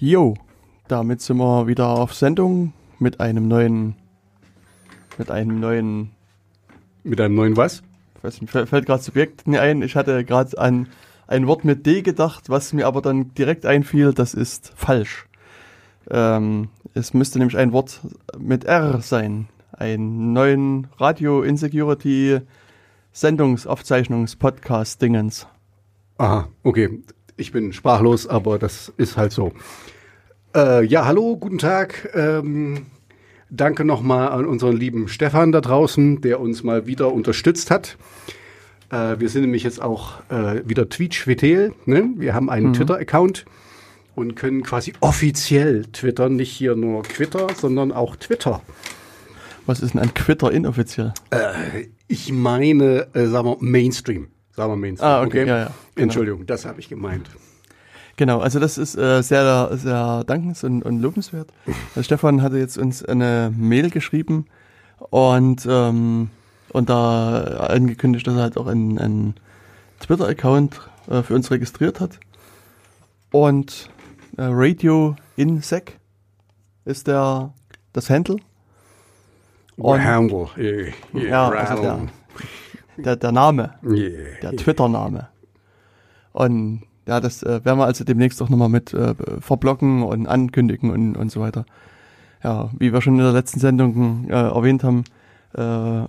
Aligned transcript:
Jo, 0.00 0.34
damit 0.86 1.20
sind 1.20 1.38
wir 1.38 1.66
wieder 1.66 1.88
auf 1.88 2.14
Sendung 2.14 2.72
mit 3.00 3.18
einem 3.18 3.48
neuen, 3.48 3.96
mit 5.18 5.28
einem 5.30 5.58
neuen, 5.58 6.12
Mit 7.02 7.20
einem 7.20 7.34
neuen 7.34 7.56
was? 7.56 7.82
weiß 8.22 8.40
nicht, 8.40 8.50
fällt 8.50 8.86
gerade 8.86 9.02
Subjekt 9.02 9.48
nie 9.48 9.58
ein. 9.58 9.82
Ich 9.82 9.96
hatte 9.96 10.24
gerade 10.24 10.56
an 10.58 10.86
ein 11.26 11.48
Wort 11.48 11.64
mit 11.64 11.84
D 11.86 12.02
gedacht, 12.02 12.48
was 12.48 12.72
mir 12.72 12.86
aber 12.86 13.02
dann 13.02 13.34
direkt 13.34 13.66
einfiel, 13.66 14.12
das 14.12 14.34
ist 14.34 14.72
falsch. 14.76 15.26
Ähm, 16.10 16.68
es 16.94 17.12
müsste 17.12 17.38
nämlich 17.38 17.56
ein 17.56 17.72
Wort 17.72 18.00
mit 18.38 18.64
R 18.64 19.00
sein. 19.00 19.48
Einen 19.72 20.32
neuen 20.32 20.86
Radio 20.98 21.42
Insecurity 21.42 22.40
Sendungsaufzeichnungs-Podcast-Dingens. 23.12 25.48
Aha, 26.18 26.48
okay. 26.62 27.02
Ich 27.38 27.52
bin 27.52 27.72
sprachlos, 27.72 28.26
aber 28.26 28.58
das 28.58 28.92
ist 28.96 29.16
halt 29.16 29.30
so. 29.30 29.52
Äh, 30.56 30.84
ja, 30.84 31.04
hallo, 31.04 31.36
guten 31.36 31.58
Tag. 31.58 32.10
Ähm, 32.12 32.86
danke 33.48 33.84
nochmal 33.84 34.30
an 34.30 34.44
unseren 34.44 34.76
lieben 34.76 35.06
Stefan 35.06 35.52
da 35.52 35.60
draußen, 35.60 36.20
der 36.20 36.40
uns 36.40 36.64
mal 36.64 36.88
wieder 36.88 37.12
unterstützt 37.12 37.70
hat. 37.70 37.96
Äh, 38.90 39.20
wir 39.20 39.28
sind 39.28 39.42
nämlich 39.42 39.62
jetzt 39.62 39.80
auch 39.80 40.14
äh, 40.30 40.68
wieder 40.68 40.88
Tweetschwetel. 40.88 41.74
Ne? 41.86 42.10
Wir 42.16 42.34
haben 42.34 42.50
einen 42.50 42.72
Twitter-Account 42.72 43.44
und 44.16 44.34
können 44.34 44.64
quasi 44.64 44.94
offiziell 44.98 45.84
twittern. 45.92 46.34
Nicht 46.34 46.50
hier 46.50 46.74
nur 46.74 47.04
Twitter, 47.04 47.46
sondern 47.54 47.92
auch 47.92 48.16
Twitter. 48.16 48.62
Was 49.64 49.78
ist 49.78 49.94
denn 49.94 50.00
ein 50.00 50.12
Quitter 50.12 50.50
inoffiziell? 50.50 51.14
Ich 52.08 52.32
meine, 52.32 53.06
äh, 53.14 53.26
sagen 53.26 53.46
wir 53.46 53.56
Mainstream. 53.60 54.26
Sagen 54.58 54.72
wir 54.72 54.76
Mainstream. 54.76 55.08
Ah, 55.08 55.22
okay, 55.22 55.46
ja, 55.46 55.58
ja, 55.58 55.64
genau. 55.94 56.02
Entschuldigung, 56.02 56.44
das 56.44 56.66
habe 56.66 56.80
ich 56.80 56.88
gemeint. 56.88 57.30
Genau, 58.16 58.40
also 58.40 58.58
das 58.58 58.76
ist 58.76 58.96
äh, 58.96 59.22
sehr, 59.22 59.70
sehr 59.76 60.24
dankens- 60.26 60.64
und, 60.64 60.82
und 60.82 61.00
lobenswert. 61.00 61.48
Der 61.94 62.02
Stefan 62.08 62.42
hatte 62.42 62.58
jetzt 62.58 62.76
uns 62.76 63.04
eine 63.04 63.52
Mail 63.56 63.88
geschrieben 63.90 64.46
und, 65.10 65.64
ähm, 65.70 66.30
und 66.72 66.90
da 66.90 67.68
angekündigt, 67.70 68.26
dass 68.26 68.34
er 68.34 68.42
halt 68.42 68.56
auch 68.56 68.66
einen, 68.66 68.98
einen 68.98 69.34
Twitter-Account 70.00 70.80
äh, 71.08 71.22
für 71.22 71.36
uns 71.36 71.52
registriert 71.52 72.00
hat. 72.00 72.18
Und 73.30 73.88
äh, 74.38 74.42
Radio 74.42 75.14
Insec 75.36 76.00
ist 76.84 77.06
der 77.06 77.54
das 77.92 78.10
Handle. 78.10 78.38
Und- 79.76 80.04
Handle. 80.04 80.48
Yeah, 80.56 80.92
yeah, 81.14 81.28
Ja, 81.28 81.48
also 81.50 81.80
der. 81.80 82.00
Der, 83.04 83.16
der 83.16 83.32
Name. 83.32 83.74
Yeah. 83.84 84.40
der 84.42 84.52
Twitter-Name. 84.52 85.28
Und 86.32 86.82
ja, 87.06 87.20
das 87.20 87.42
äh, 87.42 87.64
werden 87.64 87.78
wir 87.78 87.86
also 87.86 88.04
demnächst 88.04 88.40
auch 88.42 88.48
nochmal 88.48 88.68
mit 88.68 88.92
äh, 88.92 89.14
verblocken 89.40 90.02
und 90.02 90.26
ankündigen 90.26 90.90
und, 90.90 91.16
und 91.16 91.32
so 91.32 91.40
weiter. 91.40 91.64
Ja, 92.44 92.70
wie 92.78 92.92
wir 92.92 93.00
schon 93.00 93.14
in 93.14 93.24
der 93.24 93.32
letzten 93.32 93.60
Sendung 93.60 94.28
äh, 94.28 94.32
erwähnt 94.32 94.84
haben, 94.84 95.04
äh, 95.56 96.02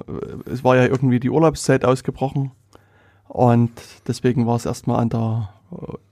es 0.52 0.64
war 0.64 0.76
ja 0.76 0.86
irgendwie 0.86 1.20
die 1.20 1.30
Urlaubszeit 1.30 1.86
ausgebrochen 1.86 2.52
und 3.28 3.72
deswegen 4.08 4.46
war 4.46 4.58
es 4.58 4.66
erstmal 4.66 5.00
an 5.00 5.10
der 5.10 5.50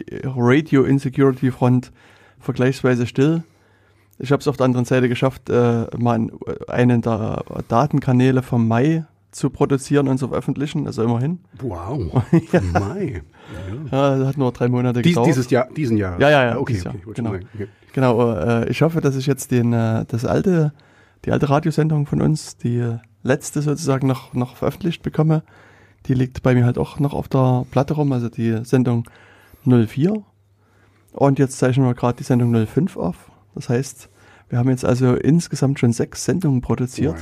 äh, 0.09 0.21
Radio 0.25 0.83
Insecurity 0.83 1.51
Front 1.51 1.91
vergleichsweise 2.39 3.05
still. 3.05 3.43
Ich 4.19 4.31
habe 4.31 4.39
es 4.39 4.47
auf 4.47 4.57
der 4.57 4.65
anderen 4.65 4.85
Seite 4.85 5.09
geschafft, 5.09 5.49
äh, 5.49 5.85
mal 5.97 6.31
einen 6.67 7.01
der 7.01 7.43
Datenkanäle 7.67 8.41
vom 8.41 8.67
Mai 8.67 9.05
zu 9.37 9.49
produzieren 9.49 10.07
und 10.07 10.17
zu 10.17 10.27
veröffentlichen, 10.27 10.87
also 10.87 11.03
immerhin. 11.03 11.39
Wow. 11.61 12.23
Mai. 12.73 13.21
Ja, 13.91 14.17
das 14.17 14.27
hat 14.29 14.37
nur 14.37 14.51
drei 14.51 14.67
Monate 14.67 15.01
Dies, 15.01 15.11
gedauert. 15.11 15.27
dieses 15.27 15.49
Jahr, 15.49 15.67
diesen 15.75 15.97
Jahr. 15.97 16.19
Ja, 16.19 16.29
ja, 16.29 16.45
ja, 16.45 16.57
Okay, 16.57 16.73
dieses 16.73 16.87
okay. 16.87 16.97
Jahr, 16.97 17.05
wollte 17.05 17.21
genau. 17.21 17.35
Okay. 17.35 17.67
Genau, 17.93 18.33
äh, 18.33 18.69
ich 18.69 18.81
hoffe, 18.81 18.99
dass 19.01 19.15
ich 19.15 19.25
jetzt 19.25 19.51
den, 19.51 19.73
äh, 19.73 20.05
das 20.07 20.25
alte, 20.25 20.73
die 21.25 21.31
alte 21.31 21.49
Radiosendung 21.49 22.05
von 22.05 22.21
uns, 22.21 22.57
die 22.57 22.97
letzte 23.23 23.61
sozusagen 23.61 24.07
noch, 24.07 24.33
noch 24.33 24.55
veröffentlicht 24.55 25.03
bekomme. 25.03 25.43
Die 26.07 26.13
liegt 26.13 26.43
bei 26.43 26.53
mir 26.53 26.65
halt 26.65 26.77
auch 26.77 26.99
noch 26.99 27.13
auf 27.13 27.27
der 27.27 27.65
Platte 27.71 27.93
rum, 27.93 28.11
also 28.11 28.29
die 28.29 28.63
Sendung 28.65 29.05
04. 29.65 30.23
Und 31.11 31.39
jetzt 31.39 31.57
zeichnen 31.57 31.85
wir 31.85 31.93
gerade 31.95 32.17
die 32.17 32.23
Sendung 32.23 32.53
05 32.65 32.97
auf. 32.97 33.31
Das 33.55 33.69
heißt, 33.69 34.09
wir 34.49 34.59
haben 34.59 34.69
jetzt 34.69 34.85
also 34.85 35.15
insgesamt 35.15 35.79
schon 35.79 35.91
sechs 35.91 36.23
Sendungen 36.23 36.61
produziert 36.61 37.17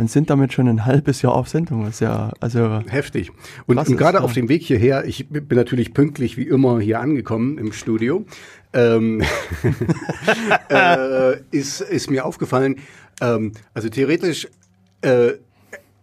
und 0.00 0.10
sind 0.10 0.30
damit 0.30 0.52
schon 0.52 0.66
ein 0.66 0.86
halbes 0.86 1.22
Jahr 1.22 1.34
auf 1.34 1.48
Sendung. 1.48 1.84
Was 1.84 2.00
ja, 2.00 2.32
also 2.40 2.80
Heftig. 2.88 3.30
Und, 3.66 3.78
und 3.78 3.88
ist, 3.88 3.98
gerade 3.98 4.18
ja. 4.18 4.24
auf 4.24 4.32
dem 4.32 4.48
Weg 4.48 4.62
hierher, 4.62 5.04
ich 5.04 5.28
bin 5.28 5.46
natürlich 5.50 5.92
pünktlich 5.92 6.36
wie 6.36 6.44
immer 6.44 6.80
hier 6.80 7.00
angekommen 7.00 7.58
im 7.58 7.72
Studio, 7.72 8.24
ähm, 8.72 9.22
äh, 10.70 11.36
ist, 11.50 11.82
ist 11.82 12.10
mir 12.10 12.24
aufgefallen, 12.24 12.76
ähm, 13.20 13.52
also 13.74 13.88
theoretisch, 13.90 14.48
äh, 15.02 15.32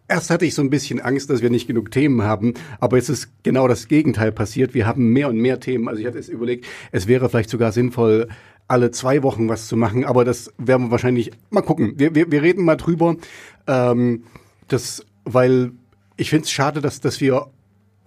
erst 0.07 0.29
hatte 0.29 0.45
ich 0.45 0.53
so 0.53 0.61
ein 0.61 0.69
bisschen 0.69 1.01
Angst, 1.01 1.29
dass 1.29 1.41
wir 1.41 1.49
nicht 1.49 1.67
genug 1.67 1.89
Themen 1.91 2.21
haben, 2.21 2.53
aber 2.79 2.97
jetzt 2.97 3.09
ist 3.09 3.31
genau 3.43 3.67
das 3.67 3.87
Gegenteil 3.87 4.31
passiert. 4.31 4.73
Wir 4.73 4.85
haben 4.85 5.11
mehr 5.11 5.27
und 5.27 5.37
mehr 5.37 5.59
Themen. 5.59 5.87
Also 5.87 6.01
ich 6.01 6.07
hatte 6.07 6.19
es 6.19 6.29
überlegt, 6.29 6.65
es 6.91 7.07
wäre 7.07 7.29
vielleicht 7.29 7.49
sogar 7.49 7.71
sinnvoll, 7.71 8.27
alle 8.67 8.91
zwei 8.91 9.23
Wochen 9.23 9.47
was 9.49 9.67
zu 9.67 9.77
machen, 9.77 10.05
aber 10.05 10.25
das 10.25 10.51
werden 10.57 10.87
wir 10.87 10.91
wahrscheinlich 10.91 11.31
mal 11.49 11.61
gucken. 11.61 11.93
Wir, 11.97 12.15
wir, 12.15 12.31
wir 12.31 12.41
reden 12.41 12.65
mal 12.65 12.75
drüber, 12.75 13.15
ähm, 13.67 14.23
das, 14.67 15.05
weil 15.23 15.71
ich 16.17 16.29
finde 16.29 16.43
es 16.43 16.51
schade, 16.51 16.81
dass, 16.81 16.99
dass 16.99 17.21
wir 17.21 17.47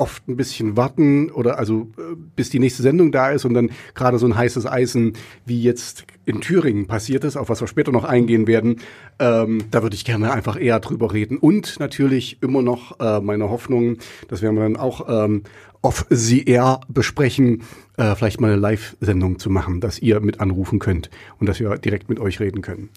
oft 0.00 0.26
ein 0.28 0.36
bisschen 0.36 0.76
warten 0.76 1.30
oder 1.30 1.58
also 1.58 1.88
äh, 1.98 2.16
bis 2.34 2.48
die 2.48 2.58
nächste 2.58 2.82
Sendung 2.82 3.12
da 3.12 3.30
ist 3.30 3.44
und 3.44 3.52
dann 3.52 3.70
gerade 3.94 4.18
so 4.18 4.26
ein 4.26 4.34
heißes 4.34 4.66
Eisen 4.66 5.12
wie 5.44 5.62
jetzt 5.62 6.06
in 6.24 6.40
Thüringen 6.40 6.86
passiert 6.86 7.24
ist, 7.24 7.36
auf 7.36 7.50
was 7.50 7.60
wir 7.60 7.68
später 7.68 7.92
noch 7.92 8.04
eingehen 8.04 8.46
werden, 8.46 8.80
ähm, 9.18 9.64
da 9.70 9.82
würde 9.82 9.96
ich 9.96 10.04
gerne 10.04 10.32
einfach 10.32 10.58
eher 10.58 10.80
drüber 10.80 11.12
reden. 11.12 11.36
Und 11.36 11.78
natürlich 11.80 12.38
immer 12.42 12.62
noch 12.62 12.98
äh, 12.98 13.20
meine 13.20 13.50
Hoffnung, 13.50 13.98
das 14.28 14.40
werden 14.40 14.56
wir 14.56 14.62
dann 14.62 14.76
auch 14.76 15.06
ähm, 15.08 15.42
off 15.82 16.06
the 16.10 16.44
air 16.44 16.80
besprechen, 16.88 17.62
äh, 17.96 18.14
vielleicht 18.14 18.40
mal 18.40 18.52
eine 18.52 18.60
Live-Sendung 18.60 19.38
zu 19.38 19.50
machen, 19.50 19.80
dass 19.80 19.98
ihr 19.98 20.20
mit 20.20 20.40
anrufen 20.40 20.78
könnt 20.78 21.10
und 21.38 21.48
dass 21.48 21.60
wir 21.60 21.76
direkt 21.78 22.08
mit 22.08 22.20
euch 22.20 22.40
reden 22.40 22.60
können. 22.62 22.90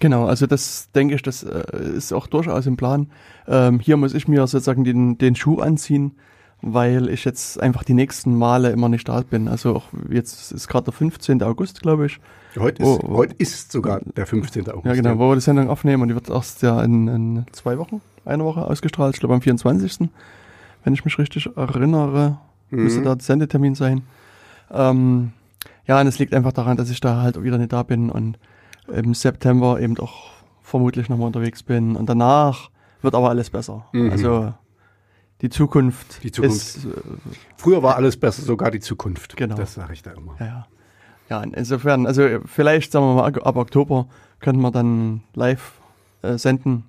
Genau, 0.00 0.26
also 0.26 0.46
das 0.46 0.90
denke 0.92 1.14
ich, 1.14 1.22
das 1.22 1.44
äh, 1.44 1.62
ist 1.96 2.12
auch 2.12 2.26
durchaus 2.26 2.66
im 2.66 2.76
Plan. 2.76 3.08
Ähm, 3.46 3.78
hier 3.78 3.96
muss 3.96 4.14
ich 4.14 4.26
mir 4.26 4.46
sozusagen 4.46 4.84
den, 4.84 5.16
den 5.18 5.36
Schuh 5.36 5.60
anziehen, 5.60 6.12
weil 6.60 7.08
ich 7.08 7.24
jetzt 7.24 7.60
einfach 7.60 7.84
die 7.84 7.94
nächsten 7.94 8.36
Male 8.36 8.70
immer 8.70 8.88
nicht 8.88 9.08
da 9.08 9.20
bin. 9.20 9.48
Also 9.48 9.76
auch 9.76 9.84
jetzt 10.10 10.50
ist 10.50 10.66
gerade 10.66 10.86
der 10.86 10.94
15. 10.94 11.42
August, 11.42 11.82
glaube 11.82 12.06
ich. 12.06 12.18
Heute 12.58 12.82
ist, 12.82 12.88
Oh, 12.88 13.00
oh. 13.04 13.16
heute 13.16 13.34
ist 13.38 13.70
sogar 13.70 14.00
der 14.16 14.26
15. 14.26 14.68
August. 14.70 14.86
Ja, 14.86 14.94
genau, 14.94 15.18
wo 15.18 15.28
wir 15.30 15.34
die 15.34 15.40
Sendung 15.40 15.68
aufnehmen 15.68 16.02
und 16.02 16.08
die 16.08 16.14
wird 16.14 16.30
erst 16.30 16.62
ja 16.62 16.82
in, 16.82 17.08
in 17.08 17.46
zwei 17.52 17.78
Wochen, 17.78 18.00
eine 18.24 18.44
Woche 18.44 18.64
ausgestrahlt, 18.64 19.14
ich 19.14 19.20
glaube 19.20 19.34
am 19.34 19.42
24. 19.42 20.08
Wenn 20.84 20.94
ich 20.94 21.04
mich 21.04 21.18
richtig 21.18 21.48
erinnere, 21.56 22.38
müsste 22.70 23.02
da 23.02 23.14
der 23.14 23.24
Sendetermin 23.24 23.74
sein. 23.74 24.02
Ähm, 24.70 25.32
ja, 25.86 26.00
und 26.00 26.06
es 26.06 26.18
liegt 26.18 26.34
einfach 26.34 26.52
daran, 26.52 26.76
dass 26.76 26.90
ich 26.90 27.00
da 27.00 27.20
halt 27.22 27.42
wieder 27.42 27.58
nicht 27.58 27.72
da 27.72 27.82
bin 27.82 28.10
und 28.10 28.38
im 28.92 29.14
September 29.14 29.80
eben 29.80 29.98
auch 29.98 30.30
vermutlich 30.62 31.08
nochmal 31.08 31.26
unterwegs 31.28 31.62
bin 31.62 31.96
und 31.96 32.06
danach 32.08 32.70
wird 33.02 33.14
aber 33.14 33.28
alles 33.30 33.50
besser. 33.50 33.86
Also 34.10 34.52
die 35.40 35.50
Zukunft, 35.50 36.22
Die 36.22 36.32
Zukunft. 36.32 36.56
ist, 36.56 36.84
äh, 36.86 36.90
Früher 37.56 37.82
war 37.82 37.96
alles 37.96 38.16
besser, 38.16 38.42
sogar 38.42 38.70
die 38.70 38.80
Zukunft. 38.80 39.36
Genau. 39.36 39.56
Das 39.56 39.74
sage 39.74 39.92
ich 39.92 40.02
da 40.02 40.12
immer. 40.12 40.36
ja, 40.40 40.46
ja. 40.46 40.66
Ja, 41.30 41.42
insofern, 41.42 42.06
also 42.06 42.28
vielleicht, 42.44 42.92
sagen 42.92 43.06
wir 43.06 43.14
mal, 43.14 43.34
ab 43.42 43.56
Oktober 43.56 44.06
könnten 44.40 44.60
wir 44.60 44.70
dann 44.70 45.22
live 45.34 45.72
äh, 46.20 46.36
senden. 46.36 46.84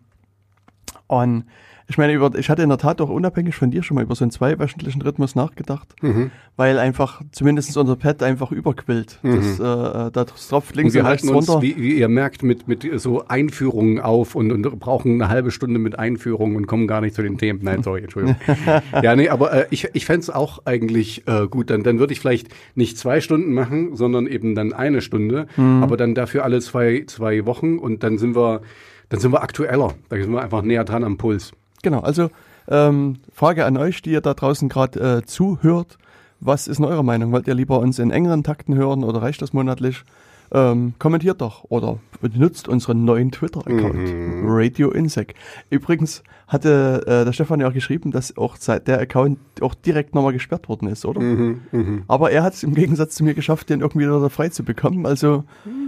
Und 1.07 1.45
ich 1.88 1.97
meine, 1.97 2.13
über, 2.13 2.34
ich 2.38 2.50
hatte 2.50 2.63
in 2.63 2.69
der 2.69 2.78
Tat 2.79 3.00
auch 3.01 3.09
unabhängig 3.09 3.56
von 3.56 3.69
dir 3.72 3.84
schon 3.84 3.96
mal 3.96 4.01
über 4.03 4.16
so 4.16 4.23
einen 4.23 4.31
zweiwöchentlichen 4.31 5.01
Rhythmus 5.01 5.35
nachgedacht, 5.35 5.94
Mhm. 6.01 6.31
weil 6.56 6.79
einfach 6.79 7.22
zumindest 7.32 7.76
unser 7.78 7.96
Pad 7.96 8.23
einfach 8.23 8.52
überquillt. 8.52 9.20
Das, 9.22 9.59
äh, 9.59 10.11
da 10.11 10.26
tropft 10.26 10.76
links 10.76 10.96
Und 10.96 11.02
und, 11.02 11.05
wir 11.05 11.11
rechts 11.11 11.23
halten 11.28 11.37
uns, 11.37 11.49
runter. 11.49 11.61
wie, 11.61 11.78
wie 11.78 11.99
ihr 11.99 12.08
merkt, 12.09 12.41
mit, 12.43 12.67
mit 12.67 12.87
so 12.99 13.28
Einführungen 13.28 13.99
auf 13.99 14.34
und, 14.35 14.52
und 14.52 14.64
brauchen 14.79 15.22
eine 15.22 15.29
halbe 15.29 15.52
Stunde 15.52 15.79
mit 15.79 15.99
Einführungen 15.99 16.55
und 16.55 16.66
kommen 16.67 16.87
gar 16.87 17.02
nicht 17.02 17.16
zu 17.16 17.22
den 17.22 17.37
Themen. 17.37 17.59
Nein, 17.61 17.84
sorry, 17.84 18.02
Entschuldigung. 18.02 18.37
ja, 19.03 19.16
nee, 19.16 19.29
aber 19.29 19.53
äh, 19.53 19.67
ich, 19.70 19.87
ich 19.93 20.05
fände 20.05 20.22
es 20.22 20.29
auch 20.29 20.66
eigentlich 20.66 21.28
äh, 21.28 21.47
gut. 21.47 21.70
Dann, 21.70 21.84
dann 21.84 21.99
würde 21.99 22.14
ich 22.14 22.20
vielleicht 22.20 22.47
nicht 22.73 22.97
zwei 22.97 23.22
Stunden 23.22 23.53
machen, 23.53 23.96
sondern 23.96 24.28
eben 24.28 24.55
dann 24.55 24.73
eine 24.73 25.02
Stunde, 25.02 25.47
Mhm. 25.58 25.84
aber 25.84 25.97
dann 25.97 26.16
dafür 26.16 26.43
alle 26.43 26.59
zwei, 26.61 27.03
zwei 27.08 27.46
Wochen 27.46 27.78
und 27.78 28.03
dann 28.03 28.17
sind 28.17 28.35
wir, 28.35 28.61
dann 29.09 29.20
sind 29.20 29.32
wir 29.32 29.43
aktueller. 29.43 29.93
Da 30.09 30.16
sind 30.17 30.32
wir 30.32 30.41
einfach 30.41 30.61
näher 30.64 30.84
dran 30.84 31.03
am 31.03 31.17
Puls. 31.17 31.52
Genau, 31.85 31.99
also 31.99 32.32
ähm, 32.67 33.17
Frage 33.32 33.64
an 33.64 33.78
euch, 33.78 34.02
die 34.02 34.09
ihr 34.09 34.22
da 34.22 34.34
draußen 34.34 34.70
gerade 34.70 35.20
äh, 35.20 35.23
zuhört. 35.23 35.99
Was 36.40 36.67
ist 36.67 36.78
denn 36.78 36.85
eure 36.87 37.03
Meinung? 37.03 37.32
Wollt 37.32 37.47
ihr 37.47 37.53
lieber 37.53 37.78
uns 37.78 37.99
in 37.99 38.09
engeren 38.09 38.43
Takten 38.43 38.73
hören 38.73 39.03
oder 39.03 39.22
reicht 39.22 39.43
das 39.43 39.53
monatlich? 39.53 40.03
ähm, 40.52 40.93
kommentiert 40.99 41.41
doch 41.41 41.66
oder 41.70 41.99
benutzt 42.22 42.67
unseren 42.67 43.03
neuen 43.05 43.32
Twitter-Account, 43.32 43.96
Mhm. 43.96 44.43
Radio 44.46 44.91
Insec. 44.91 45.34
Übrigens 45.70 46.23
hatte 46.47 47.03
äh, 47.08 47.26
der 47.26 47.34
Stefan 47.34 47.59
ja 47.59 47.67
auch 47.67 47.73
geschrieben, 47.73 48.11
dass 48.11 48.37
auch 48.37 48.55
seit 48.58 48.87
der 48.87 48.99
Account 48.99 49.40
auch 49.61 49.73
direkt 49.73 50.14
nochmal 50.14 50.34
gesperrt 50.34 50.70
worden 50.70 50.87
ist, 50.87 51.05
oder? 51.05 51.22
Mhm, 51.22 51.61
mhm. 51.72 52.03
Aber 52.08 52.32
er 52.32 52.43
hat 52.43 52.53
es 52.53 52.64
im 52.64 52.76
Gegensatz 52.76 53.16
zu 53.16 53.23
mir 53.23 53.34
geschafft, 53.34 53.70
den 53.70 53.82
irgendwie 53.82 54.05
wieder 54.05 54.29
frei 54.29 54.49
zu 54.49 54.64
bekommen. 54.64 55.05
Also 55.05 55.43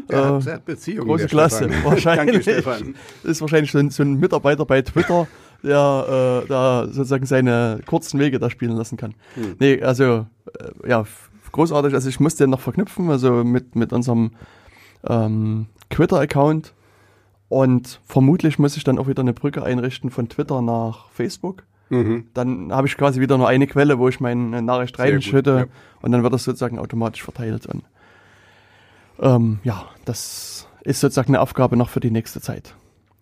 äh, 0.10 0.96
große 0.98 1.28
Klasse. 1.28 1.66
Stefan. 1.70 1.86
Wahrscheinlich. 1.86 2.46
Danke, 2.46 2.62
Stefan. 2.62 2.96
ist 3.24 3.42
wahrscheinlich 3.42 3.72
so 3.72 3.78
ein, 3.78 3.90
so 3.92 4.04
ein 4.04 4.16
Mitarbeiter 4.20 4.66
bei 4.66 4.82
Twitter, 4.82 5.28
der 5.64 6.44
äh, 6.44 6.48
da 6.48 6.86
sozusagen 6.86 7.26
seine 7.26 7.80
kurzen 7.86 8.20
Wege 8.20 8.40
da 8.40 8.50
spielen 8.50 8.76
lassen 8.76 8.98
kann. 8.98 9.14
Hm. 9.36 9.56
Nee, 9.60 9.82
also 9.82 10.28
äh, 10.60 10.90
ja, 10.90 11.06
großartig. 11.52 11.94
Also 11.94 12.10
ich 12.10 12.20
musste 12.20 12.44
den 12.44 12.52
noch 12.52 12.60
verknüpfen, 12.60 13.10
also 13.10 13.44
mit, 13.44 13.76
mit 13.76 13.94
unserem 13.94 14.32
ähm, 15.08 15.68
Twitter-Account. 15.90 16.74
Und 17.50 18.02
vermutlich 18.06 18.60
muss 18.60 18.76
ich 18.76 18.84
dann 18.84 19.00
auch 19.00 19.08
wieder 19.08 19.22
eine 19.22 19.34
Brücke 19.34 19.64
einrichten 19.64 20.10
von 20.10 20.28
Twitter 20.28 20.62
nach 20.62 21.10
Facebook. 21.12 21.64
Mhm. 21.90 22.28
Dann 22.34 22.74
habe 22.74 22.88
ich 22.88 22.98
quasi 22.98 23.22
wieder 23.22 23.38
nur 23.38 23.48
eine 23.48 23.68
Quelle, 23.68 23.98
wo 24.00 24.10
ich 24.10 24.20
meine 24.20 24.62
Nachricht 24.62 25.00
reinschütte 25.00 25.52
ja. 25.52 25.66
und 26.02 26.12
dann 26.12 26.24
wird 26.24 26.34
das 26.34 26.44
sozusagen 26.44 26.80
automatisch 26.80 27.24
verteilt. 27.24 27.66
Und 27.66 27.84
ähm, 29.20 29.60
ja, 29.64 29.86
das 30.04 30.68
ist 30.84 31.00
sozusagen 31.00 31.30
eine 31.30 31.42
Aufgabe 31.42 31.78
noch 31.78 31.90
für 31.90 32.02
die 32.02 32.12
nächste 32.12 32.42
Zeit. 32.42 32.76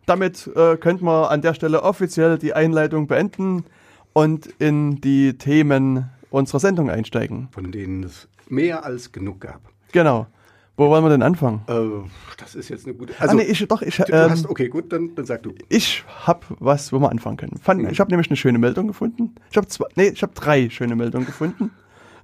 Damit 0.05 0.49
äh, 0.55 0.77
könnten 0.77 1.05
wir 1.05 1.31
an 1.31 1.41
der 1.41 1.53
Stelle 1.53 1.81
offiziell 1.83 2.37
die 2.37 2.53
Einleitung 2.53 3.07
beenden 3.07 3.65
und 4.13 4.47
in 4.59 5.01
die 5.01 5.37
Themen 5.37 6.09
unserer 6.29 6.59
Sendung 6.59 6.89
einsteigen. 6.89 7.47
Von 7.51 7.71
denen 7.71 8.03
es 8.03 8.27
mehr 8.47 8.85
als 8.85 9.11
genug 9.11 9.41
gab. 9.41 9.61
Genau. 9.91 10.27
Wo 10.77 10.89
wollen 10.89 11.05
wir 11.05 11.09
denn 11.09 11.23
anfangen? 11.23 11.61
Äh, 11.67 12.07
das 12.37 12.53
ist 12.53 12.67
jetzt 12.67 12.85
eine 12.85 12.93
gute. 12.95 13.13
Also, 13.13 13.31
Also, 13.31 13.37
ah, 13.37 13.43
nee, 13.45 13.49
ich, 13.49 13.65
doch, 13.67 13.81
ich, 13.81 13.95
du 13.95 14.11
ähm, 14.11 14.29
hast, 14.29 14.49
okay, 14.49 14.67
gut, 14.67 14.91
dann, 14.91 15.15
dann 15.15 15.25
sag 15.25 15.41
du. 15.43 15.53
ich 15.69 16.03
habe 16.25 16.45
was, 16.59 16.91
wo 16.91 16.99
wir 16.99 17.09
anfangen 17.09 17.37
können. 17.37 17.57
Fand, 17.61 17.81
Mhm. 17.81 17.89
Ich 17.89 17.99
habe 18.01 18.11
nämlich 18.11 18.29
eine 18.29 18.35
schöne 18.35 18.59
Meldung 18.59 18.87
gefunden. 18.87 19.35
Ich 19.49 19.55
habe 19.57 19.67
zwei, 19.67 19.85
nee, 19.95 20.07
ich 20.09 20.21
habe 20.21 20.33
drei 20.33 20.69
schöne 20.69 20.97
Meldungen 20.97 21.25
gefunden, 21.25 21.71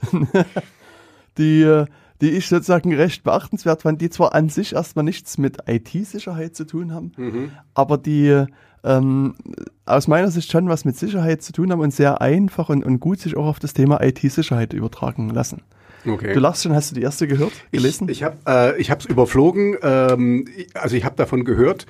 die, 1.38 1.62
äh, 1.64 1.86
die 2.22 2.30
ich 2.32 2.48
sozusagen 2.48 2.94
recht 2.94 3.24
beachtenswert 3.24 3.82
fand, 3.82 4.00
die 4.02 4.10
zwar 4.10 4.34
an 4.34 4.50
sich 4.50 4.74
erstmal 4.74 5.04
nichts 5.04 5.38
mit 5.38 5.58
IT-Sicherheit 5.68 6.56
zu 6.56 6.66
tun 6.66 6.94
haben, 6.94 7.12
Mhm. 7.18 7.52
aber 7.74 7.98
die 7.98 8.46
ähm, 8.84 9.36
aus 9.86 10.08
meiner 10.08 10.32
Sicht 10.32 10.52
schon 10.52 10.68
was 10.70 10.86
mit 10.86 10.98
Sicherheit 10.98 11.42
zu 11.44 11.54
tun 11.54 11.72
haben 11.72 11.82
und 11.82 11.94
sehr 11.94 12.22
einfach 12.22 12.70
und, 12.70 12.84
und 12.84 13.00
gut 13.00 13.20
sich 13.20 13.38
auch 13.38 13.46
auf 13.46 13.60
das 13.60 13.74
Thema 13.74 14.02
IT-Sicherheit 14.02 14.74
übertragen 14.74 15.30
lassen. 15.30 15.62
Okay. 16.08 16.34
Du 16.34 16.40
lachst 16.40 16.64
schon, 16.64 16.74
hast 16.74 16.92
du 16.92 16.96
die 16.96 17.04
erste 17.04 17.28
gehört, 17.28 17.52
gelesen? 17.72 18.10
Ich, 18.10 18.22
ich 18.22 18.24
habe 18.24 19.04
äh, 19.08 19.12
überflogen, 19.12 19.76
ähm, 19.84 20.46
also 20.74 20.96
ich 20.96 21.06
habe 21.06 21.16
davon 21.16 21.46
gehört. 21.46 21.86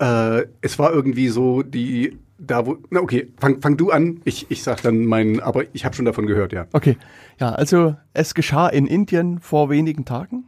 Äh, 0.00 0.46
es 0.62 0.78
war 0.78 0.92
irgendwie 0.92 1.28
so 1.28 1.62
die, 1.62 2.18
da 2.38 2.66
wo, 2.66 2.76
na 2.90 3.00
okay, 3.00 3.32
fang, 3.38 3.60
fang 3.60 3.76
du 3.76 3.90
an, 3.90 4.20
ich, 4.24 4.50
ich 4.50 4.62
sag 4.62 4.82
dann 4.82 5.06
meinen, 5.06 5.40
aber 5.40 5.64
ich 5.72 5.84
habe 5.84 5.94
schon 5.94 6.04
davon 6.04 6.26
gehört, 6.26 6.52
ja. 6.52 6.66
Okay, 6.72 6.96
ja, 7.40 7.52
also 7.52 7.96
es 8.12 8.34
geschah 8.34 8.68
in 8.68 8.86
Indien 8.86 9.40
vor 9.40 9.70
wenigen 9.70 10.04
Tagen. 10.04 10.44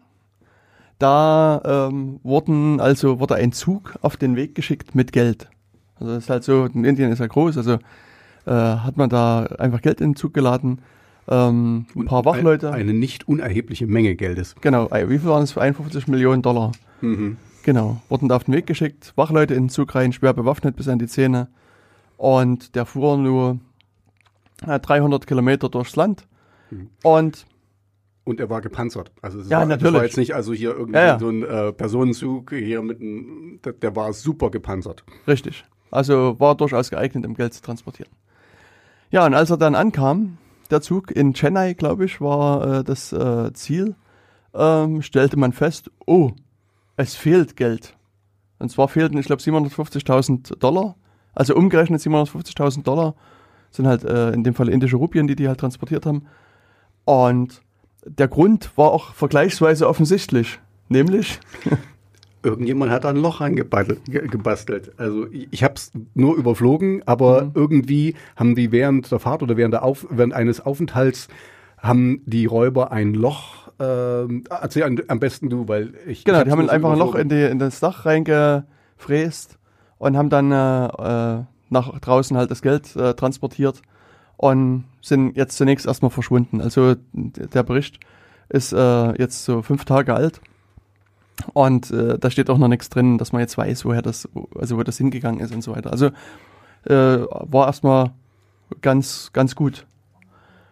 Da 0.99 1.89
ähm, 1.89 2.21
wurden, 2.23 2.81
also 2.81 3.21
wurde 3.21 3.37
ein 3.37 3.53
Zug 3.53 3.95
auf 4.03 4.17
den 4.17 4.37
Weg 4.37 4.55
geschickt 4.55 4.95
mit 4.95 5.13
Geld. 5.13 5.49
Also 5.97 6.15
das 6.15 6.25
ist 6.25 6.31
halt 6.31 6.45
so, 6.45 6.67
in 6.67 6.85
Indien 6.85 7.13
ist 7.13 7.21
ja 7.21 7.27
groß, 7.27 7.57
also 7.57 7.79
äh, 8.47 8.51
hat 8.51 8.97
man 8.97 9.09
da 9.09 9.45
einfach 9.59 9.81
Geld 9.81 10.01
in 10.01 10.11
den 10.11 10.17
Zug 10.17 10.35
geladen. 10.35 10.81
Ähm, 11.29 11.87
ein 11.95 12.07
paar 12.07 12.25
Wachleute. 12.25 12.73
Eine 12.73 12.95
nicht 12.95 13.29
unerhebliche 13.29 13.87
Menge 13.87 14.15
Geldes. 14.17 14.57
Genau, 14.61 14.89
äh, 14.89 15.09
wie 15.09 15.19
viel 15.19 15.29
waren 15.29 15.43
es? 15.43 15.57
51 15.57 16.09
Millionen 16.09 16.43
Dollar. 16.43 16.73
Mhm. 17.01 17.37
Genau, 17.63 18.01
wurden 18.09 18.29
da 18.29 18.37
auf 18.37 18.45
den 18.45 18.55
Weg 18.55 18.67
geschickt, 18.67 19.13
Wachleute 19.17 19.55
in 19.55 19.65
den 19.65 19.69
Zug 19.69 19.95
rein, 19.95 20.13
schwer 20.13 20.33
bewaffnet 20.33 20.77
bis 20.77 20.89
an 20.89 20.99
die 20.99 21.07
Zähne. 21.07 21.49
Und 22.19 22.75
der 22.75 22.85
fuhr 22.85 23.17
nur 23.17 23.59
äh, 24.67 24.79
300 24.79 25.27
Kilometer 25.27 25.71
durchs 25.71 25.97
Land. 25.97 26.27
Mhm. 26.71 26.91
Und 27.03 27.47
Und 28.25 28.41
er 28.41 28.51
war 28.51 28.61
gepanzert. 28.61 29.11
Also 29.23 29.39
es 29.41 29.49
Ja, 29.49 29.61
war, 29.61 29.67
natürlich. 29.67 29.95
war 29.95 30.05
jetzt 30.05 30.19
nicht 30.19 30.35
also 30.35 30.53
hier 30.53 30.73
irgendwie 30.77 30.99
Ja, 30.99 31.07
ja. 31.07 31.19
so 31.19 31.31
ein 31.31 31.43
äh, 31.43 31.73
Personenzug 31.73 32.51
hier 32.53 32.83
mit 32.83 33.01
einem, 33.01 33.61
der, 33.65 33.73
der 33.73 33.97
war 33.97 34.13
super 34.13 34.51
gepanzert. 34.51 35.05
Richtig. 35.27 35.65
Also 35.91 36.39
war 36.39 36.55
durchaus 36.55 36.91
geeignet, 36.91 37.25
um 37.25 37.33
Geld 37.35 37.55
zu 37.55 37.63
transportieren. 37.63 38.13
Ja, 39.11 39.25
und 39.25 39.33
als 39.33 39.49
er 39.49 39.57
dann 39.57 39.75
ankam, 39.75 40.37
der 40.71 40.83
Zug 40.83 41.11
in 41.11 41.33
Chennai, 41.33 41.73
glaube 41.73 42.05
ich, 42.05 42.21
war 42.21 42.81
äh, 42.81 42.85
das 42.85 43.13
äh, 43.15 43.51
Ziel, 43.55 43.95
ähm, 44.53 45.01
stellte 45.01 45.39
man 45.39 45.53
fest, 45.53 45.91
oh, 46.05 46.33
es 46.97 47.15
fehlt 47.15 47.57
Geld. 47.57 47.97
Und 48.59 48.71
zwar 48.71 48.89
fehlten, 48.89 49.17
ich 49.17 49.25
glaube, 49.27 49.41
750.000 49.41 50.59
Dollar. 50.59 50.97
Also 51.39 51.55
umgerechnet 51.55 52.01
750.000 52.01 52.83
Dollar 52.83 53.15
sind 53.71 53.87
halt 53.87 54.03
äh, 54.05 54.31
in 54.33 54.43
dem 54.45 54.55
Fall 54.55 54.69
indische 54.69 54.97
Rupien, 54.97 55.27
die 55.29 55.37
die 55.37 55.47
halt 55.49 55.61
transportiert 55.61 56.05
haben. 56.07 56.23
Und 57.05 57.63
der 58.05 58.29
Grund 58.29 58.71
war 58.77 58.91
auch 58.93 59.13
vergleichsweise 59.15 59.89
offensichtlich. 59.89 60.59
Nämlich, 60.89 61.39
Irgendjemand 62.43 62.93
hat 62.93 63.05
ein 63.05 63.17
Loch 63.17 63.41
reingebastelt. 63.41 64.05
ge- 64.05 64.27
gebastelt. 64.29 64.93
Also 64.97 65.27
ich, 65.31 65.65
habe 65.65 65.75
es 65.75 65.91
nur 66.15 66.37
überflogen, 66.37 67.03
aber 67.05 67.45
Mhm. 67.47 67.51
irgendwie 67.55 68.15
haben 68.37 68.55
die 68.55 68.71
während 68.73 69.11
der 69.11 69.19
Fahrt 69.19 69.43
oder 69.43 69.57
während, 69.57 69.75
der 69.75 69.83
Auf, 69.83 70.07
während 70.09 70.33
eines 70.35 70.61
Aufenthalts 70.65 71.29
haben 71.79 72.23
die 72.27 72.47
Räuber 72.47 72.93
ein 72.93 73.13
Loch. 73.15 73.69
Ähm, 73.81 74.45
erzähl 74.51 74.85
am, 74.85 74.97
besten 75.21 75.51
du, 75.51 75.67
weil 75.69 75.95
ich 76.07 76.25
Genau, 76.25 76.39
ich 76.39 76.45
die 76.45 76.51
haben 76.53 76.71
einfach 76.71 76.93
ein 76.93 76.99
Loch 76.99 77.15
in, 77.17 77.29
die, 77.29 77.43
in 77.43 77.59
das 77.59 77.81
Dach 77.81 78.07
reingefräst 78.07 79.58
und 79.99 80.17
haben 80.17 80.31
dann 80.31 80.53
äh, 80.53 80.87
äh, 80.87 81.45
nach 81.71 81.99
draußen 81.99 82.37
halt 82.37 82.51
das 82.51 82.63
Geld 82.63 82.95
äh, 82.97 83.15
transportiert 83.15 83.83
und 84.37 84.85
sind 85.03 85.37
jetzt 85.37 85.57
zunächst 85.57 85.87
erstmal 85.87 86.11
verschwunden. 86.11 86.61
Also 86.61 86.95
der 87.13 87.63
Bericht 87.63 88.01
ist 88.49 88.73
äh, 88.73 89.13
jetzt 89.19 89.45
so 89.45 89.63
fünf 89.63 89.85
Tage 89.85 90.15
alt 90.15 90.41
und 91.53 91.91
äh, 91.91 92.19
da 92.19 92.31
steht 92.31 92.51
auch 92.51 92.59
noch 92.59 92.69
nichts 92.69 92.89
drin, 92.89 93.19
dass 93.19 93.33
man 93.33 93.41
jetzt 93.41 93.59
weiß, 93.59 93.85
woher 93.85 94.03
das, 94.03 94.29
also 94.59 94.79
wo 94.79 94.83
das 94.83 94.99
hingegangen 94.99 95.41
ist 95.41 95.53
und 95.53 95.63
so 95.63 95.75
weiter. 95.75 95.91
Also 95.91 96.07
äh, 96.85 96.93
war 97.31 97.67
erstmal 97.67 98.13
ganz, 98.81 99.31
ganz 99.33 99.55
gut. 99.55 99.87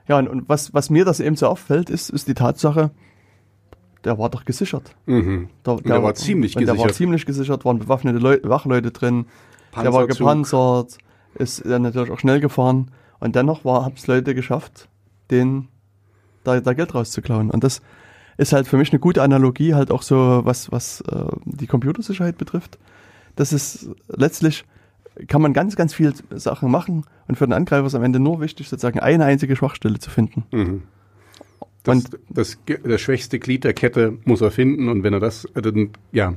Ja, 0.08 0.18
und, 0.18 0.28
und 0.28 0.48
was, 0.48 0.72
was 0.72 0.90
mir 0.90 1.04
das 1.04 1.20
eben 1.20 1.36
so 1.36 1.48
auffällt, 1.48 1.90
ist, 1.90 2.10
ist 2.10 2.28
die 2.28 2.34
Tatsache, 2.34 2.90
der 4.06 4.18
war 4.18 4.30
doch 4.30 4.44
gesichert. 4.44 4.94
Mhm. 5.06 5.48
Der, 5.66 5.76
der 5.76 6.02
war 6.02 6.14
ziemlich 6.14 6.56
und 6.56 6.62
Der 6.62 6.68
war 6.68 6.74
gesichert. 6.76 6.94
ziemlich 6.94 7.26
gesichert, 7.26 7.64
waren 7.64 7.80
bewaffnete 7.80 8.18
Leu 8.18 8.38
Wachleute 8.44 8.92
drin. 8.92 9.26
Der 9.76 9.92
war 9.92 10.06
gepanzert, 10.06 10.96
ist 11.34 11.66
dann 11.66 11.82
natürlich 11.82 12.10
auch 12.10 12.18
schnell 12.20 12.40
gefahren. 12.40 12.92
Und 13.18 13.34
dennoch 13.34 13.64
haben 13.64 13.94
es 13.96 14.06
Leute 14.06 14.34
geschafft, 14.34 14.88
den 15.30 15.68
da, 16.44 16.60
da 16.60 16.72
Geld 16.72 16.94
rauszuklauen. 16.94 17.50
Und 17.50 17.64
das 17.64 17.82
ist 18.36 18.52
halt 18.52 18.68
für 18.68 18.76
mich 18.76 18.92
eine 18.92 19.00
gute 19.00 19.22
Analogie, 19.22 19.74
halt 19.74 19.90
auch 19.90 20.02
so, 20.02 20.42
was, 20.44 20.70
was 20.70 21.00
äh, 21.00 21.26
die 21.44 21.66
Computersicherheit 21.66 22.38
betrifft. 22.38 22.78
Das 23.34 23.52
ist 23.52 23.90
letztlich, 24.08 24.64
kann 25.26 25.42
man 25.42 25.52
ganz, 25.52 25.74
ganz 25.74 25.94
viel 25.94 26.14
Sachen 26.30 26.70
machen 26.70 27.04
und 27.26 27.36
für 27.36 27.46
den 27.46 27.54
Angreifer 27.54 27.86
ist 27.86 27.94
am 27.94 28.04
Ende 28.04 28.20
nur 28.20 28.40
wichtig, 28.40 28.68
sozusagen 28.68 29.00
eine 29.00 29.24
einzige 29.24 29.56
Schwachstelle 29.56 29.98
zu 29.98 30.10
finden. 30.10 30.44
Mhm. 30.52 30.82
Das, 31.86 31.94
Und- 32.04 32.18
das, 32.28 32.58
das 32.84 33.00
schwächste 33.00 33.38
Glied 33.38 33.64
der 33.64 33.72
Kette 33.72 34.18
muss 34.24 34.40
er 34.40 34.50
finden 34.50 34.88
und 34.88 35.02
wenn 35.04 35.12
er 35.12 35.20
das, 35.20 35.44
äh, 35.54 35.62
dann, 35.62 35.90
ja, 36.12 36.34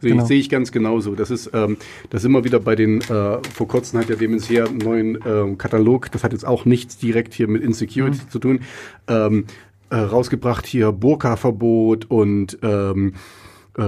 sehe 0.00 0.10
Genau. 0.12 0.22
ich, 0.22 0.28
seh 0.28 0.34
ich 0.38 0.48
ganz 0.48 0.72
genauso. 0.72 1.14
Das 1.14 1.30
ist, 1.30 1.50
ähm, 1.52 1.76
das 2.10 2.24
immer 2.24 2.44
wieder 2.44 2.60
bei 2.60 2.74
den, 2.76 3.00
äh, 3.02 3.04
vor 3.54 3.68
kurzem 3.68 4.00
hat 4.00 4.08
ja 4.08 4.16
Demenz 4.16 4.46
hier 4.46 4.66
einen 4.68 4.78
neuen 4.78 5.18
ähm, 5.26 5.58
Katalog, 5.58 6.10
das 6.12 6.22
hat 6.24 6.32
jetzt 6.32 6.46
auch 6.46 6.64
nichts 6.64 6.96
direkt 6.98 7.34
hier 7.34 7.48
mit 7.48 7.62
Insecurity 7.62 8.18
Mhm. 8.24 8.30
zu 8.30 8.38
tun, 8.38 8.60
ähm, 9.08 9.44
äh, 9.90 9.96
rausgebracht 9.96 10.64
hier 10.66 10.90
Burka-Verbot 10.92 12.06
und 12.10 12.58
ähm, 12.62 13.14
äh, 13.76 13.82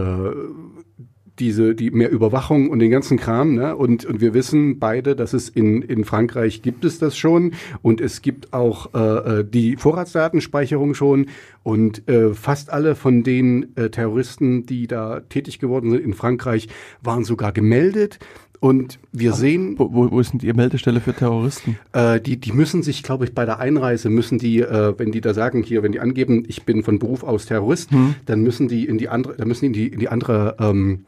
diese, 1.38 1.74
die 1.74 1.90
mehr 1.90 2.10
Überwachung 2.10 2.70
und 2.70 2.78
den 2.78 2.90
ganzen 2.90 3.18
Kram, 3.18 3.54
ne? 3.54 3.74
Und, 3.76 4.04
und 4.04 4.20
wir 4.20 4.34
wissen 4.34 4.78
beide, 4.78 5.16
dass 5.16 5.32
es 5.32 5.48
in, 5.48 5.82
in 5.82 6.04
Frankreich 6.04 6.62
gibt 6.62 6.84
es 6.84 6.98
das 6.98 7.16
schon 7.16 7.54
und 7.82 8.00
es 8.00 8.22
gibt 8.22 8.52
auch 8.52 8.94
äh, 8.94 9.40
äh, 9.40 9.44
die 9.44 9.76
Vorratsdatenspeicherung 9.76 10.94
schon 10.94 11.26
und 11.62 12.08
äh, 12.08 12.34
fast 12.34 12.70
alle 12.70 12.94
von 12.94 13.22
den 13.24 13.76
äh, 13.76 13.90
Terroristen, 13.90 14.64
die 14.66 14.86
da 14.86 15.20
tätig 15.20 15.58
geworden 15.58 15.90
sind 15.90 16.04
in 16.04 16.14
Frankreich, 16.14 16.68
waren 17.02 17.24
sogar 17.24 17.52
gemeldet. 17.52 18.18
Und 18.60 18.98
wir 19.12 19.34
sehen, 19.34 19.74
Wo, 19.78 19.92
wo, 19.92 20.10
wo 20.10 20.20
ist 20.20 20.32
denn 20.32 20.38
die 20.38 20.50
Meldestelle 20.52 21.00
für 21.00 21.12
Terroristen? 21.12 21.76
äh, 21.92 22.18
die, 22.18 22.38
die 22.38 22.52
müssen 22.52 22.82
sich, 22.82 23.02
glaube 23.02 23.24
ich, 23.26 23.34
bei 23.34 23.44
der 23.44 23.58
Einreise 23.58 24.08
müssen 24.08 24.38
die, 24.38 24.60
äh, 24.60 24.94
wenn 24.96 25.12
die 25.12 25.20
da 25.20 25.34
sagen 25.34 25.62
hier, 25.62 25.82
wenn 25.82 25.92
die 25.92 26.00
angeben, 26.00 26.44
ich 26.48 26.62
bin 26.62 26.82
von 26.82 26.98
Beruf 26.98 27.24
aus 27.24 27.44
Terrorist, 27.44 27.90
Hm. 27.90 28.14
dann 28.24 28.42
müssen 28.42 28.68
die 28.68 28.86
in 28.86 28.96
die 28.96 29.08
andere, 29.10 29.34
dann 29.36 29.48
müssen 29.48 29.70
die 29.72 29.82
in 29.84 29.88
die, 29.90 29.94
in 29.94 30.00
die 30.00 30.08
andere 30.08 30.56
ähm, 30.60 31.04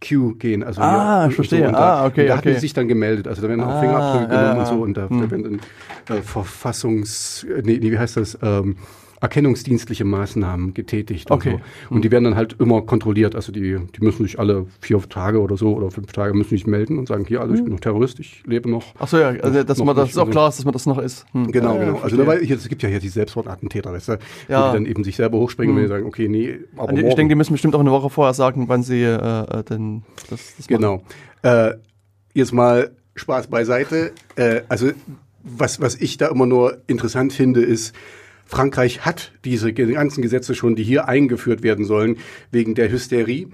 Queue 0.00 0.34
gehen. 0.36 0.62
Also 0.62 0.80
Ah, 0.80 1.26
ich 1.28 1.34
verstehe. 1.34 1.66
und 1.66 1.72
da, 1.72 2.02
Ah, 2.02 2.06
okay, 2.06 2.26
da 2.28 2.36
hatten 2.36 2.48
okay. 2.48 2.54
die 2.54 2.60
sich 2.60 2.72
dann 2.72 2.86
gemeldet. 2.88 3.26
Also 3.28 3.42
da 3.42 3.48
werden 3.48 3.62
auch 3.62 3.68
Ah, 3.68 3.80
Fingerabdrücke 3.80 4.32
ja, 4.34 4.40
genommen 4.42 4.56
ja. 4.56 4.60
und 4.60 4.66
so 4.66 4.82
und 4.82 4.96
da, 4.96 5.08
Hm. 5.10 5.20
da 5.22 5.30
werden 5.30 5.60
dann 6.06 6.16
äh, 6.18 6.22
Verfassungs, 6.22 7.44
äh, 7.44 7.62
nee, 7.64 7.78
nee, 7.82 7.90
wie 7.90 7.98
heißt 7.98 8.16
das? 8.16 8.38
Ähm, 8.42 8.76
erkennungsdienstliche 9.20 10.04
Maßnahmen 10.04 10.74
getätigt. 10.74 11.30
Okay. 11.30 11.54
Und, 11.54 11.60
so. 11.88 11.94
und 11.94 12.04
die 12.04 12.10
werden 12.10 12.24
dann 12.24 12.36
halt 12.36 12.56
immer 12.58 12.82
kontrolliert. 12.82 13.34
Also 13.34 13.52
die, 13.52 13.78
die 13.78 14.00
müssen 14.04 14.22
sich 14.24 14.38
alle 14.38 14.66
vier 14.80 15.00
Tage 15.08 15.40
oder 15.40 15.56
so 15.56 15.74
oder 15.74 15.90
fünf 15.90 16.12
Tage 16.12 16.34
müssen 16.34 16.50
sich 16.50 16.66
melden 16.66 16.98
und 16.98 17.08
sagen, 17.08 17.24
hier, 17.26 17.40
also 17.40 17.54
ich 17.54 17.62
bin 17.62 17.72
noch 17.72 17.80
Terrorist, 17.80 18.20
ich 18.20 18.42
lebe 18.46 18.70
noch. 18.70 18.84
Ach 18.98 19.08
so, 19.08 19.18
ja, 19.18 19.28
also 19.28 19.62
dass 19.62 19.78
noch 19.78 19.86
man 19.86 19.96
das 19.96 20.10
ist 20.10 20.18
auch 20.18 20.30
klar 20.30 20.48
ist, 20.48 20.58
dass 20.58 20.64
man 20.64 20.72
das 20.72 20.86
noch 20.86 20.98
ist. 20.98 21.26
Hm. 21.32 21.50
Genau, 21.50 21.74
Ja, 21.74 21.84
genau. 21.84 21.98
Also 21.98 22.16
dabei, 22.16 22.38
hier, 22.40 22.56
es 22.56 22.68
gibt 22.68 22.82
ja 22.82 22.88
hier 22.88 23.00
die 23.00 23.08
Selbstmordattentäter, 23.08 23.92
weißt 23.92 24.08
du, 24.08 24.18
Ja. 24.48 24.70
die 24.70 24.76
dann 24.76 24.86
eben 24.86 25.02
sich 25.04 25.16
selber 25.16 25.38
hochspringen 25.38 25.74
und 25.74 25.82
die 25.82 25.88
sagen, 25.88 26.06
okay, 26.06 26.28
nee, 26.28 26.58
aber 26.76 26.92
ich 26.92 27.02
morgen. 27.02 27.16
denke, 27.16 27.32
die 27.32 27.36
müssen 27.36 27.52
bestimmt 27.52 27.74
auch 27.74 27.80
eine 27.80 27.90
Woche 27.90 28.10
vorher 28.10 28.34
sagen, 28.34 28.68
wann 28.68 28.82
sie 28.82 29.02
äh, 29.02 29.14
äh, 29.14 29.64
denn 29.64 30.02
das, 30.30 30.54
das. 30.56 30.66
Genau. 30.68 31.02
Äh, 31.42 31.74
jetzt 32.34 32.52
mal 32.52 32.92
Spaß 33.16 33.48
beiseite. 33.48 34.12
Äh, 34.36 34.62
also 34.68 34.90
was, 35.42 35.80
was 35.80 35.94
ich 35.96 36.18
da 36.18 36.28
immer 36.28 36.46
nur 36.46 36.78
interessant 36.86 37.32
finde, 37.32 37.62
ist, 37.62 37.94
Frankreich 38.48 39.04
hat 39.04 39.32
diese 39.44 39.74
ganzen 39.74 40.22
Gesetze 40.22 40.54
schon, 40.54 40.74
die 40.74 40.82
hier 40.82 41.06
eingeführt 41.06 41.62
werden 41.62 41.84
sollen, 41.84 42.16
wegen 42.50 42.74
der 42.74 42.90
Hysterie. 42.90 43.48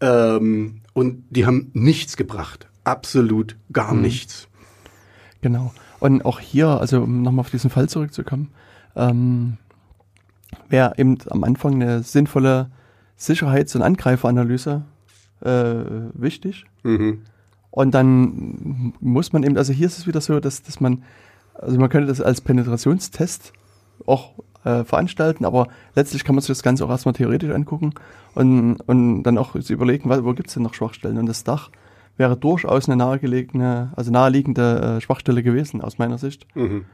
Ähm, 0.00 0.80
und 0.94 1.24
die 1.30 1.46
haben 1.46 1.70
nichts 1.74 2.16
gebracht. 2.16 2.66
Absolut 2.82 3.56
gar 3.72 3.94
nichts. 3.94 4.48
Genau. 5.42 5.72
Und 6.00 6.24
auch 6.24 6.40
hier, 6.40 6.66
also 6.66 7.02
um 7.02 7.22
nochmal 7.22 7.44
auf 7.44 7.50
diesen 7.50 7.70
Fall 7.70 7.88
zurückzukommen, 7.88 8.50
ähm, 8.96 9.58
wäre 10.68 10.94
eben 10.98 11.18
am 11.30 11.44
Anfang 11.44 11.74
eine 11.80 12.02
sinnvolle 12.02 12.70
Sicherheits- 13.16 13.76
und 13.76 13.82
Angreiferanalyse 13.82 14.82
äh, 15.40 15.48
wichtig. 16.14 16.64
Mhm. 16.82 17.22
Und 17.70 17.94
dann 17.94 18.92
muss 18.98 19.32
man 19.32 19.44
eben, 19.44 19.56
also 19.56 19.72
hier 19.72 19.86
ist 19.86 19.98
es 19.98 20.06
wieder 20.08 20.20
so, 20.20 20.40
dass, 20.40 20.62
dass 20.62 20.80
man, 20.80 21.04
also 21.54 21.78
man 21.78 21.88
könnte 21.88 22.08
das 22.08 22.20
als 22.20 22.40
Penetrationstest 22.40 23.52
auch 24.06 24.32
äh, 24.64 24.84
veranstalten, 24.84 25.44
aber 25.44 25.68
letztlich 25.94 26.24
kann 26.24 26.34
man 26.34 26.42
sich 26.42 26.48
das 26.48 26.62
Ganze 26.62 26.84
auch 26.84 26.90
erstmal 26.90 27.14
theoretisch 27.14 27.50
angucken 27.50 27.94
und, 28.34 28.76
und 28.86 29.22
dann 29.24 29.38
auch 29.38 29.54
überlegen, 29.54 30.08
wo 30.08 30.32
gibt 30.34 30.48
es 30.48 30.54
denn 30.54 30.62
noch 30.62 30.74
Schwachstellen. 30.74 31.18
Und 31.18 31.26
das 31.26 31.44
Dach 31.44 31.70
wäre 32.16 32.36
durchaus 32.36 32.88
eine 32.88 32.96
nahegelegene, 32.96 33.92
also 33.96 34.10
naheliegende 34.10 34.96
äh, 34.98 35.00
Schwachstelle 35.00 35.42
gewesen, 35.42 35.80
aus 35.80 35.98
meiner 35.98 36.18
Sicht. 36.18 36.46
Mhm. 36.54 36.84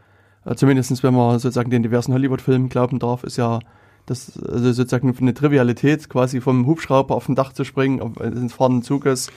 Äh, 0.44 0.54
Zumindest 0.54 1.02
wenn 1.02 1.14
man 1.14 1.38
sozusagen 1.38 1.70
den 1.70 1.82
diversen 1.82 2.14
Hollywood-Filmen 2.14 2.68
glauben 2.68 2.98
darf, 2.98 3.24
ist 3.24 3.36
ja 3.36 3.60
das 4.06 4.38
also 4.42 4.72
sozusagen 4.72 5.14
eine 5.20 5.34
Trivialität, 5.34 6.08
quasi 6.08 6.40
vom 6.40 6.66
Hubschrauber 6.66 7.14
auf 7.14 7.26
dem 7.26 7.34
Dach 7.34 7.52
zu 7.52 7.64
springen, 7.64 8.00
auf, 8.00 8.18
ins 8.20 8.54
fahrenden 8.54 8.82
Zuges 8.82 9.30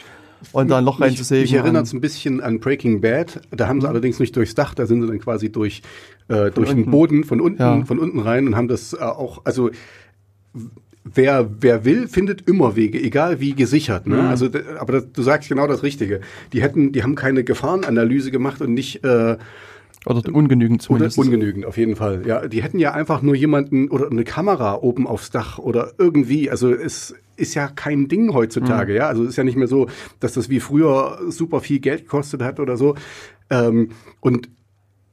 und 0.52 0.70
da 0.70 0.78
ein 0.80 0.86
Loch 0.86 1.00
Mich, 1.00 1.10
reinzusägen. 1.10 1.44
mich 1.44 1.54
erinnert 1.54 1.86
es 1.86 1.94
ein 1.94 2.02
bisschen 2.02 2.42
an 2.42 2.60
Breaking 2.60 3.02
Bad. 3.02 3.42
Da 3.52 3.68
haben 3.68 3.82
sie 3.82 3.88
allerdings 3.88 4.20
nicht 4.20 4.36
durchs 4.36 4.56
Dach, 4.56 4.74
da 4.74 4.86
sind 4.86 5.02
sie 5.02 5.08
dann 5.08 5.20
quasi 5.20 5.52
durch, 5.52 5.82
äh, 6.28 6.52
durch 6.52 6.70
den. 6.74 6.90
Boden 6.92 7.24
von 7.24 7.40
unten, 7.42 7.62
Ja. 7.62 7.86
von 7.86 8.00
unten 8.00 8.20
rein 8.20 8.48
und 8.48 8.56
haben 8.56 8.68
das 8.68 8.94
äh, 8.94 8.98
auch, 8.98 9.42
also 9.46 9.70
wer, 11.04 11.50
wer 11.60 11.86
will, 11.86 12.08
findet 12.08 12.48
immer 12.48 12.76
Wege, 12.76 13.02
egal 13.02 13.40
wie 13.40 13.54
gesichert. 13.54 14.08
Ne? 14.08 14.30
Also, 14.30 14.48
d- 14.50 14.62
aber 14.80 14.94
das, 14.94 15.12
du 15.12 15.22
sagst 15.22 15.50
genau 15.50 15.68
das 15.68 15.84
Richtige. 15.84 16.22
Die 16.54 16.62
hätten, 16.62 16.92
die 16.92 17.04
haben 17.04 17.16
keine 17.16 17.44
Gefahrenanalyse 17.44 18.32
gemacht 18.32 18.62
und 18.62 18.74
nicht 18.74 19.04
äh, 19.04 19.38
Oder 20.06 20.22
ungenügend 20.34 20.82
oder 20.90 21.10
zumindest. 21.10 21.18
ungenügend, 21.18 21.66
auf 21.66 21.78
jeden 21.78 21.96
Fall. 21.96 22.24
Ja, 22.26 22.48
die 22.48 22.62
hätten 22.64 22.80
ja 22.80 22.94
einfach 22.94 23.22
nur 23.22 23.36
jemanden 23.36 23.90
oder 23.90 24.10
eine 24.12 24.24
Kamera 24.24 24.76
oben 24.76 25.08
aufs 25.08 25.32
Dach 25.32 25.58
oder 25.58 25.92
irgendwie. 25.98 26.50
Also 26.52 26.72
es 26.74 27.16
ist 27.42 27.54
ja 27.56 27.68
kein 27.68 28.08
Ding 28.08 28.28
Mhm. 28.28 28.34
heutzutage, 28.34 28.96
ja. 28.96 29.08
Also 29.08 29.24
ist 29.24 29.36
ja 29.36 29.44
nicht 29.44 29.58
mehr 29.58 29.68
so, 29.68 29.88
dass 30.20 30.34
das 30.34 30.50
wie 30.50 30.60
früher 30.60 31.20
super 31.30 31.60
viel 31.62 31.80
Geld 31.80 32.04
gekostet 32.04 32.42
hat 32.42 32.60
oder 32.60 32.78
so. 32.78 32.96
Ähm, 33.50 33.90
und 34.22 34.50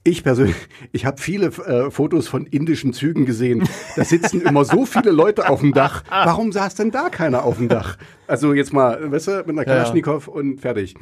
ich 0.05 0.23
persönlich, 0.23 0.55
ich 0.93 1.05
habe 1.07 1.21
viele 1.21 1.47
äh, 1.47 1.91
Fotos 1.91 2.29
von 2.29 2.47
indischen 2.47 2.93
Zügen 2.93 3.27
gesehen. 3.27 3.69
Da 3.97 4.05
sitzen 4.05 4.41
immer 4.43 4.65
so 4.65 4.87
viele 4.87 5.11
Leute 5.11 5.49
auf 5.49 5.61
dem 5.61 5.73
Dach. 5.73 6.05
Warum 6.11 6.53
saß 6.53 6.77
denn 6.77 6.91
da 6.91 7.09
keiner 7.11 7.45
auf 7.45 7.57
dem 7.59 7.69
Dach? 7.69 7.99
Also 8.27 8.55
jetzt 8.55 8.73
mal, 8.73 9.11
weißt 9.11 9.29
du, 9.29 9.33
mit 9.39 9.51
einer 9.51 9.63
Ja, 9.63 9.69
ja. 9.69 9.75
Kalaschnikow 9.83 10.29
und 10.29 10.61
fertig. 10.61 10.95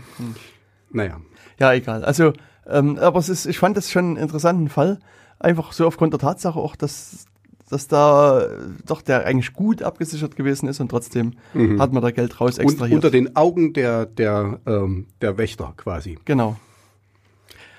Naja. 0.91 1.21
Ja, 1.59 1.73
egal. 1.73 2.05
Also, 2.05 2.33
ähm, 2.67 2.99
aber 2.99 3.19
es 3.19 3.29
ist, 3.29 3.47
ich 3.47 3.59
fand 3.59 3.77
das 3.77 3.91
schon 3.91 4.05
einen 4.05 4.17
interessanten 4.17 4.69
Fall. 4.69 4.99
Einfach 5.39 5.73
so 5.73 5.87
aufgrund 5.87 6.13
der 6.13 6.21
Tatsache 6.21 6.59
auch, 6.59 6.77
dass, 6.77 7.27
dass 7.69 7.89
da 7.89 8.43
äh, 8.43 8.49
doch 8.87 9.03
der 9.03 9.25
eigentlich 9.27 9.53
gut 9.53 9.83
abgesichert 9.83 10.37
gewesen 10.37 10.69
ist 10.69 10.81
und 10.81 10.89
trotzdem 10.89 11.33
hat 11.79 11.93
man 11.93 12.03
da 12.03 12.11
Geld 12.11 12.41
raus 12.41 12.59
Und 12.59 12.65
extrahiert. 12.65 12.95
unter 12.97 13.11
den 13.11 13.35
Augen 13.37 13.73
der, 13.73 14.07
der, 14.07 14.61
ähm, 14.67 15.07
der 15.21 15.37
Wächter 15.39 15.75
quasi. 15.77 16.19
Genau. 16.25 16.57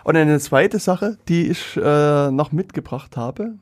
Und 0.04 0.16
eine 0.16 0.40
zweite 0.40 0.80
Sache, 0.80 1.18
die 1.28 1.48
ich 1.50 1.76
äh, 1.78 2.32
noch 2.32 2.52
mitgebracht 2.52 3.18
habe, 3.18 3.56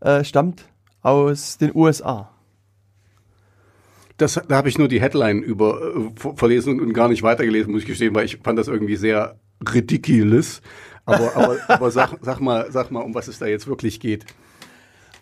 äh, 0.00 0.24
stammt 0.24 0.64
aus 1.02 1.56
den 1.58 1.70
USA. 1.74 2.30
Das, 4.16 4.34
da 4.48 4.56
habe 4.56 4.68
ich 4.68 4.76
nur 4.78 4.88
die 4.88 5.00
Headline 5.00 5.40
über 5.42 5.80
äh, 5.96 6.10
ver- 6.16 6.36
verlesen 6.36 6.74
und, 6.78 6.86
und 6.88 6.92
gar 6.92 7.08
nicht 7.08 7.22
weitergelesen, 7.22 7.72
muss 7.72 7.82
ich 7.82 7.88
gestehen, 7.88 8.14
weil 8.14 8.26
ich 8.26 8.38
fand 8.42 8.58
das 8.58 8.68
irgendwie 8.68 8.96
sehr 8.96 9.36
ridiculous. 9.72 10.60
Aber, 11.06 11.34
aber, 11.36 11.56
aber 11.68 11.90
sag, 11.90 12.16
sag, 12.20 12.40
mal, 12.40 12.70
sag 12.70 12.90
mal, 12.90 13.00
um 13.00 13.14
was 13.14 13.28
es 13.28 13.38
da 13.38 13.46
jetzt 13.46 13.66
wirklich 13.66 13.98
geht. 14.00 14.26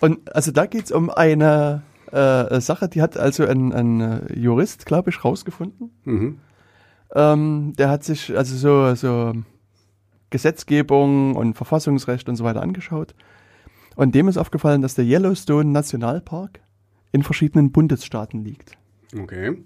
Und 0.00 0.34
also 0.34 0.52
da 0.52 0.66
geht's 0.66 0.92
um 0.92 1.10
eine 1.10 1.82
äh, 2.12 2.60
Sache, 2.60 2.88
die 2.88 3.02
hat 3.02 3.16
also 3.16 3.44
ein, 3.46 3.72
ein 3.72 4.00
äh, 4.00 4.38
Jurist, 4.38 4.86
glaube 4.86 5.10
ich, 5.10 5.24
rausgefunden. 5.24 5.90
Mhm. 6.04 6.38
Ähm, 7.14 7.72
der 7.76 7.90
hat 7.90 8.04
sich 8.04 8.36
also 8.36 8.56
so, 8.56 8.94
so 8.94 9.32
Gesetzgebung 10.30 11.34
und 11.36 11.54
Verfassungsrecht 11.54 12.28
und 12.28 12.36
so 12.36 12.44
weiter 12.44 12.62
angeschaut. 12.62 13.14
Und 13.96 14.14
dem 14.14 14.28
ist 14.28 14.36
aufgefallen, 14.36 14.82
dass 14.82 14.94
der 14.94 15.04
Yellowstone 15.04 15.70
Nationalpark 15.70 16.60
in 17.12 17.22
verschiedenen 17.22 17.72
Bundesstaaten 17.72 18.44
liegt. 18.44 18.76
Okay. 19.18 19.58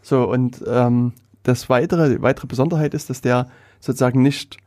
So, 0.00 0.30
und 0.30 0.64
ähm, 0.66 1.12
das 1.42 1.68
weitere, 1.68 2.22
weitere 2.22 2.46
Besonderheit 2.46 2.94
ist, 2.94 3.10
dass 3.10 3.20
der 3.20 3.48
sozusagen 3.80 4.22
nicht 4.22 4.58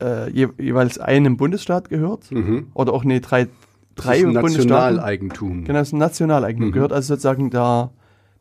äh, 0.00 0.30
je, 0.30 0.48
jeweils 0.58 0.98
einem 0.98 1.36
Bundesstaat 1.36 1.88
gehört 1.88 2.30
Mhm. 2.30 2.68
oder 2.74 2.92
auch 2.92 3.04
nee, 3.04 3.20
drei, 3.20 3.48
Das 3.94 4.04
drei 4.06 4.18
ist 4.18 4.24
ein 4.24 4.34
Bundesstaaten. 4.34 4.68
Nationaleigentum. 4.96 5.64
Genau, 5.64 5.78
das 5.78 5.88
ist 5.88 5.92
ein 5.94 5.98
Nationaleigentum. 5.98 6.72
Gehört 6.72 6.92
also 6.92 7.08
sozusagen 7.14 7.50
da 7.50 7.90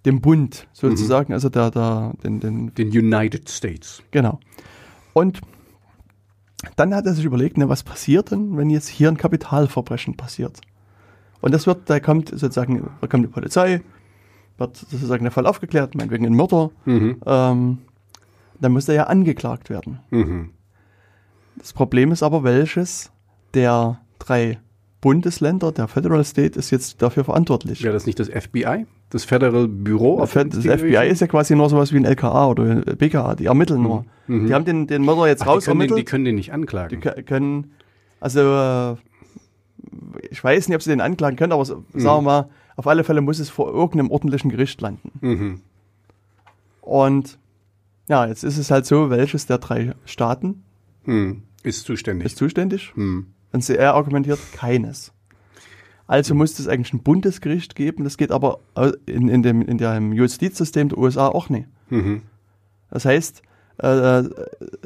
dem 0.06 0.22
Bund 0.22 0.68
sozusagen, 0.72 1.34
also 1.34 1.50
da, 1.50 1.70
da, 1.70 2.14
den, 2.24 2.40
den, 2.40 2.74
Den 2.76 2.88
United 2.90 3.50
States. 3.50 4.02
genau. 4.12 4.40
Und 5.14 5.42
dann 6.76 6.94
hat 6.94 7.06
er 7.06 7.14
sich 7.14 7.26
überlegt, 7.26 7.58
ne, 7.58 7.68
was 7.70 7.84
passiert 7.84 8.32
denn, 8.32 8.58
wenn 8.58 8.70
jetzt 8.70 8.88
hier 8.88 9.10
ein 9.10 9.18
Kapitalverbrechen 9.18 10.16
passiert? 10.18 10.60
Und 11.42 11.54
das 11.54 11.68
wird, 11.68 11.90
da 11.90 12.00
kommt 12.00 12.30
sozusagen, 12.30 12.90
da 13.02 13.08
kommt 13.08 13.24
die 13.24 13.30
Polizei, 13.30 13.82
wird 14.58 14.76
sozusagen 14.78 15.24
der 15.24 15.32
Fall 15.32 15.46
aufgeklärt, 15.46 15.96
meinetwegen 15.96 16.26
ein 16.26 16.34
Mörder, 16.36 16.70
Mhm. 16.86 17.18
ähm, 17.26 17.78
dann 18.60 18.72
muss 18.74 18.88
er 18.90 18.96
ja 18.96 19.04
angeklagt 19.08 19.70
werden. 19.70 20.00
Mhm. 20.10 20.52
Das 21.58 21.72
Problem 21.74 22.12
ist 22.12 22.24
aber, 22.24 22.44
welches 22.44 23.12
der 23.54 24.00
drei 24.20 24.60
Bundesländer, 25.02 25.72
der 25.72 25.88
Federal 25.88 26.24
State, 26.26 26.60
ist 26.60 26.72
jetzt 26.72 27.02
dafür 27.02 27.24
verantwortlich. 27.24 27.82
Wäre 27.84 27.94
das 27.94 28.06
nicht 28.06 28.20
das 28.20 28.28
FBI? 28.30 28.86
Das 29.10 29.24
Federal 29.24 29.68
Bureau? 29.68 30.20
Das 30.20 30.32
FBI 30.32 31.08
ist 31.10 31.22
ja 31.22 31.28
quasi 31.28 31.56
nur 31.56 31.70
sowas 31.70 31.94
wie 31.94 31.98
ein 31.98 32.06
LKA 32.06 32.48
oder 32.48 32.64
ein 32.64 32.84
BKA, 32.98 33.36
die 33.36 33.46
ermitteln 33.46 33.82
nur. 33.82 34.06
Die 34.28 34.54
haben 34.54 34.66
den, 34.66 34.86
den 34.88 35.04
Mörder 35.04 35.28
jetzt 35.28 35.42
Ach, 35.42 35.46
die, 35.46 35.50
raus 35.52 35.66
können 35.66 35.80
den, 35.80 35.96
die 35.96 36.04
können 36.06 36.26
den 36.26 36.36
nicht 36.36 36.52
anklagen. 36.54 37.00
Die 37.02 37.08
kö- 37.08 37.24
können, 37.24 37.72
also 38.20 38.42
äh, 38.42 38.96
ich 40.30 40.44
weiß 40.44 40.68
nicht, 40.68 40.76
ob 40.76 40.82
sie 40.84 40.90
den 40.92 41.02
anklagen 41.02 41.38
können, 41.38 41.54
aber 41.54 41.66
so- 41.66 41.84
sagen 41.94 42.18
wir 42.18 42.22
mal, 42.22 42.50
auf 42.76 42.86
alle 42.86 43.04
Fälle 43.04 43.22
muss 43.22 43.40
es 43.40 43.50
vor 43.50 43.70
irgendeinem 43.74 44.12
ordentlichen 44.12 44.50
Gericht 44.52 44.80
landen. 44.82 45.12
mhm. 45.22 45.62
Und 46.82 47.38
ja, 48.08 48.26
jetzt 48.26 48.44
ist 48.44 48.58
es 48.58 48.72
halt 48.72 48.86
so, 48.86 49.10
welches 49.10 49.46
der 49.46 49.60
drei 49.60 49.94
Staaten 50.06 50.64
Hm. 51.06 51.44
Ist 51.64 51.86
zuständig. 51.86 52.26
ist 52.26 52.38
zuständig? 52.38 52.92
hm. 52.96 53.28
Und 53.52 53.68
er 53.70 53.94
argumentiert 53.96 54.40
keines. 54.54 55.12
Also 56.08 56.34
muss 56.34 56.58
es 56.58 56.68
eigentlich 56.68 56.94
ein 56.94 57.04
Bundesgericht 57.04 57.76
geben, 57.76 58.04
das 58.04 58.18
geht 58.18 58.32
aber 58.32 58.60
in, 59.06 59.28
in, 59.30 59.44
dem, 59.44 59.62
in 59.62 59.78
dem 59.78 60.12
Justizsystem 60.14 60.90
der 60.90 60.98
USA 60.98 61.28
auch 61.28 61.50
nicht. 61.50 61.68
Mhm. 61.90 62.24
Das 62.90 63.06
heißt, 63.06 63.44
äh, 63.78 64.24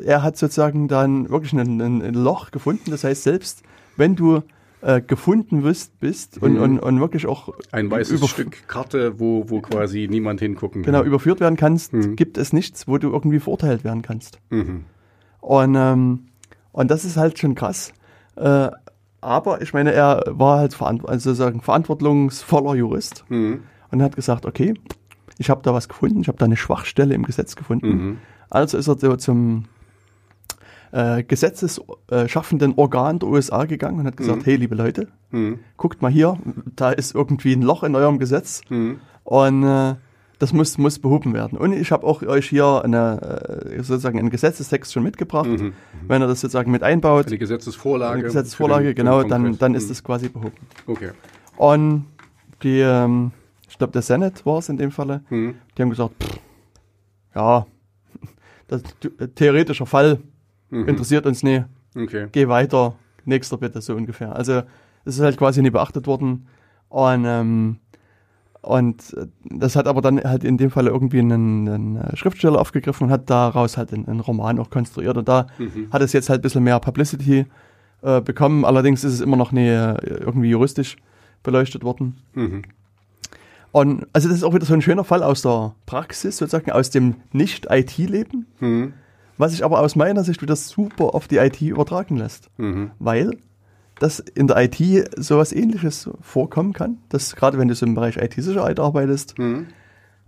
er 0.05 0.21
hat 0.23 0.37
sozusagen 0.37 0.87
dann 0.89 1.29
wirklich 1.29 1.53
ein, 1.53 1.79
ein, 1.81 2.13
Loch 2.13 2.51
gefunden. 2.51 2.91
Das 2.91 3.03
heißt, 3.05 3.23
selbst 3.23 3.63
wenn 3.95 4.15
du 4.15 4.41
äh, 4.81 5.01
gefunden 5.01 5.63
wirst, 5.63 5.97
bist 6.01 6.37
und, 6.41 6.55
Mhm. 6.55 6.61
und, 6.61 6.79
und 6.79 6.99
wirklich 6.99 7.25
auch 7.25 7.53
Ein 7.71 7.89
weißes 7.89 8.27
Stück 8.27 8.67
Karte, 8.67 9.17
wo, 9.17 9.45
wo 9.49 9.61
quasi 9.61 10.07
niemand 10.11 10.41
hingucken 10.41 10.83
genau 10.83 10.99
kann. 10.99 11.07
überführt 11.07 11.39
werden 11.39 11.55
kannst, 11.55 11.93
Mhm. 11.93 12.17
gibt 12.17 12.37
es 12.37 12.51
nichts, 12.51 12.85
wo 12.85 12.97
du 12.97 13.09
irgendwie 13.11 13.39
verurteilt 13.39 13.85
werden 13.85 14.01
kannst. 14.01 14.39
Mhm. 14.49 14.83
Und, 15.39 15.75
ähm, 15.75 16.25
und 16.73 16.91
das 16.91 17.05
ist 17.05 17.15
halt 17.15 17.39
schon 17.39 17.55
krass. 17.55 17.93
Äh, 18.35 18.69
aber 19.21 19.61
ich 19.61 19.73
meine, 19.73 19.93
er 19.93 20.23
war 20.27 20.59
halt 20.59 20.73
verant 20.73 21.07
also 21.07 21.29
sozusagen 21.29 21.61
verantwortungsvoller 21.61 22.75
Jurist 22.75 23.23
Mhm. 23.29 23.63
und 23.91 24.01
hat 24.01 24.15
gesagt, 24.15 24.45
okay, 24.45 24.73
ich 25.37 25.49
habe 25.49 25.61
da 25.63 25.73
was 25.73 25.87
gefunden, 25.87 26.21
ich 26.21 26.27
habe 26.27 26.37
da 26.37 26.45
eine 26.45 26.57
Schwachstelle 26.57 27.13
im 27.15 27.23
Gesetz 27.23 27.55
gefunden. 27.55 27.87
Mhm. 27.87 28.17
Also 28.49 28.77
ist 28.77 28.87
er 28.87 28.97
so 28.97 29.15
zum 29.15 29.65
äh, 30.91 31.23
gesetzesschaffenden 31.23 32.73
Organ 32.75 33.17
der 33.19 33.29
USA 33.29 33.65
gegangen 33.65 33.99
und 34.01 34.05
hat 34.07 34.17
gesagt, 34.17 34.39
Mhm. 34.39 34.43
hey, 34.45 34.55
liebe 34.57 34.75
Leute, 34.75 35.07
Mhm. 35.31 35.59
guckt 35.77 36.01
mal 36.03 36.11
hier, 36.11 36.37
da 36.75 36.91
ist 36.91 37.15
irgendwie 37.15 37.53
ein 37.53 37.63
Loch 37.63 37.81
in 37.83 37.95
eurem 37.95 38.19
Gesetz 38.19 38.61
Mhm. 38.69 38.99
und 39.23 39.63
äh, 39.63 39.95
das 40.39 40.51
muss, 40.53 40.77
muss 40.77 40.99
behoben 40.99 41.33
werden. 41.33 41.57
Und 41.57 41.73
ich 41.73 41.91
habe 41.91 42.05
auch 42.05 42.21
euch 42.23 42.49
hier 42.49 42.81
eine, 42.83 43.65
äh, 43.65 43.83
sozusagen 43.83 44.19
einen 44.19 44.29
Gesetzestext 44.29 44.91
schon 44.91 45.03
mitgebracht. 45.03 45.47
Mhm. 45.49 45.73
Wenn 46.07 46.21
ihr 46.21 46.27
das 46.27 46.41
sozusagen 46.41 46.71
mit 46.71 46.83
einbaut, 46.83 47.27
Eine 47.27 47.37
Gesetzesvorlage. 47.37 48.13
eine 48.15 48.23
Gesetzesvorlage, 48.23 48.85
den- 48.87 48.95
genau, 48.95 49.23
dann, 49.23 49.57
dann 49.57 49.75
ist 49.75 49.85
Mhm. 49.85 49.89
das 49.89 50.03
quasi 50.03 50.29
behoben. 50.29 50.53
Okay. 50.87 51.11
Und 51.57 52.05
die, 52.63 52.79
ähm, 52.79 53.31
ich 53.69 53.77
glaube, 53.77 53.93
der 53.93 54.01
Senate 54.01 54.45
war 54.45 54.57
es 54.59 54.69
in 54.69 54.77
dem 54.77 54.91
Falle, 54.91 55.21
Mhm. 55.29 55.55
die 55.77 55.81
haben 55.81 55.89
gesagt, 55.89 56.13
pff, 56.21 56.39
ja, 57.35 57.65
das 58.67 58.81
äh, 59.19 59.27
theoretischer 59.29 59.85
Fall 59.85 60.19
Mhm. 60.69 60.87
interessiert 60.89 61.25
uns 61.25 61.43
nicht, 61.43 61.65
Okay. 61.95 62.27
geh 62.31 62.47
weiter, 62.47 62.95
nächster 63.25 63.57
bitte, 63.57 63.81
so 63.81 63.95
ungefähr. 63.95 64.35
Also 64.35 64.63
es 65.05 65.15
ist 65.15 65.21
halt 65.21 65.37
quasi 65.37 65.61
nie 65.61 65.69
beachtet 65.69 66.07
worden 66.07 66.47
und 66.89 67.23
ähm, 67.25 67.77
und 68.63 69.13
äh, 69.15 69.27
das 69.43 69.75
hat 69.75 69.87
aber 69.87 70.01
dann 70.01 70.19
halt 70.23 70.43
in 70.43 70.57
dem 70.57 70.71
Fall 70.71 70.87
irgendwie 70.87 71.19
einen, 71.19 71.67
einen 71.69 71.97
äh, 71.97 72.15
Schriftsteller 72.17 72.59
aufgegriffen 72.59 73.05
und 73.07 73.11
hat 73.11 73.29
daraus 73.29 73.77
halt 73.77 73.93
einen, 73.93 74.07
einen 74.07 74.19
Roman 74.21 74.57
auch 74.59 74.69
konstruiert. 74.71 75.17
Und 75.17 75.27
da 75.27 75.47
Mhm. 75.59 75.87
hat 75.91 76.01
es 76.01 76.13
jetzt 76.13 76.29
halt 76.29 76.39
ein 76.39 76.43
bisschen 76.43 76.63
mehr 76.63 76.79
Publicity 76.79 77.45
äh, 78.01 78.21
bekommen. 78.21 78.65
Allerdings 78.65 79.03
ist 79.03 79.13
es 79.13 79.21
immer 79.21 79.35
noch 79.37 79.51
nie 79.51 79.67
äh, 79.67 79.95
irgendwie 80.05 80.49
juristisch 80.49 80.95
beleuchtet 81.43 81.83
worden. 81.83 82.17
Mhm. 82.33 82.63
Und 83.71 84.05
also 84.13 84.29
das 84.29 84.37
ist 84.37 84.43
auch 84.43 84.53
wieder 84.53 84.65
so 84.65 84.73
ein 84.73 84.81
schöner 84.81 85.03
Fall 85.03 85.23
aus 85.23 85.41
der 85.41 85.73
Praxis, 85.85 86.37
sozusagen 86.37 86.71
aus 86.71 86.89
dem 86.89 87.15
Nicht-IT-Leben, 87.31 88.45
Mhm. 88.59 88.93
was 89.37 89.51
sich 89.51 89.65
aber 89.65 89.79
aus 89.79 89.95
meiner 89.95 90.23
Sicht 90.23 90.41
wieder 90.41 90.55
super 90.55 91.15
auf 91.15 91.27
die 91.27 91.37
IT 91.37 91.61
übertragen 91.61 92.15
lässt. 92.17 92.49
Mhm. 92.57 92.91
Weil 92.99 93.37
dass 93.99 94.19
in 94.19 94.47
der 94.47 94.57
IT 94.63 94.77
sowas 95.17 95.51
ähnliches 95.53 96.09
vorkommen 96.21 96.73
kann. 96.73 96.97
Dass 97.09 97.35
gerade 97.35 97.57
wenn 97.57 97.67
du 97.67 97.75
so 97.75 97.85
im 97.85 97.95
Bereich 97.95 98.17
IT-Sicherheit 98.17 98.79
arbeitest, 98.79 99.37
Mhm. 99.37 99.67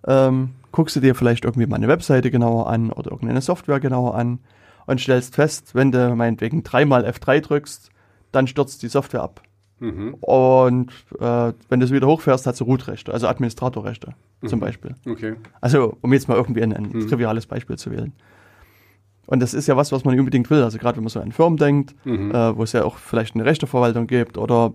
ähm, 0.07 0.49
guckst 0.71 0.95
du 0.95 0.99
dir 0.99 1.15
vielleicht 1.15 1.45
irgendwie 1.45 1.65
mal 1.67 1.77
eine 1.77 1.87
Webseite 1.87 2.31
genauer 2.31 2.67
an 2.67 2.91
oder 2.91 3.11
irgendeine 3.11 3.41
Software 3.41 3.79
genauer 3.79 4.15
an 4.15 4.39
und 4.85 5.01
stellst 5.01 5.35
fest, 5.35 5.73
wenn 5.73 5.91
du 5.91 6.15
meinetwegen 6.15 6.63
dreimal 6.63 7.05
F3 7.05 7.41
drückst, 7.41 7.89
dann 8.31 8.47
stürzt 8.47 8.83
die 8.83 8.87
Software 8.89 9.23
ab. 9.23 9.41
Mhm. 9.79 10.13
Und 10.15 10.91
äh, 11.19 11.53
wenn 11.69 11.79
du 11.79 11.85
es 11.85 11.91
wieder 11.91 12.07
hochfährst, 12.07 12.45
hast 12.47 12.59
du 12.61 12.65
Root-Rechte, 12.65 13.13
also 13.13 13.27
Administratorrechte 13.27 14.13
zum 14.45 14.59
Beispiel. 14.59 14.95
Okay. 15.09 15.35
Also, 15.59 15.97
um 16.01 16.13
jetzt 16.13 16.27
mal 16.29 16.35
irgendwie 16.37 16.61
ein, 16.61 16.71
ein 16.71 16.89
Mhm. 16.91 17.07
triviales 17.09 17.45
Beispiel 17.47 17.77
zu 17.77 17.89
wählen. 17.91 18.13
Und 19.27 19.39
das 19.41 19.53
ist 19.53 19.67
ja 19.67 19.75
was, 19.75 19.91
was 19.91 20.03
man 20.05 20.13
nicht 20.13 20.19
unbedingt 20.19 20.49
will. 20.49 20.61
Also 20.63 20.77
gerade 20.77 20.97
wenn 20.97 21.03
man 21.03 21.09
so 21.09 21.19
an 21.19 21.31
Firmen 21.31 21.57
denkt, 21.57 21.95
Mhm. 22.05 22.31
äh, 22.31 22.55
wo 22.57 22.63
es 22.63 22.71
ja 22.73 22.83
auch 22.83 22.97
vielleicht 22.97 23.35
eine 23.35 23.45
Rechteverwaltung 23.45 24.07
gibt 24.07 24.37
oder 24.37 24.73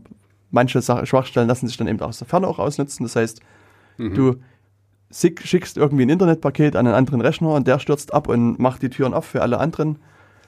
manche 0.50 0.80
Sache, 0.82 1.06
Schwachstellen 1.06 1.46
lassen 1.48 1.68
sich 1.68 1.76
dann 1.76 1.86
eben 1.88 2.00
aus 2.00 2.18
der 2.18 2.26
Ferne 2.26 2.48
auch 2.48 2.58
ausnutzen. 2.58 3.04
Das 3.04 3.14
heißt, 3.16 3.40
Mhm. 3.98 4.14
du 4.14 4.34
schick- 5.12 5.46
schickst 5.46 5.76
irgendwie 5.76 6.04
ein 6.04 6.08
Internetpaket 6.08 6.74
an 6.74 6.86
einen 6.86 6.96
anderen 6.96 7.20
Rechner 7.20 7.50
und 7.54 7.66
der 7.68 7.78
stürzt 7.78 8.12
ab 8.12 8.28
und 8.28 8.58
macht 8.58 8.82
die 8.82 8.90
Türen 8.90 9.14
auf 9.14 9.24
für 9.26 9.42
alle 9.42 9.58
anderen. 9.58 9.98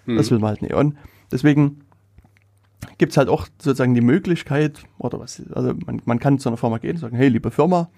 Mhm. 0.06 0.16
Das 0.16 0.30
will 0.32 0.38
man 0.40 0.50
halt 0.50 0.62
nicht. 0.62 0.74
Und 0.74 0.96
deswegen 1.30 1.82
gibt 2.98 3.12
es 3.12 3.16
halt 3.16 3.28
auch 3.28 3.46
sozusagen 3.60 3.94
die 3.94 4.00
Möglichkeit, 4.00 4.82
oder 4.98 5.20
was, 5.20 5.40
also 5.54 5.74
man, 5.86 6.02
man 6.04 6.18
kann 6.18 6.40
zu 6.40 6.48
einer 6.48 6.56
Firma 6.56 6.78
gehen 6.78 6.96
und 6.96 7.00
sagen, 7.00 7.16
hey, 7.16 7.28
liebe 7.28 7.52
Firma, 7.52 7.88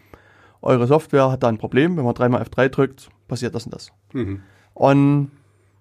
eure 0.60 0.86
Software 0.86 1.30
hat 1.30 1.42
da 1.42 1.48
ein 1.48 1.56
Problem, 1.58 1.96
wenn 1.96 2.04
man 2.04 2.14
dreimal 2.14 2.42
F3 2.42 2.68
drückt, 2.68 3.08
passiert 3.28 3.54
das 3.54 3.64
und 3.64 3.72
das. 3.74 3.90
Mhm. 4.12 4.40
Und, 4.74 5.30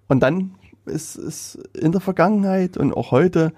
und 0.08 0.20
dann 0.20 0.54
ist 0.86 1.16
es 1.16 1.58
in 1.72 1.92
der 1.92 2.00
Vergangenheit 2.00 2.76
und 2.76 2.92
auch 2.92 3.10
heute 3.10 3.52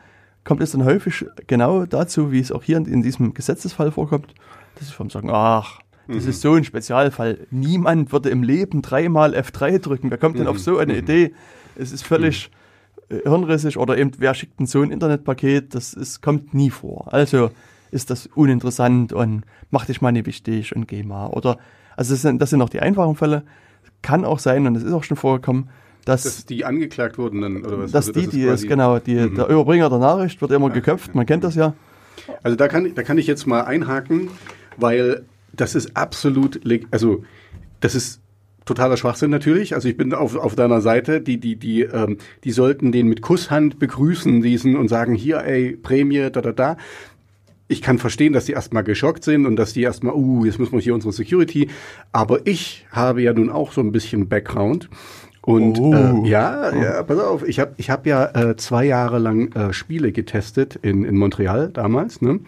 kommt 0.45 0.63
es 0.63 0.71
dann 0.73 0.85
häufig 0.85 1.25
genau 1.49 1.87
dazu, 1.87 2.31
wie 2.31 2.39
es 2.39 2.53
auch 2.53 2.63
hier 2.63 2.77
in, 2.77 2.85
in 2.87 3.03
diesem 3.03 3.35
Gesetzesfall 3.35 3.91
vorkommt, 3.91 4.33
dass 4.77 4.87
die 4.89 4.93
Firmen 4.95 5.11
sagen, 5.11 5.31
ach, 5.33 5.81
das 6.07 6.23
Mhm. 6.23 6.31
ist 6.31 6.41
so 6.41 6.55
ein 6.55 6.63
Spezialfall. 6.63 7.49
Niemand 7.51 8.13
würde 8.13 8.31
im 8.31 8.45
Leben 8.45 8.81
dreimal 8.81 9.35
F3 9.35 9.81
drücken. 9.81 10.09
Wer 10.11 10.19
kommt 10.19 10.37
denn 10.37 10.45
Mhm. 10.45 10.51
auf 10.51 10.61
so 10.61 10.79
eine 10.79 10.93
Mhm. 10.93 10.99
Idee? 11.01 11.35
Es 11.75 11.91
ist 11.91 12.05
völlig 12.05 12.51
äh, 13.09 13.23
hirnrissig 13.23 13.77
oder 13.77 13.99
eben, 13.99 14.13
wer 14.19 14.33
schickt 14.35 14.61
denn 14.61 14.67
so 14.67 14.83
ein 14.83 14.91
Internetpaket? 14.93 15.75
Das 15.75 15.95
ist, 15.95 16.23
kommt 16.23 16.55
nie 16.55 16.71
vor. 16.71 17.13
Also 17.13 17.51
ist 17.91 18.11
das 18.11 18.27
uninteressant 18.35 19.13
und 19.13 19.43
mach 19.71 19.87
dich 19.87 20.01
mal 20.01 20.13
nicht 20.13 20.27
wichtig 20.27 20.75
und 20.77 20.87
geh 20.87 21.03
mal. 21.03 21.27
Oder, 21.29 21.59
also 21.97 22.15
das 22.15 22.23
sind, 22.23 22.41
das 22.41 22.51
sind 22.51 22.63
auch 22.63 22.69
die 22.69 22.81
einfachen 22.81 23.17
Fälle. 23.17 23.43
Kann 24.03 24.25
auch 24.25 24.39
sein, 24.39 24.65
und 24.67 24.75
das 24.75 24.85
ist 24.85 24.93
auch 24.93 25.03
schon 25.05 25.17
vorgekommen, 25.17 25.71
dass, 26.07 26.23
Dass 26.23 26.47
die 26.47 26.65
angeklagt 26.65 27.19
wurden 27.19 27.43
dann, 27.43 27.65
oder 27.65 27.81
was? 27.81 27.93
dass 27.93 28.09
Also, 28.09 28.21
die, 28.21 28.27
ist 28.27 28.33
die 28.33 28.43
ist, 28.43 28.69
genau, 28.69 28.99
die, 28.99 29.17
Mhm. 29.17 29.35
der 29.35 29.49
Überbringer 29.49 29.91
der 29.91 29.99
Nachricht 29.99 30.41
wird 30.41 30.53
immer 30.53 30.71
geköpft, 30.71 31.15
man 31.15 31.27
kennt 31.27 31.45
das 31.45 31.55
ja. 31.55 31.75
Also 32.43 32.57
da 32.57 32.69
kann, 32.69 32.95
da 32.95 33.03
kann 33.03 33.19
ich 33.19 33.27
jetzt 33.27 33.47
mal 33.47 33.63
einhaken, 33.63 34.31
weil 34.79 35.25
das 35.53 35.75
ist 35.75 35.97
absolut, 35.97 36.61
also 36.91 37.25
das 37.81 37.95
ist 37.95 38.21
totaler 38.65 38.97
Schwachsinn 38.97 39.31
natürlich. 39.31 39.75
Also 39.75 39.89
ich 39.89 39.97
bin 39.97 40.13
auf, 40.13 40.37
auf 40.37 40.55
deiner 40.55 40.81
Seite. 40.81 41.21
Die, 41.21 41.39
die, 41.39 41.57
die, 41.57 41.83
ähm, 41.83 42.19
die 42.45 42.51
sollten 42.53 42.93
den 42.93 43.07
mit 43.07 43.23
Kusshand 43.23 43.79
begrüßen, 43.79 44.43
diesen 44.43 44.77
und 44.77 44.89
sagen, 44.89 45.15
hier, 45.15 45.39
ey, 45.45 45.73
Prämie, 45.77 46.29
da, 46.31 46.41
da, 46.41 46.53
da. 46.53 46.77
Ich 47.69 47.83
kann 47.83 47.99
verstehen, 47.99 48.33
dass 48.33 48.45
die 48.45 48.53
erstmal 48.53 48.85
geschockt 48.85 49.25
sind 49.25 49.47
und 49.47 49.57
dass 49.57 49.73
die 49.73 49.83
erstmal, 49.83 50.15
uh, 50.15 50.45
jetzt 50.45 50.59
müssen 50.59 50.73
wir 50.73 50.81
hier 50.81 50.95
unsere 50.95 51.13
Security. 51.13 51.69
Aber 52.13 52.47
ich 52.47 52.87
habe 52.91 53.23
ja 53.23 53.33
nun 53.33 53.51
auch 53.51 53.73
so 53.73 53.81
ein 53.81 53.93
bisschen 53.93 54.29
Background. 54.29 54.89
Und 55.47 55.79
Oh. 55.79 55.95
äh, 56.25 56.29
ja, 56.29 56.75
ja, 56.75 57.03
pass 57.05 57.19
auf, 57.21 57.47
ich 57.47 57.61
habe 57.61 57.73
ich 57.77 57.89
hab 57.89 58.05
ja 58.05 58.27
äh, 58.35 58.57
zwei 58.57 58.85
Jahre 58.85 59.19
lang 59.21 59.53
äh, 59.53 59.73
Spiele 59.73 60.11
getestet 60.11 60.75
in, 60.83 61.05
in 61.05 61.17
Montreal 61.17 61.71
damals. 61.73 62.21
Ne? 62.21 62.41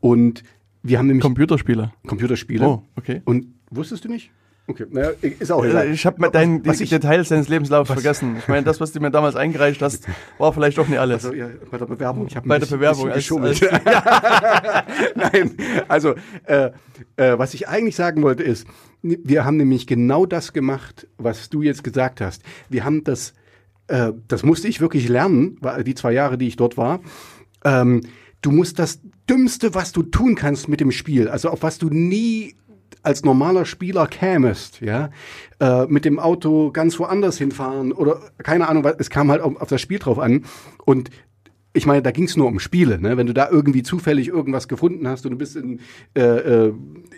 Und 0.00 0.42
wir 0.82 0.98
haben 0.98 1.06
nämlich 1.06 1.22
Computerspiele. 1.22 1.92
Computerspiele. 2.06 2.66
Oh, 2.66 2.82
okay. 2.96 3.22
Und 3.24 3.46
wusstest 3.70 4.04
du 4.04 4.08
nicht? 4.08 4.32
Okay, 4.68 4.84
naja, 4.90 5.10
ist 5.20 5.52
auch 5.52 5.64
Äh, 5.64 5.68
egal. 5.70 5.90
Ich 5.92 6.04
habe 6.06 6.28
dein 6.30 6.66
was 6.66 6.78
die 6.78 6.84
ich, 6.84 6.90
Details 6.90 7.28
deines 7.28 7.48
Lebenslaufs 7.48 7.90
vergessen. 7.92 8.36
Ich 8.38 8.48
meine, 8.48 8.64
das, 8.64 8.80
was 8.80 8.90
du 8.92 8.98
mir 9.00 9.12
damals 9.12 9.36
eingereicht 9.36 9.80
hast, 9.80 10.06
war 10.38 10.52
vielleicht 10.52 10.76
doch 10.78 10.88
nicht 10.88 10.98
alles. 10.98 11.24
also, 11.24 11.36
ja, 11.36 11.48
bei 11.70 11.78
der 11.78 11.86
Bewerbung, 11.86 12.26
ich 12.26 12.34
habe 12.34 12.48
Bei 12.48 12.58
der 12.58 12.66
Bewerbung 12.66 13.06
als- 13.06 13.14
geschummelt. 13.16 13.60
Nein, 15.14 15.56
also 15.88 16.14
äh, 16.44 16.70
äh, 17.16 17.38
was 17.38 17.54
ich 17.54 17.68
eigentlich 17.68 17.96
sagen 17.96 18.22
wollte 18.22 18.42
ist, 18.42 18.66
wir 19.02 19.44
haben 19.44 19.56
nämlich 19.56 19.86
genau 19.86 20.26
das 20.26 20.52
gemacht, 20.52 21.06
was 21.16 21.48
du 21.48 21.62
jetzt 21.62 21.84
gesagt 21.84 22.20
hast. 22.20 22.42
Wir 22.68 22.84
haben 22.84 23.04
das, 23.04 23.34
äh, 23.86 24.12
das 24.26 24.42
musste 24.42 24.66
ich 24.68 24.80
wirklich 24.80 25.08
lernen, 25.08 25.58
die 25.84 25.94
zwei 25.94 26.12
Jahre, 26.12 26.38
die 26.38 26.48
ich 26.48 26.56
dort 26.56 26.76
war. 26.76 27.00
Ähm, 27.64 28.00
du 28.42 28.50
musst 28.50 28.78
das 28.78 29.00
Dümmste, 29.30 29.74
was 29.74 29.92
du 29.92 30.02
tun 30.02 30.34
kannst 30.34 30.68
mit 30.68 30.80
dem 30.80 30.90
Spiel, 30.90 31.28
also 31.28 31.50
auf 31.50 31.62
was 31.62 31.78
du 31.78 31.88
nie 31.88 32.56
als 33.06 33.24
normaler 33.24 33.64
Spieler 33.66 34.08
kämest, 34.08 34.80
ja, 34.80 35.10
äh, 35.60 35.86
mit 35.86 36.04
dem 36.04 36.18
Auto 36.18 36.72
ganz 36.72 36.98
woanders 36.98 37.38
hinfahren 37.38 37.92
oder 37.92 38.20
keine 38.42 38.68
Ahnung, 38.68 38.84
es 38.98 39.10
kam 39.10 39.30
halt 39.30 39.40
auf, 39.40 39.56
auf 39.60 39.68
das 39.68 39.80
Spiel 39.80 40.00
drauf 40.00 40.18
an 40.18 40.44
und 40.84 41.10
ich 41.72 41.86
meine, 41.86 42.02
da 42.02 42.10
ging 42.10 42.24
es 42.24 42.36
nur 42.36 42.48
um 42.48 42.58
Spiele, 42.58 42.98
ne? 42.98 43.18
Wenn 43.18 43.26
du 43.26 43.34
da 43.34 43.50
irgendwie 43.50 43.82
zufällig 43.82 44.28
irgendwas 44.28 44.66
gefunden 44.66 45.06
hast 45.06 45.26
und 45.26 45.32
du 45.32 45.38
bist 45.38 45.56
in, 45.56 45.80
äh, 46.16 46.22
äh, 46.22 46.72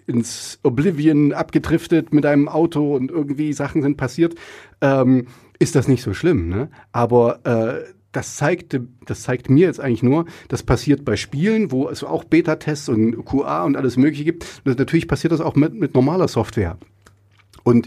ins 0.07 0.59
Oblivion 0.65 1.33
abgedriftet 1.33 2.13
mit 2.13 2.25
deinem 2.25 2.49
Auto 2.49 2.97
und 2.97 3.11
irgendwie 3.11 3.53
Sachen 3.53 3.83
sind 3.83 3.97
passiert, 3.97 4.35
ähm, 4.81 5.29
ist 5.61 5.77
das 5.77 5.87
nicht 5.87 6.03
so 6.03 6.13
schlimm, 6.13 6.49
ne? 6.49 6.71
Aber 6.91 7.39
äh, 7.45 7.85
das 8.19 8.35
zeigte, 8.35 8.89
das 9.07 9.23
zeigt 9.23 9.49
mir 9.49 9.67
jetzt 9.67 9.79
eigentlich 9.79 10.03
nur, 10.03 10.25
das 10.49 10.65
passiert 10.65 11.05
bei 11.05 11.15
Spielen, 11.15 11.71
wo 11.71 11.89
es 11.89 12.03
auch 12.03 12.25
Beta-Tests 12.25 12.89
und 12.89 13.25
QA 13.25 13.63
und 13.63 13.77
alles 13.77 13.97
Mögliche 13.97 14.25
gibt. 14.25 14.45
Und 14.65 14.77
natürlich 14.77 15.07
passiert 15.07 15.33
das 15.33 15.41
auch 15.41 15.55
mit, 15.55 15.75
mit 15.75 15.95
normaler 15.95 16.27
Software. 16.27 16.79
Und 17.63 17.87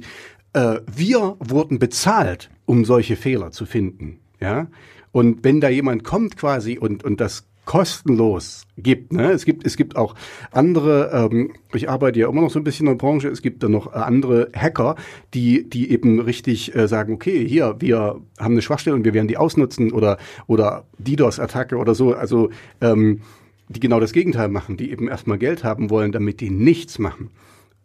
äh, 0.54 0.80
wir 0.88 1.36
wurden 1.39 1.80
bezahlt, 1.80 2.50
um 2.65 2.86
solche 2.86 3.17
Fehler 3.17 3.52
zu 3.52 3.65
finden. 3.65 4.20
Ja? 4.39 4.67
Und 5.12 5.44
wenn 5.44 5.60
da 5.60 5.67
jemand 5.67 6.06
kommt 6.06 6.38
quasi 6.38 6.78
und, 6.78 7.04
und 7.04 7.20
das 7.20 7.46
kostenlos 7.65 8.65
gibt, 8.78 9.13
ne? 9.13 9.32
es 9.32 9.45
gibt 9.45 9.65
es 9.65 9.78
gibt 9.78 9.95
auch 9.95 10.15
andere, 10.52 11.12
ähm, 11.13 11.54
ich 11.74 11.89
arbeite 11.89 12.19
ja 12.19 12.30
immer 12.30 12.41
noch 12.41 12.50
so 12.50 12.60
ein 12.60 12.63
bisschen 12.63 12.88
in 12.88 12.93
der 12.93 12.97
Branche, 12.97 13.30
es 13.30 13.41
gibt 13.41 13.62
dann 13.63 13.71
noch 13.71 13.93
äh, 13.93 13.97
andere 13.97 14.50
Hacker, 14.56 14.95
die 15.34 15.69
die 15.69 15.91
eben 15.91 16.19
richtig 16.19 16.76
äh, 16.76 16.88
sagen, 16.88 17.13
okay, 17.13 17.47
hier 17.47 17.76
wir 17.80 18.21
haben 18.39 18.54
eine 18.54 18.62
Schwachstelle 18.62 18.95
und 18.95 19.06
wir 19.06 19.13
werden 19.13 19.28
die 19.28 19.38
ausnutzen 19.38 19.91
oder 19.91 20.17
oder 20.47 20.86
DDoS-Attacke 20.97 21.78
oder 21.78 21.93
so, 21.93 22.13
also 22.13 22.50
ähm, 22.82 23.21
die 23.69 23.80
genau 23.80 24.00
das 24.00 24.12
Gegenteil 24.12 24.50
machen, 24.50 24.78
die 24.78 24.91
eben 24.91 25.08
erstmal 25.08 25.38
Geld 25.38 25.63
haben 25.63 25.89
wollen, 25.89 26.12
damit 26.12 26.41
die 26.41 26.50
nichts 26.50 27.00
machen. 27.00 27.30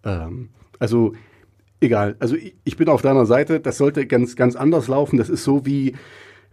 Ähm, 0.05 0.49
also 0.79 1.13
egal. 1.81 2.17
Also 2.19 2.37
ich, 2.37 2.55
ich 2.65 2.77
bin 2.77 2.89
auf 2.89 3.03
deiner 3.03 3.27
Seite. 3.27 3.61
Das 3.61 3.79
sollte 3.79 4.07
ganz, 4.07 4.37
ganz 4.37 4.57
anders 4.57 4.89
laufen. 4.89 5.17
Das 5.17 5.29
ist 5.29 5.45
so 5.45 5.65
wie, 5.67 5.95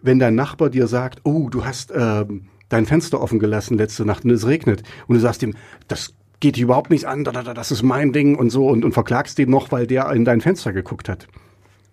wenn 0.01 0.19
dein 0.19 0.35
Nachbar 0.35 0.69
dir 0.69 0.87
sagt, 0.87 1.21
oh, 1.23 1.49
du 1.49 1.65
hast 1.65 1.91
ähm, 1.95 2.45
dein 2.73 2.85
Fenster 2.85 3.21
offen 3.21 3.39
gelassen 3.39 3.77
letzte 3.77 4.05
Nacht 4.05 4.25
und 4.25 4.31
es 4.31 4.45
regnet. 4.47 4.83
Und 5.07 5.15
du 5.15 5.21
sagst 5.21 5.41
ihm, 5.43 5.53
das 5.87 6.13
geht 6.39 6.55
dich 6.57 6.63
überhaupt 6.63 6.89
nichts 6.89 7.05
an, 7.05 7.23
da, 7.23 7.31
da, 7.31 7.41
da, 7.43 7.53
das 7.53 7.71
ist 7.71 7.83
mein 7.83 8.11
Ding 8.11 8.35
und 8.37 8.49
so 8.49 8.67
und, 8.67 8.83
und 8.83 8.91
verklagst 8.91 9.37
den 9.37 9.49
noch, 9.49 9.71
weil 9.71 9.87
der 9.87 10.11
in 10.11 10.25
dein 10.25 10.41
Fenster 10.41 10.73
geguckt 10.73 11.07
hat. 11.07 11.27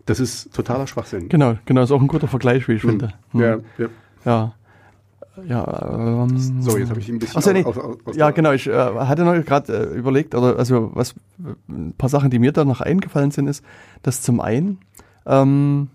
Das 0.06 0.18
ist 0.18 0.52
totaler 0.52 0.86
Schwachsinn. 0.88 1.28
Genau, 1.28 1.56
genau, 1.66 1.82
ist 1.82 1.92
auch 1.92 2.00
ein 2.00 2.08
guter 2.08 2.26
Vergleich, 2.26 2.66
wie 2.66 2.72
ich 2.72 2.82
Hm. 2.82 2.90
finde. 2.90 3.12
Hm. 3.32 3.40
Ja, 3.40 3.56
ja. 3.78 3.86
Ja. 4.24 4.54
Ja, 5.46 6.24
ähm, 6.26 6.36
So, 6.60 6.76
jetzt 6.76 6.90
habe 6.90 7.00
ich 7.00 7.08
ein 7.08 7.18
bisschen 7.18 7.36
Achso, 7.38 7.52
nee. 7.52 7.64
aus- 7.64 7.78
aus- 7.78 7.96
aus 8.04 8.16
ja, 8.16 8.30
genau. 8.30 8.52
Ich 8.52 8.66
äh, 8.66 8.72
hatte 8.74 9.24
noch 9.24 9.32
gerade 9.44 9.72
äh, 9.92 9.96
überlegt, 9.96 10.34
oder 10.34 10.58
also 10.58 10.90
was 10.94 11.14
ein 11.68 11.94
paar 11.96 12.08
Sachen, 12.10 12.28
die 12.30 12.38
mir 12.38 12.52
da 12.52 12.64
noch 12.64 12.80
eingefallen 12.80 13.30
sind, 13.30 13.46
ist, 13.46 13.64
dass 14.02 14.20
zum 14.20 14.40
einen 14.40 14.78
ähm, 15.26 15.88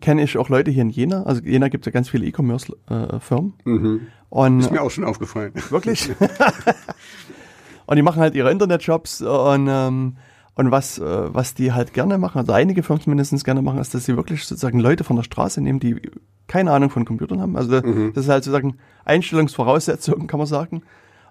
kenne 0.00 0.22
ich 0.22 0.36
auch 0.38 0.48
Leute 0.48 0.70
hier 0.70 0.82
in 0.82 0.90
Jena. 0.90 1.22
Also 1.24 1.42
Jena 1.42 1.68
gibt 1.68 1.86
ja 1.86 1.92
ganz 1.92 2.08
viele 2.08 2.26
E-Commerce-Firmen. 2.26 3.54
Mhm. 3.64 4.00
und 4.28 4.60
Ist 4.60 4.70
mir 4.70 4.82
auch 4.82 4.90
schon 4.90 5.04
aufgefallen. 5.04 5.52
Wirklich? 5.70 6.10
und 7.86 7.96
die 7.96 8.02
machen 8.02 8.20
halt 8.20 8.34
ihre 8.34 8.50
Internetshops 8.50 9.22
und, 9.22 9.66
ähm, 9.68 10.16
und 10.54 10.70
was, 10.70 10.98
äh, 10.98 11.34
was 11.34 11.54
die 11.54 11.72
halt 11.72 11.94
gerne 11.94 12.18
machen, 12.18 12.38
also 12.38 12.52
einige 12.52 12.82
Firmen 12.82 13.02
mindestens 13.06 13.44
gerne 13.44 13.62
machen, 13.62 13.78
ist, 13.78 13.94
dass 13.94 14.04
sie 14.04 14.16
wirklich 14.16 14.44
sozusagen 14.44 14.80
Leute 14.80 15.04
von 15.04 15.16
der 15.16 15.22
Straße 15.22 15.60
nehmen, 15.60 15.80
die 15.80 16.00
keine 16.46 16.72
Ahnung 16.72 16.90
von 16.90 17.04
Computern 17.04 17.40
haben. 17.40 17.56
Also 17.56 17.80
Mhm. 17.80 18.12
das 18.14 18.24
ist 18.24 18.30
halt 18.30 18.44
sozusagen 18.44 18.76
Einstellungsvoraussetzungen, 19.04 20.26
kann 20.26 20.38
man 20.38 20.46
sagen. 20.46 20.82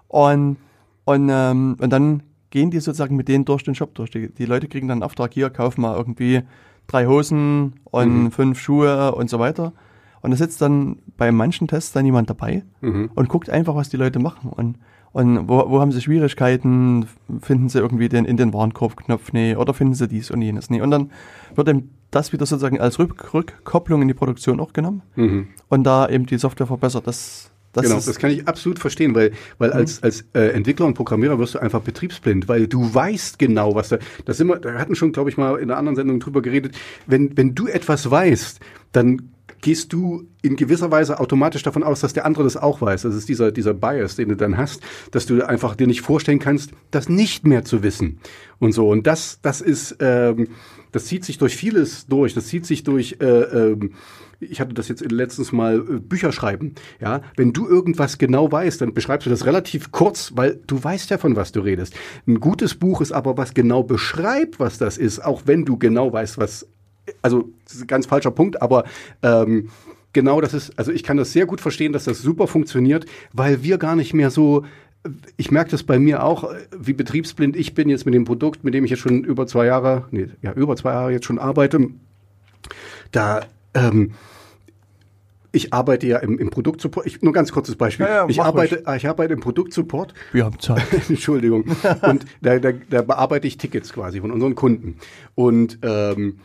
Und, 0.08 0.56
und, 1.04 1.28
ähm, 1.30 1.76
und 1.80 1.90
dann 1.90 2.22
gehen 2.50 2.70
die 2.70 2.80
sozusagen 2.80 3.14
mit 3.16 3.28
denen 3.28 3.44
durch 3.44 3.62
den 3.62 3.74
Shop 3.74 3.94
durch. 3.94 4.10
Die, 4.10 4.32
die 4.32 4.46
Leute 4.46 4.66
kriegen 4.66 4.88
dann 4.88 4.96
einen 4.96 5.02
Auftrag, 5.04 5.32
hier, 5.32 5.50
kauf 5.50 5.78
mal 5.78 5.96
irgendwie 5.96 6.42
drei 6.90 7.06
Hosen 7.06 7.74
und 7.84 8.24
Mhm. 8.24 8.30
fünf 8.32 8.58
Schuhe 8.60 9.14
und 9.14 9.30
so 9.30 9.38
weiter. 9.38 9.72
Und 10.22 10.32
da 10.32 10.36
sitzt 10.36 10.60
dann 10.60 10.98
bei 11.16 11.32
manchen 11.32 11.66
Tests 11.68 11.92
dann 11.92 12.04
jemand 12.04 12.28
dabei 12.28 12.62
Mhm. 12.80 13.10
und 13.14 13.28
guckt 13.28 13.48
einfach, 13.48 13.74
was 13.74 13.88
die 13.88 13.96
Leute 13.96 14.18
machen. 14.18 14.50
Und, 14.50 14.76
und 15.12 15.48
wo, 15.48 15.70
wo 15.70 15.80
haben 15.80 15.92
sie 15.92 16.00
Schwierigkeiten? 16.02 17.06
Finden 17.40 17.68
sie 17.68 17.78
irgendwie 17.78 18.08
den 18.08 18.24
in 18.26 18.36
den 18.36 18.52
Warenkorbknopf? 18.52 19.32
Nee, 19.32 19.56
oder 19.56 19.72
finden 19.72 19.94
sie 19.94 20.08
dies 20.08 20.30
und 20.30 20.42
jenes? 20.42 20.68
Nee. 20.68 20.82
Und 20.82 20.90
dann 20.90 21.10
wird 21.54 21.68
eben 21.68 21.90
das 22.10 22.32
wieder 22.32 22.44
sozusagen 22.44 22.80
als 22.80 22.98
Rück 22.98 23.32
Rückkopplung 23.32 24.02
in 24.02 24.08
die 24.08 24.14
Produktion 24.14 24.60
auch 24.60 24.72
genommen 24.72 25.02
Mhm. 25.16 25.46
und 25.68 25.84
da 25.84 26.08
eben 26.08 26.26
die 26.26 26.38
Software 26.38 26.66
verbessert. 26.66 27.06
Das, 27.06 27.50
das 27.72 27.84
genau, 27.84 27.96
das 27.96 28.18
kann 28.18 28.30
ich 28.30 28.48
absolut 28.48 28.78
verstehen, 28.78 29.14
weil, 29.14 29.32
weil 29.58 29.72
als, 29.72 30.02
als 30.02 30.24
äh, 30.34 30.48
Entwickler 30.48 30.86
und 30.86 30.94
Programmierer 30.94 31.38
wirst 31.38 31.54
du 31.54 31.60
einfach 31.60 31.80
betriebsblind, 31.80 32.48
weil 32.48 32.66
du 32.66 32.92
weißt 32.92 33.38
genau, 33.38 33.74
was 33.74 33.90
da, 33.90 33.98
das 34.24 34.38
sind 34.38 34.48
wir, 34.48 34.58
da 34.58 34.74
hatten 34.74 34.96
schon, 34.96 35.12
glaube 35.12 35.30
ich, 35.30 35.36
mal 35.36 35.56
in 35.56 35.70
einer 35.70 35.78
anderen 35.78 35.96
Sendung 35.96 36.18
drüber 36.18 36.42
geredet, 36.42 36.74
wenn, 37.06 37.36
wenn 37.36 37.54
du 37.54 37.68
etwas 37.68 38.10
weißt, 38.10 38.60
dann 38.92 39.30
gehst 39.60 39.92
du 39.92 40.26
in 40.42 40.56
gewisser 40.56 40.90
Weise 40.90 41.20
automatisch 41.20 41.62
davon 41.62 41.82
aus, 41.82 42.00
dass 42.00 42.12
der 42.12 42.24
andere 42.24 42.44
das 42.44 42.56
auch 42.56 42.80
weiß. 42.80 43.02
Das 43.02 43.14
ist 43.14 43.28
dieser, 43.28 43.52
dieser 43.52 43.74
Bias, 43.74 44.16
den 44.16 44.30
du 44.30 44.36
dann 44.36 44.56
hast, 44.56 44.82
dass 45.10 45.26
du 45.26 45.46
einfach 45.46 45.76
dir 45.76 45.86
nicht 45.86 46.00
vorstellen 46.00 46.38
kannst, 46.38 46.72
das 46.90 47.08
nicht 47.08 47.46
mehr 47.46 47.64
zu 47.64 47.82
wissen 47.82 48.20
und 48.58 48.72
so. 48.72 48.88
Und 48.88 49.06
das, 49.06 49.38
das 49.42 49.60
ist, 49.60 49.96
ähm, 50.00 50.48
das 50.92 51.06
zieht 51.06 51.24
sich 51.24 51.38
durch 51.38 51.56
vieles 51.56 52.06
durch. 52.06 52.34
Das 52.34 52.46
zieht 52.46 52.66
sich 52.66 52.84
durch, 52.84 53.16
äh, 53.20 53.26
ähm, 53.26 53.92
ich 54.40 54.60
hatte 54.60 54.74
das 54.74 54.88
jetzt 54.88 55.10
letztens 55.10 55.52
mal 55.52 55.78
äh, 55.78 56.00
Bücher 56.00 56.32
schreiben. 56.32 56.74
Ja, 57.00 57.22
wenn 57.36 57.52
du 57.52 57.68
irgendwas 57.68 58.18
genau 58.18 58.50
weißt, 58.50 58.80
dann 58.80 58.94
beschreibst 58.94 59.26
du 59.26 59.30
das 59.30 59.46
relativ 59.46 59.92
kurz, 59.92 60.32
weil 60.34 60.60
du 60.66 60.82
weißt 60.82 61.10
ja 61.10 61.18
von 61.18 61.36
was 61.36 61.52
du 61.52 61.60
redest. 61.60 61.94
Ein 62.26 62.40
gutes 62.40 62.74
Buch 62.74 63.00
ist 63.00 63.12
aber 63.12 63.36
was 63.36 63.54
genau 63.54 63.82
beschreibt, 63.82 64.58
was 64.58 64.78
das 64.78 64.98
ist, 64.98 65.24
auch 65.24 65.42
wenn 65.44 65.64
du 65.64 65.78
genau 65.78 66.12
weißt, 66.12 66.38
was. 66.38 66.66
Also 67.22 67.50
das 67.64 67.74
ist 67.74 67.82
ein 67.82 67.86
ganz 67.86 68.06
falscher 68.06 68.30
Punkt, 68.30 68.62
aber 68.62 68.84
ähm, 69.22 69.70
genau 70.12 70.40
das 70.40 70.54
ist. 70.54 70.78
Also 70.78 70.92
ich 70.92 71.02
kann 71.02 71.16
das 71.16 71.32
sehr 71.32 71.46
gut 71.46 71.60
verstehen, 71.60 71.92
dass 71.92 72.04
das 72.04 72.22
super 72.22 72.46
funktioniert, 72.46 73.06
weil 73.32 73.62
wir 73.62 73.78
gar 73.78 73.96
nicht 73.96 74.14
mehr 74.14 74.30
so 74.30 74.64
ich 75.38 75.50
merke 75.50 75.70
das 75.70 75.82
bei 75.82 75.98
mir 75.98 76.22
auch, 76.22 76.52
wie 76.76 76.92
betriebsblind 76.92 77.56
ich 77.56 77.74
bin 77.74 77.88
jetzt 77.88 78.04
mit 78.04 78.14
dem 78.14 78.26
Produkt, 78.26 78.64
mit 78.64 78.74
dem 78.74 78.84
ich 78.84 78.90
jetzt 78.90 79.00
schon 79.00 79.24
über 79.24 79.46
zwei 79.46 79.64
Jahre, 79.64 80.04
nee, 80.10 80.28
ja, 80.42 80.52
über 80.52 80.76
zwei 80.76 80.92
Jahre 80.92 81.12
jetzt 81.12 81.24
schon 81.24 81.38
arbeite. 81.38 81.88
Da, 83.10 83.46
ähm, 83.74 84.12
ich 85.52 85.72
arbeite 85.72 86.06
ja 86.06 86.18
im, 86.18 86.38
im 86.38 86.50
Produktsupport. 86.50 87.06
Ich, 87.06 87.22
nur 87.22 87.32
ganz 87.32 87.52
kurzes 87.52 87.76
Beispiel. 87.76 88.06
Ja, 88.06 88.22
ja, 88.22 88.28
ich, 88.28 88.40
arbeite, 88.40 88.84
ich 88.96 89.08
arbeite 89.08 89.34
im 89.34 89.40
Produktsupport. 89.40 90.14
wir 90.32 90.44
haben 90.44 90.58
Zeit. 90.60 90.82
Entschuldigung. 91.08 91.64
Und 92.02 92.24
da, 92.40 92.58
da, 92.58 92.72
da 92.72 93.02
bearbeite 93.02 93.46
ich 93.46 93.58
Tickets 93.58 93.92
quasi 93.92 94.20
von 94.20 94.30
unseren 94.30 94.54
Kunden. 94.54 94.96
Und 95.34 95.78
ähm, 95.82 96.38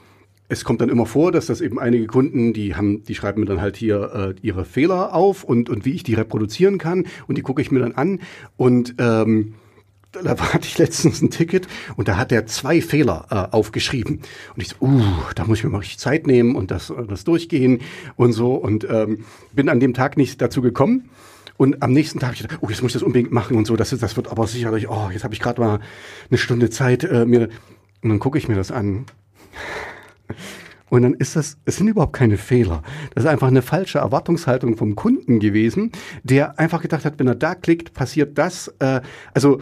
es 0.47 0.63
kommt 0.63 0.81
dann 0.81 0.89
immer 0.89 1.05
vor, 1.05 1.31
dass 1.31 1.47
das 1.47 1.61
eben 1.61 1.79
einige 1.79 2.07
Kunden, 2.07 2.53
die 2.53 2.75
haben, 2.75 3.03
die 3.03 3.15
schreiben 3.15 3.41
mir 3.41 3.47
dann 3.47 3.61
halt 3.61 3.77
hier 3.77 4.35
äh, 4.37 4.41
ihre 4.41 4.65
Fehler 4.65 5.13
auf 5.13 5.43
und, 5.43 5.69
und 5.69 5.85
wie 5.85 5.93
ich 5.93 6.03
die 6.03 6.13
reproduzieren 6.13 6.77
kann. 6.77 7.05
Und 7.27 7.37
die 7.37 7.41
gucke 7.41 7.61
ich 7.61 7.71
mir 7.71 7.79
dann 7.79 7.93
an. 7.93 8.21
Und 8.57 8.95
ähm, 8.99 9.55
da 10.23 10.53
hatte 10.53 10.67
ich 10.67 10.77
letztens 10.77 11.21
ein 11.21 11.29
Ticket 11.29 11.67
und 11.95 12.07
da 12.07 12.17
hat 12.17 12.31
er 12.31 12.45
zwei 12.45 12.81
Fehler 12.81 13.25
äh, 13.29 13.55
aufgeschrieben. 13.55 14.19
Und 14.55 14.61
ich 14.61 14.69
so, 14.69 14.75
uh, 14.81 15.01
da 15.35 15.45
muss 15.45 15.59
ich 15.59 15.63
mir 15.63 15.69
mal 15.69 15.79
richtig 15.79 15.99
Zeit 15.99 16.27
nehmen 16.27 16.55
und 16.55 16.71
das, 16.71 16.93
das 17.07 17.23
durchgehen 17.23 17.81
und 18.15 18.33
so. 18.33 18.55
Und 18.55 18.87
ähm, 18.89 19.25
bin 19.53 19.69
an 19.69 19.79
dem 19.79 19.93
Tag 19.93 20.17
nicht 20.17 20.41
dazu 20.41 20.61
gekommen. 20.61 21.09
Und 21.57 21.81
am 21.81 21.91
nächsten 21.91 22.19
Tag 22.19 22.27
habe 22.27 22.35
ich 22.35 22.41
gedacht, 22.41 22.59
oh, 22.61 22.69
jetzt 22.69 22.81
muss 22.81 22.89
ich 22.89 22.93
das 22.93 23.03
unbedingt 23.03 23.31
machen 23.31 23.55
und 23.55 23.65
so. 23.65 23.75
Das, 23.75 23.89
das 23.89 24.15
wird 24.17 24.27
aber 24.27 24.45
sicherlich, 24.47 24.89
oh, 24.89 25.09
jetzt 25.11 25.23
habe 25.23 25.33
ich 25.33 25.39
gerade 25.39 25.61
mal 25.61 25.79
eine 26.29 26.37
Stunde 26.37 26.69
Zeit. 26.69 27.03
Äh, 27.03 27.25
mir 27.25 27.49
Und 28.01 28.09
dann 28.09 28.19
gucke 28.19 28.37
ich 28.37 28.47
mir 28.47 28.55
das 28.55 28.71
an. 28.71 29.05
Und 30.89 31.01
dann 31.01 31.13
ist 31.13 31.35
das, 31.35 31.57
es 31.65 31.77
sind 31.77 31.87
überhaupt 31.87 32.13
keine 32.13 32.37
Fehler. 32.37 32.83
Das 33.13 33.23
ist 33.23 33.29
einfach 33.29 33.47
eine 33.47 33.61
falsche 33.61 33.99
Erwartungshaltung 33.99 34.77
vom 34.77 34.95
Kunden 34.95 35.39
gewesen, 35.39 35.91
der 36.23 36.59
einfach 36.59 36.81
gedacht 36.81 37.05
hat, 37.05 37.19
wenn 37.19 37.27
er 37.27 37.35
da 37.35 37.55
klickt, 37.55 37.93
passiert 37.93 38.37
das. 38.37 38.73
Äh, 38.79 39.01
also 39.33 39.59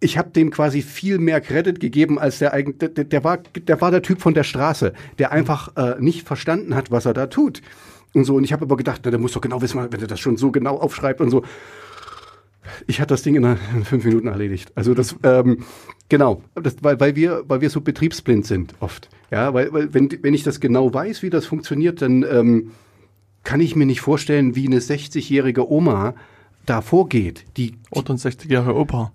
ich 0.00 0.18
habe 0.18 0.30
dem 0.30 0.50
quasi 0.50 0.82
viel 0.82 1.18
mehr 1.18 1.40
Credit 1.40 1.80
gegeben 1.80 2.18
als 2.18 2.38
der 2.38 2.52
eigentlich, 2.52 2.92
der, 2.94 3.04
der 3.04 3.24
war, 3.24 3.38
der 3.38 3.80
war 3.80 3.90
der 3.90 4.02
Typ 4.02 4.20
von 4.20 4.34
der 4.34 4.44
Straße, 4.44 4.92
der 5.18 5.32
einfach 5.32 5.76
äh, 5.76 5.96
nicht 6.00 6.26
verstanden 6.26 6.74
hat, 6.74 6.90
was 6.90 7.06
er 7.06 7.14
da 7.14 7.26
tut 7.26 7.62
und 8.12 8.24
so. 8.24 8.34
Und 8.34 8.44
ich 8.44 8.52
habe 8.52 8.64
aber 8.64 8.76
gedacht, 8.76 9.02
na, 9.04 9.10
der 9.10 9.20
muss 9.20 9.32
doch 9.32 9.40
genau 9.40 9.62
wissen, 9.62 9.80
wenn 9.90 10.00
er 10.00 10.06
das 10.06 10.20
schon 10.20 10.36
so 10.36 10.50
genau 10.50 10.76
aufschreibt 10.76 11.20
und 11.20 11.30
so. 11.30 11.42
Ich 12.86 13.00
hatte 13.00 13.14
das 13.14 13.22
Ding 13.22 13.36
in, 13.36 13.44
einer, 13.44 13.58
in 13.74 13.84
fünf 13.84 14.04
Minuten 14.04 14.26
erledigt. 14.26 14.72
Also 14.74 14.92
das, 14.92 15.16
ähm, 15.22 15.64
genau, 16.08 16.42
das, 16.54 16.76
weil, 16.82 17.00
weil 17.00 17.16
wir, 17.16 17.44
weil 17.46 17.60
wir 17.60 17.70
so 17.70 17.80
betriebsblind 17.80 18.44
sind 18.44 18.74
oft. 18.80 19.08
Ja, 19.30 19.54
weil, 19.54 19.72
weil 19.72 19.94
wenn, 19.94 20.10
wenn 20.22 20.34
ich 20.34 20.42
das 20.42 20.60
genau 20.60 20.92
weiß, 20.92 21.22
wie 21.22 21.30
das 21.30 21.46
funktioniert, 21.46 22.02
dann 22.02 22.22
ähm, 22.24 22.72
kann 23.44 23.60
ich 23.60 23.76
mir 23.76 23.86
nicht 23.86 24.00
vorstellen, 24.00 24.56
wie 24.56 24.66
eine 24.66 24.80
60-jährige 24.80 25.70
Oma 25.70 26.14
da 26.66 26.80
vorgeht. 26.80 27.44
Die, 27.56 27.76
ein 27.92 28.16
60 28.16 28.50
Jahre 28.50 28.74
Opa. 28.74 29.12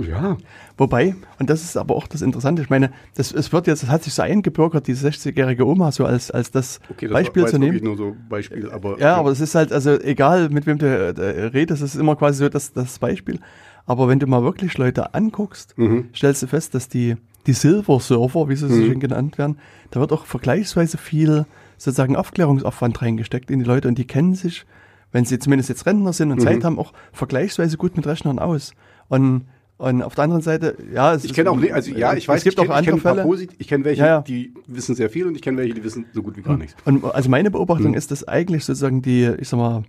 Ja, 0.00 0.36
Wobei, 0.76 1.14
und 1.38 1.50
das 1.50 1.62
ist 1.62 1.76
aber 1.76 1.94
auch 1.94 2.08
das 2.08 2.20
Interessante, 2.20 2.60
ich 2.62 2.68
meine, 2.70 2.90
das, 3.14 3.30
es 3.30 3.52
wird 3.52 3.68
jetzt, 3.68 3.84
es 3.84 3.88
hat 3.90 4.02
sich 4.02 4.12
so 4.14 4.22
eingebürgert, 4.22 4.88
diese 4.88 5.06
60-jährige 5.08 5.64
Oma 5.66 5.92
so 5.92 6.04
als, 6.04 6.32
als 6.32 6.50
das, 6.50 6.80
okay, 6.88 7.06
das 7.06 7.12
Beispiel 7.12 7.42
war, 7.42 7.46
war 7.46 7.50
zu 7.52 7.58
nehmen. 7.60 7.80
nur 7.84 7.96
so 7.96 8.16
Beispiel, 8.28 8.68
aber 8.70 8.98
Ja, 8.98 9.14
aber 9.14 9.30
es 9.30 9.38
ist 9.40 9.54
halt, 9.54 9.72
also 9.72 9.92
egal 10.00 10.48
mit 10.48 10.66
wem 10.66 10.78
du 10.78 10.86
äh, 10.86 11.46
redest, 11.46 11.80
es 11.82 11.94
ist 11.94 12.00
immer 12.00 12.16
quasi 12.16 12.38
so 12.40 12.48
das, 12.48 12.72
das 12.72 12.98
Beispiel. 12.98 13.38
Aber 13.86 14.08
wenn 14.08 14.18
du 14.18 14.26
mal 14.26 14.42
wirklich 14.42 14.76
Leute 14.78 15.14
anguckst, 15.14 15.78
Mhm. 15.78 16.08
stellst 16.14 16.42
du 16.42 16.48
fest, 16.48 16.74
dass 16.74 16.88
die, 16.88 17.16
die 17.46 17.52
Silver-Server, 17.52 18.48
wie 18.48 18.56
sie 18.56 18.68
so 18.68 18.74
Mhm. 18.82 18.86
schön 18.86 19.00
genannt 19.00 19.38
werden, 19.38 19.58
da 19.92 20.00
wird 20.00 20.10
auch 20.10 20.26
vergleichsweise 20.26 20.98
viel 20.98 21.46
sozusagen 21.76 22.16
Aufklärungsaufwand 22.16 23.00
reingesteckt 23.00 23.48
in 23.50 23.60
die 23.60 23.64
Leute 23.64 23.86
und 23.86 23.96
die 23.98 24.06
kennen 24.06 24.34
sich, 24.34 24.64
wenn 25.12 25.24
sie 25.24 25.38
zumindest 25.38 25.68
jetzt 25.68 25.86
Rentner 25.86 26.12
sind 26.12 26.32
und 26.32 26.38
Mhm. 26.40 26.44
Zeit 26.44 26.64
haben, 26.64 26.78
auch 26.80 26.92
vergleichsweise 27.12 27.76
gut 27.76 27.96
mit 27.96 28.06
Rechnern 28.08 28.40
aus. 28.40 28.72
Und, 29.08 29.44
und 29.76 30.02
auf 30.02 30.14
der 30.14 30.24
anderen 30.24 30.42
Seite, 30.42 30.76
ja, 30.92 31.14
es 31.14 31.24
Ich 31.24 31.32
kenne 31.34 31.50
auch 31.50 31.58
also 31.72 31.90
ja, 31.90 32.14
ich 32.14 32.28
weiß, 32.28 32.38
es 32.38 32.44
gibt 32.44 32.58
ich 32.58 32.62
kenn, 32.64 32.70
auch 32.72 32.78
ich 32.80 32.84
kenn 32.84 32.94
andere 32.94 33.12
ein 33.12 33.16
paar 33.26 33.36
Fälle. 33.36 33.48
Ich 33.58 33.68
kenne 33.68 33.84
welche, 33.84 34.00
Ja, 34.02 34.06
ja. 34.06 34.20
die 34.22 34.54
wissen 34.66 34.94
sehr 34.94 35.10
viel 35.10 35.26
und 35.26 35.34
ich 35.34 35.42
kenne 35.42 35.58
welche, 35.58 35.74
die 35.74 35.82
wissen 35.84 36.06
so 36.12 36.22
gut 36.22 36.36
wie 36.36 36.42
gar 36.42 36.56
nichts. 36.56 36.76
Und 36.84 37.04
also 37.04 37.28
meine 37.28 37.50
Beobachtung 37.50 37.90
Mhm. 37.90 37.96
ist, 37.96 38.10
dass 38.10 38.26
eigentlich 38.26 38.64
sozusagen 38.64 39.02
die, 39.02 39.24
ich 39.38 39.48
sag 39.48 39.58
mal, 39.58 39.82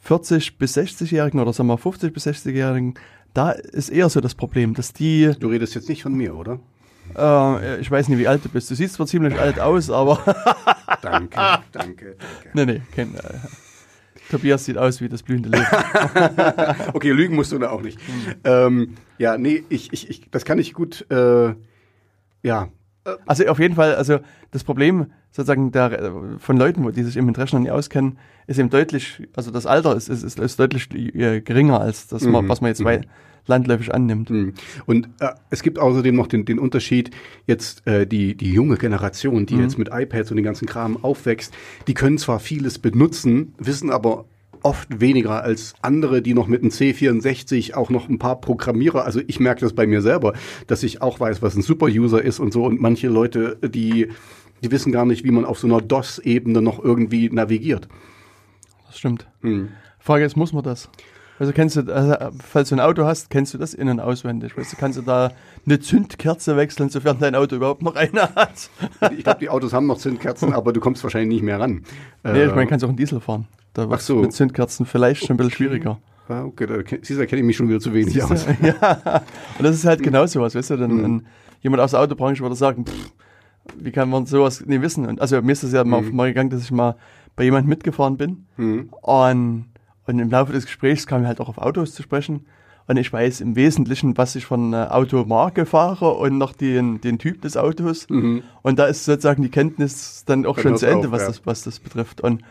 40 0.00 0.56
bis 0.58 0.76
60-Jährigen 0.76 1.40
oder 1.40 1.52
sagen 1.52 1.68
wir 1.68 1.76
50 1.76 2.12
bis 2.14 2.26
60-Jährigen, 2.26 2.94
da 3.34 3.50
ist 3.50 3.90
eher 3.90 4.08
so 4.08 4.20
das 4.20 4.34
Problem, 4.34 4.72
dass 4.74 4.92
die, 4.94 5.32
Du 5.38 5.48
redest 5.48 5.74
jetzt 5.74 5.88
nicht 5.88 6.02
von 6.02 6.14
mir, 6.14 6.34
oder? 6.34 6.58
äh, 7.16 7.80
ich 7.80 7.90
weiß 7.90 8.08
nicht, 8.08 8.18
wie 8.18 8.28
alt 8.28 8.44
du 8.44 8.48
bist. 8.48 8.70
Du 8.70 8.74
siehst 8.74 8.94
zwar 8.94 9.06
ziemlich 9.06 9.38
alt 9.38 9.60
aus, 9.60 9.90
aber 9.90 10.18
Danke, 11.02 11.36
danke, 11.36 11.66
danke. 11.72 12.16
nee, 12.54 12.64
nee, 12.66 12.82
kein, 12.94 13.14
äh, 13.14 13.18
Tobias 14.30 14.64
sieht 14.64 14.78
aus 14.78 15.00
wie 15.00 15.08
das 15.08 15.22
blühende 15.22 15.48
Leben. 15.48 15.66
Okay, 16.92 17.12
lügen 17.12 17.34
musst 17.34 17.52
du 17.52 17.58
da 17.58 17.70
auch 17.70 17.82
nicht. 17.82 17.98
Ähm, 18.44 18.94
ja, 19.18 19.38
nee, 19.38 19.64
ich, 19.68 19.92
ich, 19.92 20.08
ich, 20.10 20.30
das 20.30 20.44
kann 20.44 20.58
ich 20.58 20.72
gut, 20.74 21.06
äh, 21.10 21.54
ja, 22.42 22.68
Also 23.26 23.46
auf 23.46 23.58
jeden 23.58 23.74
Fall, 23.74 23.94
also 23.94 24.20
das 24.50 24.64
Problem 24.64 25.06
sozusagen 25.30 25.72
der, 25.72 26.12
von 26.38 26.56
Leuten, 26.56 26.84
wo 26.84 26.90
die 26.90 27.02
sich 27.02 27.16
eben 27.16 27.26
mit 27.26 27.38
Rechnern 27.38 27.62
nicht 27.62 27.72
auskennen, 27.72 28.18
ist 28.46 28.58
eben 28.58 28.70
deutlich, 28.70 29.26
also 29.34 29.50
das 29.50 29.66
Alter 29.66 29.94
ist, 29.96 30.08
ist, 30.08 30.38
ist, 30.38 30.58
deutlich 30.58 30.92
äh, 30.94 31.40
geringer 31.40 31.80
als 31.80 32.08
das, 32.08 32.22
Mhm. 32.22 32.48
was 32.48 32.60
man 32.60 32.68
jetzt 32.68 32.82
bei 32.84 33.02
landläufig 33.48 33.92
annimmt. 33.92 34.30
Hm. 34.30 34.52
Und 34.86 35.08
äh, 35.20 35.30
es 35.50 35.62
gibt 35.62 35.78
außerdem 35.78 36.14
noch 36.14 36.28
den, 36.28 36.44
den 36.44 36.58
Unterschied, 36.58 37.10
jetzt 37.46 37.86
äh, 37.86 38.06
die, 38.06 38.36
die 38.36 38.52
junge 38.52 38.76
Generation, 38.76 39.42
Mhm. 39.42 39.46
die 39.46 39.56
jetzt 39.56 39.78
mit 39.78 39.88
iPads 39.92 40.30
und 40.30 40.36
den 40.36 40.44
ganzen 40.44 40.66
Kram 40.66 41.02
aufwächst, 41.02 41.54
die 41.86 41.94
können 41.94 42.18
zwar 42.18 42.38
vieles 42.38 42.78
benutzen, 42.78 43.54
wissen 43.58 43.90
aber 43.90 44.26
oft 44.62 45.00
weniger 45.00 45.42
als 45.42 45.74
andere, 45.82 46.20
die 46.22 46.34
noch 46.34 46.48
mit 46.48 46.62
einem 46.62 46.70
C64 46.70 47.74
auch 47.74 47.90
noch 47.90 48.08
ein 48.08 48.18
paar 48.18 48.40
Programmierer, 48.40 49.04
also 49.04 49.20
ich 49.26 49.40
merke 49.40 49.60
das 49.60 49.72
bei 49.72 49.86
mir 49.86 50.02
selber, 50.02 50.34
dass 50.66 50.82
ich 50.82 51.00
auch 51.00 51.20
weiß, 51.20 51.42
was 51.42 51.54
ein 51.56 51.62
Super-User 51.62 52.22
ist 52.22 52.40
und 52.40 52.52
so 52.52 52.64
und 52.64 52.80
manche 52.80 53.08
Leute, 53.08 53.56
die, 53.62 54.08
die 54.62 54.70
wissen 54.70 54.92
gar 54.92 55.06
nicht, 55.06 55.24
wie 55.24 55.30
man 55.30 55.44
auf 55.44 55.58
so 55.58 55.66
einer 55.66 55.80
DOS-Ebene 55.80 56.60
noch 56.60 56.82
irgendwie 56.82 57.30
navigiert. 57.30 57.88
Das 58.86 58.98
stimmt. 58.98 59.28
Hm. 59.42 59.68
Frage 59.98 60.24
ist, 60.24 60.36
muss 60.36 60.52
man 60.52 60.64
das? 60.64 60.88
Also 61.38 61.52
kennst 61.52 61.76
du, 61.76 61.94
also, 61.94 62.16
falls 62.44 62.68
du 62.68 62.74
ein 62.74 62.80
Auto 62.80 63.04
hast, 63.04 63.30
kennst 63.30 63.54
du 63.54 63.58
das 63.58 63.72
innen 63.72 64.00
auswendig. 64.00 64.56
Weißt 64.56 64.72
du, 64.72 64.76
kannst 64.76 64.98
du 64.98 65.02
da 65.02 65.32
eine 65.64 65.78
Zündkerze 65.78 66.56
wechseln, 66.56 66.88
sofern 66.88 67.18
dein 67.20 67.34
Auto 67.34 67.56
überhaupt 67.56 67.82
noch 67.82 67.94
eine 67.94 68.34
hat. 68.34 68.70
ich 69.16 69.22
glaube, 69.22 69.40
die 69.40 69.48
Autos 69.48 69.72
haben 69.72 69.86
noch 69.86 69.98
Zündkerzen, 69.98 70.52
aber 70.52 70.72
du 70.72 70.80
kommst 70.80 71.02
wahrscheinlich 71.04 71.28
nicht 71.28 71.44
mehr 71.44 71.60
ran. 71.60 71.84
Nee, 72.24 72.44
ich 72.44 72.54
meine, 72.54 72.66
kannst 72.66 72.84
auch 72.84 72.88
einen 72.88 72.96
Diesel 72.96 73.20
fahren. 73.20 73.46
Da 73.74 73.88
wird 73.88 74.00
so. 74.00 74.16
mit 74.16 74.32
Zündkerzen 74.32 74.86
vielleicht 74.86 75.24
schon 75.24 75.34
ein 75.34 75.36
bisschen 75.36 75.52
schwieriger. 75.52 76.00
Ah, 76.28 76.44
okay, 76.44 76.66
da 76.66 76.74
siehst 77.02 77.20
du, 77.20 77.26
kenne 77.26 77.40
ich 77.40 77.46
mich 77.46 77.56
schon 77.56 77.68
wieder 77.68 77.80
zu 77.80 77.94
wenig 77.94 78.12
siehst 78.12 78.30
aus. 78.30 78.46
ja, 78.62 79.22
und 79.58 79.64
das 79.64 79.76
ist 79.76 79.84
halt 79.86 80.02
genau 80.02 80.26
sowas, 80.26 80.54
weißt 80.54 80.70
du, 80.70 80.76
dann, 80.76 80.90
mhm. 80.90 81.26
jemand 81.60 81.80
aus 81.80 81.92
der 81.92 82.00
Autobranche 82.00 82.42
würde 82.42 82.56
sagen, 82.56 82.84
pff, 82.84 83.12
wie 83.78 83.92
kann 83.92 84.10
man 84.10 84.26
sowas 84.26 84.64
nicht 84.66 84.82
wissen? 84.82 85.06
Und 85.06 85.20
also 85.20 85.40
mir 85.40 85.52
ist 85.52 85.62
das 85.62 85.72
ja 85.72 85.84
mhm. 85.84 85.90
mal, 85.90 86.02
mal 86.02 86.28
gegangen, 86.28 86.50
dass 86.50 86.62
ich 86.62 86.70
mal 86.70 86.96
bei 87.36 87.44
jemandem 87.44 87.70
mitgefahren 87.70 88.16
bin 88.16 88.46
mhm. 88.56 88.90
und 89.00 89.66
und 90.08 90.18
im 90.18 90.30
Laufe 90.30 90.52
des 90.52 90.66
Gesprächs 90.66 91.06
kam 91.06 91.22
ich 91.22 91.28
halt 91.28 91.40
auch 91.40 91.48
auf 91.48 91.58
Autos 91.58 91.94
zu 91.94 92.02
sprechen. 92.02 92.46
Und 92.86 92.96
ich 92.96 93.12
weiß 93.12 93.42
im 93.42 93.54
Wesentlichen, 93.54 94.16
was 94.16 94.34
ich 94.34 94.46
von 94.46 94.72
einer 94.72 94.94
Automarke 94.94 95.66
fahre 95.66 96.14
und 96.14 96.38
noch 96.38 96.54
den, 96.54 97.02
den 97.02 97.18
Typ 97.18 97.42
des 97.42 97.58
Autos. 97.58 98.08
Mhm. 98.08 98.42
Und 98.62 98.78
da 98.78 98.86
ist 98.86 99.04
sozusagen 99.04 99.42
die 99.42 99.50
Kenntnis 99.50 100.24
dann 100.24 100.46
auch 100.46 100.56
dann 100.56 100.62
schon 100.62 100.76
zu 100.78 100.86
Ende, 100.86 101.08
auf, 101.08 101.12
was, 101.12 101.22
ja. 101.22 101.28
das, 101.28 101.42
was 101.44 101.62
das 101.62 101.80
betrifft. 101.80 102.22
Und, 102.22 102.42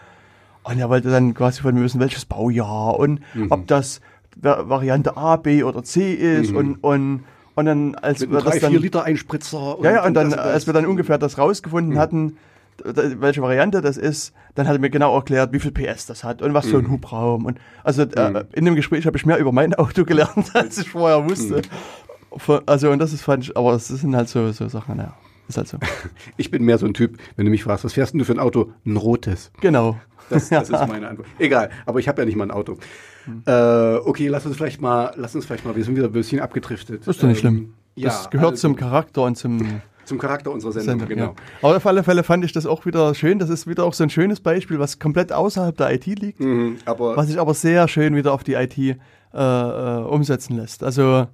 und 0.62 0.78
er 0.78 0.89
wollte 0.89 1.10
dann 1.10 1.34
quasi 1.34 1.63
von 1.63 1.74
mir 1.74 1.82
wissen, 1.82 2.00
welches 2.00 2.26
Baujahr 2.26 3.00
und 3.00 3.22
mhm. 3.34 3.48
ob 3.52 3.65
das 3.65 4.00
Variante 4.39 5.17
A, 5.17 5.38
B 5.38 5.63
oder 5.63 5.84
C 5.84 6.13
ist 6.13 6.52
mhm. 6.52 6.58
und, 6.58 6.76
und 6.84 7.24
und 7.56 7.65
dann, 7.65 7.96
als 7.96 8.20
Mit 8.20 8.34
wir 8.34 8.41
das 8.41 8.60
dann, 8.60 8.72
Liter 8.72 9.04
Einspritzer. 9.04 9.78
ja, 9.82 9.91
ja, 9.91 10.02
und, 10.02 10.10
und 10.10 10.13
dann, 10.13 10.34
als 10.36 10.67
wir 10.67 10.74
dann 10.74 10.86
ungefähr 10.86 11.17
das 11.17 11.39
rausgefunden 11.39 11.96
mhm. 11.96 11.98
hatten, 11.98 12.38
welche 12.84 13.42
Variante 13.42 13.82
das 13.82 13.98
ist, 13.98 14.34
dann 14.56 14.68
hat 14.68 14.76
er 14.76 14.80
mir 14.80 14.90
genau 14.90 15.16
erklärt, 15.16 15.54
wie 15.54 15.60
viel 15.60 15.72
PS 15.72 16.06
das 16.06 16.24
hat 16.24 16.42
und 16.42 16.54
was 16.54 16.68
für 16.68 16.78
ein 16.78 16.86
mhm. 16.86 16.92
Hubraum. 16.92 17.46
Und 17.46 17.60
also 17.84 18.04
äh, 18.04 18.30
mhm. 18.30 18.42
in 18.54 18.66
dem 18.66 18.76
Gespräch 18.76 19.06
habe 19.06 19.18
ich 19.18 19.26
mehr 19.26 19.38
über 19.38 19.52
mein 19.52 19.74
Auto 19.74 20.06
gelernt, 20.06 20.52
als 20.56 20.78
ich 20.78 20.90
vorher 20.90 21.28
wusste. 21.30 21.62
Mhm. 21.62 22.60
Also 22.66 22.92
und 22.92 23.00
das 23.00 23.13
ist 23.13 23.22
fand 23.24 23.44
ich, 23.44 23.58
aber 23.58 23.72
das 23.74 23.88
sind 23.88 24.16
halt 24.16 24.30
so, 24.30 24.52
so 24.52 24.68
Sachen, 24.68 24.98
naja. 24.98 25.13
Ist 25.48 25.58
halt 25.58 25.68
so. 25.68 25.78
Ich 26.38 26.52
bin 26.52 26.63
mehr 26.63 26.78
so 26.78 26.86
ein 26.86 26.94
Typ, 26.94 27.18
wenn 27.36 27.46
du 27.46 27.52
mich 27.52 27.63
fragst, 27.63 27.86
was 27.86 27.94
fährst 27.94 28.13
du 28.13 28.24
für 28.24 28.34
ein 28.34 28.40
Auto? 28.40 28.72
Ein 28.86 28.98
rotes. 28.98 29.52
Genau. 29.62 29.98
Das, 30.30 30.50
das 30.50 30.70
ist 30.70 30.88
meine 30.88 31.08
Antwort. 31.08 31.28
Egal, 31.40 31.70
aber 31.86 32.00
ich 32.00 32.08
habe 32.08 32.22
ja 32.22 32.26
nicht 32.26 32.36
mal 32.36 32.46
ein 32.46 32.52
Auto. 32.52 32.78
Hm. 33.26 33.44
Äh, 33.46 33.96
okay, 34.06 34.28
lass 34.28 34.46
uns 34.46 34.58
vielleicht 34.58 34.82
mal, 34.82 35.13
lass 35.16 35.36
uns 35.36 35.46
vielleicht 35.46 35.66
mal, 35.66 35.76
wir 35.76 35.84
sind 35.84 35.96
wieder 35.96 36.08
ein 36.08 36.12
bisschen 36.12 36.42
abgedriftet. 36.42 37.02
Das 37.02 37.16
ist 37.16 37.24
doch 37.24 37.28
nicht 37.28 37.44
ähm, 37.44 37.56
schlimm. 37.56 37.74
Das 37.96 38.26
ja, 38.26 38.30
gehört 38.30 38.52
also, 38.52 38.62
zum 38.62 38.76
Charakter 38.76 39.24
und 39.24 39.38
zum 39.38 39.82
zum 40.08 40.17
Charakter 40.17 40.52
unserer 40.52 40.72
Sendung, 40.72 41.00
Sendung 41.00 41.08
genau. 41.10 41.26
Ja. 41.28 41.36
Aber 41.62 41.78
auf 41.78 41.86
alle 41.86 42.04
Fälle 42.04 42.24
fand 42.24 42.43
ich 42.46 42.52
das 42.52 42.65
auch 42.65 42.86
wieder 42.86 43.13
schön. 43.13 43.39
Das 43.39 43.50
ist 43.50 43.67
wieder 43.67 43.84
auch 43.84 43.93
so 43.93 44.04
ein 44.04 44.10
schönes 44.10 44.39
Beispiel, 44.39 44.80
was 44.80 45.00
komplett 45.00 45.32
außerhalb 45.32 45.76
der 45.78 45.93
IT 45.93 46.06
liegt, 46.06 46.39
mhm, 46.39 46.78
was 46.86 47.28
sich 47.28 47.39
aber 47.39 47.54
sehr 47.54 47.88
schön 47.88 48.15
wieder 48.15 48.34
auf 48.34 48.43
die 48.43 48.54
IT 48.54 48.78
äh, 48.78 48.96
äh, 49.34 50.04
umsetzen 50.04 50.56
lässt. 50.56 50.84
Also 50.84 51.28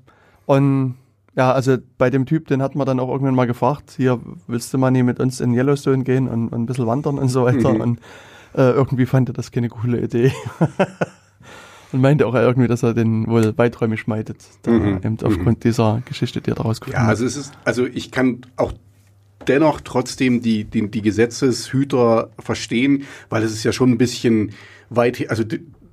und 0.45 0.95
ja, 1.35 1.51
also 1.51 1.77
bei 1.97 2.09
dem 2.09 2.25
Typ, 2.25 2.47
den 2.47 2.61
hat 2.61 2.75
man 2.75 2.85
dann 2.85 2.99
auch 2.99 3.09
irgendwann 3.09 3.35
mal 3.35 3.47
gefragt, 3.47 3.93
hier 3.95 4.19
willst 4.47 4.73
du 4.73 4.77
mal 4.77 4.91
nie 4.91 5.03
mit 5.03 5.19
uns 5.19 5.39
in 5.39 5.53
Yellowstone 5.53 6.03
gehen 6.03 6.27
und, 6.27 6.49
und 6.49 6.61
ein 6.61 6.65
bisschen 6.65 6.85
wandern 6.85 7.17
und 7.17 7.29
so 7.29 7.43
weiter. 7.43 7.73
Mhm. 7.73 7.81
Und 7.81 7.99
äh, 8.55 8.71
irgendwie 8.71 9.05
fand 9.05 9.29
er 9.29 9.33
das 9.33 9.51
keine 9.51 9.69
coole 9.69 9.99
Idee. 10.01 10.31
und 11.93 12.01
meinte 12.01 12.27
auch 12.27 12.35
irgendwie, 12.35 12.67
dass 12.67 12.83
er 12.83 12.93
den 12.93 13.27
wohl 13.27 13.57
weiträumig 13.57 14.07
meidet, 14.07 14.37
mhm. 14.65 14.99
eben 15.03 15.17
aufgrund 15.23 15.59
mhm. 15.59 15.59
dieser 15.59 16.01
Geschichte, 16.05 16.41
die 16.41 16.51
er 16.51 16.55
daraus 16.55 16.81
gefunden 16.81 16.99
hat. 16.99 17.05
Ja, 17.05 17.09
also 17.09 17.25
es 17.25 17.37
ist, 17.37 17.53
also 17.63 17.85
ich 17.85 18.11
kann 18.11 18.41
auch 18.57 18.73
dennoch 19.47 19.81
trotzdem 19.81 20.41
die, 20.41 20.63
die, 20.63 20.89
die 20.89 21.01
Gesetzeshüter 21.01 22.31
verstehen, 22.39 23.03
weil 23.29 23.43
es 23.43 23.51
ist 23.51 23.63
ja 23.63 23.71
schon 23.71 23.91
ein 23.91 23.97
bisschen 23.97 24.51
weit, 24.89 25.29
also 25.29 25.43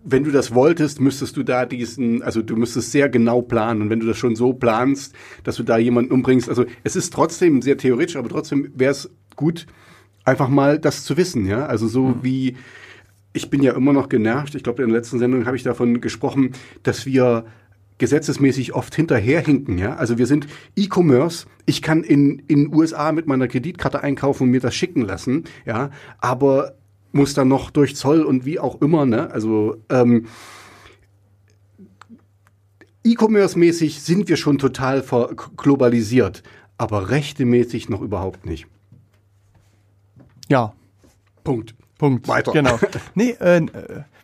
wenn 0.02 0.24
du 0.24 0.30
das 0.30 0.54
wolltest, 0.54 1.00
müsstest 1.00 1.36
du 1.36 1.42
da 1.42 1.66
diesen, 1.66 2.22
also 2.22 2.42
du 2.42 2.56
müsstest 2.56 2.92
sehr 2.92 3.08
genau 3.08 3.42
planen. 3.42 3.82
Und 3.82 3.90
wenn 3.90 4.00
du 4.00 4.06
das 4.06 4.16
schon 4.16 4.34
so 4.34 4.52
planst, 4.52 5.14
dass 5.44 5.56
du 5.56 5.62
da 5.62 5.76
jemanden 5.76 6.12
umbringst, 6.12 6.48
also 6.48 6.64
es 6.84 6.96
ist 6.96 7.12
trotzdem 7.12 7.60
sehr 7.60 7.76
theoretisch, 7.76 8.16
aber 8.16 8.28
trotzdem 8.28 8.72
wäre 8.74 8.92
es 8.92 9.10
gut, 9.36 9.66
einfach 10.24 10.48
mal 10.48 10.78
das 10.78 11.04
zu 11.04 11.16
wissen, 11.16 11.46
ja. 11.46 11.66
Also 11.66 11.86
so 11.88 12.08
mhm. 12.08 12.14
wie 12.22 12.56
ich 13.32 13.50
bin 13.50 13.62
ja 13.62 13.72
immer 13.72 13.92
noch 13.92 14.08
genervt. 14.08 14.54
Ich 14.54 14.62
glaube, 14.62 14.82
in 14.82 14.88
der 14.88 14.98
letzten 14.98 15.18
Sendung 15.18 15.46
habe 15.46 15.56
ich 15.56 15.62
davon 15.62 16.00
gesprochen, 16.00 16.52
dass 16.82 17.06
wir 17.06 17.44
gesetzesmäßig 17.98 18.74
oft 18.74 18.94
hinterherhinken. 18.94 19.78
Ja? 19.78 19.94
Also 19.96 20.18
wir 20.18 20.26
sind 20.26 20.46
E-Commerce. 20.74 21.46
Ich 21.66 21.82
kann 21.82 22.02
in 22.02 22.42
in 22.48 22.74
USA 22.74 23.12
mit 23.12 23.26
meiner 23.26 23.46
Kreditkarte 23.46 24.02
einkaufen 24.02 24.44
und 24.44 24.50
mir 24.50 24.60
das 24.60 24.74
schicken 24.74 25.02
lassen. 25.02 25.44
Ja, 25.66 25.90
aber 26.18 26.74
muss 27.12 27.34
dann 27.34 27.48
noch 27.48 27.70
durch 27.70 27.96
Zoll 27.96 28.22
und 28.22 28.44
wie 28.46 28.58
auch 28.58 28.80
immer. 28.80 29.04
Ne? 29.04 29.30
Also 29.30 29.76
ähm, 29.90 30.26
E-Commerce-mäßig 33.04 34.02
sind 34.02 34.28
wir 34.28 34.36
schon 34.36 34.58
total 34.58 35.02
globalisiert, 35.56 36.42
aber 36.78 37.10
rechtemäßig 37.10 37.88
noch 37.88 38.02
überhaupt 38.02 38.46
nicht. 38.46 38.66
Ja. 40.48 40.74
Punkt. 41.44 41.74
Punkt. 42.00 42.28
Weiter. 42.28 42.52
Genau. 42.52 42.78
Nee, 43.14 43.32
äh, 43.40 43.60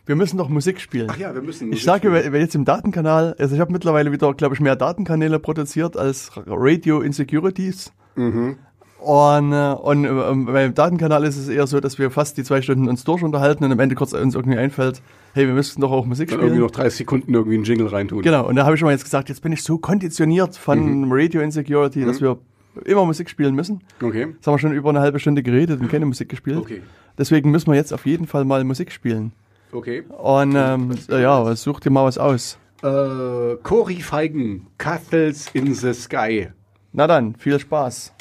wir 0.07 0.15
müssen 0.15 0.37
noch 0.37 0.49
Musik 0.49 0.79
spielen. 0.79 1.07
Ach 1.11 1.17
ja, 1.17 1.33
wir 1.35 1.43
müssen 1.43 1.67
Musik 1.67 1.79
Ich 1.79 1.85
sage, 1.85 2.09
spielen. 2.09 2.33
wer 2.33 2.41
jetzt 2.41 2.55
im 2.55 2.65
Datenkanal, 2.65 3.35
also 3.37 3.53
ich 3.53 3.61
habe 3.61 3.71
mittlerweile 3.71 4.11
wieder, 4.11 4.33
glaube 4.33 4.55
ich, 4.55 4.61
mehr 4.61 4.75
Datenkanäle 4.75 5.37
produziert 5.37 5.95
als 5.95 6.31
Radio 6.47 7.01
Insecurities. 7.01 7.91
Mhm. 8.15 8.57
Und, 8.99 9.53
äh, 9.53 9.73
und 9.73 10.05
äh, 10.05 10.51
beim 10.51 10.73
Datenkanal 10.73 11.23
ist 11.23 11.37
es 11.37 11.49
eher 11.49 11.67
so, 11.67 11.79
dass 11.79 11.99
wir 11.99 12.09
fast 12.09 12.37
die 12.37 12.43
zwei 12.43 12.63
Stunden 12.63 12.89
uns 12.89 13.03
durch 13.03 13.21
unterhalten 13.21 13.63
und 13.63 13.71
am 13.71 13.79
Ende 13.79 13.93
kurz 13.93 14.13
uns 14.13 14.33
irgendwie 14.33 14.57
einfällt, 14.57 15.03
hey, 15.33 15.45
wir 15.45 15.53
müssten 15.53 15.81
doch 15.81 15.91
auch 15.91 16.07
Musik 16.07 16.29
Dann 16.29 16.39
spielen. 16.39 16.53
irgendwie 16.53 16.63
noch 16.63 16.71
30 16.71 16.97
Sekunden 16.97 17.31
irgendwie 17.31 17.55
einen 17.55 17.63
Jingle 17.63 17.87
reintun. 17.87 18.23
Genau, 18.23 18.47
und 18.47 18.55
da 18.55 18.65
habe 18.65 18.73
ich 18.73 18.79
schon 18.79 18.87
mal 18.87 18.93
jetzt 18.93 19.03
gesagt, 19.03 19.29
jetzt 19.29 19.43
bin 19.43 19.51
ich 19.51 19.61
so 19.61 19.77
konditioniert 19.77 20.57
von 20.57 21.01
mhm. 21.01 21.11
Radio 21.11 21.41
Insecurity, 21.41 21.99
mhm. 21.99 22.07
dass 22.07 22.21
wir 22.21 22.39
immer 22.85 23.05
Musik 23.05 23.29
spielen 23.29 23.55
müssen. 23.55 23.81
Okay. 24.01 24.27
Jetzt 24.35 24.47
haben 24.47 24.53
wir 24.53 24.59
schon 24.59 24.73
über 24.73 24.89
eine 24.89 24.99
halbe 24.99 25.19
Stunde 25.19 25.43
geredet 25.43 25.79
und 25.81 25.89
keine 25.89 26.05
Musik 26.05 26.29
gespielt. 26.29 26.57
Okay. 26.57 26.81
Deswegen 27.17 27.51
müssen 27.51 27.71
wir 27.71 27.75
jetzt 27.75 27.93
auf 27.93 28.05
jeden 28.05 28.27
Fall 28.27 28.45
mal 28.45 28.63
Musik 28.63 28.91
spielen. 28.91 29.31
Okay. 29.71 30.03
Und 30.17 30.55
ähm, 30.55 30.91
ja, 31.09 31.55
such 31.55 31.79
dir 31.79 31.89
mal 31.89 32.05
was 32.05 32.17
aus. 32.17 32.57
Äh, 32.83 33.55
Cory 33.63 34.01
Feigen, 34.01 34.67
Castles 34.77 35.49
in 35.53 35.73
the 35.73 35.93
Sky. 35.93 36.49
Na 36.93 37.07
dann, 37.07 37.35
viel 37.35 37.59
Spaß. 37.59 38.13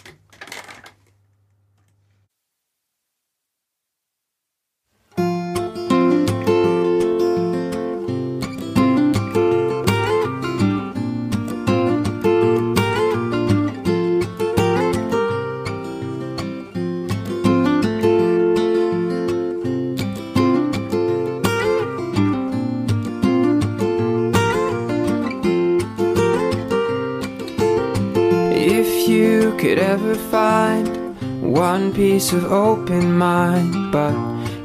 One 31.56 31.92
piece 31.92 32.32
of 32.32 32.44
open 32.52 33.16
mind, 33.16 33.92
but 33.92 34.14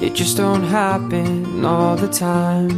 it 0.01 0.13
just 0.13 0.37
don't 0.37 0.63
happen 0.63 1.65
all 1.65 1.95
the 1.95 2.07
time. 2.07 2.69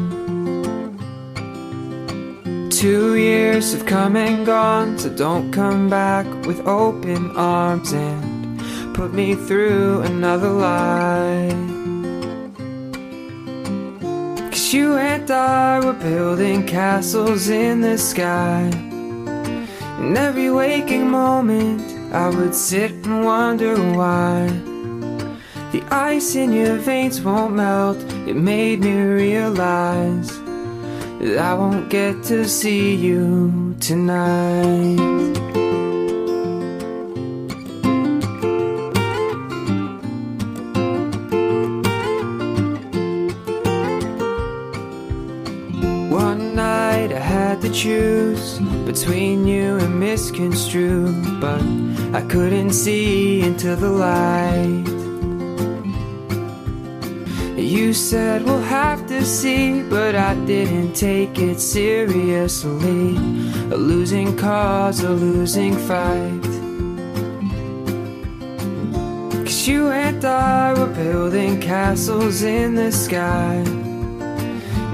Two 2.69 3.15
years 3.15 3.73
have 3.73 3.85
come 3.85 4.15
and 4.15 4.45
gone, 4.45 4.97
so 4.97 5.09
don't 5.09 5.51
come 5.51 5.89
back 5.89 6.25
with 6.45 6.59
open 6.67 7.31
arms 7.35 7.93
and 7.93 8.59
put 8.93 9.13
me 9.13 9.35
through 9.35 10.01
another 10.01 10.49
lie. 10.49 11.49
Cause 14.51 14.73
you 14.73 14.97
and 14.97 15.29
I 15.29 15.79
were 15.85 15.93
building 15.93 16.65
castles 16.65 17.49
in 17.49 17.81
the 17.81 17.97
sky. 17.97 18.69
In 19.99 20.17
every 20.17 20.51
waking 20.51 21.09
moment, 21.09 21.92
I 22.13 22.29
would 22.29 22.53
sit 22.53 22.91
and 22.91 23.25
wonder 23.25 23.75
why 23.75 24.45
the 25.71 25.83
ice 25.89 26.35
in 26.35 26.53
your 26.53 26.75
veins 26.75 27.19
won't 27.19 27.55
melt. 27.55 27.97
It 28.27 28.35
made 28.35 28.81
me 28.81 28.95
realize 29.01 30.29
that 31.19 31.39
I 31.39 31.55
won't 31.55 31.89
get 31.89 32.21
to 32.25 32.47
see 32.47 32.93
you 32.93 33.75
tonight. 33.79 35.42
Choose 47.73 48.59
between 48.85 49.47
you 49.47 49.77
and 49.77 49.99
misconstrue, 49.99 51.11
but 51.41 51.61
I 52.13 52.21
couldn't 52.29 52.71
see 52.71 53.41
into 53.41 53.75
the 53.75 53.89
light. 53.89 54.83
You 57.57 57.93
said 57.93 58.43
we'll 58.43 58.61
have 58.61 59.07
to 59.07 59.25
see, 59.25 59.81
but 59.81 60.15
I 60.15 60.35
didn't 60.45 60.93
take 60.93 61.39
it 61.39 61.59
seriously. 61.59 63.15
A 63.71 63.77
losing 63.77 64.37
cause, 64.37 65.01
a 65.01 65.09
losing 65.09 65.75
fight. 65.75 66.43
Cause 69.45 69.67
you 69.67 69.89
and 69.89 70.23
I 70.23 70.73
were 70.73 70.93
building 70.93 71.59
castles 71.59 72.43
in 72.43 72.75
the 72.75 72.91
sky. 72.91 73.55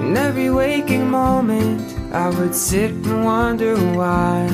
In 0.01 0.15
every 0.15 0.49
waking 0.49 1.09
moment, 1.09 1.88
I 2.11 2.29
would 2.29 2.55
sit 2.55 2.91
and 2.91 3.23
wonder 3.23 3.75
why. 3.95 4.47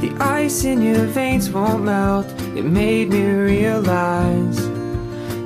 The 0.00 0.14
ice 0.20 0.64
in 0.64 0.80
your 0.82 1.04
veins 1.06 1.50
won't 1.50 1.82
melt, 1.82 2.26
it 2.56 2.64
made 2.64 3.08
me 3.10 3.24
realize 3.24 4.68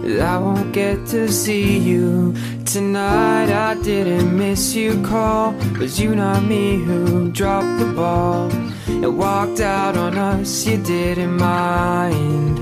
that 0.03 0.21
I 0.21 0.37
won't 0.37 0.73
get 0.73 1.07
to 1.07 1.33
see 1.33 1.79
you 1.79 2.35
tonight. 2.67 3.51
I 3.51 3.75
didn't 3.83 4.37
miss 4.37 4.75
you 4.75 5.03
call, 5.03 5.53
was 5.79 5.99
you 5.99 6.15
not 6.15 6.45
me 6.45 6.77
who 6.77 7.31
dropped 7.31 7.79
the 7.79 7.91
ball 7.95 8.51
and 8.87 9.17
walked 9.17 9.61
out 9.61 9.97
on 9.97 10.19
us? 10.19 10.67
You 10.67 10.77
didn't 10.77 11.37
mind. 11.39 12.59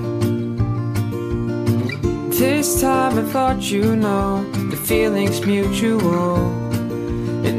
This 2.33 2.81
time 2.81 3.19
I 3.19 3.23
thought 3.23 3.71
you 3.71 3.97
know 3.97 4.45
the 4.71 4.77
feeling's 4.77 5.45
mutual, 5.45 6.39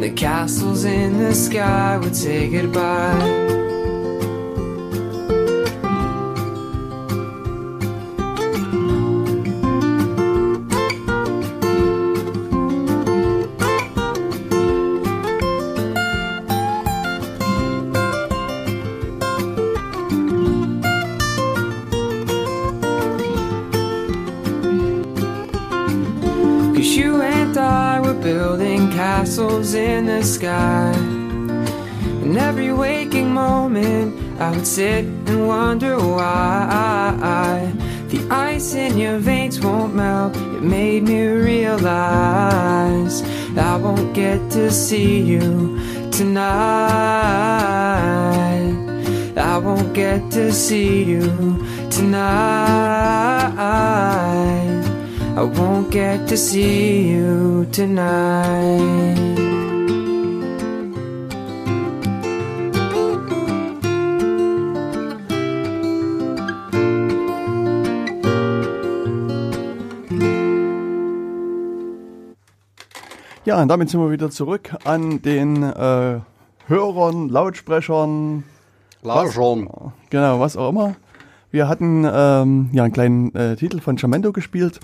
the 0.02 0.10
castles 0.10 0.84
in 0.84 1.20
the 1.20 1.34
sky 1.34 1.96
would 1.98 2.16
say 2.16 2.50
goodbye. 2.50 3.61
Would 34.62 34.68
sit 34.68 35.06
and 35.06 35.48
wonder 35.48 35.98
why. 35.98 37.74
The 38.10 38.28
ice 38.30 38.76
in 38.76 38.96
your 39.00 39.18
veins 39.18 39.60
won't 39.60 39.96
melt. 39.96 40.36
It 40.38 40.62
made 40.62 41.02
me 41.02 41.26
realize 41.26 43.24
I 43.58 43.76
won't 43.78 44.14
get 44.14 44.52
to 44.52 44.70
see 44.70 45.20
you 45.20 45.80
tonight. 46.12 46.52
I 49.36 49.58
won't 49.58 49.94
get 49.96 50.30
to 50.32 50.52
see 50.52 51.06
you 51.06 51.22
tonight. 51.90 53.56
I 55.38 55.44
won't 55.44 55.90
get 55.90 56.28
to 56.28 56.38
see 56.38 57.10
you 57.10 57.66
tonight. 57.72 59.61
Ja, 73.52 73.62
und 73.62 73.68
damit 73.68 73.90
sind 73.90 74.00
wir 74.00 74.12
wieder 74.12 74.30
zurück 74.30 74.78
an 74.86 75.22
den 75.24 75.62
äh, 75.62 76.22
Hörern, 76.68 77.28
Lautsprechern, 77.28 78.46
Larson. 79.02 79.68
genau, 80.10 80.40
was 80.40 80.56
auch 80.56 80.70
immer. 80.70 80.96
Wir 81.52 81.68
hatten 81.68 82.06
ähm, 82.10 82.70
ja 82.72 82.86
einen 82.86 82.94
kleinen 82.94 83.36
äh, 83.36 83.58
Titel 83.58 83.82
von 83.82 83.98
Jamendo 83.98 84.32
gespielt. 84.32 84.80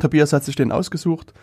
Tobias 0.00 0.32
hat 0.32 0.44
sich 0.44 0.56
den 0.56 0.72
ausgesucht. 0.72 1.34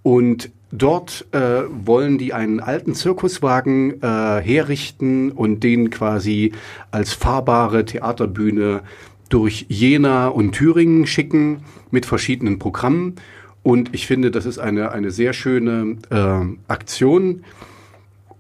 Und 0.03 0.51
dort 0.71 1.27
äh, 1.31 1.61
wollen 1.69 2.17
die 2.17 2.33
einen 2.33 2.59
alten 2.59 2.95
Zirkuswagen 2.95 4.01
äh, 4.01 4.41
herrichten 4.41 5.31
und 5.31 5.63
den 5.63 5.89
quasi 5.89 6.53
als 6.91 7.13
fahrbare 7.13 7.85
Theaterbühne 7.85 8.81
durch 9.29 9.65
Jena 9.69 10.27
und 10.27 10.53
Thüringen 10.53 11.07
schicken 11.07 11.63
mit 11.89 12.05
verschiedenen 12.05 12.59
Programmen. 12.59 13.15
Und 13.63 13.93
ich 13.93 14.07
finde, 14.07 14.31
das 14.31 14.45
ist 14.45 14.57
eine, 14.57 14.91
eine 14.91 15.11
sehr 15.11 15.33
schöne 15.33 15.97
äh, 16.09 16.71
Aktion. 16.71 17.43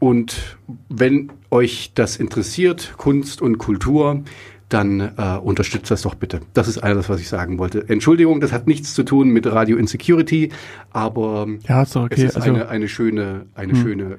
Und 0.01 0.57
wenn 0.89 1.31
euch 1.51 1.91
das 1.93 2.17
interessiert, 2.17 2.95
Kunst 2.97 3.39
und 3.39 3.59
Kultur, 3.59 4.23
dann 4.67 4.99
äh, 4.99 5.37
unterstützt 5.37 5.91
das 5.91 6.01
doch 6.01 6.15
bitte. 6.15 6.41
Das 6.55 6.67
ist 6.67 6.79
alles, 6.79 7.07
was 7.07 7.21
ich 7.21 7.29
sagen 7.29 7.59
wollte. 7.59 7.87
Entschuldigung, 7.87 8.41
das 8.41 8.51
hat 8.51 8.65
nichts 8.65 8.95
zu 8.95 9.03
tun 9.03 9.29
mit 9.29 9.45
Radio 9.45 9.77
Insecurity, 9.77 10.49
aber 10.89 11.47
Ja, 11.67 11.85
doch 11.85 12.05
okay. 12.05 12.15
es 12.17 12.23
ist 12.31 12.35
Also- 12.37 12.49
eine, 12.49 12.67
eine 12.69 12.87
schöne, 12.87 13.45
eine 13.53 13.75
schöne 13.75 14.17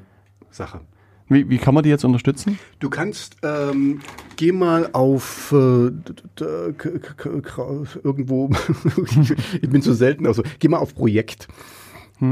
Sache. 0.53 0.83
Wie, 1.29 1.51
wie 1.51 1.59
kann 1.59 1.75
man 1.75 1.83
die 1.83 1.91
jetzt 1.91 2.05
unterstützen? 2.05 2.61
Du 2.79 2.89
kannst, 2.89 3.39
ähm, 3.43 4.03
geh 4.37 4.53
mal 4.53 4.91
auf 4.93 5.51
äh, 5.51 5.91
irgendwo, 8.05 8.51
ich 9.63 9.69
bin 9.69 9.83
so 9.83 9.95
selten, 9.95 10.27
also 10.29 10.45
geh 10.61 10.69
mal 10.69 10.79
auf 10.79 10.95
Projekt. 10.95 11.49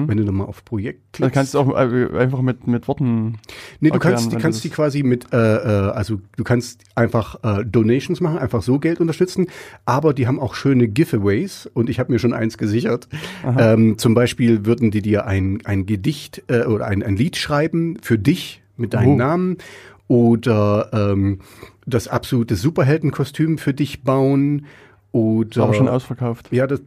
Wenn 0.09 0.17
du 0.17 0.25
nochmal 0.25 0.47
auf 0.47 0.65
Projekt 0.65 1.21
Da 1.21 1.27
Hm? 1.27 1.33
kannst 1.33 1.55
du 1.55 1.59
auch 1.59 1.69
äh, 1.77 2.09
einfach 2.17 2.41
mit, 2.43 2.67
mit 2.67 2.87
Worten. 2.89 3.39
Nee, 3.81 3.89
du 3.89 3.95
erklären, 3.95 4.15
kannst, 4.17 4.33
du 4.33 4.39
kannst 4.39 4.63
die 4.65 4.71
quasi 4.71 5.03
mit, 5.03 5.33
äh, 5.33 5.37
äh, 5.37 5.91
also 5.91 6.21
du 6.37 6.45
kannst 6.45 6.85
einfach 6.95 7.37
äh, 7.43 7.65
Donations 7.65 8.21
machen, 8.21 8.39
einfach 8.39 8.63
so 8.63 8.79
Geld 8.79 9.01
unterstützen, 9.01 9.49
aber 9.85 10.15
die 10.15 10.27
haben 10.27 10.39
auch 10.39 10.55
schöne 10.55 10.87
Giveaways 10.89 11.69
und 11.75 11.91
ich 11.91 11.99
habe 11.99 12.13
mir 12.13 12.19
schon 12.19 12.33
eins 12.33 12.57
gesichert. 12.57 13.09
Ähm, 13.59 13.99
zum 13.99 14.15
Beispiel 14.15 14.65
würden 14.65 14.91
die 14.91 15.03
dir 15.03 15.27
ein, 15.27 15.59
ein 15.65 15.87
Gedicht 15.87 16.43
äh, 16.49 16.65
oder 16.65 16.87
ein, 16.87 17.03
ein 17.03 17.17
Lied 17.17 17.37
schreiben 17.37 17.99
für 18.01 18.19
dich 18.19 18.63
mit 18.77 18.95
deinem 18.95 19.15
Oh. 19.15 19.17
Namen 19.17 19.57
oder 20.09 20.91
ähm, 20.93 21.41
das 21.87 22.09
absolute 22.09 22.57
Superheldenkostüm 22.57 23.59
für 23.59 23.75
dich 23.75 24.03
bauen 24.03 24.67
oder 25.13 25.65
Aber 25.65 25.75
schon 25.75 25.89
ausverkauft. 25.89 26.49
ja, 26.53 26.67
das, 26.67 26.81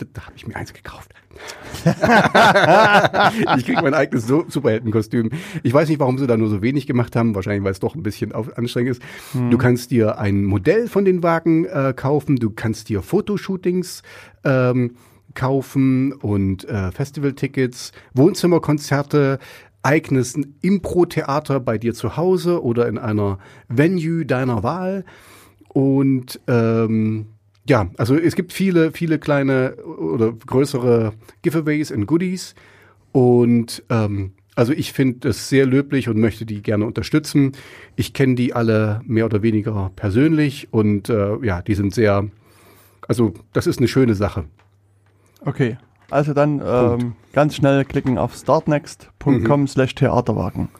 das, 0.00 0.08
da 0.12 0.26
habe 0.26 0.34
ich 0.36 0.46
mir 0.46 0.56
eins 0.56 0.72
gekauft. 0.72 1.12
ich 3.56 3.64
krieg 3.64 3.80
mein 3.82 3.94
eigenes 3.94 4.26
so 4.26 4.44
Superheldenkostüm. 4.48 5.30
Ich 5.62 5.72
weiß 5.72 5.88
nicht, 5.88 6.00
warum 6.00 6.18
sie 6.18 6.26
da 6.26 6.36
nur 6.36 6.48
so 6.48 6.62
wenig 6.62 6.86
gemacht 6.86 7.16
haben. 7.16 7.34
Wahrscheinlich, 7.34 7.64
weil 7.64 7.72
es 7.72 7.80
doch 7.80 7.94
ein 7.94 8.02
bisschen 8.02 8.32
anstrengend 8.32 8.90
ist. 8.90 9.02
Du 9.32 9.56
kannst 9.56 9.90
dir 9.90 10.18
ein 10.18 10.44
Modell 10.44 10.88
von 10.88 11.04
den 11.04 11.22
Wagen 11.22 11.64
äh, 11.64 11.94
kaufen. 11.96 12.36
Du 12.36 12.50
kannst 12.50 12.88
dir 12.88 13.02
Fotoshootings 13.02 14.02
ähm, 14.44 14.96
kaufen 15.34 16.12
und 16.12 16.68
äh, 16.68 16.90
Festivaltickets, 16.92 17.92
Wohnzimmerkonzerte, 18.14 19.38
eigenes 19.82 20.36
Impro-Theater 20.60 21.60
bei 21.60 21.78
dir 21.78 21.94
zu 21.94 22.16
Hause 22.16 22.62
oder 22.62 22.88
in 22.88 22.98
einer 22.98 23.38
Venue 23.68 24.26
deiner 24.26 24.62
Wahl. 24.62 25.04
Und 25.68 26.40
ähm, 26.48 27.26
ja, 27.70 27.88
also 27.96 28.16
es 28.16 28.34
gibt 28.34 28.52
viele, 28.52 28.90
viele 28.90 29.20
kleine 29.20 29.76
oder 29.76 30.32
größere 30.32 31.12
Giveaways 31.42 31.92
und 31.92 32.06
Goodies. 32.06 32.56
Und 33.12 33.84
ähm, 33.88 34.32
also 34.56 34.72
ich 34.72 34.92
finde 34.92 35.20
das 35.20 35.48
sehr 35.48 35.66
löblich 35.66 36.08
und 36.08 36.18
möchte 36.18 36.44
die 36.44 36.62
gerne 36.62 36.84
unterstützen. 36.84 37.52
Ich 37.94 38.12
kenne 38.12 38.34
die 38.34 38.54
alle 38.54 39.00
mehr 39.06 39.24
oder 39.24 39.42
weniger 39.42 39.92
persönlich 39.94 40.68
und 40.72 41.08
äh, 41.08 41.36
ja, 41.42 41.62
die 41.62 41.76
sind 41.76 41.94
sehr, 41.94 42.26
also 43.06 43.34
das 43.52 43.68
ist 43.68 43.78
eine 43.78 43.86
schöne 43.86 44.16
Sache. 44.16 44.46
Okay. 45.44 45.78
Also 46.10 46.34
dann 46.34 46.60
ähm, 46.64 47.12
ganz 47.32 47.54
schnell 47.54 47.84
klicken 47.84 48.18
auf 48.18 48.34
startnext.com 48.34 49.68
slash 49.68 49.94
Theaterwagen. 49.94 50.70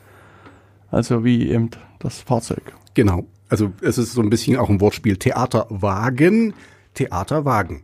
Also 0.89 1.23
wie 1.23 1.49
eben 1.49 1.69
das 1.99 2.21
Fahrzeug. 2.21 2.73
Genau. 2.95 3.25
Also 3.47 3.71
es 3.81 3.97
ist 3.97 4.11
so 4.11 4.21
ein 4.21 4.29
bisschen 4.29 4.57
auch 4.57 4.69
ein 4.69 4.81
Wortspiel. 4.81 5.15
Theaterwagen, 5.15 6.53
Theaterwagen. 6.93 7.83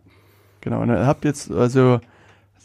Genau. 0.61 0.81
Und 0.81 0.89
ihr 0.89 1.05
habt 1.07 1.25
jetzt 1.25 1.51
also 1.51 1.99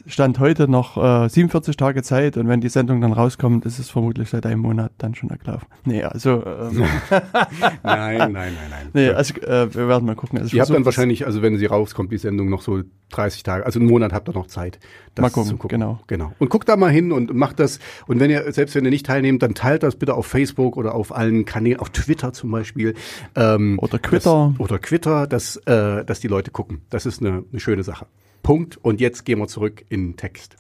Stand 0.07 0.39
heute 0.39 0.69
noch 0.69 0.97
äh, 0.97 1.29
47 1.29 1.77
Tage 1.77 2.03
Zeit 2.03 2.37
und 2.37 2.49
wenn 2.49 2.61
die 2.61 2.69
Sendung 2.69 3.01
dann 3.01 3.13
rauskommt, 3.13 3.65
ist 3.67 3.79
es 3.79 3.91
vermutlich 3.91 4.31
seit 4.31 4.47
einem 4.47 4.61
Monat 4.61 4.93
dann 4.99 5.15
schon 5.15 5.31
erklaufen. 5.31 5.69
Nee, 5.85 6.03
also 6.03 6.45
ähm, 6.45 6.85
Nein, 7.83 8.19
nein, 8.19 8.33
nein, 8.33 8.53
nein. 8.71 8.89
nee, 8.93 9.09
also 9.11 9.35
äh, 9.41 9.75
wir 9.75 9.89
werden 9.89 10.07
mal 10.07 10.17
gucken. 10.17 10.39
Also 10.39 10.57
Ihr 10.57 10.63
habt 10.63 10.73
dann 10.73 10.85
wahrscheinlich, 10.85 11.27
also 11.27 11.43
wenn 11.43 11.57
sie 11.57 11.67
rauskommt, 11.67 12.13
die 12.13 12.19
Sendung 12.19 12.49
noch 12.49 12.63
so 12.63 12.83
30 13.11 13.43
Tage, 13.43 13.67
also 13.67 13.79
einen 13.79 13.89
Monat 13.89 14.13
habt 14.13 14.29
ihr 14.29 14.33
noch 14.33 14.47
Zeit. 14.47 14.79
Das 15.15 15.23
Mal 15.23 15.31
gucken, 15.31 15.59
zu 15.61 15.69
genau. 15.69 16.01
Genau. 16.07 16.33
Und 16.39 16.49
guckt 16.49 16.69
da 16.69 16.77
mal 16.77 16.91
hin 16.91 17.13
und 17.13 17.35
macht 17.35 17.61
das. 17.61 17.79
Und 18.07 18.19
wenn 18.21 18.31
ihr, 18.31 18.51
selbst 18.53 18.75
wenn 18.75 18.85
ihr 18.85 18.91
nicht 18.91 19.07
teilnehmt, 19.07 19.43
dann 19.43 19.55
teilt 19.55 19.83
das 19.83 19.97
bitte 19.97 20.15
auf 20.15 20.27
Facebook 20.27 20.77
oder 20.77 20.95
auf 20.95 21.15
allen 21.15 21.45
Kanälen, 21.45 21.79
auf 21.81 21.91
Twitter 21.91 22.33
zum 22.33 22.51
Beispiel. 22.51 22.95
Ähm, 23.35 23.79
Oder 23.79 23.99
Quitter. 23.99 24.55
Das, 24.57 24.61
oder 24.61 24.81
Twitter, 24.81 25.27
dass, 25.27 25.57
äh, 25.57 26.05
dass 26.05 26.21
die 26.21 26.29
Leute 26.29 26.51
gucken. 26.51 26.83
Das 26.91 27.07
ist 27.07 27.21
eine, 27.21 27.45
eine 27.51 27.61
schöne 27.61 27.83
Sache. 27.83 28.07
Punkt. 28.43 28.79
Und 28.83 29.01
jetzt 29.01 29.25
gehen 29.25 29.39
wir 29.39 29.49
zurück 29.49 29.85
in 29.89 30.11
den 30.11 30.17
Text. 30.17 30.57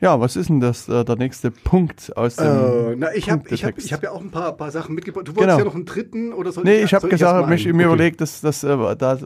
Ja, 0.00 0.18
was 0.18 0.34
ist 0.34 0.48
denn 0.48 0.58
das 0.58 0.88
äh, 0.88 1.04
der 1.04 1.14
nächste 1.14 1.52
Punkt 1.52 2.16
aus 2.16 2.34
dem 2.34 2.44
Äh, 2.46 2.96
na, 2.96 3.14
ich 3.14 3.30
habe 3.30 3.48
ich 3.50 3.64
hab, 3.64 3.78
ich 3.78 3.92
hab 3.92 4.02
ja 4.02 4.10
auch 4.10 4.20
ein 4.20 4.32
paar, 4.32 4.50
paar 4.56 4.72
Sachen 4.72 4.96
mitgebracht. 4.96 5.28
Du 5.28 5.36
wolltest 5.36 5.46
Genau. 5.50 5.58
ja 5.60 5.64
noch 5.64 5.76
einen 5.76 5.84
dritten 5.84 6.32
oder 6.32 6.50
so? 6.50 6.60
Nee, 6.62 6.82
ich 6.82 6.92
habe 6.92 7.02
soll 7.02 7.10
gesagt, 7.10 7.46
einen? 7.46 7.76
mir 7.76 7.84
Okay. 7.86 7.94
überlegt, 7.94 8.20
dass, 8.20 8.40
dass 8.40 8.64
äh, 8.64 8.96
da, 8.96 9.16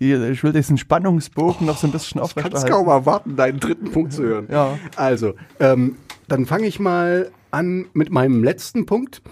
die, 0.00 0.12
ich 0.12 0.42
will 0.42 0.52
diesen 0.52 0.76
Spannungsbogen 0.76 1.68
noch 1.68 1.76
so 1.78 1.86
ein 1.86 1.92
bisschen 1.92 2.20
Ich 2.20 2.34
kann 2.34 2.46
es 2.52 2.54
aufrechterhalten. 2.54 2.72
kaum 2.72 2.88
erwarten, 2.88 3.36
deinen 3.36 3.60
dritten 3.60 3.92
Punkt 3.92 4.12
zu 4.12 4.24
hören. 4.24 4.48
Ja. 4.50 4.76
Also, 4.96 5.34
ähm, 5.60 5.96
dann 6.26 6.46
fange 6.46 6.66
ich 6.66 6.80
mal 6.80 7.30
an 7.52 7.86
mit 7.92 8.10
meinem 8.10 8.42
letzten 8.42 8.86
Punkt. 8.86 9.22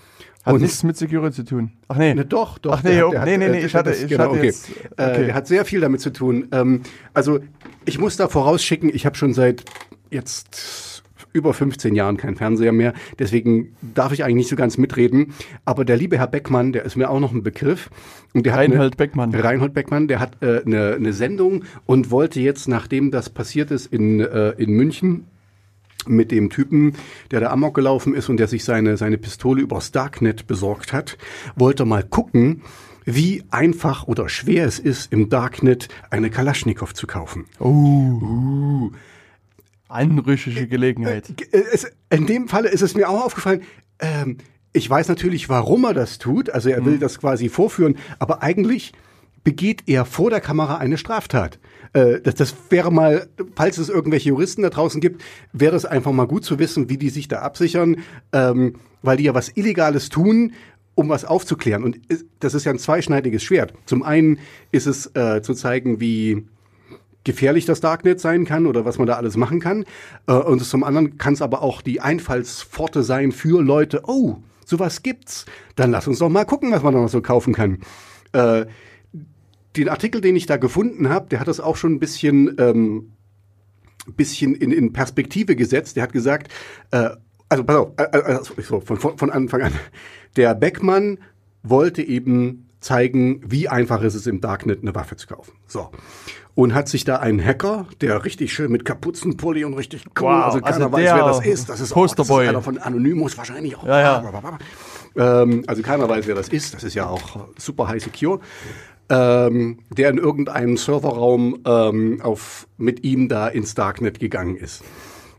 Hat 0.44 0.54
Und- 0.54 0.62
nichts 0.62 0.82
mit 0.82 0.96
Security 0.96 1.36
zu 1.36 1.44
tun. 1.44 1.70
Ach 1.88 1.96
nee. 1.96 2.14
Ne, 2.14 2.24
doch, 2.24 2.58
doch. 2.58 2.72
Ach 2.72 2.82
nee, 2.82 2.90
der 2.90 2.98
jo, 3.00 3.10
nee, 3.12 3.18
nee, 3.24 3.32
äh, 3.32 3.38
nee, 3.38 3.46
der 3.58 3.64
ich 3.64 3.74
hatte- 3.74 3.90
das- 3.90 4.02
ich 4.02 4.08
genau, 4.08 4.24
hatte 4.24 4.32
okay. 4.34 4.46
jetzt- 4.46 4.70
Äh, 4.96 5.10
okay. 5.10 5.24
der 5.26 5.34
hat 5.34 5.46
sehr 5.46 5.64
viel 5.64 5.80
damit 5.80 6.00
zu 6.00 6.10
tun. 6.12 6.48
Ähm, 6.52 6.80
also, 7.14 7.38
ich 7.84 7.98
muss 8.00 8.16
da 8.16 8.26
vorausschicken, 8.28 8.90
ich 8.92 9.06
habe 9.06 9.16
schon 9.16 9.34
seit 9.34 9.64
jetzt 10.10 11.02
über 11.32 11.54
15 11.54 11.94
Jahren 11.94 12.18
kein 12.18 12.36
Fernseher 12.36 12.72
mehr. 12.72 12.92
Deswegen 13.18 13.74
darf 13.94 14.12
ich 14.12 14.22
eigentlich 14.24 14.36
nicht 14.36 14.48
so 14.50 14.56
ganz 14.56 14.76
mitreden. 14.76 15.32
Aber 15.64 15.84
der 15.86 15.96
liebe 15.96 16.18
Herr 16.18 16.26
Beckmann, 16.26 16.72
der 16.72 16.84
ist 16.84 16.96
mir 16.96 17.08
auch 17.08 17.20
noch 17.20 17.32
ein 17.32 17.42
Begriff. 17.42 17.88
Und 18.34 18.44
der 18.44 18.52
hat 18.52 18.60
Reinhold 18.60 18.98
Beckmann. 18.98 19.34
Reinhold 19.34 19.72
Beckmann, 19.72 20.08
der 20.08 20.20
hat 20.20 20.42
äh, 20.42 20.60
eine, 20.66 20.94
eine 20.94 21.12
Sendung 21.14 21.64
und 21.86 22.10
wollte 22.10 22.40
jetzt, 22.40 22.68
nachdem 22.68 23.10
das 23.10 23.30
passiert 23.30 23.70
ist 23.70 23.86
in, 23.86 24.20
äh, 24.20 24.50
in 24.58 24.72
München, 24.72 25.24
mit 26.08 26.30
dem 26.30 26.50
Typen, 26.50 26.94
der 27.30 27.40
da 27.40 27.50
Amok 27.50 27.74
gelaufen 27.74 28.14
ist 28.14 28.28
und 28.28 28.36
der 28.38 28.48
sich 28.48 28.64
seine, 28.64 28.96
seine 28.96 29.18
Pistole 29.18 29.62
übers 29.62 29.92
Darknet 29.92 30.46
besorgt 30.46 30.92
hat, 30.92 31.18
wollte 31.56 31.84
mal 31.84 32.02
gucken, 32.02 32.62
wie 33.04 33.42
einfach 33.50 34.06
oder 34.06 34.28
schwer 34.28 34.66
es 34.66 34.78
ist, 34.78 35.12
im 35.12 35.28
Darknet 35.28 35.88
eine 36.10 36.30
Kalaschnikow 36.30 36.94
zu 36.94 37.06
kaufen. 37.06 37.46
Anrüchige 39.88 40.66
Gelegenheit. 40.68 41.30
Äh, 41.52 41.62
Es, 41.72 41.90
in 42.10 42.26
dem 42.26 42.48
Falle 42.48 42.68
ist 42.68 42.82
es 42.82 42.94
mir 42.94 43.08
auch 43.08 43.24
aufgefallen, 43.24 43.62
ähm, 43.98 44.38
ich 44.72 44.88
weiß 44.88 45.08
natürlich, 45.08 45.48
warum 45.48 45.84
er 45.84 45.94
das 45.94 46.18
tut, 46.18 46.48
also 46.48 46.70
er 46.70 46.84
will 46.86 46.98
das 46.98 47.18
quasi 47.18 47.50
vorführen, 47.50 47.96
aber 48.18 48.42
eigentlich 48.42 48.92
begeht 49.44 49.82
er 49.86 50.04
vor 50.04 50.30
der 50.30 50.40
Kamera 50.40 50.76
eine 50.78 50.96
Straftat. 50.98 51.58
Äh, 51.92 52.20
das, 52.20 52.34
das 52.36 52.54
wäre 52.70 52.92
mal, 52.92 53.28
falls 53.56 53.78
es 53.78 53.88
irgendwelche 53.88 54.28
Juristen 54.30 54.62
da 54.62 54.70
draußen 54.70 55.00
gibt, 55.00 55.22
wäre 55.52 55.76
es 55.76 55.84
einfach 55.84 56.12
mal 56.12 56.26
gut 56.26 56.44
zu 56.44 56.58
wissen, 56.58 56.88
wie 56.88 56.98
die 56.98 57.10
sich 57.10 57.28
da 57.28 57.40
absichern, 57.40 57.96
ähm, 58.32 58.76
weil 59.02 59.16
die 59.16 59.24
ja 59.24 59.34
was 59.34 59.56
Illegales 59.56 60.08
tun, 60.08 60.52
um 60.94 61.08
was 61.08 61.24
aufzuklären. 61.24 61.82
Und 61.84 62.00
es- 62.08 62.24
das 62.40 62.54
ist 62.54 62.64
ja 62.64 62.72
ein 62.72 62.78
zweischneidiges 62.78 63.42
Schwert. 63.42 63.74
Zum 63.86 64.02
einen 64.02 64.38
ist 64.70 64.86
es 64.86 65.06
äh, 65.16 65.42
zu 65.42 65.54
zeigen, 65.54 66.00
wie 66.00 66.46
gefährlich 67.24 67.64
das 67.66 67.80
Darknet 67.80 68.20
sein 68.20 68.44
kann 68.44 68.66
oder 68.66 68.84
was 68.84 68.98
man 68.98 69.06
da 69.06 69.14
alles 69.14 69.36
machen 69.36 69.60
kann. 69.60 69.84
Äh, 70.26 70.32
und 70.34 70.62
zum 70.64 70.84
anderen 70.84 71.18
kann 71.18 71.34
es 71.34 71.42
aber 71.42 71.62
auch 71.62 71.80
die 71.82 72.00
Einfallspforte 72.00 73.02
sein 73.02 73.32
für 73.32 73.62
Leute, 73.62 74.02
oh, 74.06 74.38
sowas 74.64 75.02
gibt's. 75.02 75.46
Dann 75.76 75.90
lass 75.90 76.06
uns 76.08 76.18
doch 76.18 76.28
mal 76.28 76.44
gucken, 76.44 76.70
was 76.72 76.82
man 76.82 76.94
da 76.94 77.00
noch 77.00 77.08
so 77.08 77.22
kaufen 77.22 77.54
kann. 77.54 77.78
Äh, 78.32 78.66
den 79.76 79.88
Artikel, 79.88 80.20
den 80.20 80.36
ich 80.36 80.46
da 80.46 80.56
gefunden 80.56 81.08
habe, 81.08 81.28
der 81.28 81.40
hat 81.40 81.48
das 81.48 81.60
auch 81.60 81.76
schon 81.76 81.94
ein 81.94 81.98
bisschen, 81.98 82.56
ähm, 82.58 83.12
bisschen 84.16 84.54
in, 84.54 84.72
in 84.72 84.92
Perspektive 84.92 85.56
gesetzt. 85.56 85.96
Der 85.96 86.02
hat 86.02 86.12
gesagt, 86.12 86.52
äh, 86.90 87.10
also 87.48 87.64
pass 87.64 87.76
auf, 87.76 87.92
äh, 87.96 88.04
äh, 88.04 88.22
also, 88.22 88.54
so, 88.60 88.80
von, 88.80 88.96
von, 88.96 89.18
von 89.18 89.30
Anfang 89.30 89.62
an, 89.62 89.72
der 90.36 90.54
Beckmann 90.54 91.18
wollte 91.62 92.02
eben 92.02 92.68
zeigen, 92.80 93.40
wie 93.46 93.68
einfach 93.68 94.02
ist 94.02 94.14
es 94.14 94.26
im 94.26 94.40
Darknet 94.40 94.82
eine 94.82 94.94
Waffe 94.94 95.16
zu 95.16 95.26
kaufen. 95.26 95.52
So. 95.66 95.90
Und 96.54 96.74
hat 96.74 96.88
sich 96.88 97.04
da 97.04 97.16
einen 97.16 97.42
Hacker, 97.42 97.86
der 98.00 98.24
richtig 98.24 98.52
schön 98.52 98.70
mit 98.70 98.84
Kapuzenpulli 98.84 99.64
und 99.64 99.74
richtig 99.74 100.04
cool, 100.20 100.26
Wow, 100.26 100.44
also 100.44 100.60
keiner 100.60 100.74
also 100.74 100.92
weiß, 100.92 101.14
wer 101.14 101.24
das 101.24 101.46
ist. 101.46 101.68
Das 101.68 101.80
ist, 101.80 101.92
auch, 101.92 102.02
das 102.02 102.12
ist 102.12 102.16
Posterboy. 102.16 102.48
einer 102.48 102.60
von 102.60 102.76
Anonymous 102.78 103.38
wahrscheinlich 103.38 103.76
auch. 103.76 103.86
Ja, 103.86 104.00
ja. 104.00 104.58
Ähm, 105.16 105.64
also 105.66 105.82
keiner 105.82 106.08
weiß, 106.08 106.26
wer 106.26 106.34
das 106.34 106.48
ist. 106.48 106.74
Das 106.74 106.84
ist 106.84 106.94
ja 106.94 107.06
auch 107.06 107.48
super 107.56 107.88
high 107.88 108.02
secure. 108.02 108.40
Ähm, 109.08 109.78
der 109.90 110.10
in 110.10 110.18
irgendeinem 110.18 110.76
Serverraum 110.76 111.58
ähm, 111.66 112.20
auf, 112.22 112.66
mit 112.78 113.04
ihm 113.04 113.28
da 113.28 113.48
ins 113.48 113.74
Darknet 113.74 114.20
gegangen 114.20 114.56
ist. 114.56 114.82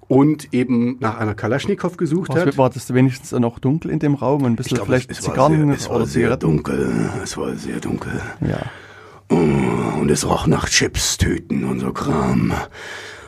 Und 0.07 0.53
eben 0.53 0.97
nach 0.99 1.17
einer 1.17 1.33
Kalaschnikow 1.33 1.97
gesucht 1.97 2.35
hat. 2.35 2.45
Was, 2.45 2.57
war 2.57 2.69
das 2.69 2.93
wenigstens 2.93 3.31
noch 3.31 3.57
dunkel 3.57 3.89
in 3.89 3.99
dem 3.99 4.15
Raum 4.15 4.45
ein 4.45 4.55
bisschen 4.55 4.75
glaube, 4.75 4.91
vielleicht 4.91 5.09
es, 5.09 5.19
es 5.19 5.27
war 5.27 5.33
Zigarren 5.33 5.67
sehr, 5.67 5.75
es 5.75 5.89
war 5.89 5.95
oder 5.95 6.05
sehr 6.05 6.37
dunkel. 6.37 7.09
Es 7.23 7.37
war 7.37 7.55
sehr 7.55 7.79
dunkel. 7.79 8.21
Ja. 8.41 8.59
Und 9.35 10.09
es 10.11 10.27
roch 10.27 10.45
nach 10.45 10.69
Chips, 10.69 11.17
Tüten 11.17 11.63
und 11.63 11.79
so 11.79 11.93
Kram. 11.93 12.53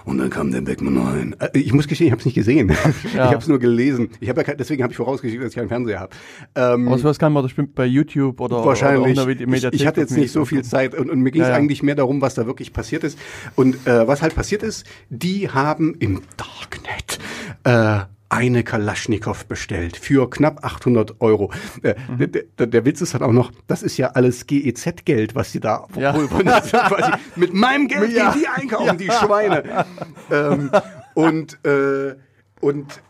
Und 0.05 0.19
dann 0.19 0.29
kam 0.29 0.51
der 0.51 0.61
Beckmann 0.61 0.97
rein. 0.97 1.35
Äh, 1.39 1.57
Ich 1.57 1.73
muss 1.73 1.87
gestehen, 1.87 2.07
ich 2.07 2.11
habe 2.11 2.19
es 2.19 2.25
nicht 2.25 2.35
gesehen. 2.35 2.71
Ich 3.05 3.17
habe 3.19 3.37
es 3.37 3.47
nur 3.47 3.59
gelesen. 3.59 4.09
Ich 4.19 4.29
hab 4.29 4.37
ja 4.37 4.43
kein, 4.43 4.57
deswegen 4.57 4.83
habe 4.83 4.91
ich 4.93 4.97
vorausgeschickt, 4.97 5.41
dass 5.43 5.49
ich 5.49 5.55
keinen 5.55 5.67
Fernseher 5.67 5.99
habe. 5.99 6.11
Ähm, 6.55 6.87
Aber 6.87 6.97
sowas 6.97 7.17
kann 7.19 7.33
man 7.33 7.43
bestimmt 7.43 7.73
bei 7.75 7.85
YouTube 7.85 8.39
oder 8.39 8.63
Wahrscheinlich. 8.65 9.17
Oder 9.19 9.29
ich, 9.29 9.45
Mediathek 9.47 9.79
ich 9.79 9.87
hatte 9.87 10.01
jetzt 10.01 10.15
nicht 10.15 10.31
so 10.31 10.45
viel. 10.45 10.63
Zeit 10.63 10.95
und, 10.95 11.09
und 11.09 11.19
mir 11.21 11.31
ging 11.31 11.41
es 11.41 11.47
Ja, 11.47 11.53
ja. 11.53 11.57
eigentlich 11.59 11.81
mehr 11.83 11.95
darum, 11.95 12.21
was 12.21 12.35
da 12.35 12.45
wirklich 12.45 12.71
passiert 12.73 13.03
ist. 13.03 13.17
Und 13.55 13.85
äh, 13.87 14.07
was 14.07 14.21
halt 14.21 14.35
passiert 14.35 14.63
ist, 14.63 14.85
die 15.09 15.49
haben 15.49 15.95
im 15.99 16.21
Darknet 16.37 17.19
äh, 17.63 18.05
eine 18.29 18.63
Kalaschnikow 18.63 19.45
bestellt 19.45 19.97
für 19.97 20.29
knapp 20.29 20.63
800 20.65 21.21
Euro. 21.21 21.51
Äh, 21.83 21.95
Mhm. 22.07 22.31
der, 22.57 22.67
der, 22.67 22.85
Witz 22.85 23.01
ist 23.01 23.13
halt 23.13 23.23
auch 23.23 23.31
noch, 23.31 23.51
das 23.67 23.83
ist 23.83 23.97
ja 23.97 24.07
alles 24.11 24.47
GEZ-Geld, 24.47 25.35
was 25.35 25.51
sie 25.51 25.59
da 25.59 25.85
Ja. 25.97 26.11
quasi, 26.13 27.11
mit 27.35 27.53
meinem 27.53 27.87
Geld 27.87 28.11
Ja. 28.11 28.31
gehen 28.31 28.41
die 28.41 28.47
einkaufen, 28.47 28.97
die 28.97 29.11
Schweine. 29.11 29.85
ähm, 30.31 30.71
und, 31.13 31.63
äh, 31.65 32.15
und 32.61 33.01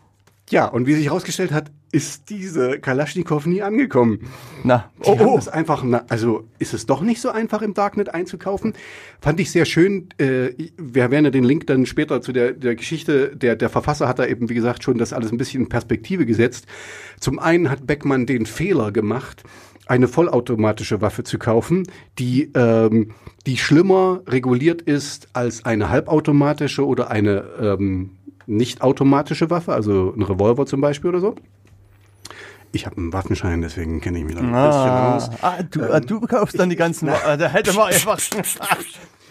ja, 0.50 0.66
und 0.66 0.86
wie 0.86 0.94
sich 0.94 1.06
herausgestellt 1.06 1.50
hat, 1.52 1.70
ist 1.92 2.30
diese 2.30 2.78
Kalaschnikow 2.78 3.46
nie 3.46 3.62
angekommen. 3.62 4.28
Na, 4.64 4.90
Die 5.04 5.10
oh, 5.10 5.18
oh. 5.20 5.36
das 5.36 5.48
einfach, 5.48 5.82
na, 5.84 6.04
also 6.08 6.48
ist 6.58 6.74
es 6.74 6.86
doch 6.86 7.00
nicht 7.00 7.20
so 7.20 7.30
einfach 7.30 7.62
im 7.62 7.74
Darknet 7.74 8.12
einzukaufen. 8.12 8.74
Fand 9.20 9.40
ich 9.40 9.50
sehr 9.50 9.64
schön. 9.64 10.08
Äh, 10.18 10.50
wir 10.76 11.10
werden 11.10 11.24
ja 11.24 11.30
den 11.30 11.44
Link 11.44 11.66
dann 11.68 11.86
später 11.86 12.20
zu 12.20 12.32
der, 12.32 12.52
der 12.52 12.74
Geschichte. 12.74 13.36
Der, 13.36 13.56
der 13.56 13.70
Verfasser 13.70 14.08
hat 14.08 14.18
da 14.18 14.26
eben, 14.26 14.48
wie 14.48 14.54
gesagt, 14.54 14.82
schon 14.82 14.98
das 14.98 15.12
alles 15.12 15.30
ein 15.30 15.38
bisschen 15.38 15.62
in 15.62 15.68
Perspektive 15.68 16.26
gesetzt. 16.26 16.66
Zum 17.20 17.38
einen 17.38 17.70
hat 17.70 17.86
Beckmann 17.86 18.26
den 18.26 18.46
Fehler 18.46 18.92
gemacht, 18.92 19.44
eine 19.86 20.08
vollautomatische 20.08 21.00
Waffe 21.00 21.22
zu 21.22 21.38
kaufen, 21.38 21.84
die, 22.18 22.50
ähm, 22.54 23.12
die 23.46 23.56
schlimmer 23.56 24.22
reguliert 24.26 24.82
ist 24.82 25.28
als 25.32 25.64
eine 25.64 25.88
halbautomatische 25.88 26.84
oder 26.84 27.10
eine 27.10 27.44
ähm, 27.60 28.10
nicht 28.46 28.82
automatische 28.82 29.50
Waffe, 29.50 29.72
also 29.72 30.12
ein 30.16 30.22
Revolver 30.22 30.66
zum 30.66 30.80
Beispiel 30.80 31.10
oder 31.10 31.20
so. 31.20 31.34
Ich 32.76 32.84
habe 32.84 32.98
einen 32.98 33.12
Waffenschein, 33.14 33.62
deswegen 33.62 34.02
kenne 34.02 34.18
ich 34.18 34.24
mich 34.24 34.34
da 34.34 34.42
ein 34.42 34.46
bisschen 34.52 34.60
Ah, 34.60 35.16
aus. 35.16 35.30
ah, 35.40 35.62
du, 35.62 35.82
ah, 35.94 35.98
du 36.00 36.20
kaufst 36.20 36.58
dann 36.58 36.68
die 36.68 36.76
ganzen. 36.76 37.08
Wa- 37.08 37.32
äh, 37.32 37.38
Da 37.38 37.48
hätte 37.48 37.72
man 37.72 37.86
einfach. 37.92 38.18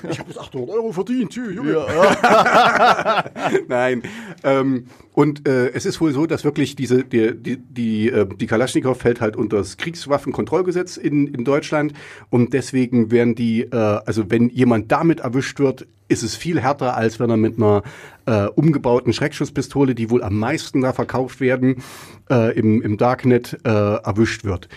Ich 0.04 0.20
habe 0.20 0.30
jetzt 0.30 0.40
800 0.40 0.70
Euro 0.70 0.92
verdient. 0.92 1.34
Junge. 1.36 1.74
Ja, 1.74 3.26
Nein. 3.68 4.04
Ähm, 4.44 4.88
und 5.14 5.48
äh, 5.48 5.70
es 5.70 5.86
ist 5.86 6.02
wohl 6.02 6.12
so, 6.12 6.26
dass 6.26 6.44
wirklich 6.44 6.76
diese 6.76 7.04
die 7.04 7.34
die 7.36 7.58
die, 7.58 8.10
äh, 8.10 8.28
die 8.28 8.48
Kalaschnikow 8.48 8.98
fällt 8.98 9.22
halt 9.22 9.36
unter 9.36 9.58
das 9.58 9.78
Kriegswaffenkontrollgesetz 9.78 10.98
in 10.98 11.28
in 11.28 11.46
Deutschland 11.46 11.94
und 12.30 12.54
deswegen 12.54 13.12
werden 13.12 13.36
die 13.36 13.62
äh, 13.62 13.76
also 13.76 14.30
wenn 14.30 14.50
jemand 14.50 14.92
damit 14.92 15.22
erwischt 15.22 15.60
wird, 15.60 15.88
ist 16.08 16.24
es 16.24 16.36
viel 16.36 16.60
härter 16.60 16.96
als 16.96 17.20
wenn 17.20 17.30
er 17.30 17.38
mit 17.38 17.58
einer 17.58 17.84
äh, 18.26 18.48
umgebauten 18.48 19.14
Schreckschusspistole, 19.14 19.96
die 19.96 20.10
wohl 20.10 20.24
am 20.24 20.38
meisten 20.38 20.82
da 20.82 20.94
verkauft 20.94 21.40
werden 21.40 21.82
äh, 22.30 22.58
im 22.58 22.82
im 22.82 22.98
Darknet 22.98 23.58
äh, 23.64 23.70
erwischt 23.70 24.44
wird. 24.44 24.68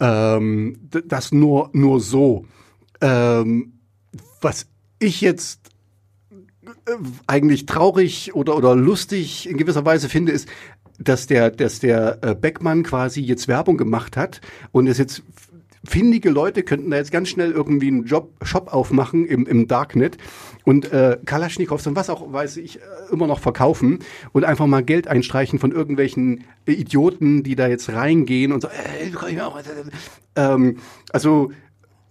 Ähm, 0.00 0.78
das 0.90 1.32
nur 1.32 1.70
nur 1.72 2.00
so. 2.00 2.44
Ähm, 3.00 3.73
was 4.44 4.66
ich 4.98 5.20
jetzt 5.20 5.60
eigentlich 7.26 7.66
traurig 7.66 8.34
oder, 8.34 8.56
oder 8.56 8.76
lustig 8.76 9.48
in 9.48 9.56
gewisser 9.56 9.84
Weise 9.84 10.08
finde, 10.08 10.32
ist, 10.32 10.48
dass 10.98 11.26
der, 11.26 11.50
dass 11.50 11.80
der 11.80 12.18
äh, 12.22 12.34
Beckmann 12.34 12.84
quasi 12.84 13.20
jetzt 13.20 13.48
Werbung 13.48 13.76
gemacht 13.76 14.16
hat 14.16 14.40
und 14.70 14.86
es 14.86 14.98
jetzt 14.98 15.22
findige 15.86 16.30
Leute 16.30 16.62
könnten 16.62 16.90
da 16.90 16.96
jetzt 16.96 17.12
ganz 17.12 17.28
schnell 17.28 17.50
irgendwie 17.50 17.88
einen 17.88 18.04
Job, 18.04 18.32
Shop 18.42 18.72
aufmachen 18.72 19.26
im, 19.26 19.46
im 19.46 19.68
Darknet 19.68 20.16
und 20.64 20.90
äh, 20.92 21.18
Kalaschnikows 21.24 21.86
und 21.86 21.96
was 21.96 22.08
auch 22.08 22.32
weiß 22.32 22.56
ich 22.56 22.76
äh, 22.76 22.80
immer 23.12 23.26
noch 23.26 23.40
verkaufen 23.40 23.98
und 24.32 24.44
einfach 24.44 24.66
mal 24.66 24.82
Geld 24.82 25.08
einstreichen 25.08 25.58
von 25.58 25.72
irgendwelchen 25.72 26.44
äh, 26.66 26.72
Idioten, 26.72 27.42
die 27.42 27.54
da 27.54 27.66
jetzt 27.66 27.90
reingehen 27.90 28.52
und 28.52 28.62
so. 28.62 28.68
Äh, 28.68 29.08
äh, 29.08 29.36
ähm, 30.36 30.78
also 31.12 31.50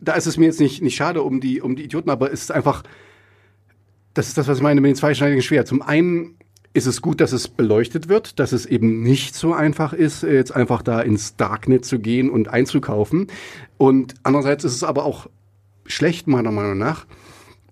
da 0.03 0.13
ist 0.13 0.27
es 0.27 0.37
mir 0.37 0.45
jetzt 0.45 0.59
nicht, 0.59 0.81
nicht 0.81 0.95
schade 0.95 1.21
um 1.21 1.39
die, 1.39 1.61
um 1.61 1.75
die 1.75 1.83
Idioten, 1.83 2.09
aber 2.09 2.31
es 2.31 2.41
ist 2.41 2.51
einfach, 2.51 2.83
das 4.13 4.27
ist 4.27 4.37
das, 4.37 4.47
was 4.47 4.57
ich 4.57 4.63
meine 4.63 4.81
mit 4.81 4.89
den 4.89 4.95
zweischneidigen 4.95 5.41
Schwert. 5.41 5.67
Zum 5.67 5.81
einen 5.81 6.35
ist 6.73 6.87
es 6.87 7.01
gut, 7.01 7.21
dass 7.21 7.31
es 7.31 7.47
beleuchtet 7.47 8.09
wird, 8.09 8.39
dass 8.39 8.51
es 8.51 8.65
eben 8.65 9.03
nicht 9.03 9.35
so 9.35 9.53
einfach 9.53 9.93
ist, 9.93 10.23
jetzt 10.23 10.55
einfach 10.55 10.81
da 10.81 11.01
ins 11.01 11.35
Darknet 11.35 11.85
zu 11.85 11.99
gehen 11.99 12.29
und 12.29 12.47
einzukaufen. 12.47 13.27
Und 13.77 14.15
andererseits 14.23 14.63
ist 14.63 14.73
es 14.73 14.83
aber 14.83 15.05
auch 15.05 15.29
schlecht, 15.85 16.27
meiner 16.27 16.51
Meinung 16.51 16.77
nach, 16.77 17.05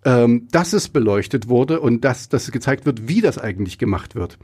ähm, 0.06 0.48
dass 0.52 0.74
es 0.74 0.90
beleuchtet 0.90 1.48
wurde 1.48 1.80
und 1.80 2.06
dass, 2.06 2.30
dass 2.30 2.52
gezeigt 2.52 2.86
wird, 2.86 3.08
wie 3.08 3.22
das 3.22 3.38
eigentlich 3.38 3.78
gemacht 3.78 4.16
wird. 4.16 4.38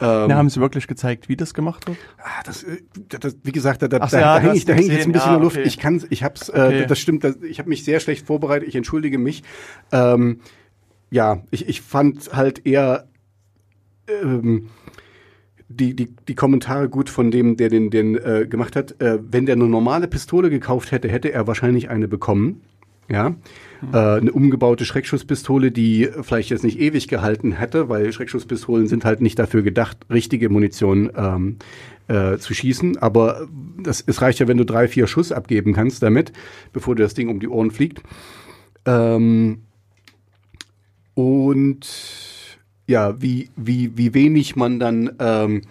Ähm, 0.00 0.28
Na, 0.28 0.36
haben 0.36 0.48
sie 0.48 0.60
wirklich 0.60 0.86
gezeigt, 0.86 1.28
wie 1.28 1.36
das 1.36 1.52
gemacht 1.52 1.86
wird? 1.88 1.98
Ah, 2.18 2.42
das, 2.44 2.62
äh, 2.62 2.78
das, 3.08 3.36
wie 3.42 3.52
gesagt, 3.52 3.82
da, 3.82 3.88
da, 3.88 4.06
so, 4.08 4.16
da, 4.16 4.20
ja, 4.20 4.34
da 4.36 4.40
hänge 4.40 4.56
ich, 4.56 4.64
da 4.64 4.72
häng 4.72 4.82
ich 4.84 4.88
jetzt 4.92 5.06
ein 5.06 5.12
bisschen 5.12 5.30
ja, 5.30 5.34
in 5.34 5.40
der 5.40 5.44
Luft. 5.44 5.56
okay. 5.58 5.66
Ich 5.66 5.78
kann, 5.78 6.02
ich 6.10 6.22
hab's, 6.22 6.48
Okay. 6.48 6.82
äh, 6.82 6.86
das 6.86 6.98
stimmt, 6.98 7.24
das, 7.24 7.36
ich 7.42 7.58
habe 7.58 7.68
mich 7.68 7.84
sehr 7.84 8.00
schlecht 8.00 8.26
vorbereitet. 8.26 8.68
Ich 8.68 8.76
entschuldige 8.76 9.18
mich. 9.18 9.42
Ähm, 9.92 10.40
ja, 11.10 11.42
ich, 11.50 11.68
ich 11.68 11.80
fand 11.80 12.32
halt 12.32 12.66
eher 12.66 13.08
ähm, 14.22 14.68
die, 15.68 15.94
die, 15.94 16.14
die 16.28 16.34
Kommentare 16.34 16.88
gut 16.88 17.10
von 17.10 17.30
dem, 17.30 17.56
der 17.56 17.68
den, 17.68 17.90
den 17.90 18.16
äh, 18.16 18.46
gemacht 18.48 18.76
hat. 18.76 19.00
Äh, 19.00 19.18
wenn 19.20 19.46
der 19.46 19.56
eine 19.56 19.66
normale 19.66 20.08
Pistole 20.08 20.50
gekauft 20.50 20.92
hätte, 20.92 21.08
hätte 21.08 21.32
er 21.32 21.46
wahrscheinlich 21.46 21.90
eine 21.90 22.08
bekommen. 22.08 22.62
Ja, 23.08 23.34
äh, 23.92 23.96
eine 23.96 24.32
umgebaute 24.32 24.84
Schreckschusspistole, 24.84 25.70
die 25.70 26.08
vielleicht 26.22 26.50
jetzt 26.50 26.64
nicht 26.64 26.78
ewig 26.78 27.08
gehalten 27.08 27.52
hätte, 27.52 27.88
weil 27.88 28.12
Schreckschusspistolen 28.12 28.86
sind 28.86 29.04
halt 29.04 29.20
nicht 29.20 29.38
dafür 29.38 29.62
gedacht, 29.62 29.98
richtige 30.10 30.48
Munition 30.48 31.10
ähm, 31.16 31.56
äh, 32.08 32.38
zu 32.38 32.54
schießen. 32.54 32.98
Aber 32.98 33.48
das, 33.82 34.02
es 34.06 34.20
reicht 34.20 34.38
ja, 34.38 34.48
wenn 34.48 34.58
du 34.58 34.64
drei, 34.64 34.88
vier 34.88 35.06
Schuss 35.06 35.32
abgeben 35.32 35.72
kannst 35.72 36.02
damit, 36.02 36.32
bevor 36.72 36.94
dir 36.94 37.04
das 37.04 37.14
Ding 37.14 37.28
um 37.28 37.40
die 37.40 37.48
Ohren 37.48 37.70
fliegt. 37.70 38.02
Ähm, 38.84 39.62
und 41.14 41.86
ja, 42.86 43.20
wie, 43.20 43.50
wie, 43.56 43.96
wie 43.96 44.14
wenig 44.14 44.56
man 44.56 44.80
dann 44.80 45.12
ähm, 45.18 45.62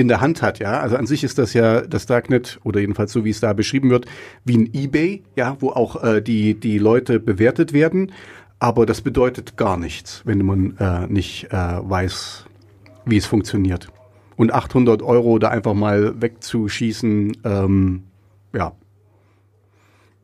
in 0.00 0.08
der 0.08 0.20
Hand 0.20 0.42
hat, 0.42 0.58
ja. 0.58 0.80
Also 0.80 0.96
an 0.96 1.06
sich 1.06 1.24
ist 1.24 1.38
das 1.38 1.54
ja 1.54 1.82
das 1.82 2.06
Darknet, 2.06 2.58
oder 2.64 2.80
jedenfalls 2.80 3.12
so 3.12 3.24
wie 3.24 3.30
es 3.30 3.40
da 3.40 3.52
beschrieben 3.52 3.90
wird, 3.90 4.06
wie 4.44 4.56
ein 4.58 4.70
Ebay, 4.72 5.22
ja, 5.36 5.56
wo 5.60 5.70
auch 5.70 6.02
äh, 6.02 6.20
die, 6.20 6.54
die 6.58 6.78
Leute 6.78 7.20
bewertet 7.20 7.72
werden. 7.72 8.12
Aber 8.58 8.86
das 8.86 9.00
bedeutet 9.00 9.56
gar 9.56 9.76
nichts, 9.76 10.22
wenn 10.24 10.44
man 10.44 10.76
äh, 10.78 11.06
nicht 11.06 11.52
äh, 11.52 11.56
weiß, 11.56 12.46
wie 13.06 13.16
es 13.16 13.26
funktioniert. 13.26 13.88
Und 14.36 14.52
800 14.52 15.02
Euro 15.02 15.38
da 15.38 15.48
einfach 15.48 15.74
mal 15.74 16.20
wegzuschießen, 16.20 17.38
ähm, 17.44 18.02
ja, 18.54 18.72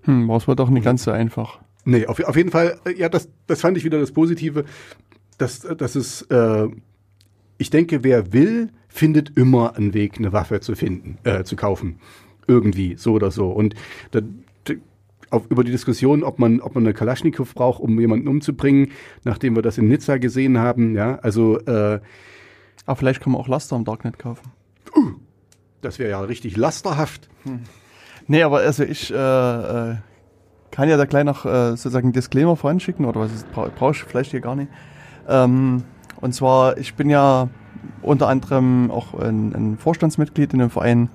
Hm, 0.07 0.29
war 0.29 0.37
es 0.37 0.49
wohl 0.49 0.57
doch 0.57 0.71
nicht 0.71 0.85
ganz 0.85 1.05
so 1.05 1.11
einfach. 1.11 1.59
Nee, 1.85 2.07
auf, 2.07 2.23
auf 2.25 2.37
jeden 2.37 2.51
Fall, 2.51 2.79
äh, 2.85 2.95
ja, 2.95 3.09
das, 3.09 3.29
das 3.47 3.61
fand 3.61 3.77
ich 3.77 3.85
wieder 3.85 3.99
das 3.99 4.13
Positive, 4.13 4.65
dass, 5.39 5.61
dass 5.61 5.95
es, 5.95 6.23
äh, 6.23 6.69
ich 7.59 7.71
denke, 7.71 8.05
wer 8.05 8.33
will, 8.33 8.71
findet 8.89 9.37
immer 9.37 9.77
einen 9.77 9.95
Weg, 9.95 10.19
eine 10.19 10.33
Waffe 10.33 10.61
zu 10.61 10.75
finden, 10.75 11.19
äh, 11.25 11.45
zu 11.45 11.57
kaufen. 11.57 11.99
Irgendwie, 12.47 12.97
so 12.97 13.13
oder 13.13 13.31
so. 13.31 13.51
Und 13.51 13.75
da, 14.13 14.21
auf, 15.31 15.51
über 15.51 15.65
die 15.65 15.73
Diskussion, 15.73 16.23
ob 16.23 16.39
man, 16.39 16.61
ob 16.61 16.75
man 16.75 16.85
eine 16.85 16.95
Kalaschnikow 16.95 17.53
braucht, 17.55 17.81
um 17.81 17.99
jemanden 18.01 18.29
umzubringen, 18.29 18.93
nachdem 19.25 19.57
wir 19.57 19.63
das 19.63 19.79
in 19.79 19.89
Nizza 19.89 20.19
gesehen 20.19 20.59
haben, 20.59 20.95
ja, 20.95 21.17
also 21.17 21.59
äh, 21.61 22.01
Aber 22.85 22.97
vielleicht 22.97 23.21
kann 23.23 23.33
man 23.33 23.41
auch 23.41 23.49
Laster 23.49 23.77
im 23.77 23.85
Darknet 23.85 24.19
kaufen. 24.19 24.53
das 25.81 25.99
wäre 25.99 26.11
ja 26.11 26.21
richtig 26.21 26.57
lasterhaft. 26.57 27.29
Nee, 28.29 28.43
aber 28.43 28.59
also 28.59 28.85
ich 28.85 29.13
äh, 29.13 29.15
äh, 29.15 29.97
kann 30.71 30.89
ja 30.89 30.97
da 30.97 31.05
gleich 31.05 31.25
noch 31.25 31.45
äh, 31.45 31.71
sozusagen 31.71 32.07
einen 32.07 32.13
Disclaimer 32.13 32.57
voranschicken, 32.57 33.05
oder 33.05 33.21
was 33.21 33.33
ist, 33.33 33.51
bra 33.53 33.71
brauche 33.75 33.93
ich 33.93 34.05
vielleicht 34.05 34.31
hier 34.31 34.41
gar 34.41 34.57
nicht. 34.57 34.71
Ähm, 35.29 35.83
und 36.21 36.35
zwar, 36.35 36.79
ich 36.79 36.95
bin 36.95 37.11
ja 37.11 37.49
unter 38.03 38.29
anderem 38.29 38.91
auch 38.91 39.15
ein, 39.15 39.55
ein 39.55 39.79
Vorstandsmitglied 39.79 40.53
in 40.53 40.61
dem 40.61 40.71
Verein 40.71 41.09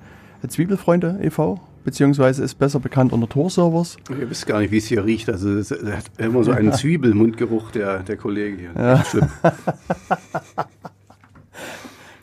Zwiebelfreunde 0.46 1.20
e.V., 1.22 1.60
beziehungsweise 1.84 2.42
ist 2.44 2.58
besser 2.58 2.80
bekannt 2.80 3.12
unter 3.12 3.28
Tor-Servers. 3.28 3.96
Ihr 4.08 4.30
wisst 4.30 4.46
gar 4.46 4.60
nicht, 4.60 4.70
wie 4.70 4.78
es 4.78 4.86
hier 4.86 5.04
riecht. 5.04 5.28
Also 5.28 5.50
es 5.50 5.70
hat 5.70 6.10
immer 6.18 6.44
so 6.44 6.52
einen 6.52 6.72
Zwiebelmundgeruch, 6.72 7.72
der, 7.72 8.00
der 8.00 8.16
Kollege 8.16 8.56
hier. 8.56 8.70
Ja. 8.76 9.04
Schlimm. 9.04 9.28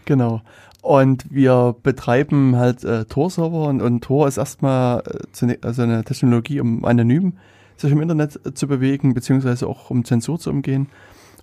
Genau. 0.06 0.42
Und 0.82 1.26
wir 1.30 1.76
betreiben 1.84 2.56
halt 2.56 2.84
äh, 2.84 3.06
Tor-Server 3.06 3.68
und, 3.68 3.80
und 3.80 4.04
Tor 4.04 4.28
ist 4.28 4.38
erstmal 4.38 5.04
äh, 5.40 5.58
also 5.62 5.84
eine 5.84 6.04
Technologie, 6.04 6.60
um 6.62 6.84
anonym 6.84 7.34
sich 7.78 7.92
im 7.92 8.02
Internet 8.02 8.40
äh, 8.44 8.56
zu 8.56 8.68
bewegen, 8.68 9.14
beziehungsweise 9.14 9.68
auch 9.68 9.92
um 9.92 10.04
Zensur 10.06 10.40
zu 10.40 10.50
umgehen. 10.50 10.88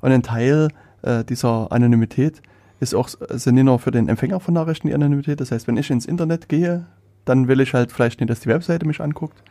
Und 0.00 0.10
ein 0.10 0.24
Teil 0.24 0.70
äh, 1.06 1.24
dieser 1.24 1.72
Anonymität 1.72 2.42
ist 2.80 2.94
auch 2.94 3.08
also 3.30 3.50
nicht 3.50 3.64
nur 3.64 3.78
für 3.78 3.90
den 3.90 4.08
Empfänger 4.08 4.40
von 4.40 4.54
Nachrichten 4.54 4.88
die 4.88 4.94
Anonymität. 4.94 5.40
Das 5.40 5.50
heißt, 5.50 5.66
wenn 5.66 5.76
ich 5.76 5.90
ins 5.90 6.06
Internet 6.06 6.48
gehe, 6.48 6.86
dann 7.24 7.48
will 7.48 7.60
ich 7.60 7.72
halt 7.74 7.92
vielleicht 7.92 8.20
nicht, 8.20 8.30
dass 8.30 8.40
die 8.40 8.48
Webseite 8.48 8.86
mich 8.86 9.00
anguckt, 9.00 9.42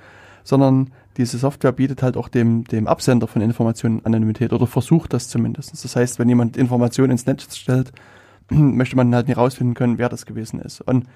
sondern 0.43 0.91
diese 1.17 1.37
Software 1.37 1.71
bietet 1.71 2.03
halt 2.03 2.17
auch 2.17 2.27
dem, 2.27 2.65
dem 2.65 2.87
Absender 2.87 3.27
von 3.27 3.41
Informationen 3.41 4.05
Anonymität 4.05 4.53
oder 4.53 4.67
versucht 4.67 5.13
das 5.13 5.27
zumindest. 5.27 5.83
Das 5.83 5.95
heißt, 5.95 6.19
wenn 6.19 6.29
jemand 6.29 6.57
Informationen 6.57 7.11
ins 7.11 7.25
Netz 7.25 7.55
stellt, 7.55 7.91
möchte 8.49 8.95
man 8.95 9.13
halt 9.15 9.27
nicht 9.27 9.37
rausfinden 9.37 9.73
können, 9.73 9.97
wer 9.97 10.09
das 10.09 10.25
gewesen 10.25 10.59
ist. 10.59 10.81
Und 10.81 11.07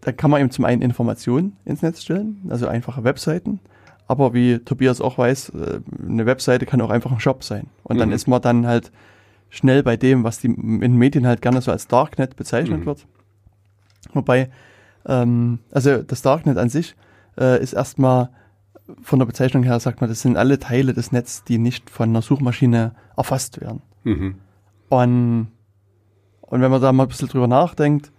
da 0.00 0.10
kann 0.10 0.30
man 0.30 0.40
eben 0.40 0.50
zum 0.50 0.64
einen 0.64 0.82
Informationen 0.82 1.56
ins 1.64 1.82
Netz 1.82 2.02
stellen, 2.02 2.42
also 2.48 2.66
einfache 2.66 3.04
Webseiten, 3.04 3.60
aber 4.12 4.32
wie 4.34 4.58
Tobias 4.58 5.00
auch 5.00 5.18
weiß, 5.18 5.50
äh, 5.50 5.80
eine 6.06 6.26
Webseite 6.26 6.66
kann 6.66 6.80
auch 6.80 6.90
einfach 6.90 7.10
ein 7.12 7.20
Shop 7.20 7.42
sein. 7.44 7.66
Und 7.82 7.98
dann 7.98 8.08
Mhm. 8.10 8.14
ist 8.14 8.28
man 8.28 8.40
dann 8.40 8.66
halt 8.66 8.92
schnell 9.50 9.82
bei 9.82 9.96
dem, 9.96 10.22
was 10.24 10.38
die 10.38 10.46
in 10.48 10.80
den 10.80 10.96
Medien 10.96 11.26
halt 11.26 11.42
gerne 11.42 11.60
so 11.60 11.70
als 11.72 11.88
Darknet 11.88 12.36
bezeichnet 12.36 12.80
Mhm. 12.80 12.86
wird. 12.86 13.06
Wobei, 14.14 14.50
ähm, 15.06 15.58
also 15.72 16.02
das 16.02 16.22
Darknet 16.22 16.58
an 16.58 16.68
sich 16.68 16.94
äh, 17.38 17.62
ist 17.62 17.72
erstmal 17.72 18.28
von 19.00 19.18
der 19.18 19.26
Bezeichnung 19.26 19.62
her, 19.62 19.78
sagt 19.80 20.00
man, 20.00 20.10
das 20.10 20.20
sind 20.20 20.36
alle 20.36 20.58
Teile 20.58 20.92
des 20.92 21.12
Netzes, 21.12 21.44
die 21.44 21.58
nicht 21.58 21.88
von 21.88 22.10
einer 22.10 22.20
Suchmaschine 22.22 22.94
erfasst 23.16 23.60
werden. 23.60 23.80
Mhm. 24.04 24.34
Und, 24.88 25.48
und 26.42 26.60
wenn 26.60 26.70
man 26.70 26.82
da 26.82 26.92
mal 26.92 27.04
ein 27.04 27.08
bisschen 27.08 27.28
drüber 27.28 27.46
nachdenkt, 27.46 28.12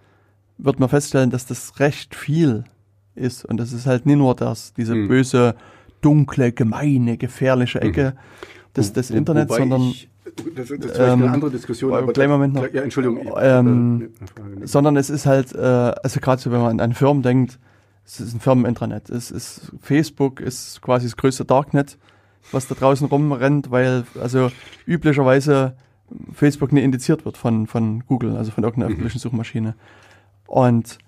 wird 0.58 0.80
man 0.80 0.88
feststellen, 0.88 1.30
dass 1.30 1.46
das 1.46 1.78
recht 1.78 2.14
viel 2.16 2.64
ist. 3.14 3.44
Und 3.44 3.58
das 3.58 3.72
ist 3.72 3.86
halt 3.86 4.06
nicht 4.06 4.16
nur 4.16 4.34
das, 4.34 4.72
diese 4.74 4.94
Mhm. 4.94 5.08
böse, 5.08 5.54
dunkle, 6.04 6.52
gemeine, 6.52 7.16
gefährliche 7.16 7.80
Ecke 7.80 8.14
des, 8.76 8.92
des 8.92 9.10
Wo- 9.12 9.16
Internets, 9.16 9.54
sondern, 9.56 9.80
Ich, 9.82 10.08
das, 10.56 10.68
das 10.68 10.70
ist 10.70 10.98
ähm, 10.98 11.22
eine 11.22 11.30
andere 11.30 11.50
Diskussion. 11.50 11.90
wobei- 11.92 12.12
kleinen 12.12 12.32
Moment 12.32 12.54
noch. 12.54 12.66
Ja, 12.72 12.82
Entschuldigung. 12.82 13.18
ich- 13.22 13.32
Ähm, 13.40 14.10
äh, 14.20 14.26
Frage, 14.26 14.66
sondern 14.66 14.96
es 14.96 15.10
ist 15.10 15.26
halt, 15.26 15.54
äh, 15.54 15.58
also 15.58 16.20
gerade 16.20 16.40
so, 16.42 16.50
wenn 16.52 16.60
man 16.60 16.80
an 16.80 16.92
Firmen 16.92 17.22
denkt, 17.22 17.58
es 18.06 18.20
ist 18.20 18.34
ein 18.34 18.40
Firmenintranet. 18.40 19.08
Es 19.10 19.30
ist 19.30 19.72
Facebook 19.80 20.40
ist 20.40 20.82
quasi 20.82 21.06
das 21.06 21.16
größte 21.16 21.44
Darknet, 21.46 21.96
was 22.52 22.68
da 22.68 22.74
draußen 22.74 23.06
rumrennt, 23.06 23.70
weil 23.70 24.04
also 24.20 24.50
üblicherweise 24.86 25.74
Facebook 26.32 26.72
nicht 26.72 26.84
indiziert 26.84 27.24
wird 27.24 27.36
von, 27.38 27.66
von 27.66 28.04
Google, 28.06 28.36
also 28.36 28.50
von 28.50 28.62
irgendeiner 28.62 28.90
Mhm. 28.90 28.96
öffentlichen 28.96 29.18
Suchmaschine. 29.20 29.74
Und 30.46 30.98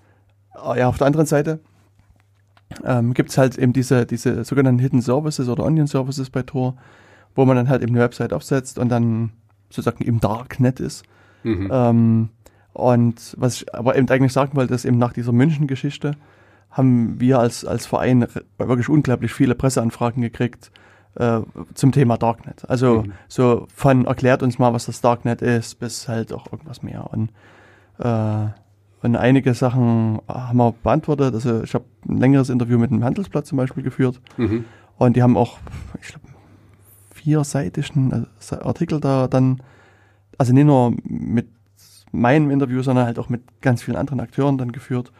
äh, 0.55 0.79
ja, 0.79 0.87
auf 0.87 0.97
der 0.97 1.05
anderen 1.07 1.27
Seite 1.27 1.59
ähm, 2.85 3.13
gibt 3.13 3.29
es 3.29 3.37
halt 3.37 3.57
eben 3.57 3.73
diese, 3.73 4.05
diese 4.05 4.43
sogenannten 4.43 4.79
Hidden 4.79 5.01
Services 5.01 5.47
oder 5.49 5.63
Onion 5.65 5.87
Services 5.87 6.29
bei 6.29 6.43
Tor, 6.43 6.75
wo 7.35 7.45
man 7.45 7.55
dann 7.55 7.69
halt 7.69 7.81
eben 7.81 7.93
eine 7.93 8.03
Website 8.03 8.33
aufsetzt 8.33 8.77
und 8.79 8.89
dann 8.89 9.31
sozusagen 9.69 10.03
im 10.03 10.19
Darknet 10.19 10.79
ist. 10.79 11.03
Mhm. 11.43 11.69
Ähm, 11.71 12.29
und 12.73 13.35
was 13.37 13.55
ich 13.61 13.75
aber 13.75 13.95
eben 13.95 14.09
eigentlich 14.09 14.33
sagen 14.33 14.55
wollte, 14.55 14.73
ist 14.73 14.85
eben 14.85 14.97
nach 14.97 15.13
dieser 15.13 15.31
München-Geschichte 15.31 16.11
haben 16.69 17.19
wir 17.19 17.39
als, 17.39 17.65
als 17.65 17.85
Verein 17.85 18.23
re- 18.23 18.43
wirklich 18.57 18.89
unglaublich 18.89 19.33
viele 19.33 19.55
Presseanfragen 19.55 20.21
gekriegt 20.21 20.69
äh, 21.15 21.39
zum 21.73 21.91
Thema 21.91 22.17
Darknet. 22.17 22.69
Also 22.69 23.03
Mhm. 23.03 23.13
so 23.27 23.65
von 23.73 24.05
erklärt 24.05 24.43
uns 24.43 24.59
mal, 24.59 24.73
was 24.73 24.85
das 24.85 25.01
Darknet 25.01 25.41
ist, 25.41 25.79
bis 25.79 26.07
halt 26.07 26.31
auch 26.33 26.51
irgendwas 26.51 26.83
mehr. 26.83 27.09
Und, 27.11 27.31
äh, 27.99 28.49
und 29.07 29.15
einige 29.15 29.53
Sachen 29.53 30.19
haben 30.27 30.57
wir 30.57 30.73
beantwortet. 30.83 31.33
Also 31.33 31.63
ich 31.63 31.73
habe 31.73 31.85
ein 32.07 32.17
längeres 32.17 32.49
Interview 32.49 32.77
mit 32.77 32.91
dem 32.91 33.03
Handelsblatt 33.03 33.45
zum 33.45 33.57
Beispiel 33.57 33.83
geführt. 33.83 34.21
Mhm. 34.37 34.65
Und 34.97 35.15
die 35.15 35.23
haben 35.23 35.37
auch, 35.37 35.57
ich 36.01 36.07
glaube, 36.09 36.27
vierseitigen 37.13 38.27
äh, 38.51 38.55
Artikel 38.55 38.99
da 38.99 39.27
dann, 39.27 39.61
also 40.37 40.53
nicht 40.53 40.65
nur 40.65 40.93
mit 41.03 41.47
meinem 42.11 42.51
Interview, 42.51 42.81
sondern 42.81 43.05
halt 43.05 43.19
auch 43.19 43.29
mit 43.29 43.41
ganz 43.61 43.83
vielen 43.83 43.97
anderen 43.97 44.19
Akteuren 44.19 44.57
dann 44.57 44.71
geführt. 44.71 45.11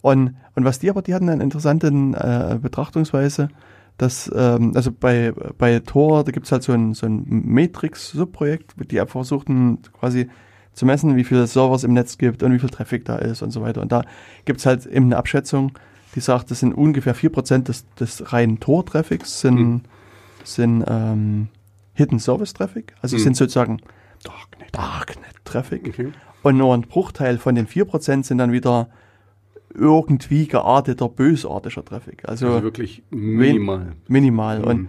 Und, 0.00 0.36
und 0.54 0.64
was 0.64 0.78
die 0.78 0.90
aber, 0.90 1.02
die 1.02 1.14
hatten 1.14 1.28
eine 1.28 1.42
interessante 1.42 1.86
äh, 1.86 2.58
Betrachtungsweise, 2.58 3.48
dass, 3.96 4.30
ähm, 4.34 4.72
also 4.74 4.90
bei, 4.92 5.32
bei 5.56 5.78
Tor, 5.78 6.24
da 6.24 6.32
gibt's 6.32 6.52
halt 6.52 6.62
so 6.62 6.72
ein, 6.72 6.94
so 6.94 7.06
ein 7.06 7.24
Matrix-Subprojekt, 7.26 8.74
die 8.90 9.00
einfach 9.00 9.12
versuchten 9.12 9.78
quasi 9.98 10.28
zu 10.74 10.84
messen, 10.86 11.16
wie 11.16 11.24
viele 11.24 11.46
Servers 11.46 11.84
im 11.84 11.92
Netz 11.94 12.18
gibt 12.18 12.42
und 12.42 12.52
wie 12.52 12.58
viel 12.58 12.68
Traffic 12.68 13.04
da 13.04 13.16
ist 13.16 13.42
und 13.42 13.50
so 13.50 13.62
weiter. 13.62 13.80
Und 13.80 13.92
da 13.92 14.02
gibt's 14.44 14.66
halt 14.66 14.84
eben 14.86 15.06
eine 15.06 15.16
Abschätzung, 15.16 15.72
die 16.14 16.20
sagt, 16.20 16.50
das 16.50 16.60
sind 16.60 16.72
ungefähr 16.74 17.14
4% 17.16 17.64
des, 17.64 17.86
des 17.94 18.32
reinen 18.32 18.60
Tor-Traffics 18.60 19.40
sind, 19.40 19.58
Hm. 19.58 19.80
sind 20.44 20.84
ähm, 20.86 21.48
Hidden 21.94 22.18
Service 22.18 22.52
Traffic, 22.52 22.94
also 23.02 23.16
Hm. 23.16 23.22
sind 23.24 23.36
sozusagen 23.36 23.78
Darknet. 24.22 24.68
Darknet 24.74 25.34
Traffic. 25.44 25.86
Okay. 25.88 26.12
Und 26.42 26.56
nur 26.58 26.74
ein 26.74 26.82
Bruchteil 26.82 27.38
von 27.38 27.54
den 27.54 27.66
4% 27.66 28.24
sind 28.24 28.38
dann 28.38 28.52
wieder 28.52 28.88
irgendwie 29.74 30.46
gearteter, 30.46 31.08
bösartiger 31.08 31.84
Traffic. 31.84 32.22
Also, 32.28 32.46
Also 32.48 32.62
wirklich 32.62 33.02
minimal. 33.10 33.92
minimal. 34.08 34.60
Mhm. 34.60 34.64
Und, 34.64 34.88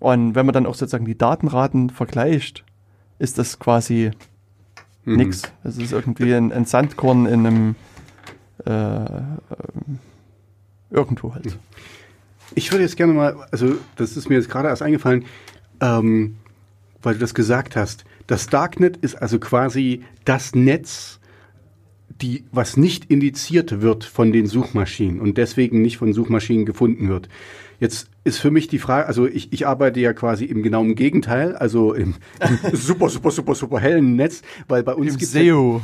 und 0.00 0.34
wenn 0.34 0.46
man 0.46 0.52
dann 0.52 0.66
auch 0.66 0.74
sozusagen 0.74 1.04
die 1.04 1.16
Datenraten 1.16 1.90
vergleicht, 1.90 2.64
ist 3.18 3.38
das 3.38 3.58
quasi 3.58 4.10
Mhm. 5.08 5.16
nix. 5.16 5.42
Es 5.64 5.78
ist 5.78 5.92
irgendwie 5.92 6.34
ein, 6.34 6.52
ein 6.52 6.64
Sandkorn 6.64 7.26
in 7.26 7.46
einem 7.46 7.74
äh, 8.66 9.04
äh, 9.04 9.08
irgendwo 10.90 11.34
halt. 11.34 11.58
Ich 12.54 12.72
würde 12.72 12.82
jetzt 12.82 12.96
gerne 12.96 13.12
mal, 13.12 13.36
also 13.50 13.76
das 13.96 14.16
ist 14.16 14.28
mir 14.28 14.36
jetzt 14.36 14.48
gerade 14.48 14.68
erst 14.68 14.82
eingefallen, 14.82 15.26
ähm, 15.80 16.36
weil 17.02 17.14
du 17.14 17.20
das 17.20 17.34
gesagt 17.34 17.76
hast. 17.76 18.04
Das 18.26 18.46
Darknet 18.46 18.96
ist 18.98 19.14
also 19.14 19.38
quasi 19.38 20.02
das 20.24 20.54
Netz, 20.54 21.20
die, 22.20 22.44
was 22.52 22.76
nicht 22.76 23.10
indiziert 23.10 23.80
wird 23.80 24.04
von 24.04 24.32
den 24.32 24.46
Suchmaschinen 24.46 25.20
und 25.20 25.38
deswegen 25.38 25.82
nicht 25.82 25.98
von 25.98 26.12
Suchmaschinen 26.12 26.66
gefunden 26.66 27.08
wird. 27.08 27.28
Jetzt 27.80 28.10
ist 28.24 28.38
für 28.38 28.50
mich 28.50 28.68
die 28.68 28.78
Frage, 28.78 29.06
also 29.06 29.26
ich, 29.26 29.52
ich 29.52 29.66
arbeite 29.66 30.00
ja 30.00 30.12
quasi 30.12 30.44
im 30.44 30.62
genauen 30.62 30.94
Gegenteil, 30.94 31.54
also 31.54 31.94
im, 31.94 32.14
im 32.40 32.58
super, 32.76 33.08
super, 33.08 33.30
super, 33.30 33.54
super 33.54 33.78
hellen 33.78 34.16
Netz, 34.16 34.42
weil 34.66 34.82
bei 34.82 34.94
uns 34.94 35.12
Im 35.12 35.18
gibt's 35.18 35.32
SEO. 35.32 35.80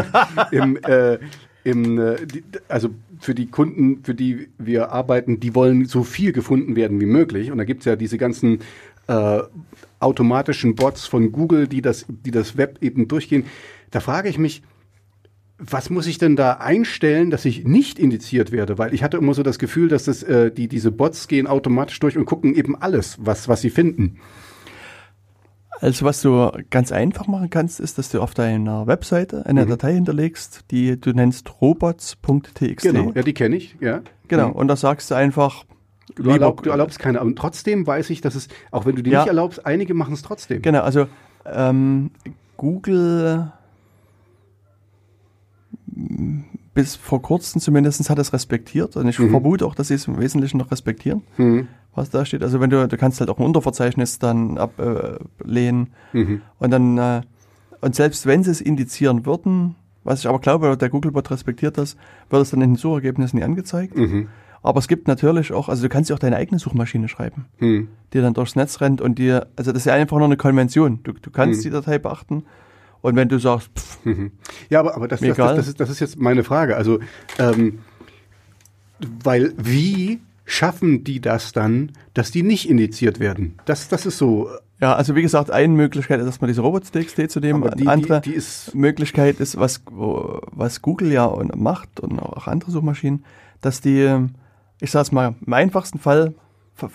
im, 0.50 0.78
äh, 0.82 1.18
im, 1.64 1.98
äh, 1.98 2.26
die, 2.26 2.44
also 2.68 2.90
für 3.20 3.34
die 3.34 3.46
Kunden, 3.46 4.02
für 4.04 4.14
die 4.14 4.48
wir 4.58 4.90
arbeiten, 4.90 5.40
die 5.40 5.54
wollen 5.54 5.84
so 5.84 6.02
viel 6.02 6.32
gefunden 6.32 6.76
werden 6.76 7.00
wie 7.00 7.06
möglich. 7.06 7.50
Und 7.50 7.58
da 7.58 7.64
gibt's 7.64 7.84
ja 7.84 7.96
diese 7.96 8.16
ganzen 8.16 8.60
äh, 9.06 9.40
automatischen 10.00 10.74
Bots 10.74 11.06
von 11.06 11.30
Google, 11.30 11.68
die 11.68 11.82
das, 11.82 12.06
die 12.08 12.30
das 12.30 12.56
Web 12.56 12.78
eben 12.80 13.06
durchgehen. 13.08 13.44
Da 13.90 14.00
frage 14.00 14.28
ich 14.28 14.38
mich, 14.38 14.62
was 15.58 15.88
muss 15.88 16.06
ich 16.06 16.18
denn 16.18 16.34
da 16.36 16.54
einstellen, 16.54 17.30
dass 17.30 17.44
ich 17.44 17.64
nicht 17.64 17.98
indiziert 17.98 18.50
werde? 18.52 18.76
Weil 18.78 18.92
ich 18.92 19.02
hatte 19.04 19.16
immer 19.18 19.34
so 19.34 19.42
das 19.42 19.58
Gefühl, 19.58 19.88
dass 19.88 20.04
das, 20.04 20.22
äh, 20.22 20.50
die, 20.50 20.66
diese 20.68 20.90
Bots 20.90 21.28
gehen 21.28 21.46
automatisch 21.46 21.98
durch 22.00 22.16
und 22.18 22.24
gucken 22.24 22.54
eben 22.54 22.74
alles, 22.80 23.16
was, 23.20 23.48
was 23.48 23.60
sie 23.60 23.70
finden. 23.70 24.18
Also 25.80 26.04
was 26.04 26.22
du 26.22 26.50
ganz 26.70 26.92
einfach 26.92 27.26
machen 27.26 27.50
kannst, 27.50 27.80
ist, 27.80 27.98
dass 27.98 28.08
du 28.10 28.20
auf 28.20 28.32
deiner 28.34 28.86
Webseite 28.86 29.44
eine 29.46 29.64
Mhm. 29.64 29.70
Datei 29.70 29.92
hinterlegst, 29.94 30.64
die 30.70 30.98
du 31.00 31.10
nennst 31.12 31.60
robots.txt. 31.60 32.82
Genau, 32.82 33.12
ja, 33.14 33.22
die 33.22 33.34
kenne 33.34 33.56
ich, 33.56 33.76
ja. 33.80 34.00
Genau. 34.28 34.48
Mhm. 34.48 34.54
Und 34.54 34.68
da 34.68 34.76
sagst 34.76 35.10
du 35.10 35.14
einfach, 35.14 35.64
Du, 36.16 36.30
erlaub, 36.30 36.62
du 36.62 36.70
erlaubst 36.70 36.98
keine, 36.98 37.20
aber 37.20 37.34
trotzdem 37.34 37.86
weiß 37.86 38.10
ich, 38.10 38.20
dass 38.20 38.34
es, 38.34 38.48
auch 38.70 38.86
wenn 38.86 38.94
du 38.94 39.02
die 39.02 39.10
Ja. 39.10 39.20
nicht 39.20 39.28
erlaubst, 39.28 39.64
einige 39.66 39.94
machen 39.94 40.14
es 40.14 40.22
trotzdem. 40.22 40.62
Genau, 40.62 40.82
also 40.82 41.06
ähm, 41.46 42.10
Google 42.56 43.52
bis 46.74 46.96
vor 46.96 47.22
kurzem 47.22 47.60
zumindest 47.60 48.08
hat 48.10 48.18
es 48.18 48.32
respektiert 48.32 48.96
und 48.96 49.08
ich 49.08 49.18
Mhm. 49.18 49.30
vermute 49.30 49.66
auch, 49.66 49.74
dass 49.74 49.88
sie 49.88 49.94
es 49.94 50.06
im 50.08 50.18
Wesentlichen 50.18 50.58
noch 50.58 50.70
respektieren, 50.70 51.22
Mhm. 51.36 51.68
was 51.94 52.10
da 52.10 52.24
steht. 52.24 52.42
Also 52.42 52.60
wenn 52.60 52.70
du, 52.70 52.86
du 52.88 52.96
kannst 52.96 53.20
halt 53.20 53.30
auch 53.30 53.38
ein 53.38 53.44
Unterverzeichnis 53.44 54.18
dann 54.18 54.58
ablehnen 54.58 55.88
Mhm. 56.12 56.40
und 56.58 56.70
dann 56.70 56.98
äh, 56.98 57.20
und 57.80 57.94
selbst 57.94 58.24
wenn 58.26 58.42
sie 58.42 58.50
es 58.50 58.60
indizieren 58.60 59.26
würden, 59.26 59.74
was 60.04 60.20
ich 60.20 60.28
aber 60.28 60.38
glaube, 60.38 60.76
der 60.76 60.88
Googlebot 60.88 61.30
respektiert 61.30 61.76
das, 61.78 61.96
wird 62.30 62.42
es 62.42 62.50
dann 62.50 62.60
in 62.62 62.70
den 62.70 62.76
Suchergebnissen 62.76 63.38
nie 63.38 63.44
angezeigt. 63.44 63.96
Mhm. 63.96 64.28
Aber 64.62 64.78
es 64.78 64.88
gibt 64.88 65.06
natürlich 65.08 65.52
auch, 65.52 65.68
also 65.68 65.82
du 65.82 65.88
kannst 65.90 66.08
ja 66.08 66.16
auch 66.16 66.20
deine 66.20 66.36
eigene 66.36 66.58
Suchmaschine 66.58 67.08
schreiben 67.08 67.44
Mhm. 67.60 67.88
die 68.14 68.20
dann 68.20 68.32
durchs 68.34 68.56
Netz 68.56 68.80
rennt 68.80 69.00
und 69.00 69.18
dir, 69.18 69.48
also 69.56 69.72
das 69.72 69.82
ist 69.82 69.86
ja 69.86 69.94
einfach 69.94 70.16
nur 70.16 70.26
eine 70.26 70.36
Konvention. 70.38 71.00
Du, 71.02 71.12
du 71.12 71.30
kannst 71.30 71.60
Mhm. 71.60 71.62
die 71.64 71.70
Datei 71.70 71.98
beachten 71.98 72.44
und 73.04 73.16
wenn 73.16 73.28
du 73.28 73.38
sagst, 73.38 73.68
pff, 73.78 74.04
Mhm. 74.04 74.32
Ja, 74.70 74.80
aber, 74.80 74.94
aber 74.96 75.08
das, 75.08 75.20
das, 75.20 75.36
das, 75.36 75.56
das, 75.56 75.68
ist, 75.68 75.80
das 75.80 75.90
ist 75.90 76.00
jetzt 76.00 76.18
meine 76.18 76.42
Frage. 76.44 76.76
Also, 76.76 77.00
ähm, 77.38 77.80
weil 79.22 79.52
wie 79.56 80.20
schaffen 80.44 81.04
die 81.04 81.20
das 81.20 81.52
dann, 81.52 81.92
dass 82.14 82.30
die 82.30 82.42
nicht 82.42 82.68
indiziert 82.68 83.20
werden? 83.20 83.54
Das, 83.66 83.88
das 83.88 84.06
ist 84.06 84.18
so. 84.18 84.48
ja, 84.80 84.94
also 84.94 85.14
wie 85.16 85.22
gesagt, 85.22 85.50
eine 85.50 85.72
Möglichkeit 85.72 86.20
ist 86.20 86.26
erstmal 86.26 86.48
diese 86.48 86.60
Robots.txt 86.62 87.30
zu 87.30 87.40
nehmen. 87.40 87.68
Die, 87.76 87.86
andere 87.86 88.20
die, 88.20 88.30
die 88.30 88.36
ist. 88.36 88.74
Möglichkeit 88.74 89.40
ist, 89.40 89.58
was, 89.58 89.82
was 89.90 90.82
Google 90.82 91.12
ja 91.12 91.28
macht 91.54 92.00
und 92.00 92.18
auch 92.18 92.46
andere 92.46 92.70
Suchmaschinen, 92.70 93.24
dass 93.60 93.80
die, 93.80 94.28
ich 94.80 94.90
sag's 94.90 95.12
mal, 95.12 95.34
im 95.44 95.52
einfachsten 95.52 95.98
Fall 95.98 96.34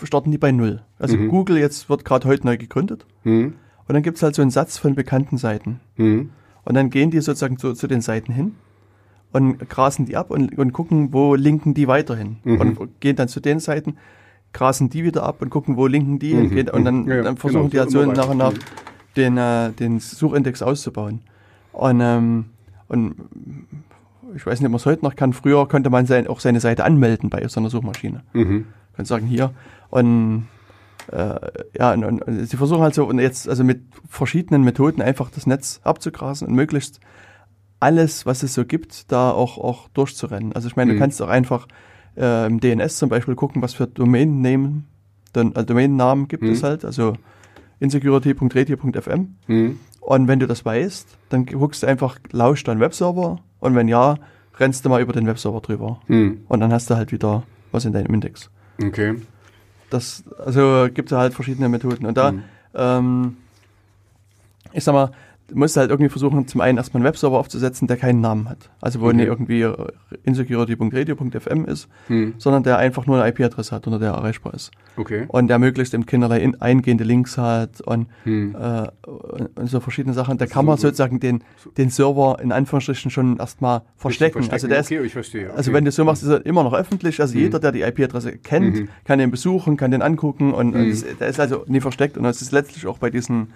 starten 0.03 0.31
die 0.31 0.37
bei 0.37 0.51
Null. 0.51 0.81
Also 0.97 1.17
Mhm. 1.17 1.29
Google 1.29 1.57
jetzt 1.57 1.89
wird 1.89 2.03
gerade 2.05 2.27
heute 2.27 2.45
neu 2.45 2.57
gegründet 2.57 3.05
Hm, 3.23 3.53
und 3.89 3.93
dann 3.93 4.03
gibt's 4.03 4.23
halt 4.23 4.35
so 4.35 4.41
einen 4.41 4.51
Satz 4.51 4.77
von 4.77 4.95
bekannten 4.95 5.37
Seiten. 5.37 5.79
hm, 5.97 6.29
Und 6.63 6.75
dann 6.75 6.89
gehen 6.89 7.11
die 7.11 7.19
sozusagen 7.19 7.57
zu, 7.57 7.73
zu 7.73 7.87
den 7.87 7.99
Seiten 8.01 8.31
hin 8.31 8.55
und 9.33 9.67
grasen 9.69 10.05
die 10.05 10.15
ab 10.15 10.31
und, 10.31 10.57
und 10.57 10.71
gucken, 10.73 11.11
wo 11.11 11.35
linken 11.35 11.73
die 11.73 11.87
weiterhin. 11.87 12.37
Mhm. 12.43 12.61
Und 12.61 13.01
gehen 13.01 13.15
dann 13.15 13.27
zu 13.27 13.39
den 13.39 13.59
Seiten, 13.59 13.97
grasen 14.53 14.89
die 14.89 15.03
wieder 15.03 15.23
ab 15.23 15.41
und 15.41 15.49
gucken, 15.49 15.75
wo 15.75 15.87
linken 15.87 16.19
die 16.19 16.29
hin. 16.35 16.45
Mhm. 16.49 16.55
Geht, 16.55 16.71
und 16.71 16.85
dann, 16.85 17.07
Ja, 17.07 17.21
dann 17.23 17.37
versuchen 17.37 17.69
genau, 17.69 17.71
die 17.71 17.79
halt 17.79 17.91
so 17.91 18.05
nach 18.05 18.29
und 18.29 18.37
nach 18.37 18.53
Mhm. 18.53 18.57
den, 19.17 19.37
äh, 19.37 19.71
den 19.71 19.99
Suchindex 19.99 20.61
auszubauen. 20.61 21.21
Und, 21.73 21.99
ähm, 22.01 22.45
und 22.87 23.15
ich 24.35 24.45
weiß 24.45 24.59
nicht, 24.59 24.65
ob 24.67 24.71
man 24.71 24.77
es 24.77 24.85
heute 24.85 25.03
noch 25.03 25.15
kann. 25.15 25.33
Früher 25.33 25.67
konnte 25.67 25.89
man 25.89 26.05
sein, 26.05 26.27
auch 26.27 26.39
seine 26.39 26.59
Seite 26.59 26.83
anmelden 26.83 27.29
bei 27.29 27.47
so 27.47 27.59
einer 27.59 27.69
Suchmaschine. 27.69 28.21
mhm, 28.33 28.65
Kann 28.95 29.05
sagen, 29.05 29.25
hier. 29.27 29.51
Und 29.89 30.47
ja, 31.11 31.93
und, 31.93 32.03
und, 32.03 32.45
sie 32.47 32.57
versuchen 32.57 32.81
halt 32.81 32.93
so, 32.93 33.05
und 33.05 33.19
jetzt 33.19 33.47
also 33.49 33.63
mit 33.63 33.81
verschiedenen 34.07 34.63
Methoden 34.63 35.01
einfach 35.01 35.29
das 35.31 35.47
Netz 35.47 35.79
abzugrasen 35.83 36.47
und 36.47 36.53
möglichst 36.55 36.99
alles, 37.79 38.25
was 38.25 38.43
es 38.43 38.53
so 38.53 38.65
gibt, 38.65 39.11
da 39.11 39.31
auch, 39.31 39.57
auch 39.57 39.87
durchzurennen. 39.89 40.53
Also 40.53 40.67
ich 40.67 40.75
meine, 40.75 40.91
Mhm. 40.91 40.95
du 40.97 40.99
kannst 41.01 41.21
auch 41.21 41.29
einfach 41.29 41.67
äh, 42.17 42.47
im 42.47 42.59
DNS 42.59 42.97
zum 42.97 43.07
Beispiel 43.09 43.35
gucken, 43.35 43.61
was 43.61 43.73
für 43.73 43.87
Domain-Namen, 43.87 44.85
dann, 45.31 45.53
äh, 45.55 45.63
Domain-Namen 45.63 46.27
gibt 46.27 46.43
Mhm. 46.43 46.49
es 46.51 46.63
halt, 46.63 46.83
also 46.83 47.13
insecurity.radio.fm. 47.79 49.35
hm, 49.47 49.79
Und 50.01 50.27
wenn 50.27 50.39
du 50.39 50.47
das 50.47 50.65
weißt, 50.65 51.17
dann 51.29 51.45
guckst 51.45 51.83
du 51.83 51.87
einfach, 51.87 52.17
lauscht 52.31 52.67
dein 52.67 52.79
Webserver 52.79 53.39
und 53.59 53.75
wenn 53.75 53.87
ja, 53.87 54.15
rennst 54.57 54.83
du 54.85 54.89
mal 54.89 55.01
über 55.01 55.13
den 55.13 55.27
Webserver 55.27 55.61
drüber. 55.61 55.99
hm. 56.07 56.41
Und 56.47 56.59
dann 56.59 56.71
hast 56.73 56.89
du 56.89 56.95
halt 56.95 57.11
wieder 57.11 57.43
was 57.71 57.85
in 57.85 57.93
deinem 57.93 58.13
Index. 58.13 58.49
Okay. 58.83 59.15
Das, 59.89 60.23
also 60.43 60.87
gibt 60.93 61.11
es 61.11 61.17
halt 61.17 61.33
verschiedene 61.33 61.69
Methoden. 61.69 62.05
Und 62.05 62.17
da, 62.17 62.31
Mhm. 62.31 62.43
ähm, 62.75 63.37
ich 64.73 64.83
sag 64.83 64.93
mal, 64.93 65.11
du 65.49 65.57
musst 65.57 65.75
halt 65.77 65.89
irgendwie 65.89 66.09
versuchen, 66.09 66.47
zum 66.47 66.61
einen 66.61 66.77
erstmal 66.77 66.99
einen 67.01 67.07
Webserver 67.07 67.37
aufzusetzen, 67.39 67.87
der 67.87 67.97
keinen 67.97 68.21
Namen 68.21 68.49
hat. 68.49 68.69
Also 68.81 69.01
wo 69.01 69.07
Okay. 69.07 69.17
nicht 69.17 69.27
irgendwie 69.27 69.67
insecurity.radio.fm 70.23 71.65
ist, 71.65 71.87
Hm. 72.07 72.33
sondern 72.37 72.63
der 72.63 72.77
einfach 72.77 73.05
nur 73.05 73.21
eine 73.21 73.29
IP-Adresse 73.29 73.75
hat, 73.75 73.87
unter 73.87 73.99
der 73.99 74.09
er 74.11 74.15
erreichbar 74.15 74.53
ist. 74.53 74.71
Okay. 74.97 75.25
Und 75.27 75.47
der 75.47 75.59
möglichst 75.59 75.93
eben 75.93 76.05
keinerlei 76.05 76.39
in, 76.41 76.59
eingehende 76.61 77.03
Links 77.03 77.37
hat 77.37 77.81
und, 77.81 78.07
Hm. 78.23 78.55
äh, 78.59 78.87
und 79.07 79.69
so 79.69 79.79
verschiedene 79.79 80.13
Sachen. 80.13 80.37
Da 80.37 80.45
kann 80.45 80.65
man 80.65 80.77
So- 80.77 80.87
sozusagen 80.87 81.19
den, 81.19 81.43
den 81.77 81.89
Server 81.89 82.37
in 82.41 82.51
Anführungsstrichen 82.51 83.11
schon 83.11 83.37
erstmal 83.37 83.81
verstecken. 83.97 84.39
Bisschen 84.39 84.53
Also 84.53 84.67
der 84.67 84.79
ist, 84.79 84.91
okay, 84.91 85.01
ich 85.05 85.13
verstehe. 85.13 85.53
also 85.53 85.73
wenn 85.73 85.85
du 85.85 85.91
so 85.91 86.03
machst, 86.05 86.23
ist 86.23 86.29
er 86.29 86.45
immer 86.45 86.63
noch 86.63 86.73
öffentlich. 86.73 87.21
Also 87.21 87.37
jeder, 87.37 87.59
der 87.59 87.71
die 87.71 87.81
IP-Adresse 87.81 88.37
kennt, 88.37 88.75
Mhm. 88.75 88.89
kann 89.05 89.19
den 89.19 89.31
besuchen, 89.31 89.77
kann 89.77 89.91
den 89.91 90.01
angucken 90.01 90.53
und, 90.53 90.75
und 90.75 90.87
Mhm. 90.89 91.03
der 91.19 91.27
ist 91.27 91.39
also 91.39 91.63
nie 91.67 91.79
versteckt. 91.81 92.17
Und 92.17 92.25
es 92.25 92.41
ist 92.41 92.51
letztlich 92.51 92.87
auch 92.87 92.97
bei 92.97 93.09
diesen, 93.09 93.51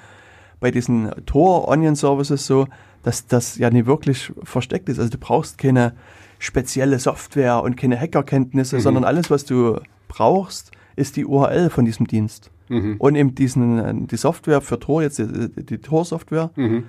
bei 0.64 0.72
diesen 0.72 1.12
Tor-Onion-Services 1.26 2.48
so, 2.48 2.68
dass 3.04 3.28
das 3.28 3.58
ja 3.58 3.70
nie 3.70 3.86
wirklich 3.86 4.32
versteckt 4.44 4.88
ist. 4.88 4.98
Also 4.98 5.12
du 5.12 5.18
brauchst 5.18 5.58
keine 5.58 5.92
spezielle 6.40 7.00
Software 7.00 7.62
und 7.62 7.76
keine 7.76 8.00
Hackerkenntnisse, 8.00 8.78
Mhm. 8.78 8.82
sondern 8.82 9.04
alles, 9.04 9.30
was 9.30 9.44
du 9.44 9.80
brauchst, 10.08 10.72
ist 10.96 11.18
die 11.18 11.26
URL 11.26 11.70
von 11.70 11.84
diesem 11.84 12.08
Dienst. 12.08 12.50
Mhm. 12.70 12.96
Und 12.98 13.16
eben 13.16 13.36
diesen, 13.36 13.78
äh, 13.78 13.94
die 14.08 14.16
Software 14.16 14.62
für 14.62 14.80
Tor, 14.80 15.02
jetzt 15.02 15.20
die, 15.20 15.50
die 15.66 15.80
Tor-Software. 15.80 16.52
Mhm. 16.56 16.86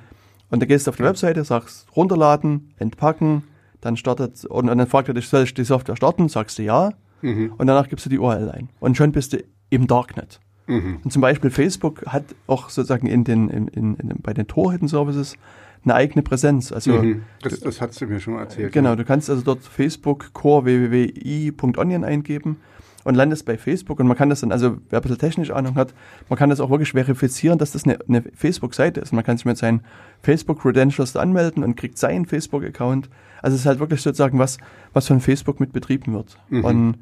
Und 0.51 0.61
da 0.63 0.67
gehst 0.67 0.87
du 0.87 0.91
auf 0.91 0.97
die 0.97 1.03
Webseite, 1.03 1.43
sagst 1.43 1.89
runterladen, 1.97 2.75
entpacken, 2.79 3.43
dann 3.81 3.97
startet, 3.97 4.45
und, 4.45 4.71
und 4.71 4.79
dann 4.79 4.87
fragt 4.87 5.09
er 5.09 5.15
dich, 5.15 5.29
soll 5.29 5.43
ich 5.43 5.53
die 5.55 5.65
Software 5.65 5.97
starten? 5.97 6.29
Sagst 6.29 6.59
du 6.59 6.63
ja. 6.63 6.93
Mhm. 7.23 7.55
Und 7.59 7.67
danach 7.67 7.89
gibst 7.89 8.07
du 8.07 8.11
die 8.11 8.21
URL 8.21 8.51
ein. 8.51 8.69
Und 8.79 8.97
schon 8.97 9.11
bist 9.11 9.33
du 9.33 9.39
im 9.71 9.89
Darknet. 9.89 10.39
Mhm. 10.67 10.99
Und 11.05 11.13
zum 11.13 11.23
Beispiel 11.23 11.51
Facebook 11.51 12.05
hat 12.07 12.25
auch 12.47 12.71
sozusagen 12.71 13.07
in 13.07 13.25
den, 13.25 13.49
in, 13.49 13.69
in, 13.69 13.95
in, 13.97 14.15
bei 14.23 14.33
den 14.33 14.47
Tor-Hidden-Services 14.47 15.37
eine 15.85 15.95
eigene 15.95 16.23
Präsenz. 16.23 16.73
Also, 16.73 16.93
Mhm. 16.93 17.23
Das, 17.43 17.61
das 17.61 17.81
hat 17.81 17.93
sie 17.93 18.07
mir 18.07 18.21
schon 18.21 18.39
erzählt. 18.39 18.73
genau, 18.73 18.91
ja. 18.91 18.97
du 18.97 19.05
kannst 19.05 19.29
also 19.29 19.43
dort 19.43 19.63
Facebook 19.63 20.33
core 20.33 20.65
www.i.onion 20.65 22.05
eingeben 22.05 22.57
und 23.05 23.15
landest 23.15 23.45
bei 23.45 23.59
Facebook 23.59 24.01
und 24.01 24.07
man 24.07 24.17
kann 24.17 24.31
das 24.31 24.41
dann, 24.41 24.51
also 24.51 24.79
wer 24.89 24.99
ein 24.99 25.03
bisschen 25.03 25.19
technische 25.19 25.55
Ahnung 25.55 25.75
hat, 25.75 25.95
man 26.31 26.39
kann 26.39 26.49
das 26.49 26.61
auch 26.61 26.71
wirklich 26.71 26.93
verifizieren, 26.93 27.59
dass 27.59 27.73
das 27.73 27.85
eine, 27.85 27.99
eine 28.09 28.23
Facebook-Seite 28.35 29.01
ist. 29.01 29.13
Man 29.13 29.25
kann 29.25 29.37
sich 29.37 29.45
mit 29.45 29.59
seinen 29.59 29.83
Facebook-Credentials 30.23 31.15
anmelden 31.17 31.63
und 31.63 31.77
kriegt 31.77 31.99
seinen 31.99 32.25
Facebook-Account. 32.25 33.11
Also 33.43 33.55
es 33.55 33.61
ist 33.61 33.67
halt 33.67 33.79
wirklich 33.79 34.01
sozusagen 34.01 34.39
was, 34.39 34.57
was 34.95 35.07
von 35.07 35.21
Facebook 35.21 35.61
mit 35.61 35.73
betrieben 35.73 36.15
wird. 36.15 36.39
Mhm. 36.49 36.65
Und, 36.65 36.99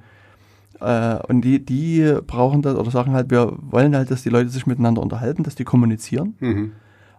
äh, 0.82 1.18
und 1.28 1.42
die, 1.42 1.64
die 1.64 2.16
brauchen 2.26 2.62
das 2.62 2.76
oder 2.76 2.90
sagen 2.90 3.12
halt, 3.12 3.30
wir 3.30 3.56
wollen 3.60 3.94
halt, 3.96 4.10
dass 4.10 4.22
die 4.22 4.28
Leute 4.30 4.48
sich 4.50 4.66
miteinander 4.66 5.00
unterhalten, 5.02 5.42
dass 5.42 5.54
die 5.54 5.64
kommunizieren. 5.64 6.34
Mhm. 6.40 6.72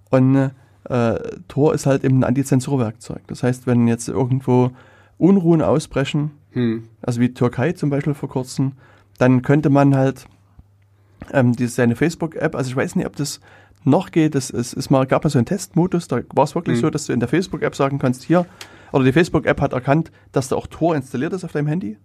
Und 0.09 0.51
äh, 0.89 1.20
Tor 1.47 1.74
ist 1.74 1.86
halt 1.86 2.03
eben 2.03 2.20
ein 2.20 2.24
Antizensurwerkzeug. 2.24 3.22
Das 3.28 3.41
heißt, 3.43 3.66
wenn 3.68 3.88
jetzt 3.88 4.07
irgendwo 4.09 4.72
Unruhen 5.18 5.61
ausbrechen, 5.61 6.32
Mhm. 6.55 6.84
also 7.01 7.20
wie 7.20 7.34
Türkei 7.34 7.72
zum 7.72 7.89
Beispiel 7.89 8.14
vor 8.14 8.30
kurzem, 8.30 8.74
dann 9.18 9.41
könnte 9.41 9.72
man 9.72 9.95
halt 9.95 10.28
ähm, 11.32 11.53
die, 11.55 11.66
seine 11.68 11.95
Facebook-App, 11.95 12.55
also 12.55 12.70
ich 12.70 12.76
weiß 12.76 12.95
nicht, 12.95 13.07
ob 13.07 13.16
das 13.16 13.39
noch 13.86 14.11
geht, 14.11 14.36
es, 14.36 14.49
es 14.51 14.72
ist 14.74 14.89
mal, 14.91 15.05
gab 15.07 15.24
mal 15.24 15.30
so 15.32 15.39
einen 15.39 15.45
Testmodus, 15.47 16.07
da 16.07 16.20
war 16.36 16.43
es 16.43 16.53
wirklich 16.53 16.78
Mhm. 16.78 16.82
so, 16.82 16.89
dass 16.91 17.07
du 17.07 17.14
in 17.14 17.20
der 17.20 17.30
Facebook-App 17.30 17.76
sagen 17.76 17.97
kannst, 17.97 18.24
hier, 18.24 18.45
oder 18.91 19.03
die 19.03 19.11
Facebook-App 19.14 19.61
hat 19.61 19.74
erkannt, 19.74 20.11
dass 20.32 20.47
da 20.49 20.55
auch 20.55 20.68
Tor 20.68 20.95
installiert 20.95 21.34
ist 21.34 21.43
auf 21.43 21.51
deinem 21.53 21.68
Handy 21.68 21.97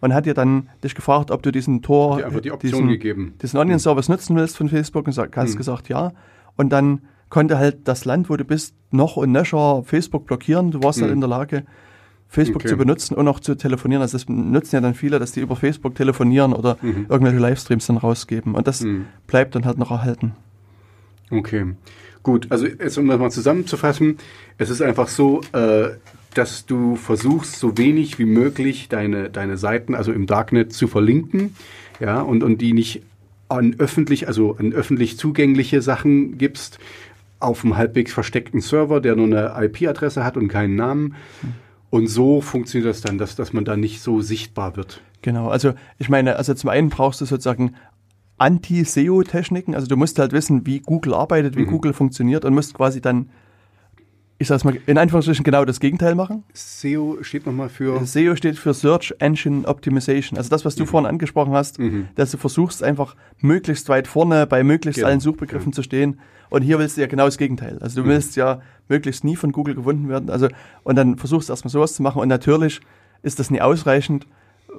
und 0.00 0.14
hat 0.14 0.26
dir 0.26 0.34
dann 0.34 0.68
dich 0.84 0.94
gefragt, 0.94 1.30
ob 1.30 1.42
du 1.42 1.50
diesen 1.52 1.82
Tor, 1.82 2.22
Die 2.22 2.40
die 2.40 2.52
diesen, 2.58 3.38
diesen 3.42 3.58
Onion-Service 3.58 4.08
nutzen 4.08 4.36
willst 4.36 4.56
von 4.56 4.68
Facebook 4.68 5.06
und 5.06 5.12
sag, 5.12 5.36
hast 5.36 5.54
Mhm. 5.54 5.58
gesagt 5.58 5.88
ja. 5.88 6.12
Und 6.56 6.70
dann 6.70 7.00
konnte 7.28 7.58
halt 7.58 7.88
das 7.88 8.04
Land, 8.04 8.30
wo 8.30 8.36
du 8.36 8.44
bist, 8.44 8.74
noch 8.90 9.16
und 9.16 9.32
nöcher 9.32 9.82
Facebook 9.84 10.26
blockieren. 10.26 10.70
Du 10.70 10.82
warst 10.82 11.00
halt 11.00 11.10
Mhm. 11.10 11.16
in 11.16 11.20
der 11.20 11.28
Lage, 11.30 11.64
Facebook 12.28 12.62
Okay. 12.62 12.68
zu 12.68 12.76
benutzen 12.76 13.14
und 13.14 13.26
auch 13.28 13.40
zu 13.40 13.54
telefonieren. 13.54 14.02
Also 14.02 14.16
das 14.18 14.28
nutzen 14.28 14.74
ja 14.76 14.80
dann 14.80 14.94
viele, 14.94 15.18
dass 15.18 15.32
die 15.32 15.40
über 15.40 15.56
Facebook 15.56 15.94
telefonieren 15.94 16.52
oder 16.52 16.76
Mhm. 16.82 17.06
irgendwelche 17.08 17.38
Livestreams 17.38 17.86
dann 17.86 17.96
rausgeben. 17.98 18.54
Und 18.54 18.66
das 18.66 18.80
Mhm. 18.82 19.06
bleibt 19.26 19.54
dann 19.54 19.64
halt 19.64 19.78
noch 19.78 19.90
erhalten. 19.90 20.32
Okay, 21.30 21.74
gut. 22.22 22.46
Also 22.50 22.66
jetzt 22.66 22.98
um 22.98 23.08
das 23.08 23.18
mal 23.18 23.30
zusammenzufassen, 23.30 24.18
es 24.58 24.70
ist 24.70 24.82
einfach 24.82 25.08
so, 25.08 25.40
äh, 25.52 25.90
dass 26.38 26.66
du 26.66 26.96
versuchst, 26.96 27.58
so 27.58 27.78
wenig 27.78 28.18
wie 28.18 28.24
möglich 28.24 28.88
deine, 28.88 29.30
deine 29.30 29.56
Seiten, 29.56 29.94
also 29.94 30.12
im 30.12 30.26
Darknet, 30.26 30.72
zu 30.72 30.88
verlinken, 30.88 31.54
ja, 32.00 32.20
und, 32.20 32.42
und 32.42 32.60
die 32.60 32.72
nicht 32.72 33.02
an 33.48 33.76
öffentlich, 33.78 34.28
also 34.28 34.56
an 34.56 34.72
öffentlich 34.72 35.18
zugängliche 35.18 35.80
Sachen 35.82 36.36
gibst, 36.38 36.78
auf 37.38 37.64
einem 37.64 37.76
halbwegs 37.76 38.12
versteckten 38.12 38.60
Server, 38.60 39.00
der 39.00 39.14
nur 39.14 39.26
eine 39.26 39.66
IP-Adresse 39.66 40.24
hat 40.24 40.36
und 40.36 40.48
keinen 40.48 40.74
Namen. 40.74 41.14
Und 41.90 42.08
so 42.08 42.40
funktioniert 42.40 42.88
das 42.88 43.02
dann, 43.02 43.18
dass, 43.18 43.36
dass 43.36 43.52
man 43.52 43.64
da 43.64 43.76
nicht 43.76 44.00
so 44.00 44.20
sichtbar 44.20 44.76
wird. 44.76 45.02
Genau, 45.22 45.48
also 45.48 45.74
ich 45.98 46.08
meine, 46.08 46.36
also 46.36 46.54
zum 46.54 46.70
einen 46.70 46.88
brauchst 46.88 47.20
du 47.20 47.24
sozusagen 47.24 47.74
Anti-SEO-Techniken, 48.38 49.74
also 49.74 49.86
du 49.86 49.96
musst 49.96 50.18
halt 50.18 50.32
wissen, 50.32 50.66
wie 50.66 50.80
Google 50.80 51.14
arbeitet, 51.14 51.56
wie 51.56 51.62
Mhm. 51.62 51.70
Google 51.70 51.92
funktioniert 51.92 52.44
und 52.44 52.54
musst 52.54 52.74
quasi 52.74 53.00
dann, 53.00 53.30
ich 54.38 54.48
sag's 54.48 54.64
mal, 54.64 54.76
in 54.86 54.98
Anführungsstrichen 54.98 55.44
genau 55.44 55.64
das 55.64 55.80
Gegenteil 55.80 56.14
machen. 56.14 56.42
SEO 56.52 57.18
steht 57.22 57.46
nochmal 57.46 57.68
für. 57.70 58.04
SEO 58.04 58.36
steht 58.36 58.58
für 58.58 58.74
Search 58.74 59.14
Engine 59.18 59.66
Optimization. 59.66 60.36
Also 60.36 60.50
das, 60.50 60.64
was 60.66 60.74
du 60.74 60.84
vorhin 60.84 61.08
angesprochen 61.08 61.52
hast, 61.54 61.78
Mhm. 61.78 62.08
dass 62.16 62.30
du 62.32 62.36
versuchst 62.36 62.82
einfach 62.82 63.16
möglichst 63.40 63.88
weit 63.88 64.06
vorne 64.06 64.46
bei 64.46 64.62
möglichst 64.62 64.96
Genau, 64.98 65.08
allen 65.08 65.20
Suchbegriffen 65.20 65.72
zu 65.72 65.82
stehen. 65.82 66.20
Und 66.50 66.62
hier 66.62 66.78
willst 66.78 66.96
du 66.96 67.00
ja 67.00 67.06
genau 67.06 67.24
das 67.24 67.38
Gegenteil. 67.38 67.78
Also 67.80 68.02
du 68.02 68.06
Mhm. 68.06 68.10
willst 68.12 68.36
ja 68.36 68.60
möglichst 68.88 69.24
nie 69.24 69.36
von 69.36 69.52
Google 69.52 69.74
gefunden 69.74 70.08
werden. 70.08 70.28
Also 70.28 70.48
und 70.84 70.96
dann 70.96 71.16
versuchst 71.16 71.48
du 71.48 71.52
erstmal 71.54 71.72
sowas 71.72 71.94
zu 71.94 72.02
machen. 72.02 72.20
Und 72.20 72.28
natürlich 72.28 72.80
ist 73.22 73.38
das 73.38 73.50
nie 73.50 73.60
ausreichend, 73.62 74.26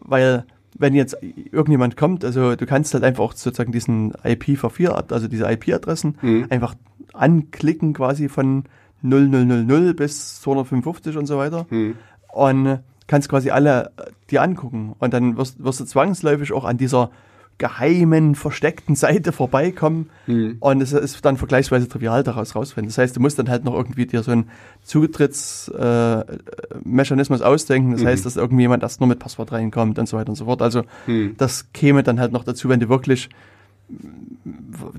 weil 0.02 0.46
wenn 0.78 0.94
jetzt 0.94 1.18
irgendjemand 1.52 1.98
kommt, 1.98 2.24
also 2.24 2.56
du 2.56 2.66
kannst 2.68 2.94
halt 2.94 3.04
einfach 3.04 3.24
auch 3.24 3.34
sozusagen 3.34 3.72
diesen 3.72 4.14
IPv4, 4.24 5.12
also 5.12 5.28
diese 5.28 5.50
IP-Adressen 5.52 6.18
Mhm. 6.22 6.46
einfach 6.52 6.76
anklicken 7.14 7.94
quasi 7.94 8.30
von 8.30 8.66
0000 9.04 9.96
bis 9.96 10.42
255 10.42 11.18
und 11.18 11.26
so 11.28 11.38
weiter 11.38 11.66
Hm. 11.70 11.96
und 12.34 12.80
kannst 13.08 13.30
quasi 13.30 13.52
alle 13.52 13.92
äh, 13.98 14.10
dir 14.32 14.42
angucken. 14.42 14.96
Und 15.00 15.14
dann 15.14 15.38
wirst, 15.38 15.64
wirst 15.64 15.80
du 15.80 15.86
zwangsläufig 15.86 16.52
auch 16.54 16.66
an 16.66 16.78
dieser 16.78 17.12
geheimen, 17.60 18.36
versteckten 18.36 18.94
Seite 18.96 19.32
vorbeikommen. 19.32 20.10
Hm. 20.26 20.58
Und 20.60 20.80
es 20.82 20.94
ist 20.94 21.24
dann 21.26 21.38
vergleichsweise 21.38 21.88
trivial 21.88 22.22
daraus 22.24 22.56
rausfinden. 22.56 22.90
Das 22.90 22.98
heißt, 23.00 23.16
du 23.16 23.20
musst 23.20 23.40
dann 23.40 23.50
halt 23.50 23.64
noch 23.64 23.74
irgendwie 23.74 24.06
dir 24.06 24.22
so 24.22 24.32
einen 24.32 24.50
Zutrittsmechanismus 24.84 27.42
äh, 27.42 27.44
ausdenken. 27.44 27.92
Das 27.94 28.02
Mhm. 28.02 28.08
heißt, 28.08 28.26
dass 28.26 28.36
irgendjemand 28.36 28.84
erst 28.84 29.00
nur 29.00 29.08
mit 29.08 29.20
Passwort 29.20 29.52
reinkommt 29.52 29.98
und 30.00 30.08
so 30.08 30.18
weiter 30.18 30.30
und 30.30 30.36
so 30.36 30.46
fort. 30.46 30.62
Also 30.62 30.84
Hm. 31.06 31.36
das 31.38 31.72
käme 31.74 32.04
dann 32.04 32.20
halt 32.20 32.32
noch 32.32 32.44
dazu, 32.44 32.70
wenn 32.70 32.80
du 32.80 32.90
wirklich 32.90 33.30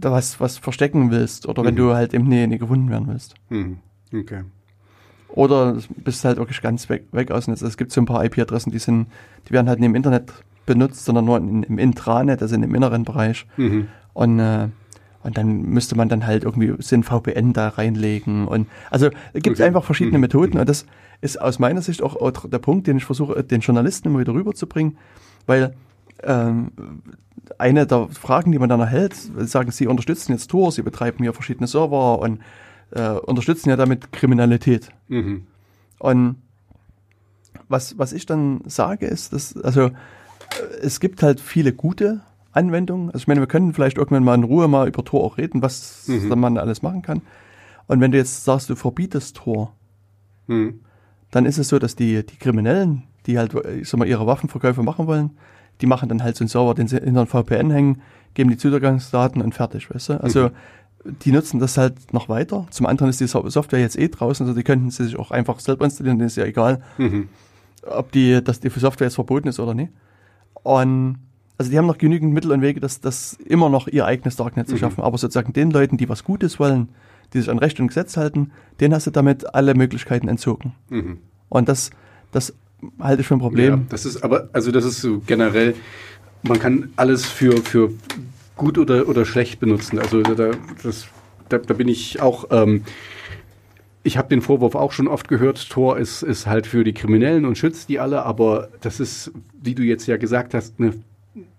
was, 0.01 0.41
was 0.41 0.59
verstecken 0.59 1.11
willst 1.11 1.47
oder 1.47 1.65
wenn 1.65 1.75
Mhm. 1.75 1.79
du 1.79 1.95
halt 1.95 2.15
eben 2.15 2.29
nie 2.29 2.59
gefunden 2.59 2.91
werden 2.91 3.09
willst. 3.09 3.35
Okay. 4.15 4.43
Oder 5.29 5.75
du 5.75 5.81
bist 5.97 6.25
halt 6.25 6.39
wirklich 6.39 6.63
ganz 6.63 6.89
weg, 6.89 7.05
weg 7.13 7.31
aus 7.31 7.45
dem 7.45 7.53
Netz. 7.53 7.63
Es 7.63 7.77
gibt 7.77 7.93
so 7.93 8.01
ein 8.01 8.07
paar 8.07 8.25
IP-Adressen, 8.25 8.73
die 8.73 8.79
sind, 8.79 9.09
die 9.49 9.53
werden 9.53 9.69
halt 9.69 9.79
nicht 9.79 9.89
im 9.89 9.95
Internet 9.95 10.33
benutzt, 10.65 11.05
sondern 11.05 11.25
nur 11.27 11.37
in, 11.39 11.63
im 11.65 11.79
Intranet, 11.79 12.41
also 12.43 12.55
im 12.55 12.75
inneren 12.75 13.05
Bereich. 13.05 13.47
Mhm. 13.57 13.89
Und, 14.15 14.39
äh, 14.39 14.69
und 15.23 15.37
dann 15.37 15.63
müsste 15.63 15.97
man 15.97 16.09
dann 16.09 16.27
halt 16.27 16.45
irgendwie 16.45 16.71
ein 16.71 17.03
VPN 17.03 17.53
da 17.53 17.69
reinlegen. 17.69 18.49
Und 18.49 18.69
also 18.91 19.11
es 19.35 19.43
gibt 19.43 19.57
Okay. 19.59 19.65
einfach 19.65 19.85
verschiedene 19.85 20.17
Mhm. 20.17 20.23
Methoden 20.23 20.59
und 20.59 20.69
das 20.69 20.87
ist 21.21 21.41
aus 21.41 21.59
meiner 21.59 21.83
Sicht 21.83 22.03
auch, 22.03 22.17
auch 22.17 22.49
der 22.49 22.59
Punkt, 22.59 22.87
den 22.87 22.97
ich 22.97 23.05
versuche, 23.05 23.43
den 23.45 23.61
Journalisten 23.61 24.09
immer 24.09 24.21
wieder 24.21 24.33
rüberzubringen, 24.33 24.97
weil 25.47 25.75
ähm, 26.23 26.71
eine 27.59 27.87
der 27.87 28.09
Fragen, 28.09 28.53
die 28.53 28.59
man 28.59 28.69
dann 28.69 28.81
erhält, 28.81 29.15
sagen, 29.15 29.71
sie 29.73 29.87
unterstützen 29.87 30.33
jetzt 30.33 30.51
Tor, 30.51 30.71
sie 30.73 30.83
betreiben 30.83 31.19
hier 31.23 31.33
verschiedene 31.33 31.67
Server 31.67 32.19
und 32.21 32.41
äh, 32.91 33.11
unterstützen 33.11 33.69
ja 33.71 33.77
damit 33.77 34.13
Kriminalität. 34.13 34.89
Mhm. 35.09 35.47
Und 35.99 36.37
was, 37.69 37.99
was 37.99 38.13
ich 38.13 38.27
dann 38.27 38.61
sage, 38.67 39.07
ist, 39.07 39.33
dass, 39.33 39.57
also, 39.57 39.83
äh, 39.87 39.93
es 40.83 41.01
gibt 41.01 41.23
halt 41.23 41.41
viele 41.41 41.73
gute 41.73 42.21
Anwendungen. 42.53 43.09
Also, 43.09 43.19
ich 43.19 43.29
meine, 43.29 43.41
wir 43.41 43.47
können 43.47 43.75
vielleicht 43.75 43.99
irgendwann 43.99 44.25
mal 44.25 44.35
in 44.35 44.45
Ruhe 44.45 44.69
mal 44.69 44.89
über 44.89 45.05
Tor 45.05 45.25
auch 45.25 45.39
reden, 45.39 45.61
was 45.63 46.07
Mhm. 46.09 46.29
man 46.39 46.59
alles 46.59 46.83
machen 46.83 47.03
kann. 47.03 47.23
Und 47.87 48.01
wenn 48.01 48.13
du 48.13 48.19
jetzt 48.19 48.45
sagst, 48.45 48.71
du 48.71 48.77
verbietest 48.77 49.37
Tor, 49.37 49.75
Hm. 50.47 50.81
dann 51.31 51.45
ist 51.47 51.59
es 51.59 51.69
so, 51.69 51.79
dass 51.79 51.95
die, 51.95 52.25
die 52.25 52.37
Kriminellen, 52.37 53.03
die 53.27 53.39
halt, 53.39 53.55
ich 53.55 53.89
sag 53.89 53.99
mal, 53.99 54.09
ihre 54.09 54.27
Waffenverkäufe 54.27 54.83
machen 54.83 55.07
wollen, 55.07 55.31
die 55.83 55.87
machen 55.87 56.09
dann 56.09 56.23
halt 56.23 56.37
so 56.37 56.43
einen 56.43 56.49
Server, 56.49 56.75
den 56.75 56.89
sie 56.89 56.99
hinter 56.99 57.21
ein 57.21 57.27
VPN 57.27 57.71
hängen, 57.71 58.03
geben 58.35 58.51
die 58.51 58.57
Zugangsdaten 58.57 59.43
und 59.43 59.55
fertig, 59.55 59.91
weißt 59.95 60.09
du? 60.11 60.23
Also, 60.23 60.51
die 61.25 61.33
nutzen 61.33 61.59
das 61.61 61.77
halt 61.79 62.13
noch 62.13 62.29
weiter. 62.29 62.67
Zum 62.71 62.87
anderen 62.87 63.11
ist 63.11 63.21
die 63.21 63.27
So- 63.27 63.49
Software 63.49 63.81
jetzt 63.81 63.99
eh 63.99 64.09
draußen, 64.09 64.47
also 64.47 64.57
die 64.57 64.65
könnten 64.65 64.91
sie 64.91 65.05
sich 65.05 65.17
auch 65.19 65.31
einfach 65.31 65.61
selber 65.61 65.85
installieren, 65.85 66.19
denen 66.19 66.27
ist 66.29 66.37
ja 66.37 66.45
egal, 66.45 66.83
Mhm. 66.99 67.29
ob 67.87 68.13
die, 68.13 68.43
dass 68.43 68.61
die 68.61 68.69
Software 68.69 69.07
jetzt 69.07 69.15
verboten 69.15 69.49
ist 69.49 69.59
oder 69.61 69.75
nicht. 69.75 69.93
Und 70.63 71.17
also 71.57 71.71
die 71.71 71.79
haben 71.79 71.87
noch 71.87 71.99
genügend 71.99 72.33
Mittel 72.33 72.53
und 72.53 72.63
Wege, 72.63 72.79
das, 72.81 73.01
das 73.01 73.33
immer 73.45 73.69
noch 73.69 73.89
ihr 73.89 74.07
eigenes 74.07 74.37
Darknet 74.37 74.69
zu 74.69 74.75
Mhm. 74.75 74.79
schaffen. 74.79 75.01
Aber 75.03 75.19
sozusagen 75.19 75.53
den 75.53 75.71
Leuten, 75.71 75.97
die 75.97 76.09
was 76.09 76.23
Gutes 76.25 76.61
wollen, 76.61 76.89
die 77.33 77.41
sich 77.41 77.51
an 77.51 77.59
Recht 77.59 77.81
und 77.81 77.89
Gesetz 77.89 78.17
halten, 78.17 78.53
denen 78.81 78.95
hast 78.95 79.07
du 79.07 79.11
damit 79.11 79.55
alle 79.55 79.75
Möglichkeiten 79.75 80.29
entzogen. 80.29 80.73
Und 81.49 81.69
das, 81.69 81.91
das 82.33 82.55
halte 83.01 83.23
ich 83.23 83.27
für 83.27 83.35
ein 83.35 83.41
Ja, 83.41 83.45
Problem. 83.47 83.87
das 83.89 84.05
ist 84.07 84.23
aber, 84.23 84.49
also 84.53 84.71
das 84.71 84.85
ist 84.85 85.01
so 85.01 85.21
generell, 85.27 85.75
man 86.45 86.59
kann 86.61 86.91
alles 86.97 87.27
für, 87.27 87.57
für 87.57 87.91
gut 88.59 88.77
oder, 88.77 89.09
oder 89.09 89.25
schlecht 89.25 89.61
benutzen. 89.61 89.99
Also 89.99 90.23
da, 90.23 90.51
das, 90.83 91.07
da, 91.49 91.57
da 91.57 91.75
bin 91.75 91.89
ich 91.89 92.21
auch, 92.21 92.49
ähm, 92.51 92.85
ich 94.03 94.19
habe 94.19 94.29
den 94.29 94.43
Vorwurf 94.43 94.75
auch 94.75 94.93
schon 94.93 95.09
oft 95.09 95.29
gehört, 95.29 95.71
Tor 95.71 95.99
ist, 95.99 96.23
ist 96.23 96.47
halt 96.47 96.67
für 96.67 96.85
die 96.85 96.93
Kriminellen 96.93 97.47
und 97.47 97.57
schützt 97.57 97.89
die 97.89 97.99
alle, 97.99 98.25
aber 98.25 98.69
das 98.83 99.01
ist, 99.01 99.33
wie 99.63 99.75
du 99.75 99.83
jetzt 99.83 100.07
ja 100.07 100.19
gesagt 100.19 100.53
hast, 100.53 100.75
eine 100.79 100.93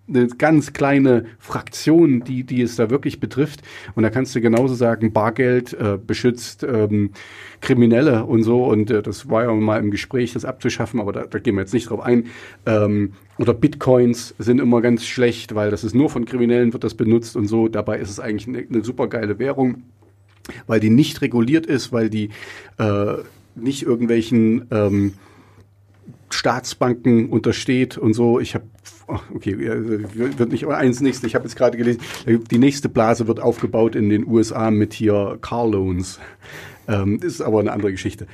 eine 0.09 0.27
ganz 0.27 0.73
kleine 0.73 1.25
Fraktion, 1.37 2.23
die, 2.23 2.43
die 2.43 2.61
es 2.61 2.75
da 2.75 2.89
wirklich 2.89 3.19
betrifft. 3.19 3.61
Und 3.95 4.03
da 4.03 4.09
kannst 4.09 4.35
du 4.35 4.41
genauso 4.41 4.73
sagen, 4.75 5.13
Bargeld 5.13 5.73
äh, 5.73 5.97
beschützt 5.97 6.63
ähm, 6.63 7.11
Kriminelle 7.61 8.25
und 8.25 8.43
so. 8.43 8.65
Und 8.65 8.91
äh, 8.91 9.01
das 9.01 9.29
war 9.29 9.43
ja 9.43 9.53
mal 9.53 9.79
im 9.79 9.91
Gespräch, 9.91 10.33
das 10.33 10.45
abzuschaffen, 10.45 10.99
aber 10.99 11.11
da, 11.11 11.25
da 11.25 11.39
gehen 11.39 11.55
wir 11.55 11.61
jetzt 11.61 11.73
nicht 11.73 11.89
drauf 11.89 12.01
ein. 12.01 12.27
Ähm, 12.65 13.13
oder 13.37 13.53
Bitcoins 13.53 14.35
sind 14.37 14.59
immer 14.59 14.81
ganz 14.81 15.05
schlecht, 15.05 15.55
weil 15.55 15.71
das 15.71 15.83
ist 15.83 15.95
nur 15.95 16.09
von 16.09 16.25
Kriminellen 16.25 16.73
wird 16.73 16.83
das 16.83 16.95
benutzt 16.95 17.35
und 17.35 17.47
so. 17.47 17.67
Dabei 17.67 17.99
ist 17.99 18.09
es 18.09 18.19
eigentlich 18.19 18.47
eine, 18.47 18.65
eine 18.67 18.83
super 18.83 19.07
geile 19.07 19.39
Währung, 19.39 19.83
weil 20.67 20.79
die 20.79 20.89
nicht 20.89 21.21
reguliert 21.21 21.65
ist, 21.65 21.91
weil 21.93 22.09
die 22.09 22.29
äh, 22.77 23.13
nicht 23.55 23.83
irgendwelchen 23.83 24.67
ähm, 24.71 25.13
Staatsbanken 26.31 27.29
untersteht 27.29 27.97
und 27.97 28.13
so. 28.13 28.39
Ich 28.39 28.55
habe, 28.55 28.65
okay, 29.35 29.55
ja, 29.59 29.73
wird 30.37 30.51
nicht 30.51 30.63
aber 30.65 30.77
eins 30.77 31.01
nächste. 31.01 31.27
Ich 31.27 31.35
habe 31.35 31.45
jetzt 31.45 31.55
gerade 31.55 31.77
gelesen, 31.77 32.01
die 32.27 32.57
nächste 32.57 32.89
Blase 32.89 33.27
wird 33.27 33.39
aufgebaut 33.39 33.95
in 33.95 34.09
den 34.09 34.25
USA 34.27 34.71
mit 34.71 34.93
hier 34.93 35.37
Car 35.41 35.67
Loans. 35.67 36.19
Ähm, 36.87 37.19
das 37.21 37.33
ist 37.33 37.41
aber 37.41 37.59
eine 37.59 37.71
andere 37.71 37.91
Geschichte. 37.91 38.25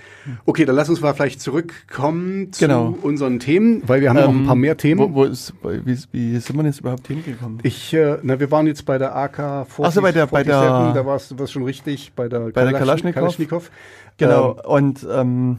Okay, 0.46 0.64
dann 0.64 0.78
lass 0.78 0.88
uns 0.88 1.02
mal 1.02 1.14
vielleicht 1.14 1.42
zurückkommen 1.42 2.54
zu 2.54 2.66
Genau. 2.66 2.96
unseren 3.02 3.40
Themen, 3.40 3.84
weil 3.86 4.00
wir 4.00 4.10
haben 4.10 4.16
noch 4.22 4.30
ein 4.30 4.46
paar 4.46 4.56
mehr 4.56 4.78
Themen. 4.78 5.02
Wo, 5.02 5.14
wo 5.14 5.24
ist, 5.26 5.54
wie, 5.62 5.98
wie 6.14 6.38
sind 6.40 6.56
wir 6.56 6.64
jetzt 6.64 6.80
überhaupt 6.80 7.06
hingekommen? 7.08 7.60
ich, 7.64 7.94
äh, 7.94 8.18
na, 8.24 8.40
wir 8.40 8.50
waren 8.52 8.66
jetzt 8.66 8.86
bei 8.86 8.98
der 8.98 9.14
AK 9.14 9.66
40, 9.68 9.86
Ach 9.86 9.92
so, 9.92 10.02
bei 10.02 10.14
der- 10.14 10.28
bei 10.28 10.44
der- 10.44 10.62
47, 10.62 10.94
da 10.94 11.06
warst 11.06 11.32
du 11.32 11.40
warst 11.40 11.52
schon 11.52 11.64
richtig, 11.64 12.14
bei 12.16 12.30
der, 12.30 12.52
Bei 12.52 12.64
der 12.64 12.72
Kalaschnikow. 12.74 13.16
Kalaschnikow. 13.20 13.70
Genau, 14.18 14.52
Ähm, 14.54 14.72
und 14.72 15.08
ähm, 15.12 15.58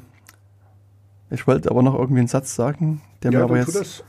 ich 1.31 1.47
wollte 1.47 1.71
aber 1.71 1.83
noch 1.83 1.95
irgendwie 1.99 2.21
einen 2.21 2.29
Satz 2.29 2.55
sagen, 2.55 3.03
der 3.23 3.31
mir 3.33 3.39
ja, 3.39 3.45
aber 3.45 3.57
dann 3.57 3.67
tu 3.67 3.73
jetzt 3.73 3.81
das. 3.81 4.05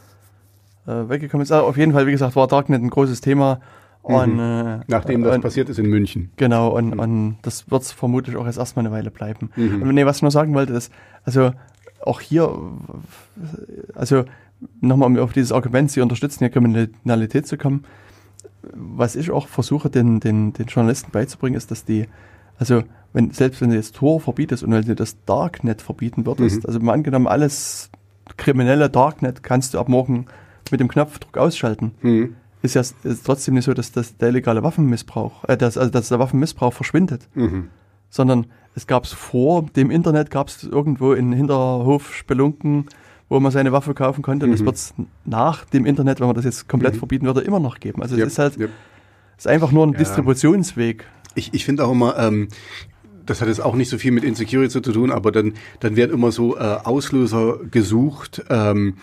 Weggekommen 0.88 1.44
ist. 1.44 1.52
Ah, 1.52 1.62
auf 1.62 1.78
jeden 1.78 1.94
Fall, 1.94 2.08
wie 2.08 2.12
gesagt, 2.12 2.36
war 2.36 2.48
Darknet 2.48 2.82
ein 2.82 2.90
großes 2.90 3.22
Thema. 3.22 3.60
Und, 4.02 4.40
äh, 4.40 4.80
Nachdem 4.88 5.24
das 5.24 5.36
und, 5.36 5.42
passiert 5.42 5.68
ist 5.68 5.80
in 5.80 5.88
München. 5.88 6.32
Genau, 6.38 6.70
und, 6.70 6.98
und 6.98 7.38
das 7.42 7.70
wird 7.70 7.84
vermutlich 7.84 8.38
auch 8.38 8.46
erst 8.46 8.58
erstmal 8.58 8.86
eine 8.86 8.96
Weile 8.96 9.12
bleiben. 9.12 9.50
Mhm. 9.58 9.82
Und 9.82 9.96
nee, 9.96 10.06
was 10.06 10.18
ich 10.18 10.22
nur 10.22 10.32
sagen 10.32 10.54
wollte, 10.54 10.74
ist, 10.74 10.94
also 11.26 11.52
auch 12.06 12.22
hier, 12.22 12.50
also 13.94 14.24
nochmal 14.80 15.08
um 15.08 15.18
auf 15.18 15.34
dieses 15.34 15.52
Argument, 15.52 15.92
sie 15.92 16.00
unterstützen 16.02 16.44
ja 16.44 16.50
Kriminalität 16.50 17.48
zu 17.48 17.58
kommen, 17.58 17.84
was 18.74 19.16
ich 19.16 19.30
auch 19.32 19.48
versuche, 19.48 19.90
den, 19.90 20.20
den, 20.20 20.54
den 20.54 20.68
Journalisten 20.68 21.12
beizubringen, 21.12 21.58
ist, 21.58 21.72
dass 21.72 21.84
die, 21.86 22.08
also 22.58 22.84
wenn, 23.14 23.32
selbst 23.32 23.62
wenn 23.62 23.70
du 23.70 23.76
jetzt 23.76 23.96
Tor 23.96 24.20
verbietest 24.20 24.64
und 24.64 24.72
wenn 24.72 24.86
du 24.86 24.96
das 24.96 25.18
Darknet 25.26 25.82
verbieten 25.82 26.26
würdest, 26.26 26.66
also 26.66 26.80
mal 26.80 26.94
angenommen, 26.94 27.28
alles 27.28 27.90
kriminelle 28.38 28.90
Darknet 28.90 29.44
kannst 29.44 29.74
du 29.74 29.80
ab 29.80 29.90
morgen 29.90 30.26
mit 30.72 30.80
dem 30.80 30.88
Knopfdruck 30.88 31.38
ausschalten 31.38 31.92
Mhm. 32.02 32.36
ist 32.62 32.74
ja 32.76 32.82
ist 32.82 33.26
trotzdem 33.26 33.54
nicht 33.56 33.66
so, 33.66 33.74
dass, 33.74 33.92
dass 33.92 34.18
der 34.18 34.30
illegale 34.30 34.64
Waffenmissbrauch, 34.64 35.44
äh, 35.46 35.58
dass, 35.58 35.78
also 35.78 35.92
dass 35.92 36.10
der 36.10 36.20
Waffenmissbrauch 36.20 36.74
verschwindet, 36.74 37.28
Mhm. 37.36 37.68
sondern 38.10 38.48
es 38.76 38.86
gab 38.88 39.06
es 39.06 39.14
vor 39.14 39.66
dem 39.76 39.90
Internet, 39.92 40.30
gab 40.32 40.50
es 40.50 40.64
irgendwo 40.64 41.14
in 41.14 41.32
Hinterhof 41.34 42.14
Spelunken, 42.14 42.86
wo 43.30 43.40
man 43.40 43.52
seine 43.52 43.72
Waffe 43.72 43.94
kaufen 43.94 44.22
konnte. 44.22 44.46
Und 44.46 44.52
das 44.54 44.64
wird 44.64 44.76
es 44.76 44.94
nach 45.26 45.66
dem 45.66 45.86
Internet, 45.86 46.20
wenn 46.20 46.28
man 46.28 46.36
das 46.36 46.46
jetzt 46.46 46.70
komplett 46.70 46.96
verbieten 46.96 47.26
würde, 47.26 47.42
immer 47.42 47.60
noch 47.60 47.80
geben. 47.80 48.02
Also 48.02 48.16
Yep, 48.16 48.28
es 48.28 48.34
ist 48.34 48.40
halt, 48.40 48.58
yep. 48.58 48.70
es 49.38 49.46
ist 49.46 49.52
einfach 49.52 49.72
nur 49.72 49.86
ein 49.86 49.94
Ja. 49.94 49.98
Distributionsweg. 49.98 51.06
Ich, 51.36 51.54
ich 51.54 51.66
finde 51.66 51.86
auch 51.86 51.92
immer, 51.92 52.18
ähm, 52.18 52.48
das 53.26 53.42
hat 53.42 53.48
jetzt 53.50 53.60
auch 53.62 53.76
nicht 53.76 53.90
so 53.90 53.98
viel 53.98 54.12
mit 54.12 54.24
Insecurity 54.24 54.70
zu 54.70 54.80
tun, 54.80 55.12
aber 55.12 55.32
dann, 55.32 55.54
dann 55.82 55.96
werden 55.98 56.14
immer 56.14 56.32
so 56.32 56.56
äh, 56.56 56.60
Auslöser 56.62 57.58
gesucht. 57.70 58.44
Ähm, 58.50 58.96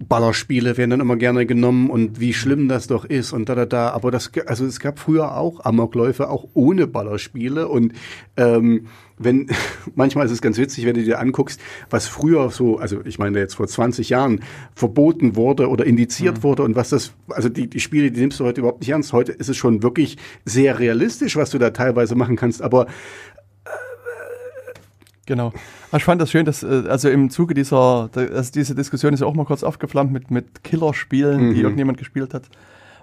Ballerspiele 0.00 0.76
werden 0.76 0.90
dann 0.90 1.00
immer 1.00 1.16
gerne 1.16 1.44
genommen 1.44 1.90
und 1.90 2.20
wie 2.20 2.32
schlimm 2.32 2.68
das 2.68 2.86
doch 2.86 3.04
ist 3.04 3.32
und 3.32 3.48
da 3.48 3.56
da 3.56 3.66
da. 3.66 3.90
Aber 3.90 4.10
das, 4.10 4.30
also 4.46 4.64
es 4.64 4.78
gab 4.78 4.98
früher 4.98 5.36
auch 5.36 5.64
Amokläufe, 5.64 6.30
auch 6.30 6.46
ohne 6.54 6.86
Ballerspiele 6.86 7.66
und 7.66 7.94
ähm, 8.36 8.86
wenn 9.18 9.48
manchmal 9.96 10.26
ist 10.26 10.32
es 10.32 10.40
ganz 10.40 10.56
witzig, 10.58 10.86
wenn 10.86 10.94
du 10.94 11.02
dir 11.02 11.18
anguckst, 11.18 11.60
was 11.90 12.06
früher 12.06 12.50
so, 12.50 12.78
also 12.78 13.00
ich 13.04 13.18
meine 13.18 13.40
jetzt 13.40 13.54
vor 13.54 13.66
20 13.66 14.08
Jahren 14.08 14.40
verboten 14.74 15.34
wurde 15.34 15.68
oder 15.68 15.84
indiziert 15.84 16.44
wurde 16.44 16.62
und 16.62 16.76
was 16.76 16.90
das, 16.90 17.12
also 17.28 17.48
die, 17.48 17.68
die 17.68 17.80
Spiele, 17.80 18.12
die 18.12 18.20
nimmst 18.20 18.38
du 18.38 18.44
heute 18.44 18.60
überhaupt 18.60 18.80
nicht 18.80 18.90
ernst. 18.90 19.12
Heute 19.12 19.32
ist 19.32 19.48
es 19.48 19.56
schon 19.56 19.82
wirklich 19.82 20.16
sehr 20.44 20.78
realistisch, 20.78 21.34
was 21.34 21.50
du 21.50 21.58
da 21.58 21.70
teilweise 21.70 22.14
machen 22.14 22.36
kannst, 22.36 22.62
aber 22.62 22.86
Genau. 25.28 25.52
Ich 25.94 26.04
fand 26.04 26.22
das 26.22 26.30
schön, 26.30 26.46
dass, 26.46 26.62
äh, 26.62 26.84
also 26.88 27.10
im 27.10 27.28
Zuge 27.28 27.52
dieser, 27.52 28.08
also 28.14 28.52
diese 28.52 28.74
Diskussion 28.74 29.12
ist 29.12 29.20
ja 29.20 29.26
auch 29.26 29.34
mal 29.34 29.44
kurz 29.44 29.62
aufgeflammt 29.62 30.10
mit, 30.10 30.30
mit 30.30 30.64
Killerspielen, 30.64 31.52
die 31.52 31.60
irgendjemand 31.60 31.98
gespielt 31.98 32.32
hat. 32.32 32.44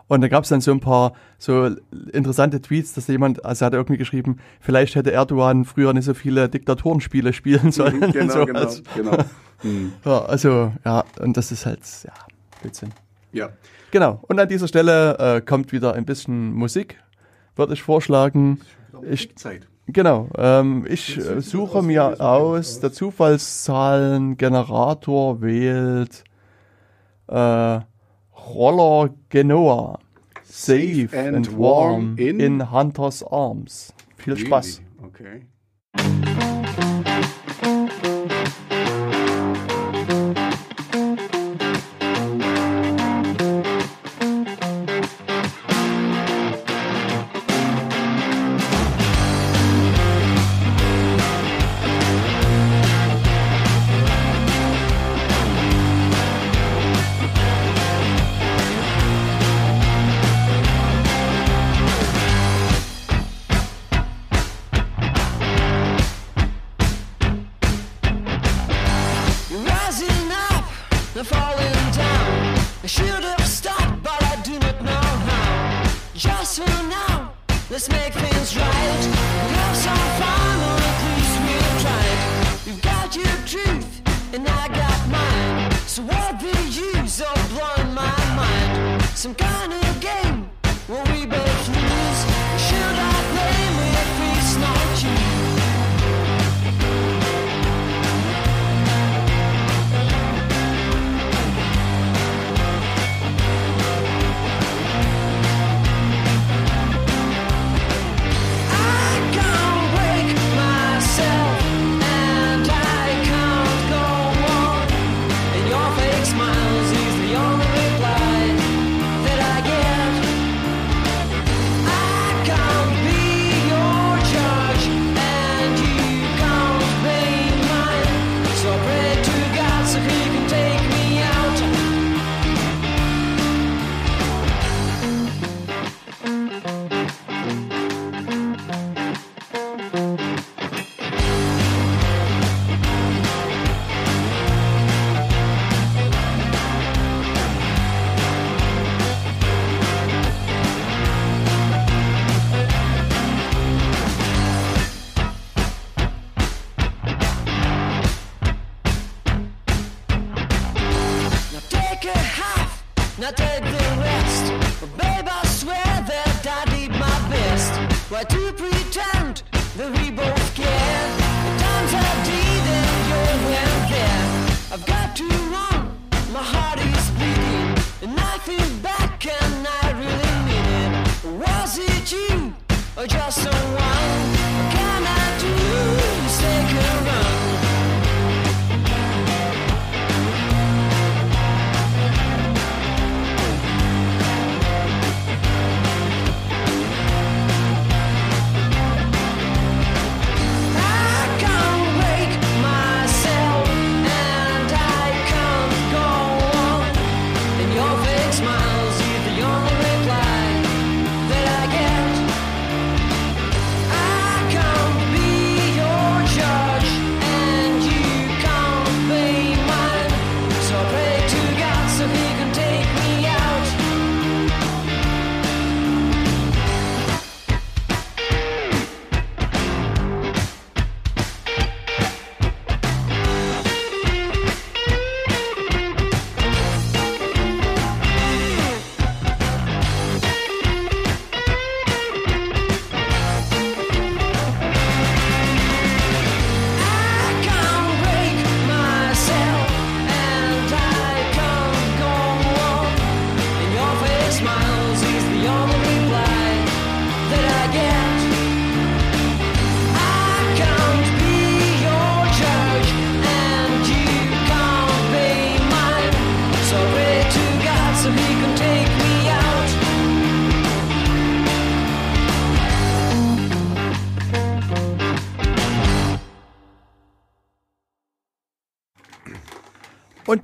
Und 0.07 0.21
da 0.21 0.27
gab 0.27 0.43
es 0.43 0.49
dann 0.49 0.59
so 0.59 0.71
ein 0.71 0.79
paar 0.79 1.13
so 1.37 1.69
interessante 2.11 2.61
Tweets, 2.61 2.93
dass 2.93 3.07
jemand, 3.07 3.45
also 3.45 3.63
er 3.63 3.67
hat 3.67 3.73
irgendwie 3.73 3.97
geschrieben, 3.97 4.37
vielleicht 4.59 4.95
hätte 4.95 5.11
Erdogan 5.11 5.65
früher 5.65 5.93
nicht 5.93 6.05
so 6.05 6.15
viele 6.15 6.49
Diktatorenspiele 6.49 7.31
spielen 7.31 7.71
sollen. 7.71 8.03
und 8.03 8.31
sowas. 8.31 8.81
genau. 8.95 9.17
Hm. 9.59 9.93
Ja, 10.03 10.25
also, 10.25 10.73
ja, 10.83 11.05
und 11.19 11.37
das 11.37 11.51
ist 11.51 11.67
halt, 11.67 11.81
ja, 12.03 12.13
Blödsinn. 12.61 12.89
Ja. 13.33 13.49
Genau. 13.91 14.19
Und 14.23 14.39
an 14.39 14.49
dieser 14.49 14.67
Stelle 14.67 15.17
äh, 15.19 15.41
kommt 15.41 15.71
wieder 15.71 15.93
ein 15.93 16.05
bisschen 16.05 16.53
Musik, 16.53 16.99
würde 17.55 17.73
ich 17.73 17.83
vorschlagen. 17.83 18.61
Ich, 19.07 19.35
Zeit. 19.35 19.67
Genau, 19.87 20.29
ähm, 20.37 20.85
ich 20.89 21.15
äh, 21.17 21.41
suche 21.41 21.83
mir 21.83 22.19
aus, 22.19 22.79
der 22.79 22.91
Zufallszahlengenerator 22.91 25.41
wählt 25.41 26.23
äh, 27.27 27.79
Roller 28.53 29.13
Genoa. 29.29 29.99
Safe, 30.43 31.07
and, 31.13 31.57
warm 31.57 32.17
in, 32.17 32.71
Hunters 32.71 33.23
Arms. 33.23 33.93
Viel 34.17 34.37
Spaß. 34.37 34.81
Okay. 35.03 35.45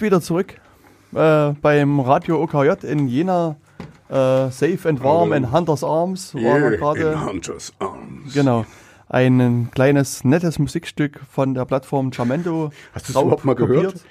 Und 0.02 0.06
wieder 0.08 0.20
zurück 0.20 0.56
äh, 1.14 1.52
beim 1.62 2.00
Radio 2.00 2.42
OKJ 2.42 2.88
in 2.88 3.08
Jena. 3.08 3.56
Äh, 4.10 4.50
safe 4.50 4.80
and 4.90 5.04
warm 5.04 5.32
in 5.32 5.52
Hunters 5.52 5.84
Arms. 5.84 6.34
Waren 6.34 6.72
wir 6.72 6.78
gerade. 6.78 7.24
Hunters 7.24 7.72
Arms. 7.78 8.34
Genau. 8.34 8.66
Ein 9.10 9.70
kleines, 9.76 10.24
nettes 10.24 10.58
Musikstück 10.58 11.20
von 11.32 11.54
der 11.54 11.66
Plattform 11.66 12.10
Jamendo. 12.12 12.72
Hast 12.96 13.10
du 13.10 13.14
es 13.14 13.22
überhaupt 13.22 13.46
mal 13.46 13.54
gehört? 13.54 14.04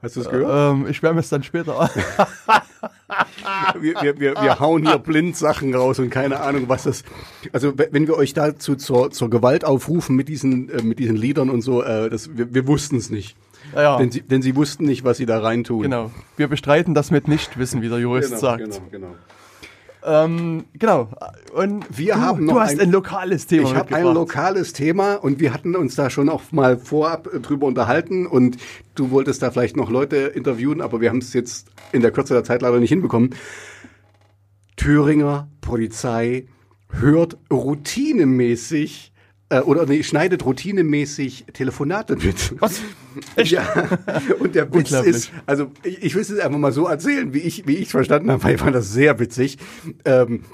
Hast 0.00 0.14
du 0.14 0.20
es 0.20 0.28
gehört? 0.30 0.74
Ähm, 0.76 0.86
ich 0.88 1.02
werde 1.02 1.18
es 1.18 1.28
dann 1.28 1.42
später. 1.42 1.90
wir, 3.80 3.94
wir, 4.00 4.20
wir, 4.20 4.34
wir 4.40 4.60
hauen 4.60 4.86
hier 4.86 4.98
blind 4.98 5.36
Sachen 5.36 5.74
raus 5.74 5.98
und 5.98 6.10
keine 6.10 6.38
Ahnung, 6.38 6.68
was 6.68 6.84
das. 6.84 7.02
Also 7.52 7.76
we- 7.76 7.88
wenn 7.90 8.06
wir 8.06 8.16
euch 8.16 8.32
dazu 8.32 8.76
zur, 8.76 9.10
zur 9.10 9.28
Gewalt 9.28 9.64
aufrufen 9.64 10.14
mit 10.14 10.28
diesen, 10.28 10.68
äh, 10.70 10.82
mit 10.82 11.00
diesen 11.00 11.16
Liedern 11.16 11.50
und 11.50 11.62
so, 11.62 11.82
äh, 11.82 12.08
das, 12.10 12.36
wir, 12.36 12.54
wir 12.54 12.68
wussten 12.68 12.94
es 12.96 13.10
nicht. 13.10 13.36
Ja, 13.74 13.96
Denn, 13.98 14.10
sie, 14.10 14.22
denn 14.22 14.42
sie 14.42 14.54
wussten 14.56 14.84
nicht, 14.84 15.04
was 15.04 15.16
sie 15.16 15.26
da 15.26 15.40
reintun. 15.40 15.82
genau. 15.82 16.10
Wir 16.36 16.48
bestreiten 16.48 16.94
das 16.94 17.10
mit 17.10 17.28
Nichtwissen, 17.28 17.82
wie 17.82 17.88
der 17.88 17.98
Jurist 17.98 18.28
Genau, 18.30 18.40
sagt. 18.40 18.64
genau, 18.64 18.76
genau. 18.90 19.14
Ähm, 20.04 20.64
genau. 20.72 21.10
Und 21.54 21.84
Wir 21.96 22.14
du, 22.14 22.20
haben 22.20 22.44
noch 22.46 22.54
du 22.54 22.60
hast 22.60 22.72
ein- 22.72 22.80
ein, 22.80 22.90
lokales 22.90 23.46
Thema 23.46 23.68
Ich 23.68 23.74
habe 23.76 23.94
ein 23.94 24.02
lokales 24.04 24.72
Thema 24.72 25.14
und 25.14 25.38
wir 25.38 25.54
hatten 25.54 25.76
uns 25.76 25.94
da 25.94 26.10
schon 26.10 26.28
auch 26.28 26.42
mal 26.50 26.76
vorab 26.76 27.32
äh, 27.32 27.38
drüber 27.38 27.66
unterhalten 27.68 28.26
und 28.26 28.56
du 28.96 29.10
wolltest 29.12 29.42
da 29.42 29.52
vielleicht 29.52 29.76
noch 29.76 29.90
Leute 29.90 30.16
interviewen, 30.16 30.80
aber 30.80 31.00
wir 31.00 31.08
haben 31.10 31.18
es 31.18 31.32
jetzt 31.34 31.68
in 31.92 32.02
der 32.02 32.10
Kürze 32.10 32.34
der 32.34 32.42
Zeit 32.42 32.62
leider 32.62 32.80
nicht 32.80 32.88
hinbekommen. 32.88 33.30
Thüringer 34.76 35.48
Polizei 35.60 36.46
hört 36.90 37.36
routinemäßig 37.52 39.11
äh, 39.52 39.60
oder 39.60 39.86
nee, 39.86 40.02
schneidet 40.02 40.44
routinemäßig 40.44 41.46
Telefonate 41.52 42.16
mit. 42.16 42.54
Was? 42.60 42.80
Echt? 43.36 43.52
Ja, 43.52 43.88
und 44.38 44.54
der 44.54 44.72
Witz 44.72 44.90
ist, 44.92 45.30
also 45.46 45.70
ich, 45.84 46.02
ich 46.02 46.14
will 46.14 46.22
es 46.22 46.38
einfach 46.38 46.58
mal 46.58 46.72
so 46.72 46.86
erzählen, 46.86 47.34
wie 47.34 47.40
ich 47.40 47.66
wie 47.66 47.76
ich 47.76 47.90
verstanden 47.90 48.30
habe, 48.30 48.42
weil 48.44 48.54
ich 48.54 48.60
fand 48.60 48.74
das 48.74 48.92
sehr 48.92 49.18
witzig. 49.18 49.58
Ähm, 50.04 50.44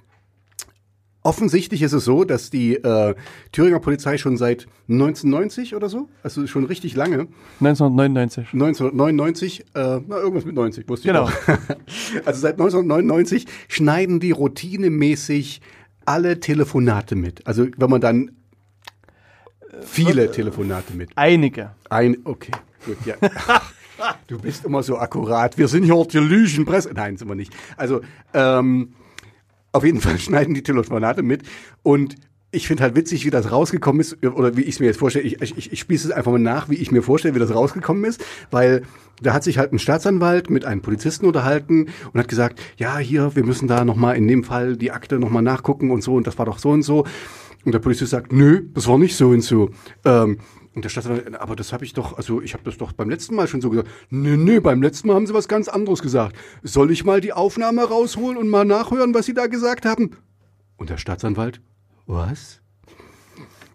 offensichtlich 1.22 1.82
ist 1.82 1.92
es 1.92 2.04
so, 2.04 2.24
dass 2.24 2.50
die 2.50 2.74
äh, 2.76 3.14
Thüringer 3.52 3.80
Polizei 3.80 4.18
schon 4.18 4.36
seit 4.36 4.66
1990 4.88 5.74
oder 5.76 5.88
so, 5.88 6.08
also 6.22 6.46
schon 6.46 6.64
richtig 6.64 6.96
lange, 6.96 7.28
1999. 7.60 8.52
1999, 8.54 9.60
äh, 9.74 10.00
na 10.06 10.16
irgendwas 10.18 10.44
mit 10.44 10.54
90, 10.54 10.88
wusste 10.88 11.08
Genau. 11.08 11.28
ich 11.28 11.34
doch. 11.46 11.58
Also 12.24 12.40
seit 12.40 12.54
1999 12.54 13.46
schneiden 13.68 14.18
die 14.20 14.30
routinemäßig 14.32 15.60
alle 16.06 16.40
Telefonate 16.40 17.14
mit. 17.14 17.46
Also 17.46 17.66
wenn 17.76 17.90
man 17.90 18.00
dann 18.00 18.30
viele 19.82 20.30
Telefonate 20.30 20.94
mit. 20.94 21.10
Einige. 21.14 21.70
Ein, 21.88 22.18
okay, 22.24 22.52
gut, 22.84 22.98
ja. 23.04 23.16
Du 24.28 24.38
bist 24.38 24.64
immer 24.64 24.84
so 24.84 24.96
akkurat. 24.96 25.58
Wir 25.58 25.66
sind 25.66 25.82
hier 25.82 26.06
die 26.06 26.18
Lügenpresse. 26.18 26.92
Nein, 26.94 27.16
sind 27.16 27.26
wir 27.26 27.34
nicht. 27.34 27.52
Also, 27.76 28.00
ähm, 28.32 28.94
auf 29.72 29.84
jeden 29.84 30.00
Fall 30.00 30.18
schneiden 30.20 30.54
die 30.54 30.62
Telefonate 30.62 31.22
mit. 31.22 31.42
Und 31.82 32.14
ich 32.50 32.66
finde 32.66 32.82
halt 32.82 32.96
witzig, 32.96 33.26
wie 33.26 33.30
das 33.30 33.52
rausgekommen 33.52 34.00
ist, 34.00 34.24
oder 34.24 34.56
wie 34.56 34.62
ich 34.62 34.76
es 34.76 34.80
mir 34.80 34.86
jetzt 34.86 34.98
vorstelle. 34.98 35.26
Ich, 35.26 35.40
ich, 35.42 35.72
ich 35.72 35.80
spieße 35.80 36.08
es 36.08 36.14
einfach 36.14 36.32
mal 36.32 36.38
nach, 36.38 36.70
wie 36.70 36.76
ich 36.76 36.90
mir 36.90 37.02
vorstelle, 37.02 37.34
wie 37.34 37.38
das 37.38 37.54
rausgekommen 37.54 38.04
ist. 38.04 38.24
Weil 38.50 38.82
da 39.20 39.34
hat 39.34 39.44
sich 39.44 39.58
halt 39.58 39.72
ein 39.72 39.78
Staatsanwalt 39.78 40.48
mit 40.48 40.64
einem 40.64 40.80
Polizisten 40.80 41.26
unterhalten 41.26 41.88
und 42.12 42.18
hat 42.18 42.28
gesagt, 42.28 42.60
ja, 42.78 42.96
hier, 42.98 43.36
wir 43.36 43.44
müssen 43.44 43.68
da 43.68 43.84
nochmal 43.84 44.16
in 44.16 44.26
dem 44.26 44.44
Fall 44.44 44.76
die 44.76 44.92
Akte 44.92 45.18
nochmal 45.18 45.42
nachgucken 45.42 45.90
und 45.90 46.02
so. 46.02 46.14
Und 46.14 46.26
das 46.26 46.38
war 46.38 46.46
doch 46.46 46.58
so 46.58 46.70
und 46.70 46.82
so. 46.82 47.04
Und 47.64 47.72
der 47.72 47.80
Polizist 47.80 48.12
sagt, 48.12 48.32
nö, 48.32 48.62
das 48.72 48.86
war 48.88 48.96
nicht 48.96 49.16
so 49.16 49.28
und 49.28 49.42
so. 49.42 49.70
Ähm, 50.06 50.38
und 50.74 50.84
der 50.84 50.88
Staatsanwalt, 50.88 51.34
aber 51.38 51.54
das 51.54 51.74
habe 51.74 51.84
ich 51.84 51.92
doch, 51.92 52.16
also 52.16 52.40
ich 52.40 52.54
habe 52.54 52.62
das 52.64 52.78
doch 52.78 52.92
beim 52.92 53.10
letzten 53.10 53.34
Mal 53.34 53.46
schon 53.46 53.60
so 53.60 53.68
gesagt. 53.68 53.90
Nö, 54.08 54.38
nö, 54.38 54.60
beim 54.62 54.80
letzten 54.80 55.08
Mal 55.08 55.14
haben 55.14 55.26
sie 55.26 55.34
was 55.34 55.48
ganz 55.48 55.68
anderes 55.68 56.00
gesagt. 56.00 56.36
Soll 56.62 56.92
ich 56.92 57.04
mal 57.04 57.20
die 57.20 57.34
Aufnahme 57.34 57.82
rausholen 57.82 58.38
und 58.38 58.48
mal 58.48 58.64
nachhören, 58.64 59.12
was 59.12 59.26
sie 59.26 59.34
da 59.34 59.48
gesagt 59.48 59.84
haben? 59.84 60.12
Und 60.76 60.88
der 60.88 60.96
Staatsanwalt, 60.96 61.60
was? 62.08 62.60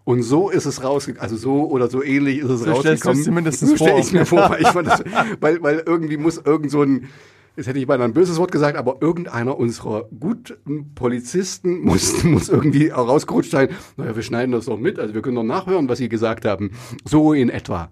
Und 0.04 0.22
so 0.22 0.50
ist 0.50 0.66
es 0.66 0.82
rausgekommen, 0.84 1.22
also 1.22 1.36
so 1.36 1.66
oder 1.70 1.88
so 1.88 2.02
ähnlich 2.02 2.38
ist 2.40 2.50
es 2.50 2.60
So 2.60 2.66
du 2.66 2.72
rausgekommen. 2.72 3.24
dir 3.24 3.30
mindestens 3.30 3.70
so 3.70 3.76
stell 3.76 3.90
vor. 3.92 3.98
ich 4.00 4.12
mir 4.12 4.26
vor, 4.26 4.50
weil, 4.50 4.60
ich 4.60 4.68
fand 4.68 4.86
das, 4.86 5.02
weil, 5.40 5.62
weil 5.62 5.82
irgendwie 5.86 6.18
muss 6.18 6.36
irgend 6.44 6.70
so 6.70 6.82
ein, 6.82 7.08
jetzt 7.56 7.68
hätte 7.68 7.78
ich 7.78 7.86
beinahe 7.86 8.06
ein 8.06 8.12
böses 8.12 8.36
Wort 8.36 8.52
gesagt, 8.52 8.76
aber 8.76 8.98
irgendeiner 9.00 9.56
unserer 9.58 10.04
guten 10.20 10.94
Polizisten 10.94 11.80
muss, 11.80 12.22
muss 12.24 12.50
irgendwie 12.50 12.92
auch 12.92 13.08
rausgerutscht 13.08 13.52
sein. 13.52 13.70
Naja, 13.96 14.14
wir 14.14 14.22
schneiden 14.22 14.52
das 14.52 14.66
doch 14.66 14.78
mit, 14.78 14.98
also 14.98 15.14
wir 15.14 15.22
können 15.22 15.36
doch 15.36 15.42
nachhören, 15.42 15.88
was 15.88 15.96
sie 15.98 16.10
gesagt 16.10 16.44
haben. 16.44 16.72
So 17.06 17.32
in 17.32 17.48
etwa. 17.48 17.88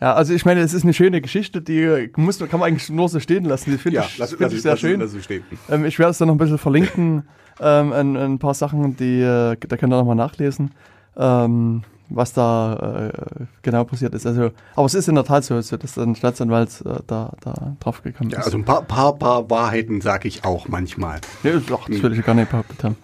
Ja, 0.00 0.14
also 0.14 0.32
ich 0.34 0.44
meine, 0.44 0.60
es 0.60 0.74
ist 0.74 0.82
eine 0.84 0.92
schöne 0.94 1.20
Geschichte, 1.20 1.60
die 1.62 2.10
muss, 2.16 2.38
kann 2.38 2.60
man 2.60 2.62
eigentlich 2.68 2.88
nur 2.90 3.08
so 3.08 3.18
stehen 3.20 3.44
lassen. 3.44 3.70
Die 3.70 3.78
finde 3.78 3.96
Ja, 3.96 4.06
ich, 4.08 4.18
lass, 4.18 4.30
find 4.30 4.40
lass, 4.40 4.52
ich 4.52 4.62
sehr 4.62 4.72
lass, 4.72 4.80
schön. 4.80 5.00
lass 5.00 5.12
es 5.14 5.24
stehen. 5.24 5.42
Ähm, 5.68 5.84
ich 5.84 5.98
werde 6.00 6.10
es 6.10 6.18
dann 6.18 6.28
noch 6.28 6.34
ein 6.34 6.38
bisschen 6.38 6.58
verlinken, 6.58 7.28
ähm, 7.60 7.92
ein, 7.92 8.16
ein 8.16 8.38
paar 8.38 8.54
Sachen, 8.54 8.96
die, 8.96 9.20
äh, 9.20 9.56
da 9.56 9.76
könnt 9.76 9.92
ihr 9.92 9.96
nochmal 9.98 10.16
nachlesen, 10.16 10.72
ähm, 11.16 11.82
was 12.10 12.32
da 12.32 13.10
äh, 13.12 13.44
genau 13.62 13.84
passiert 13.84 14.14
ist. 14.14 14.26
Also, 14.26 14.50
aber 14.74 14.86
es 14.86 14.94
ist 14.94 15.08
in 15.08 15.14
der 15.14 15.24
Tat 15.24 15.44
so, 15.44 15.60
dass 15.60 15.98
ein 15.98 16.14
Staatsanwalt 16.14 16.82
äh, 16.86 17.00
da, 17.06 17.32
da 17.42 17.76
drauf 17.80 18.02
gekommen 18.02 18.30
Ja, 18.30 18.38
ist. 18.38 18.46
also 18.46 18.58
ein 18.58 18.64
paar, 18.64 18.82
paar, 18.82 19.14
paar 19.18 19.50
Wahrheiten 19.50 20.00
sage 20.00 20.28
ich 20.28 20.44
auch 20.44 20.68
manchmal. 20.68 21.20
nee, 21.42 21.52
ach, 21.72 21.88
das 21.88 22.02
will 22.02 22.12
ich 22.18 22.24
gar 22.24 22.34
nicht 22.34 22.50
behauptet 22.50 22.82
haben. 22.84 22.96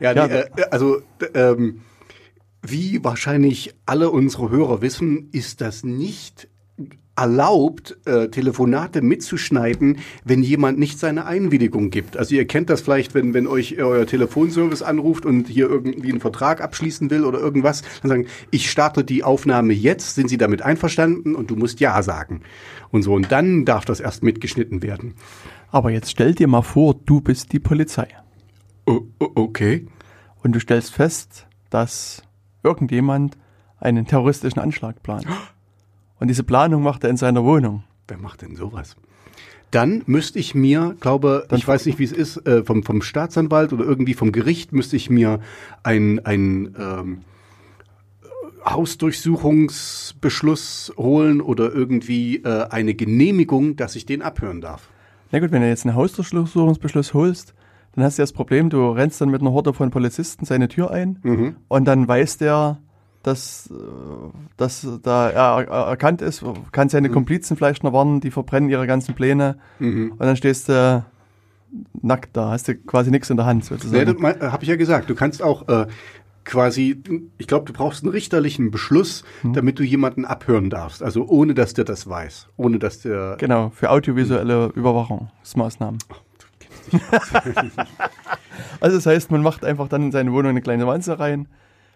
Ja, 0.00 0.12
Ja, 0.12 0.28
die, 0.28 0.34
äh, 0.34 0.46
also 0.70 0.98
ähm, 1.34 1.80
wie 2.62 3.02
wahrscheinlich 3.04 3.74
alle 3.86 4.10
unsere 4.10 4.50
Hörer 4.50 4.80
wissen, 4.80 5.28
ist 5.32 5.60
das 5.60 5.84
nicht 5.84 6.48
erlaubt, 7.16 7.96
äh, 8.06 8.28
Telefonate 8.28 9.00
mitzuschneiden, 9.00 9.98
wenn 10.24 10.42
jemand 10.42 10.78
nicht 10.78 10.98
seine 10.98 11.26
Einwilligung 11.26 11.90
gibt. 11.90 12.16
Also 12.16 12.34
ihr 12.34 12.46
kennt 12.46 12.70
das 12.70 12.80
vielleicht, 12.80 13.14
wenn, 13.14 13.34
wenn 13.34 13.46
euch 13.46 13.80
euer 13.80 14.06
Telefonservice 14.06 14.82
anruft 14.82 15.24
und 15.24 15.48
hier 15.48 15.68
irgendwie 15.68 16.10
einen 16.10 16.20
Vertrag 16.20 16.60
abschließen 16.60 17.10
will 17.10 17.24
oder 17.24 17.38
irgendwas, 17.38 17.82
dann 18.02 18.08
sagen, 18.08 18.26
ich 18.50 18.70
starte 18.70 19.04
die 19.04 19.22
Aufnahme 19.22 19.72
jetzt, 19.72 20.16
sind 20.16 20.28
Sie 20.28 20.38
damit 20.38 20.62
einverstanden? 20.62 21.36
Und 21.36 21.50
du 21.50 21.56
musst 21.56 21.78
Ja 21.80 22.02
sagen. 22.02 22.40
Und 22.90 23.02
so, 23.02 23.14
und 23.14 23.30
dann 23.30 23.64
darf 23.64 23.84
das 23.84 24.00
erst 24.00 24.22
mitgeschnitten 24.24 24.82
werden. 24.82 25.14
Aber 25.70 25.90
jetzt 25.90 26.10
stell 26.10 26.34
dir 26.34 26.48
mal 26.48 26.62
vor, 26.62 26.94
du 26.94 27.20
bist 27.20 27.52
die 27.52 27.60
Polizei. 27.60 28.08
O 28.86 29.06
okay. 29.18 29.86
Und 30.42 30.52
du 30.52 30.60
stellst 30.60 30.92
fest, 30.92 31.46
dass 31.70 32.22
irgendjemand 32.62 33.36
einen 33.78 34.06
terroristischen 34.06 34.60
Anschlag 34.60 35.02
plant. 35.02 35.26
Und 36.24 36.28
diese 36.28 36.42
Planung 36.42 36.82
macht 36.82 37.04
er 37.04 37.10
in 37.10 37.18
seiner 37.18 37.44
Wohnung. 37.44 37.84
Wer 38.08 38.16
macht 38.16 38.40
denn 38.40 38.56
sowas? 38.56 38.96
Dann 39.70 40.02
müsste 40.06 40.38
ich 40.38 40.54
mir, 40.54 40.96
glaube, 40.98 41.46
ich 41.52 41.68
weiß 41.68 41.84
nicht, 41.84 41.98
wie 41.98 42.04
es 42.04 42.12
ist, 42.12 42.38
äh, 42.46 42.64
vom, 42.64 42.82
vom 42.82 43.02
Staatsanwalt 43.02 43.74
oder 43.74 43.84
irgendwie 43.84 44.14
vom 44.14 44.32
Gericht 44.32 44.72
müsste 44.72 44.96
ich 44.96 45.10
mir 45.10 45.40
ein, 45.82 46.24
ein 46.24 46.74
ähm, 46.80 47.18
Hausdurchsuchungsbeschluss 48.64 50.94
holen 50.96 51.42
oder 51.42 51.70
irgendwie 51.70 52.36
äh, 52.36 52.68
eine 52.70 52.94
Genehmigung, 52.94 53.76
dass 53.76 53.94
ich 53.94 54.06
den 54.06 54.22
abhören 54.22 54.62
darf. 54.62 54.88
Na 55.30 55.40
gut, 55.40 55.52
wenn 55.52 55.60
du 55.60 55.68
jetzt 55.68 55.84
einen 55.84 55.94
Hausdurchsuchungsbeschluss 55.94 57.12
holst, 57.12 57.52
dann 57.94 58.02
hast 58.02 58.16
du 58.16 58.22
das 58.22 58.32
Problem, 58.32 58.70
du 58.70 58.92
rennst 58.92 59.20
dann 59.20 59.28
mit 59.28 59.42
einer 59.42 59.52
Horde 59.52 59.74
von 59.74 59.90
Polizisten 59.90 60.46
seine 60.46 60.68
Tür 60.68 60.90
ein 60.90 61.18
und 61.68 61.84
dann 61.84 62.08
weiß 62.08 62.38
der, 62.38 62.78
dass, 63.24 63.68
äh, 63.70 63.74
dass 64.56 64.86
da 65.02 65.28
er 65.30 65.66
er- 65.66 65.86
erkannt 65.88 66.22
ist, 66.22 66.44
kann 66.72 66.88
seine 66.88 67.10
Komplizen 67.10 67.56
vielleicht 67.56 67.82
noch 67.82 67.92
warnen, 67.92 68.20
die 68.20 68.30
verbrennen 68.30 68.70
ihre 68.70 68.86
ganzen 68.86 69.14
Pläne 69.14 69.56
und 69.80 70.18
dann 70.20 70.36
stehst 70.36 70.68
du 70.68 71.04
nackt 72.02 72.36
da, 72.36 72.50
hast 72.50 72.68
du 72.68 72.76
quasi 72.76 73.10
nichts 73.10 73.30
in 73.30 73.36
der 73.36 73.46
Hand 73.46 73.62
Nee, 73.68 73.76
sozusagen. 73.76 74.22
das 74.22 74.52
habe 74.52 74.62
ich 74.62 74.68
ja 74.68 74.76
gesagt. 74.76 75.10
Du 75.10 75.16
kannst 75.16 75.42
auch 75.42 75.66
äh, 75.68 75.86
quasi, 76.44 77.02
ich 77.38 77.46
glaube, 77.48 77.64
du 77.64 77.72
brauchst 77.72 78.04
einen 78.04 78.12
richterlichen 78.12 78.70
Beschluss, 78.70 79.24
damit 79.42 79.78
du 79.78 79.82
jemanden 79.82 80.24
abhören 80.24 80.70
darfst. 80.70 81.02
Also 81.02 81.26
ohne, 81.26 81.54
dass 81.54 81.74
der 81.74 81.84
das 81.84 82.06
weiß. 82.08 82.48
Ohne, 82.56 82.78
dass 82.78 83.00
der... 83.00 83.36
Genau, 83.40 83.70
für 83.70 83.90
audiovisuelle 83.90 84.66
Überwachungsmaßnahmen. 84.74 85.98
also 88.80 88.96
das 88.96 89.06
heißt, 89.06 89.30
man 89.30 89.42
macht 89.42 89.64
einfach 89.64 89.88
dann 89.88 90.02
in 90.04 90.12
seine 90.12 90.32
Wohnung 90.32 90.50
eine 90.50 90.62
kleine 90.62 90.86
Wanze 90.86 91.18
rein, 91.18 91.48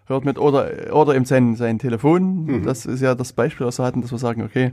hört 0.09 0.25
mit 0.25 0.39
oder 0.39 0.71
oder 0.95 1.15
eben 1.15 1.25
sein, 1.25 1.55
sein 1.57 1.79
Telefon. 1.79 2.63
Das 2.65 2.87
ist 2.87 3.01
ja 3.01 3.15
das 3.15 3.33
Beispiel, 3.33 3.67
was 3.67 3.79
wir 3.79 3.85
hatten, 3.85 4.03
dass 4.03 4.11
wir 4.11 4.19
sagen, 4.19 4.43
okay, 4.43 4.73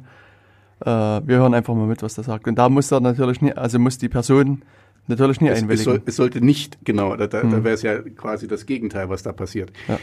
äh, 0.81 0.85
wir 0.85 1.37
hören 1.37 1.53
einfach 1.53 1.73
mal 1.73 1.87
mit, 1.87 2.01
was 2.03 2.15
der 2.15 2.23
sagt. 2.23 2.47
Und 2.47 2.55
da 2.55 2.69
muss 2.69 2.91
er 2.91 2.99
natürlich 2.99 3.41
nie, 3.41 3.53
also 3.53 3.79
muss 3.79 3.97
die 3.97 4.09
Person 4.09 4.63
natürlich 5.07 5.39
nie 5.41 5.49
Es, 5.49 5.57
es, 5.57 5.63
einwilligen. 5.63 5.83
soll, 5.85 6.01
es 6.05 6.15
sollte 6.15 6.41
nicht, 6.43 6.79
genau, 6.83 7.15
da, 7.15 7.27
da, 7.27 7.41
da 7.43 7.63
wäre 7.63 7.75
es 7.75 7.81
ja 7.83 7.99
quasi 8.01 8.47
das 8.47 8.65
Gegenteil, 8.65 9.07
was 9.09 9.21
da 9.23 9.33
passiert. 9.33 9.71
Ja. 9.87 9.99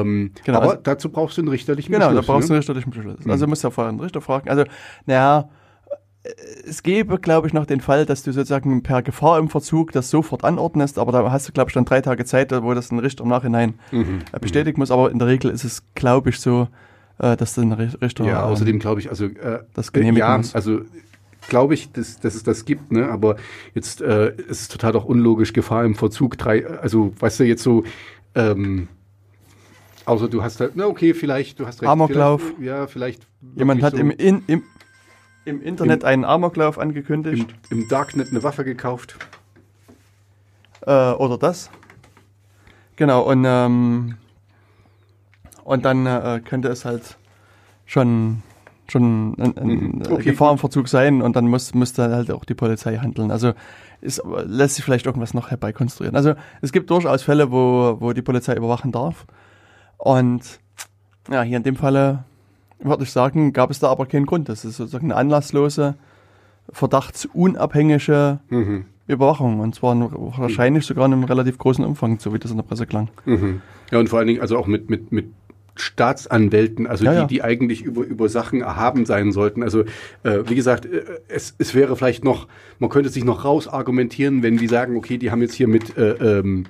Ähm, 0.00 0.32
Genau, 0.44 0.58
aber 0.58 0.70
also- 0.70 0.80
dazu 0.82 1.08
brauchst 1.10 1.36
du 1.38 1.42
einen 1.42 1.48
richterlichen 1.50 1.92
Genau, 1.92 2.06
da 2.06 2.10
Beschluss. 2.10 2.26
brauchst 2.26 2.48
du 2.48 2.52
ne? 2.52 2.56
einen 2.56 2.58
richterlichen 2.60 2.90
Beschluss. 2.90 3.26
Also 3.28 3.46
musst 3.46 3.62
du 3.62 3.68
ja 3.68 3.70
vorher 3.70 3.90
einen 3.90 4.00
Richter 4.00 4.20
fragen. 4.20 4.48
Also, 4.50 4.64
naja, 5.06 5.48
es 6.66 6.82
gäbe, 6.82 7.18
glaube 7.18 7.46
ich, 7.46 7.54
noch 7.54 7.64
den 7.66 7.80
Fall, 7.80 8.04
dass 8.04 8.22
du 8.22 8.32
sozusagen 8.32 8.82
per 8.82 9.02
Gefahr 9.02 9.38
im 9.38 9.48
Verzug 9.48 9.92
das 9.92 10.10
sofort 10.10 10.44
anordnest, 10.44 10.98
aber 10.98 11.12
da 11.12 11.30
hast 11.32 11.48
du, 11.48 11.52
glaube 11.52 11.70
ich, 11.70 11.74
dann 11.74 11.86
drei 11.86 12.00
Tage 12.02 12.24
Zeit, 12.26 12.52
wo 12.62 12.74
das 12.74 12.90
ein 12.90 12.98
Richter 12.98 13.24
im 13.24 13.30
Nachhinein 13.30 13.74
Mhm. 13.90 14.18
äh, 14.32 14.38
bestätigen 14.38 14.78
muss. 14.80 14.90
Aber 14.90 15.10
in 15.10 15.18
der 15.18 15.28
Regel 15.28 15.50
ist 15.50 15.64
es, 15.64 15.82
glaube 15.94 16.28
ich, 16.30 16.38
so, 16.40 16.68
äh, 17.18 17.36
dass 17.36 17.56
Ri- 17.56 18.00
Richter. 18.02 18.24
Ja, 18.24 18.44
ähm, 18.46 18.52
außerdem 18.52 18.78
glaube 18.80 19.00
ich, 19.00 19.08
also 19.08 19.24
äh, 19.26 19.60
das 19.74 19.92
genehmigen 19.92 20.18
ja, 20.18 20.36
muss. 20.36 20.54
also 20.54 20.80
glaube 21.48 21.72
ich, 21.72 21.90
dass, 21.92 22.20
dass 22.20 22.34
es 22.34 22.42
das 22.42 22.66
gibt, 22.66 22.92
ne? 22.92 23.08
Aber 23.08 23.36
jetzt 23.74 24.02
äh, 24.02 24.34
ist 24.36 24.60
es 24.60 24.68
total 24.68 24.92
doch 24.92 25.06
unlogisch, 25.06 25.54
Gefahr 25.54 25.84
im 25.86 25.94
Verzug, 25.94 26.36
drei, 26.36 26.66
also 26.66 27.14
weißt 27.18 27.40
du 27.40 27.44
jetzt 27.44 27.62
so, 27.62 27.82
ähm, 28.34 28.88
außer 30.04 30.28
du 30.28 30.42
hast 30.42 30.60
halt, 30.60 30.72
na 30.74 30.86
okay, 30.86 31.14
vielleicht, 31.14 31.58
du 31.60 31.66
hast 31.66 31.80
recht. 31.82 31.90
Amoklauf. 31.90 32.42
Vielleicht, 32.42 32.60
ja, 32.62 32.86
vielleicht. 32.86 33.26
Jemand 33.56 33.82
hat 33.82 33.94
wirklich 33.94 34.20
im, 34.20 34.36
in, 34.36 34.42
im, 34.46 34.62
im 35.50 35.62
Internet 35.62 36.04
einen 36.04 36.24
Amoklauf 36.24 36.78
angekündigt. 36.78 37.54
im, 37.70 37.78
im 37.82 37.88
Darknet 37.88 38.30
eine 38.30 38.42
Waffe 38.42 38.64
gekauft. 38.64 39.16
äh, 40.86 41.10
oder 41.12 41.36
das. 41.38 41.70
Genau, 42.96 43.22
und, 43.22 43.44
ähm, 43.46 44.16
und 45.64 45.84
dann 45.84 46.06
äh, 46.06 46.40
könnte 46.44 46.68
es 46.68 46.84
halt 46.84 47.16
schon, 47.86 48.42
schon 48.88 49.34
ein, 49.38 49.56
ein 49.56 49.66
Mhm. 49.68 50.02
äh, 50.02 50.12
Okay, 50.12 50.22
Gefahr 50.24 50.52
im 50.52 50.58
Verzug 50.58 50.88
sein 50.88 51.22
und 51.22 51.34
dann 51.36 51.48
muss, 51.48 51.74
müsste 51.74 52.10
halt 52.10 52.30
auch 52.30 52.44
die 52.44 52.54
Polizei 52.54 52.96
handeln. 52.98 53.30
Also 53.30 53.52
ist, 54.02 54.22
lässt 54.44 54.76
sich 54.76 54.84
vielleicht 54.84 55.06
irgendwas 55.06 55.34
noch 55.34 55.50
herbeikonstruieren. 55.50 56.16
Also 56.16 56.34
es 56.62 56.72
gibt 56.72 56.90
durchaus 56.90 57.22
Fälle, 57.22 57.50
wo, 57.50 57.96
wo 58.00 58.12
die 58.12 58.22
Polizei 58.22 58.54
überwachen 58.54 58.92
darf. 58.92 59.26
Und 59.98 60.60
ja, 61.30 61.42
hier 61.42 61.58
in 61.58 61.62
dem 61.62 61.76
Falle 61.76 62.24
würde 62.82 63.02
ich 63.04 63.10
sagen, 63.12 63.52
gab 63.52 63.70
es 63.70 63.78
da 63.78 63.88
aber 63.88 64.06
keinen 64.06 64.26
Grund. 64.26 64.48
Das 64.48 64.64
ist 64.64 64.76
sozusagen 64.76 65.06
eine 65.12 65.16
anlasslose, 65.16 65.96
verdachtsunabhängige 66.72 68.40
Mhm. 68.48 68.84
Überwachung 69.06 69.58
und 69.60 69.74
zwar 69.74 69.92
in- 69.94 70.08
wahrscheinlich 70.12 70.86
sogar 70.86 71.06
in 71.06 71.12
einem 71.14 71.24
relativ 71.24 71.58
großen 71.58 71.84
Umfang, 71.84 72.18
so 72.20 72.32
wie 72.32 72.38
das 72.38 72.50
in 72.52 72.56
der 72.58 72.64
Presse 72.64 72.86
klang. 72.86 73.08
Mhm. 73.24 73.60
Ja, 73.90 73.98
und 73.98 74.08
vor 74.08 74.18
allen 74.20 74.28
Dingen 74.28 74.40
also 74.40 74.56
auch 74.56 74.66
mit, 74.68 74.88
mit, 74.88 75.10
mit 75.10 75.26
Staatsanwälten, 75.74 76.86
also 76.86 77.04
Ja, 77.04 77.12
die, 77.12 77.18
ja. 77.18 77.26
die 77.26 77.42
eigentlich 77.42 77.82
über, 77.82 78.02
über 78.02 78.28
Sachen 78.28 78.60
erhaben 78.60 79.06
sein 79.06 79.32
sollten. 79.32 79.62
Also 79.62 79.80
äh, 80.22 80.40
wie 80.46 80.54
gesagt, 80.54 80.84
äh, 80.86 81.02
es, 81.28 81.54
es 81.58 81.74
wäre 81.74 81.96
vielleicht 81.96 82.22
noch, 82.22 82.46
man 82.78 82.90
könnte 82.90 83.08
sich 83.08 83.24
noch 83.24 83.44
rausargumentieren, 83.44 84.42
wenn 84.42 84.56
die 84.58 84.68
sagen, 84.68 84.96
okay, 84.96 85.18
die 85.18 85.30
haben 85.30 85.42
jetzt 85.42 85.54
hier 85.54 85.68
mit 85.68 85.96
äh, 85.96 86.10
ähm, 86.40 86.66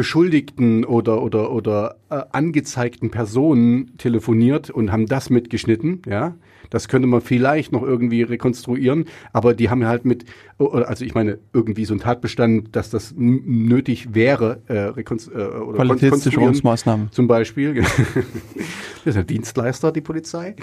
Beschuldigten 0.00 0.86
oder 0.86 1.20
oder 1.20 1.52
oder 1.52 1.96
äh, 2.08 2.22
angezeigten 2.32 3.10
Personen 3.10 3.98
telefoniert 3.98 4.70
und 4.70 4.90
haben 4.90 5.04
das 5.04 5.28
mitgeschnitten, 5.28 6.00
ja. 6.08 6.36
Das 6.70 6.88
könnte 6.88 7.06
man 7.06 7.20
vielleicht 7.20 7.70
noch 7.70 7.82
irgendwie 7.82 8.22
rekonstruieren, 8.22 9.04
aber 9.34 9.52
die 9.52 9.68
haben 9.68 9.84
halt 9.84 10.06
mit, 10.06 10.24
also 10.58 11.04
ich 11.04 11.14
meine, 11.14 11.38
irgendwie 11.52 11.84
so 11.84 11.92
ein 11.92 12.00
Tatbestand, 12.00 12.74
dass 12.74 12.88
das 12.88 13.12
nötig 13.14 14.14
wäre, 14.14 14.62
äh, 14.68 14.86
äh, 14.88 15.60
oder. 15.60 15.84
Qualitätssicherungsmaßnahmen. 15.84 17.12
Zum 17.12 17.26
Beispiel. 17.28 17.74
das 19.04 19.04
ist 19.04 19.16
ein 19.18 19.26
Dienstleister, 19.26 19.92
die 19.92 20.00
Polizei. 20.00 20.56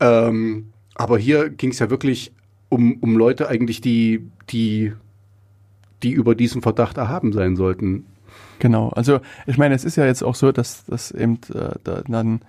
Ähm, 0.00 0.66
aber 0.94 1.16
hier 1.16 1.48
ging 1.48 1.70
es 1.70 1.78
ja 1.78 1.88
wirklich 1.88 2.30
um, 2.68 2.98
um 3.00 3.16
Leute 3.16 3.48
eigentlich, 3.48 3.80
die, 3.80 4.28
die, 4.50 4.92
die 6.02 6.10
über 6.10 6.34
diesen 6.34 6.60
Verdacht 6.60 6.98
erhaben 6.98 7.32
sein 7.32 7.56
sollten. 7.56 8.04
Genau. 8.58 8.88
Also 8.90 9.20
ich 9.46 9.58
meine, 9.58 9.74
es 9.74 9.84
ist 9.84 9.96
ja 9.96 10.04
jetzt 10.04 10.22
auch 10.22 10.34
so, 10.34 10.52
dass, 10.52 10.84
dass 10.86 11.10
eben 11.10 11.40
äh, 11.54 11.70
da, 11.84 12.02
dann 12.06 12.40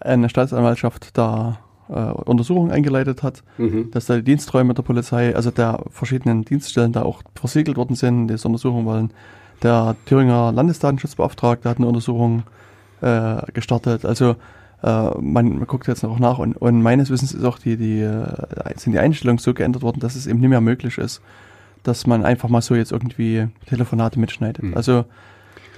eine 0.00 0.28
Staatsanwaltschaft 0.28 1.16
da 1.18 1.58
äh, 1.88 1.92
Untersuchungen 1.92 2.70
eingeleitet 2.70 3.22
hat, 3.22 3.42
Mhm. 3.58 3.90
dass 3.90 4.06
da 4.06 4.16
die 4.16 4.22
Diensträume 4.22 4.74
der 4.74 4.82
Polizei, 4.82 5.34
also 5.34 5.50
der 5.50 5.84
verschiedenen 5.90 6.44
Dienststellen 6.44 6.92
da 6.92 7.02
auch 7.02 7.22
versiegelt 7.34 7.76
worden 7.76 7.96
sind, 7.96 8.28
diese 8.28 8.46
Untersuchungen 8.48 8.86
wollen. 8.86 9.10
Der 9.62 9.96
Thüringer 10.06 10.52
Landesdatenschutzbeauftragte 10.52 11.68
hat 11.68 11.76
eine 11.76 11.86
Untersuchung 11.86 12.44
äh, 13.02 13.42
gestartet. 13.52 14.04
Also 14.04 14.36
äh, 14.82 15.10
man, 15.20 15.58
man 15.58 15.66
guckt 15.66 15.86
jetzt 15.86 16.02
noch 16.02 16.18
nach 16.18 16.38
und, 16.38 16.56
und 16.56 16.80
meines 16.80 17.10
Wissens 17.10 17.34
ist 17.34 17.44
auch 17.44 17.58
die, 17.58 17.76
die, 17.76 18.00
äh, 18.00 18.24
sind 18.76 18.94
die 18.94 18.98
Einstellungen 18.98 19.38
so 19.38 19.52
geändert 19.52 19.82
worden, 19.82 20.00
dass 20.00 20.16
es 20.16 20.26
eben 20.26 20.40
nicht 20.40 20.48
mehr 20.48 20.62
möglich 20.62 20.96
ist, 20.96 21.20
dass 21.82 22.06
man 22.06 22.24
einfach 22.24 22.48
mal 22.48 22.62
so 22.62 22.74
jetzt 22.74 22.92
irgendwie 22.92 23.48
Telefonate 23.66 24.18
mitschneidet. 24.18 24.62
Mhm. 24.62 24.76
Also 24.76 25.04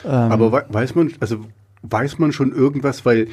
ähm, 0.05 0.11
Aber 0.11 0.53
wei- 0.53 0.65
weiß 0.69 0.95
man, 0.95 1.13
also 1.21 1.45
weiß 1.83 2.19
man 2.19 2.33
schon 2.33 2.53
irgendwas, 2.53 3.05
weil 3.05 3.29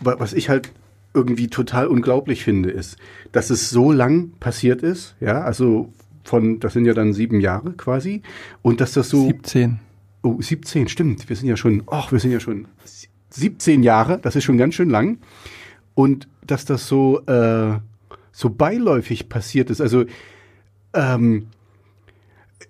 wa- 0.00 0.16
was 0.18 0.32
ich 0.32 0.48
halt 0.48 0.72
irgendwie 1.12 1.46
total 1.48 1.86
unglaublich 1.86 2.42
finde, 2.42 2.70
ist, 2.70 2.96
dass 3.32 3.50
es 3.50 3.70
so 3.70 3.92
lang 3.92 4.32
passiert 4.40 4.82
ist, 4.82 5.14
ja, 5.20 5.42
also 5.42 5.92
von, 6.24 6.58
das 6.58 6.72
sind 6.72 6.86
ja 6.86 6.94
dann 6.94 7.12
sieben 7.12 7.40
Jahre 7.40 7.72
quasi, 7.72 8.22
und 8.62 8.80
dass 8.80 8.92
das 8.92 9.08
so 9.10 9.26
17. 9.26 9.78
Oh, 10.22 10.40
17, 10.40 10.88
stimmt. 10.88 11.28
Wir 11.28 11.36
sind 11.36 11.48
ja 11.48 11.56
schon, 11.56 11.82
ach, 11.86 12.10
wir 12.10 12.18
sind 12.18 12.32
ja 12.32 12.40
schon 12.40 12.66
17 13.30 13.82
Jahre, 13.82 14.18
das 14.18 14.34
ist 14.36 14.44
schon 14.44 14.56
ganz 14.58 14.74
schön 14.74 14.88
lang. 14.90 15.18
Und 15.94 16.26
dass 16.46 16.64
das 16.64 16.88
so, 16.88 17.20
äh, 17.26 17.78
so 18.32 18.50
beiläufig 18.50 19.28
passiert 19.28 19.68
ist. 19.70 19.80
Also, 19.80 20.04
ähm, 20.94 21.46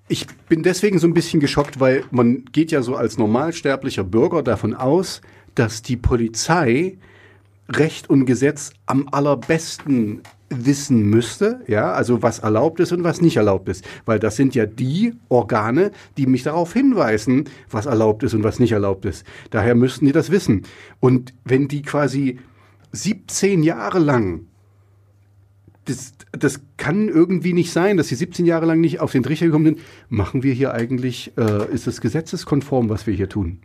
ich 0.08 0.26
bin 0.48 0.62
deswegen 0.62 0.98
so 0.98 1.06
ein 1.06 1.14
bisschen 1.14 1.40
geschockt, 1.40 1.80
weil 1.80 2.04
man 2.10 2.44
geht 2.52 2.70
ja 2.70 2.82
so 2.82 2.96
als 2.96 3.18
normalsterblicher 3.18 4.04
Bürger 4.04 4.42
davon 4.42 4.74
aus, 4.74 5.20
dass 5.54 5.82
die 5.82 5.96
Polizei 5.96 6.98
Recht 7.68 8.10
und 8.10 8.26
Gesetz 8.26 8.72
am 8.84 9.08
allerbesten 9.10 10.20
wissen 10.50 11.08
müsste, 11.08 11.60
ja, 11.66 11.92
also 11.92 12.22
was 12.22 12.40
erlaubt 12.40 12.78
ist 12.80 12.92
und 12.92 13.02
was 13.04 13.20
nicht 13.20 13.36
erlaubt 13.36 13.68
ist, 13.68 13.84
weil 14.04 14.18
das 14.18 14.36
sind 14.36 14.54
ja 14.54 14.66
die 14.66 15.14
Organe, 15.28 15.90
die 16.16 16.26
mich 16.26 16.42
darauf 16.42 16.72
hinweisen, 16.72 17.48
was 17.70 17.86
erlaubt 17.86 18.22
ist 18.22 18.34
und 18.34 18.44
was 18.44 18.60
nicht 18.60 18.72
erlaubt 18.72 19.04
ist. 19.04 19.24
Daher 19.50 19.74
müssten 19.74 20.06
die 20.06 20.12
das 20.12 20.30
wissen. 20.30 20.62
Und 21.00 21.32
wenn 21.44 21.66
die 21.68 21.82
quasi 21.82 22.38
17 22.92 23.62
Jahre 23.62 23.98
lang 23.98 24.46
das, 25.86 26.14
das 26.32 26.60
kann 26.76 27.08
irgendwie 27.08 27.52
nicht 27.52 27.72
sein, 27.72 27.96
dass 27.96 28.08
sie 28.08 28.14
17 28.14 28.46
Jahre 28.46 28.66
lang 28.66 28.80
nicht 28.80 29.00
auf 29.00 29.12
den 29.12 29.22
Trichter 29.22 29.46
gekommen 29.46 29.64
sind. 29.66 29.78
Machen 30.08 30.42
wir 30.42 30.54
hier 30.54 30.72
eigentlich, 30.72 31.32
äh, 31.36 31.72
ist 31.72 31.86
es 31.86 32.00
gesetzeskonform, 32.00 32.88
was 32.88 33.06
wir 33.06 33.14
hier 33.14 33.28
tun? 33.28 33.58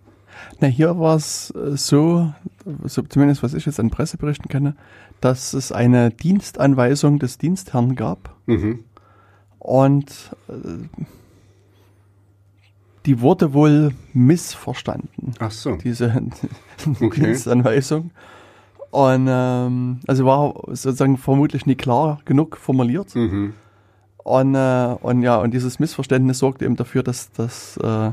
Na, 0.60 0.68
hier 0.68 0.98
war 1.00 1.16
es 1.16 1.52
äh, 1.52 1.76
so, 1.78 2.34
so, 2.86 3.02
zumindest 3.04 3.44
was 3.44 3.54
ich 3.54 3.66
jetzt 3.66 3.80
an 3.80 3.90
Presseberichten 3.90 4.48
kenne, 4.50 4.76
dass 5.22 5.54
es 5.54 5.72
eine 5.72 6.12
Dienstanweisung 6.12 7.20
des 7.20 7.38
Dienstherrn 7.38 7.96
gab 7.96 8.36
Mhm. 8.46 8.84
und 9.60 10.12
äh, 10.48 10.54
die 13.06 13.22
wurde 13.22 13.54
wohl 13.54 13.92
missverstanden, 14.14 15.34
Ach 15.40 15.52
so. 15.52 15.76
diese 15.76 16.22
Okay. 17.02 17.22
Dienstanweisung. 17.22 18.12
Und 18.92 19.28
ähm, 19.30 20.00
also 20.08 20.26
war 20.26 20.54
sozusagen 20.68 21.18
vermutlich 21.18 21.66
nicht 21.66 21.80
klar 21.80 22.20
genug 22.26 22.58
formuliert. 22.58 23.16
Mhm. 23.16 23.54
Und, 24.18 24.56
äh, 24.56 24.96
und 25.02 25.22
ja, 25.22 25.38
und 25.38 25.54
dieses 25.54 25.80
Missverständnis 25.80 26.40
sorgte 26.40 26.66
eben 26.66 26.76
dafür, 26.76 27.04
dass, 27.04 27.32
dass 27.32 27.78
äh, 27.78 28.12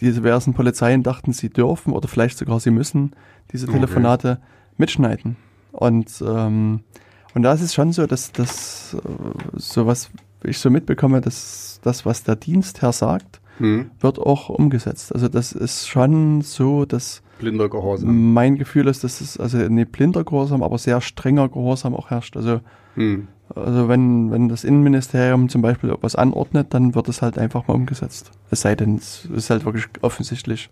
die 0.00 0.12
diversen 0.12 0.54
Polizeien 0.54 1.02
dachten, 1.02 1.32
sie 1.32 1.50
dürfen 1.50 1.92
oder 1.92 2.08
vielleicht 2.08 2.38
sogar 2.38 2.60
sie 2.60 2.70
müssen 2.70 3.12
diese 3.52 3.66
Okay. 3.66 3.74
Telefonate 3.74 4.38
mitschneiden. 4.78 5.36
Und, 5.72 6.22
ähm, 6.26 6.80
und 7.34 7.42
da 7.42 7.52
ist 7.52 7.62
es 7.62 7.74
schon 7.74 7.92
so, 7.92 8.06
dass 8.06 8.32
das, 8.32 8.94
äh, 8.94 8.98
so 9.56 9.86
was 9.86 10.10
ich 10.44 10.58
so 10.58 10.70
mitbekomme, 10.70 11.20
dass 11.20 11.80
das, 11.82 12.04
was 12.06 12.24
der 12.24 12.36
Dienstherr 12.36 12.92
sagt, 12.92 13.40
Hm. 13.58 13.90
wird 14.00 14.18
auch 14.18 14.48
umgesetzt. 14.48 15.14
Also 15.14 15.28
das 15.28 15.52
ist 15.52 15.86
schon 15.86 16.40
so, 16.40 16.86
dass 16.86 17.22
Blinder 17.42 17.68
Gehorsam. 17.68 18.32
mein 18.32 18.56
Gefühl 18.56 18.86
ist, 18.88 19.04
dass 19.04 19.20
es 19.20 19.38
also 19.38 19.58
nicht 19.58 19.92
blinder 19.92 20.24
Gehorsam, 20.24 20.62
aber 20.62 20.78
sehr 20.78 21.00
strenger 21.00 21.48
Gehorsam 21.48 21.94
auch 21.94 22.08
herrscht. 22.10 22.36
Also 22.36 22.60
Hm. 22.94 23.28
also 23.54 23.88
wenn, 23.88 24.30
wenn 24.30 24.48
das 24.48 24.64
Innenministerium 24.64 25.48
zum 25.48 25.60
Beispiel 25.62 25.90
etwas 25.90 26.14
anordnet, 26.16 26.68
dann 26.70 26.94
wird 26.94 27.08
es 27.08 27.20
halt 27.22 27.38
einfach 27.38 27.66
mal 27.68 27.74
umgesetzt. 27.74 28.30
Es 28.50 28.60
sei 28.62 28.74
denn, 28.74 28.96
es 28.96 29.24
ist 29.26 29.50
halt 29.50 29.64
wirklich 29.64 29.86
offensichtlich 30.02 30.70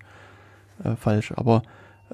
äh, 0.85 0.97
falsch. 0.97 1.33
Aber 1.37 1.63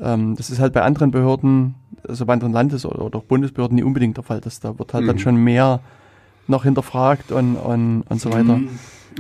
ähm, 0.01 0.35
das 0.37 0.51
ist 0.51 0.59
halt 0.61 0.73
bei 0.73 0.83
anderen 0.83 1.11
Behörden, 1.11 1.75
also 2.07 2.27
bei 2.27 2.33
anderen 2.35 2.53
Landes- 2.53 2.85
oder, 2.87 3.03
oder 3.05 3.21
Bundesbehörden 3.21 3.77
nie 3.77 3.83
unbedingt 3.85 4.17
der 4.17 4.25
Fall. 4.25 4.41
Dass 4.41 4.61
da 4.61 4.79
wird 4.79 4.93
halt 4.95 5.07
dann 5.09 5.17
Mhm. 5.17 5.21
schon 5.21 5.37
mehr 5.37 5.81
noch 6.49 6.63
hinterfragt 6.65 7.33
und, 7.33 7.57
und, 7.57 8.03
und 8.09 8.21
so 8.21 8.33
weiter. 8.33 8.57
Hm. 8.57 8.69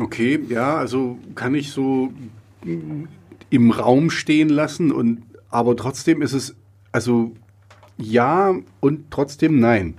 Okay, 0.00 0.38
ja, 0.48 0.76
also 0.76 1.16
kann 1.34 1.54
ich 1.54 1.72
so 1.72 2.10
im 3.50 3.70
Raum 3.70 4.10
stehen 4.10 4.48
lassen 4.48 4.92
und 4.92 5.22
aber 5.50 5.76
trotzdem 5.76 6.22
ist 6.22 6.32
es 6.32 6.56
also 6.92 7.32
ja 7.98 8.54
und 8.80 9.10
trotzdem 9.10 9.58
nein. 9.60 9.94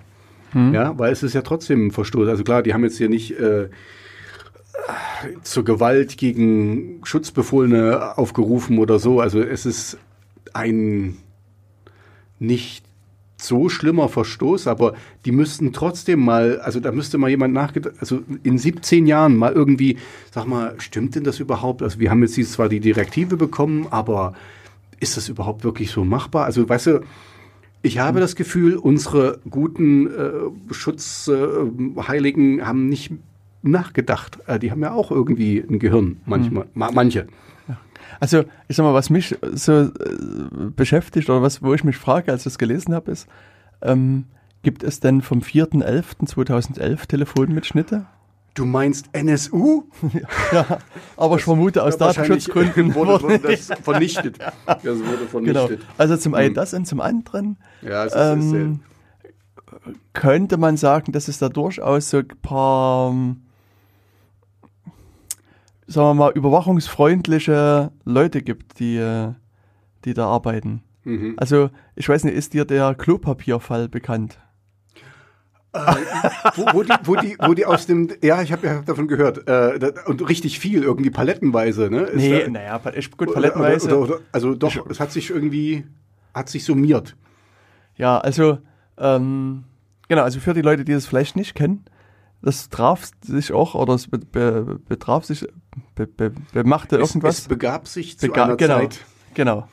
Ja, 0.73 0.97
weil 0.97 1.11
es 1.11 1.23
ist 1.23 1.33
ja 1.33 1.41
trotzdem 1.41 1.87
ein 1.87 1.91
Verstoß. 1.91 2.27
Also 2.27 2.43
klar, 2.43 2.63
die 2.63 2.73
haben 2.73 2.83
jetzt 2.83 2.97
hier 2.97 3.09
nicht 3.09 3.37
äh, 3.39 3.69
zur 5.43 5.65
Gewalt 5.65 6.17
gegen 6.17 7.01
Schutzbefohlene 7.03 8.17
aufgerufen 8.17 8.79
oder 8.79 8.99
so. 8.99 9.19
Also 9.19 9.41
es 9.41 9.65
ist 9.65 9.97
ein 10.53 11.17
nicht 12.39 12.85
so 13.39 13.69
schlimmer 13.69 14.09
Verstoß, 14.09 14.67
aber 14.67 14.93
die 15.25 15.31
müssten 15.31 15.73
trotzdem 15.73 16.19
mal, 16.19 16.59
also 16.59 16.79
da 16.79 16.91
müsste 16.91 17.17
mal 17.17 17.29
jemand 17.29 17.53
nachgedacht, 17.53 17.95
also 17.99 18.21
in 18.43 18.57
17 18.57 19.05
Jahren 19.05 19.35
mal 19.35 19.53
irgendwie, 19.53 19.97
sag 20.31 20.47
mal, 20.47 20.73
stimmt 20.79 21.15
denn 21.15 21.23
das 21.23 21.39
überhaupt? 21.39 21.83
Also 21.83 21.99
wir 21.99 22.09
haben 22.09 22.23
jetzt 22.23 22.51
zwar 22.51 22.67
die 22.67 22.79
Direktive 22.79 23.37
bekommen, 23.37 23.87
aber 23.91 24.33
ist 24.99 25.17
das 25.17 25.29
überhaupt 25.29 25.63
wirklich 25.63 25.91
so 25.91 26.03
machbar? 26.03 26.45
Also 26.45 26.67
weißt 26.67 26.87
du, 26.87 27.01
ich 27.81 27.99
habe 27.99 28.19
das 28.19 28.35
Gefühl, 28.35 28.75
unsere 28.75 29.39
guten 29.49 30.07
äh, 30.07 30.73
Schutzheiligen 30.73 32.59
äh, 32.59 32.61
haben 32.63 32.89
nicht 32.89 33.11
nachgedacht. 33.61 34.39
Äh, 34.47 34.59
die 34.59 34.71
haben 34.71 34.81
ja 34.81 34.93
auch 34.93 35.11
irgendwie 35.11 35.59
ein 35.59 35.79
Gehirn, 35.79 36.17
manchmal, 36.25 36.67
ma 36.73 36.91
manche. 36.91 37.27
Also 38.19 38.45
ich 38.67 38.75
sag 38.75 38.83
mal, 38.83 38.93
was 38.93 39.09
mich 39.09 39.35
so 39.53 39.73
äh, 39.73 39.91
beschäftigt 40.75 41.29
oder 41.29 41.41
was, 41.41 41.61
wo 41.61 41.73
ich 41.73 41.83
mich 41.83 41.97
frage, 41.97 42.31
als 42.31 42.41
ich 42.41 42.45
das 42.45 42.57
gelesen 42.57 42.95
habe, 42.95 43.11
ist, 43.11 43.27
ähm, 43.81 44.25
gibt 44.63 44.83
es 44.83 44.99
denn 44.99 45.21
vom 45.21 45.39
4.11.2011 45.41 47.07
Telefonmitschnitte? 47.07 48.05
Du 48.57 48.65
meinst 48.65 49.09
NSU? 49.13 49.83
Ja, 50.51 50.79
aber 51.15 51.35
ich 51.35 51.43
vermute 51.43 51.83
aus 51.83 51.97
Datenschutzgründen 51.97 52.95
wurde, 52.95 53.21
wurde 53.21 53.39
das 53.39 53.67
vernichtet. 53.83 54.39
Das 54.65 54.83
wurde 54.99 55.43
Genau. 55.43 55.67
vernichtet. 55.67 55.87
Also 55.97 56.17
zum 56.17 56.33
einen 56.33 56.55
das 56.55 56.73
und 56.73 56.85
zum 56.87 56.99
anderen 56.99 57.57
Ja, 57.83 58.05
es 58.05 58.13
ist, 58.13 58.19
ähm, 58.53 58.79
könnte 60.13 60.57
man 60.57 60.75
sagen, 60.75 61.11
dass 61.11 61.27
es 61.27 61.37
da 61.37 61.49
durchaus 61.49 62.09
so 62.09 62.17
ein 62.17 62.27
paar, 62.41 63.11
ähm, 63.11 63.43
sagen 65.85 66.07
wir 66.07 66.13
mal, 66.15 66.31
überwachungsfreundliche 66.31 67.91
Leute 68.05 68.41
gibt, 68.41 68.79
die, 68.79 68.97
äh, 68.97 69.33
die 70.03 70.15
da 70.15 70.25
arbeiten. 70.27 70.81
mhm. 71.03 71.35
Also 71.37 71.69
ich 71.95 72.09
weiß 72.09 72.23
nicht, 72.23 72.33
ist 72.35 72.53
dir 72.53 72.65
der 72.65 72.95
Klopapierfall 72.95 73.87
bekannt? 73.87 74.39
Wo, 76.55 76.65
wo, 76.73 76.83
die, 76.83 76.93
wo, 77.03 77.15
die, 77.15 77.35
wo 77.39 77.53
die 77.53 77.65
aus 77.65 77.85
dem, 77.85 78.09
ja, 78.21 78.41
ich 78.41 78.51
habe 78.51 78.65
ja 78.67 78.81
davon 78.81 79.07
gehört, 79.07 79.47
äh, 79.47 79.79
da, 79.79 79.89
und 80.05 80.27
richtig 80.27 80.59
viel, 80.59 80.83
irgendwie 80.83 81.09
palettenweise, 81.09 81.89
ne? 81.89 82.01
Ist 82.03 82.15
Nee, 82.15 82.43
da- 82.43 82.49
naja, 82.49 82.77
gut, 83.17 83.27
oder- 83.29 83.33
palettenweise. 83.33 83.87
Oder, 83.87 84.15
oder, 84.15 84.19
also 84.31 84.55
doch, 84.55 84.89
es 84.89 84.99
hat 84.99 85.11
sich 85.11 85.29
irgendwie, 85.29 85.85
hat 86.33 86.49
sich 86.49 86.63
summiert. 86.65 87.15
Ja, 87.95 88.17
also, 88.19 88.59
ähm, 88.97 89.63
genau, 90.07 90.23
also 90.23 90.39
für 90.39 90.53
die 90.53 90.61
Leute, 90.61 90.85
die 90.85 90.93
das 90.93 91.05
vielleicht 91.05 91.35
nicht 91.35 91.55
kennen, 91.55 91.85
das 92.41 92.69
traf 92.69 93.09
sich 93.23 93.51
auch, 93.51 93.73
oder 93.75 93.93
es 93.95 94.07
be, 94.07 94.19
be, 94.19 94.79
betraf 94.87 95.25
sich, 95.25 95.47
be, 95.95 96.05
be, 96.07 96.31
bemachte 96.53 96.97
Es, 96.97 97.09
irgendwas. 97.09 97.39
es 97.39 97.47
begab 97.47 97.87
sich 97.87 98.19
zu 98.19 98.27
Bega- 98.27 98.43
einer 98.45 98.57
genau, 98.57 98.79
Zeit. 98.79 98.99
Genau. 99.33 99.67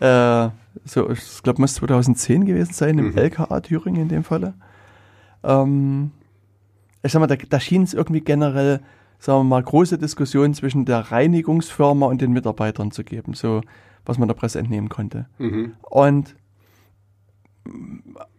Äh, 0.00 0.48
so, 0.84 1.10
ich 1.10 1.42
glaube, 1.44 1.60
muss 1.60 1.74
2010 1.74 2.44
gewesen 2.44 2.72
sein, 2.72 2.98
im 2.98 3.10
Mhm. 3.12 3.18
LKA 3.18 3.60
Thüringen 3.60 4.02
in 4.02 4.08
dem 4.08 4.24
Falle. 4.24 4.54
Ähm, 5.44 6.10
ich 7.02 7.12
sag 7.12 7.20
mal, 7.20 7.26
da, 7.26 7.36
da 7.36 7.60
schien 7.60 7.82
es 7.82 7.94
irgendwie 7.94 8.20
generell, 8.20 8.80
sagen 9.18 9.40
wir 9.40 9.44
mal, 9.44 9.62
große 9.62 9.98
Diskussionen 9.98 10.54
zwischen 10.54 10.84
der 10.84 10.98
Reinigungsfirma 10.98 12.06
und 12.06 12.20
den 12.20 12.32
Mitarbeitern 12.32 12.90
zu 12.90 13.04
geben, 13.04 13.34
so 13.34 13.60
was 14.04 14.18
man 14.18 14.28
der 14.28 14.34
Presse 14.34 14.58
entnehmen 14.58 14.88
konnte. 14.88 15.26
Mhm. 15.38 15.74
Und 15.82 16.36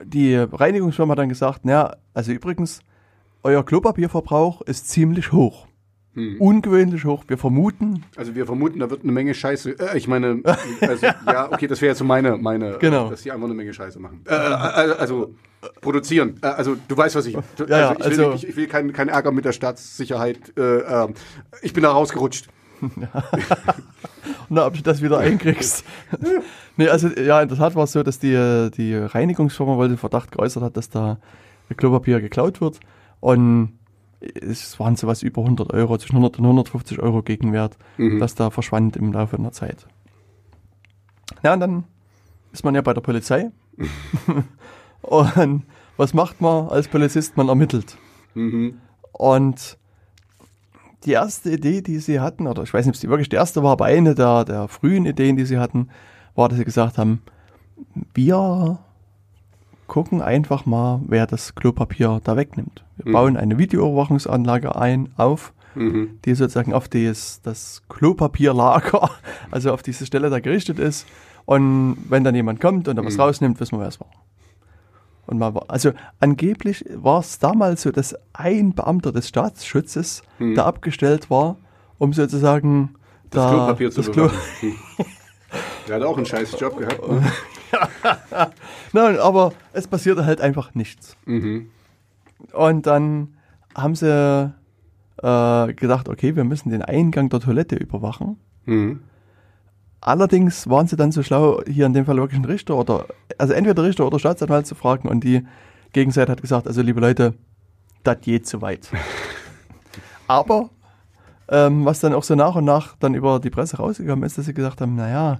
die 0.03 0.35
Reinigungsfirma 0.35 1.11
hat 1.11 1.19
dann 1.19 1.29
gesagt, 1.29 1.65
naja, 1.65 1.95
also 2.13 2.31
übrigens, 2.31 2.81
euer 3.43 3.65
Klopapierverbrauch 3.65 4.61
ist 4.61 4.89
ziemlich 4.89 5.31
hoch. 5.31 5.67
Mhm. 6.15 6.35
Ungewöhnlich 6.39 7.05
hoch. 7.05 7.23
Wir 7.27 7.37
vermuten, 7.39 8.03
Also 8.15 8.35
wir 8.35 8.45
vermuten, 8.45 8.79
da 8.79 8.89
wird 8.89 9.01
eine 9.03 9.11
Menge 9.11 9.33
Scheiße. 9.33 9.79
Äh, 9.79 9.97
ich 9.97 10.07
meine, 10.07 10.41
also, 10.81 11.07
ja, 11.07 11.51
okay, 11.51 11.65
das 11.67 11.81
wäre 11.81 11.89
jetzt 11.89 11.97
so 11.99 12.05
meine, 12.05 12.37
meine, 12.37 12.77
Genau. 12.79 13.07
äh, 13.07 13.09
dass 13.11 13.23
die 13.23 13.31
einfach 13.31 13.45
eine 13.45 13.55
Menge 13.55 13.73
Scheiße 13.73 13.99
machen. 13.99 14.21
Äh, 14.27 14.33
äh, 14.35 14.37
also 14.37 15.33
produzieren. 15.81 16.37
Äh, 16.43 16.47
also 16.47 16.75
du 16.87 16.95
weißt, 16.97 17.15
was 17.15 17.25
ich. 17.25 17.35
Du, 17.55 17.65
Ja, 17.65 17.89
also 17.89 17.93
ich 17.93 17.99
will, 17.99 18.25
also- 18.25 18.31
nicht, 18.33 18.43
ich 18.43 18.55
will 18.55 18.67
keinen 18.67 18.93
keinen 18.93 19.09
Ärger 19.09 19.31
mit 19.31 19.43
der 19.45 19.53
Staatssicherheit. 19.53 20.37
Äh, 20.55 20.61
ähm, 20.79 21.13
ich 21.63 21.73
bin 21.73 21.81
da 21.83 21.91
rausgerutscht. 21.91 22.47
na, 24.49 24.65
ob 24.67 24.73
du 24.75 24.81
das 24.81 25.01
wieder 25.01 25.17
einkriegst. 25.19 25.83
nee, 26.77 26.87
also 26.89 27.07
ja, 27.09 27.41
in 27.41 27.47
der 27.49 27.57
Tat 27.57 27.75
war 27.75 27.85
es 27.85 27.91
so, 27.93 28.03
dass 28.03 28.19
die, 28.19 28.69
die 28.75 28.95
Reinigungsfirma 28.95 29.77
wohl 29.77 29.87
den 29.87 29.97
Verdacht 29.97 30.31
geäußert 30.31 30.63
hat, 30.63 30.77
dass 30.77 30.89
da 30.89 31.17
Klopapier 31.77 32.21
geklaut 32.21 32.61
wird. 32.61 32.79
Und 33.19 33.79
es 34.41 34.79
waren 34.79 34.95
sowas 34.95 35.23
über 35.23 35.41
100 35.41 35.73
Euro, 35.73 35.97
zwischen 35.97 36.15
100 36.15 36.39
und 36.39 36.45
150 36.45 36.99
Euro 36.99 37.21
Gegenwert, 37.23 37.77
Mhm. 37.97 38.19
das 38.19 38.35
da 38.35 38.49
verschwand 38.49 38.95
im 38.95 39.11
Laufe 39.13 39.37
einer 39.37 39.51
Zeit. 39.51 39.87
Ja, 41.43 41.53
und 41.53 41.59
dann 41.59 41.83
ist 42.51 42.63
man 42.63 42.75
ja 42.75 42.81
bei 42.81 42.93
der 42.93 43.01
Polizei. 43.01 43.51
und 45.01 45.63
was 45.97 46.13
macht 46.13 46.41
man 46.41 46.67
als 46.69 46.87
Polizist? 46.87 47.37
Man 47.37 47.49
ermittelt. 47.49 47.97
Mhm. 48.33 48.79
Und 49.11 49.77
die 51.05 51.11
erste 51.11 51.51
Idee, 51.51 51.81
die 51.81 51.99
sie 51.99 52.19
hatten, 52.19 52.47
oder 52.47 52.63
ich 52.63 52.73
weiß 52.73 52.85
nicht, 52.85 52.91
ob 52.91 52.95
es 52.95 53.01
die 53.01 53.09
wirklich 53.09 53.29
die 53.29 53.35
erste 53.35 53.61
war, 53.63 53.73
aber 53.73 53.85
eine 53.85 54.15
der, 54.15 54.45
der 54.45 54.67
frühen 54.67 55.05
Ideen, 55.05 55.35
die 55.35 55.45
sie 55.45 55.57
hatten, 55.57 55.89
war, 56.35 56.49
dass 56.49 56.57
sie 56.57 56.65
gesagt 56.65 56.97
haben, 56.97 57.21
wir 58.13 58.79
gucken 59.87 60.21
einfach 60.21 60.65
mal, 60.65 61.01
wer 61.07 61.27
das 61.27 61.55
Klopapier 61.55 62.21
da 62.23 62.35
wegnimmt. 62.35 62.83
Wir 62.97 63.09
Mhm. 63.09 63.13
bauen 63.13 63.37
eine 63.37 63.57
Videoüberwachungsanlage 63.57 64.75
ein, 64.75 65.09
auf, 65.17 65.53
Mhm. 65.75 66.19
die 66.25 66.35
sozusagen 66.35 66.73
auf 66.73 66.87
das, 66.87 67.41
das 67.43 67.81
Klopapierlager, 67.89 69.09
also 69.51 69.73
auf 69.73 69.81
diese 69.83 70.05
Stelle 70.05 70.29
da 70.29 70.39
gerichtet 70.39 70.79
ist. 70.79 71.05
Und 71.45 71.97
wenn 72.09 72.23
dann 72.23 72.35
jemand 72.35 72.61
kommt 72.61 72.87
und 72.87 72.95
da 72.95 73.03
was 73.05 73.15
Mhm. 73.15 73.21
rausnimmt, 73.21 73.59
wissen 73.59 73.75
wir, 73.75 73.81
wer 73.81 73.87
es 73.89 73.99
war. 73.99 74.07
Und 75.25 75.37
mal 75.39 75.53
war, 75.55 75.65
also 75.69 75.91
angeblich 76.19 76.85
war 76.95 77.19
es 77.19 77.39
damals 77.39 77.81
so, 77.83 77.91
dass 77.91 78.15
ein 78.33 78.73
Beamter 78.73 79.11
des 79.11 79.27
Staatsschutzes 79.29 80.21
Mhm. 80.39 80.55
da 80.55 80.65
abgestellt 80.65 81.29
war, 81.29 81.57
um 81.97 82.13
sozusagen 82.13 82.95
Das 83.29 83.43
da, 83.45 83.49
Klopapier 83.51 83.91
zu 83.91 84.01
das 84.01 84.11
Klo. 84.11 84.29
Der 85.87 85.95
hat 85.97 86.03
auch 86.03 86.17
einen 86.17 86.25
scheiß 86.25 86.57
Job 86.59 86.77
gehabt. 86.77 87.07
Ne? 87.07 87.21
Nein, 88.93 89.17
aber 89.19 89.53
es 89.73 89.87
passierte 89.87 90.25
halt 90.25 90.41
einfach 90.41 90.75
nichts. 90.75 91.15
Mhm. 91.25 91.69
Und 92.51 92.85
dann 92.85 93.35
haben 93.75 93.95
sie 93.95 94.53
äh, 95.21 95.73
gedacht, 95.73 96.09
okay, 96.09 96.35
wir 96.35 96.43
müssen 96.43 96.69
den 96.69 96.81
Eingang 96.81 97.29
der 97.29 97.39
Toilette 97.39 97.75
überwachen. 97.75 98.37
Mhm. 98.65 99.01
Allerdings 100.01 100.69
waren 100.69 100.87
sie 100.87 100.97
dann 100.97 101.11
so 101.11 101.23
schlau, 101.23 101.61
hier 101.65 101.85
in 101.85 101.93
dem 101.93 102.05
Fall 102.05 102.17
wirklich 102.17 102.35
einen 102.35 102.45
Richter 102.45 102.75
oder, 102.75 103.05
also 103.37 103.53
entweder 103.53 103.83
Richter 103.83 104.05
oder 104.05 104.19
Staatsanwalt 104.19 104.67
zu 104.67 104.75
fragen 104.75 105.07
und 105.07 105.23
die 105.23 105.45
Gegenseite 105.93 106.31
hat 106.31 106.41
gesagt, 106.41 106.67
also 106.67 106.81
liebe 106.81 106.99
Leute, 106.99 107.35
das 108.03 108.19
geht 108.19 108.45
zu 108.45 108.61
weit. 108.61 108.89
Aber 110.27 110.69
ähm, 111.47 111.85
was 111.85 112.01
dann 112.01 112.13
auch 112.13 112.23
so 112.23 112.35
nach 112.35 112.55
und 112.55 112.65
nach 112.65 112.97
dann 112.97 113.13
über 113.13 113.39
die 113.39 113.49
Presse 113.49 113.77
rausgekommen 113.77 114.25
ist, 114.25 114.37
dass 114.37 114.45
sie 114.45 114.53
gesagt 114.53 114.81
haben, 114.81 114.95
naja, 114.95 115.39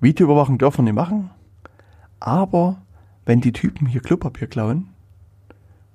Videoüberwachung 0.00 0.58
dürfen 0.58 0.78
wir 0.78 0.92
nicht 0.92 0.94
machen, 0.94 1.30
aber 2.20 2.82
wenn 3.24 3.40
die 3.40 3.52
Typen 3.52 3.86
hier 3.86 4.00
Klopapier 4.00 4.46
klauen, 4.46 4.88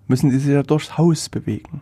müssen 0.08 0.30
die 0.30 0.38
sich 0.38 0.54
ja 0.54 0.64
durchs 0.64 0.98
Haus 0.98 1.30
bewegen. 1.30 1.82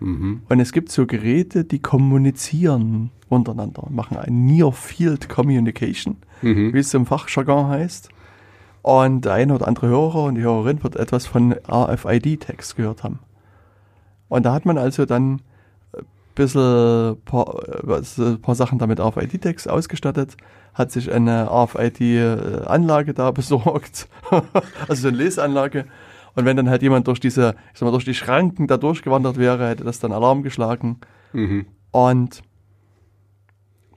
Mhm. 0.00 0.42
Und 0.48 0.60
es 0.60 0.72
gibt 0.72 0.90
so 0.90 1.06
Geräte, 1.06 1.64
die 1.64 1.78
kommunizieren 1.78 3.10
untereinander, 3.28 3.86
machen 3.90 4.16
ein 4.16 4.44
Near 4.46 4.72
Field 4.72 5.28
Communication, 5.28 6.16
Mhm. 6.42 6.74
wie 6.74 6.78
es 6.78 6.92
im 6.92 7.06
Fachjargon 7.06 7.68
heißt. 7.68 8.10
Und 8.82 9.24
der 9.24 9.34
eine 9.34 9.54
oder 9.54 9.68
andere 9.68 9.86
Hörer 9.86 10.24
und 10.24 10.34
die 10.34 10.42
Hörerin 10.42 10.82
wird 10.82 10.96
etwas 10.96 11.26
von 11.26 11.54
RFID-Text 11.68 12.76
gehört 12.76 13.04
haben. 13.04 13.20
Und 14.28 14.44
da 14.44 14.52
hat 14.52 14.66
man 14.66 14.76
also 14.76 15.06
dann 15.06 15.40
ein 15.96 16.04
bisschen 16.34 17.16
paar, 17.24 17.62
äh, 17.68 17.78
was, 17.82 18.18
äh, 18.18 18.36
paar 18.38 18.56
Sachen 18.56 18.78
damit 18.78 18.98
RFID-Text 18.98 19.70
ausgestattet, 19.70 20.36
hat 20.74 20.90
sich 20.90 21.12
eine 21.12 21.48
RFID-Anlage 21.50 23.14
da 23.14 23.30
besorgt, 23.32 24.08
also 24.88 25.02
so 25.02 25.08
eine 25.08 25.16
Leseanlage. 25.16 25.86
Und 26.34 26.46
wenn 26.46 26.56
dann 26.56 26.70
halt 26.70 26.82
jemand 26.82 27.08
durch 27.08 27.20
diese, 27.20 27.56
ich 27.72 27.78
sag 27.78 27.86
mal, 27.86 27.92
durch 27.92 28.06
die 28.06 28.14
Schranken 28.14 28.66
da 28.66 28.78
durchgewandert 28.78 29.36
wäre, 29.36 29.68
hätte 29.68 29.84
das 29.84 29.98
dann 30.00 30.12
Alarm 30.12 30.42
geschlagen. 30.42 30.98
Mhm. 31.32 31.66
Und 31.90 32.42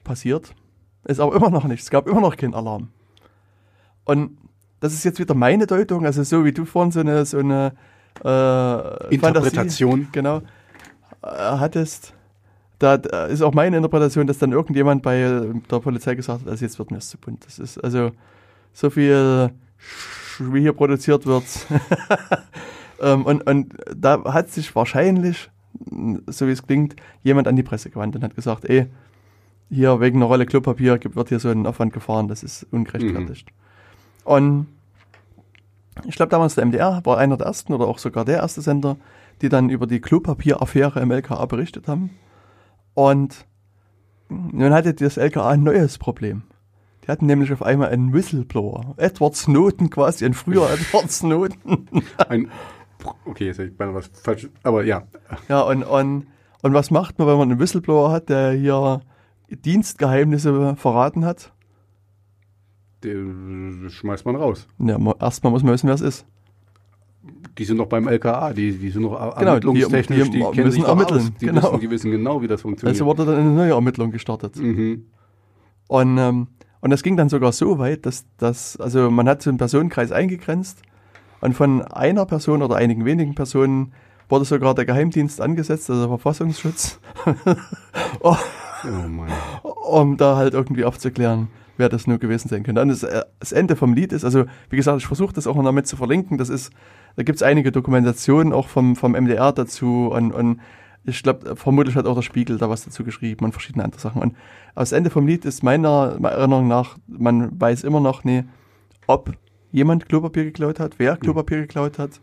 passiert 0.04 0.54
ist 1.04 1.20
aber 1.20 1.34
immer 1.34 1.50
noch 1.50 1.64
nichts. 1.64 1.84
Es 1.84 1.90
gab 1.90 2.06
immer 2.08 2.20
noch 2.20 2.36
keinen 2.36 2.54
Alarm. 2.54 2.88
Und 4.04 4.38
das 4.80 4.92
ist 4.92 5.04
jetzt 5.04 5.18
wieder 5.18 5.34
meine 5.34 5.66
Deutung, 5.66 6.04
also 6.04 6.22
so 6.22 6.44
wie 6.44 6.52
du 6.52 6.64
vorhin 6.64 6.92
so 6.92 7.00
eine, 7.00 7.24
so 7.24 7.38
eine 7.38 7.72
äh, 8.24 9.14
Interpretation. 9.14 9.90
Fantasie, 9.90 10.08
genau, 10.12 10.38
äh, 11.22 11.28
hattest. 11.28 12.12
Da 12.78 12.98
da 12.98 13.26
ist 13.26 13.42
auch 13.42 13.54
meine 13.54 13.76
Interpretation, 13.76 14.26
dass 14.26 14.38
dann 14.38 14.52
irgendjemand 14.52 15.02
bei 15.02 15.20
der 15.70 15.80
Polizei 15.80 16.14
gesagt 16.14 16.42
hat, 16.42 16.48
also 16.48 16.64
jetzt 16.64 16.78
wird 16.78 16.90
mir 16.90 16.98
es 16.98 17.08
zu 17.08 17.18
bunt. 17.18 17.44
Das 17.46 17.58
ist 17.58 17.78
also 17.78 18.12
so 18.72 18.90
viel, 18.90 19.50
wie 20.38 20.60
hier 20.60 20.74
produziert 20.74 21.24
wird. 21.26 21.44
ähm, 23.00 23.24
und, 23.24 23.46
und 23.46 23.74
da 23.94 24.22
hat 24.24 24.50
sich 24.50 24.74
wahrscheinlich, 24.74 25.50
so 26.26 26.46
wie 26.46 26.52
es 26.52 26.66
klingt, 26.66 26.96
jemand 27.22 27.48
an 27.48 27.56
die 27.56 27.62
Presse 27.62 27.90
gewandt 27.90 28.16
und 28.16 28.22
hat 28.22 28.34
gesagt, 28.34 28.66
ey, 28.66 28.86
hier 29.70 30.00
wegen 30.00 30.18
einer 30.18 30.26
Rolle 30.26 30.46
Klopapier 30.46 30.98
wird 31.02 31.28
hier 31.28 31.40
so 31.40 31.48
ein 31.48 31.66
Aufwand 31.66 31.92
gefahren, 31.92 32.28
das 32.28 32.42
ist 32.42 32.66
ungerechtfertigt. 32.70 33.48
Und 34.24 34.66
ich 36.04 36.16
glaube 36.16 36.30
damals 36.30 36.54
der 36.54 36.66
MDR 36.66 37.00
war 37.04 37.18
einer 37.18 37.36
der 37.36 37.46
ersten 37.46 37.72
oder 37.72 37.86
auch 37.86 37.98
sogar 37.98 38.24
der 38.24 38.36
erste 38.36 38.60
Sender, 38.60 38.96
die 39.40 39.48
dann 39.48 39.70
über 39.70 39.86
die 39.86 40.00
Klopapieraffäre 40.00 41.00
im 41.00 41.10
LKA 41.10 41.46
berichtet 41.46 41.88
haben. 41.88 42.10
Und 42.96 43.46
nun 44.30 44.72
hatte 44.72 44.94
das 44.94 45.18
LKA 45.18 45.50
ein 45.50 45.62
neues 45.62 45.98
Problem. 45.98 46.44
Die 47.04 47.08
hatten 47.12 47.26
nämlich 47.26 47.52
auf 47.52 47.62
einmal 47.62 47.90
einen 47.90 48.14
Whistleblower. 48.14 48.94
Edward 48.96 49.36
Snowden 49.36 49.90
quasi, 49.90 50.24
ein 50.24 50.32
früher 50.32 50.68
Edward 50.72 51.10
Snowden. 51.10 51.88
Ein, 52.26 52.50
okay, 53.26 53.48
jetzt 53.48 53.58
hätte 53.58 53.68
ich 53.68 53.76
beinahe 53.76 53.94
was 53.96 54.06
falsch, 54.08 54.48
aber 54.62 54.82
ja. 54.82 55.02
Ja, 55.50 55.60
und, 55.60 55.82
und, 55.84 56.26
und 56.62 56.72
was 56.72 56.90
macht 56.90 57.18
man, 57.18 57.28
wenn 57.28 57.36
man 57.36 57.50
einen 57.50 57.60
Whistleblower 57.60 58.10
hat, 58.10 58.30
der 58.30 58.52
hier 58.52 59.02
Dienstgeheimnisse 59.50 60.74
verraten 60.76 61.26
hat? 61.26 61.52
Den 63.04 63.88
schmeißt 63.90 64.24
man 64.24 64.36
raus. 64.36 64.68
Ja, 64.78 64.98
erstmal 65.20 65.52
muss 65.52 65.62
man 65.62 65.74
wissen, 65.74 65.88
wer 65.88 65.94
es 65.94 66.00
ist. 66.00 66.26
Die 67.58 67.64
sind 67.64 67.76
noch 67.78 67.86
beim 67.86 68.06
LKA, 68.06 68.52
die, 68.52 68.72
die 68.76 68.90
sind 68.90 69.02
noch 69.02 69.12
Genau, 69.38 69.50
ermittlungstechnisch, 69.52 70.24
die- 70.24 70.30
die, 70.30 70.38
die 70.38 70.44
kennen 70.44 70.66
müssen 70.66 70.80
sich 70.80 70.84
ermitteln, 70.88 71.20
aus. 71.20 71.32
Die, 71.40 71.46
genau. 71.46 71.62
wissen, 71.62 71.80
die 71.80 71.90
wissen 71.90 72.10
genau, 72.10 72.42
wie 72.42 72.48
das 72.48 72.60
funktioniert. 72.62 72.94
Also 72.94 73.06
wurde 73.06 73.24
dann 73.24 73.36
eine 73.36 73.50
neue 73.50 73.72
Ermittlung 73.72 74.10
gestartet. 74.10 74.56
mhm. 74.56 75.06
Und, 75.88 76.18
ähm, 76.18 76.48
und 76.80 76.90
das 76.90 77.02
ging 77.02 77.16
dann 77.16 77.28
sogar 77.28 77.52
so 77.52 77.78
weit, 77.78 78.04
dass 78.06 78.26
das, 78.38 78.76
also 78.78 79.10
man 79.10 79.28
hat 79.28 79.40
so 79.42 79.50
einen 79.50 79.58
Personenkreis 79.58 80.12
eingegrenzt 80.12 80.82
und 81.40 81.54
von 81.54 81.82
einer 81.82 82.26
Person 82.26 82.60
oder 82.62 82.76
einigen 82.76 83.04
wenigen 83.04 83.34
Personen 83.34 83.92
wurde 84.28 84.44
sogar 84.44 84.74
der 84.74 84.84
Geheimdienst 84.84 85.40
angesetzt, 85.40 85.88
also 85.88 86.02
der 86.02 86.08
Verfassungsschutz, 86.08 86.98
Oh 88.20 88.36
Mann. 89.08 89.30
um 89.62 90.16
da 90.16 90.36
halt 90.36 90.54
irgendwie 90.54 90.84
aufzuklären, 90.84 91.48
wer 91.76 91.88
das 91.88 92.06
nur 92.06 92.18
gewesen 92.18 92.48
sein 92.48 92.62
könnte. 92.62 92.82
Und 92.82 92.88
das, 92.88 93.02
äh, 93.02 93.24
das 93.38 93.52
Ende 93.52 93.76
vom 93.76 93.94
Lied 93.94 94.12
ist, 94.12 94.24
also 94.24 94.44
wie 94.70 94.76
gesagt, 94.76 95.00
ich 95.00 95.06
versuche 95.06 95.34
das 95.34 95.46
auch 95.46 95.56
noch 95.56 95.64
damit 95.64 95.86
zu 95.86 95.96
verlinken, 95.96 96.38
das 96.38 96.48
ist, 96.48 96.72
da 97.16 97.22
gibt 97.22 97.36
es 97.36 97.42
einige 97.42 97.72
Dokumentationen 97.72 98.52
auch 98.52 98.68
vom, 98.68 98.96
vom 98.96 99.12
MDR 99.12 99.52
dazu 99.52 100.08
und, 100.12 100.32
und 100.32 100.60
ich 101.04 101.22
glaube, 101.22 101.54
vermutlich 101.56 101.94
hat 101.94 102.06
auch 102.06 102.16
der 102.16 102.22
Spiegel 102.22 102.58
da 102.58 102.68
was 102.68 102.84
dazu 102.84 103.04
geschrieben 103.04 103.44
und 103.44 103.52
verschiedene 103.52 103.84
andere 103.84 104.00
Sachen. 104.00 104.20
Und 104.20 104.36
das 104.74 104.92
Ende 104.92 105.10
vom 105.10 105.26
Lied 105.26 105.44
ist 105.44 105.62
meiner 105.62 106.18
Erinnerung 106.22 106.66
nach, 106.66 106.98
man 107.06 107.58
weiß 107.60 107.84
immer 107.84 108.00
noch 108.00 108.24
nie, 108.24 108.42
ob 109.06 109.32
jemand 109.70 110.08
Klopapier 110.08 110.44
geklaut 110.44 110.80
hat, 110.80 110.98
wer 110.98 111.16
Klopapier 111.16 111.60
geklaut 111.60 111.98
hat. 111.98 112.20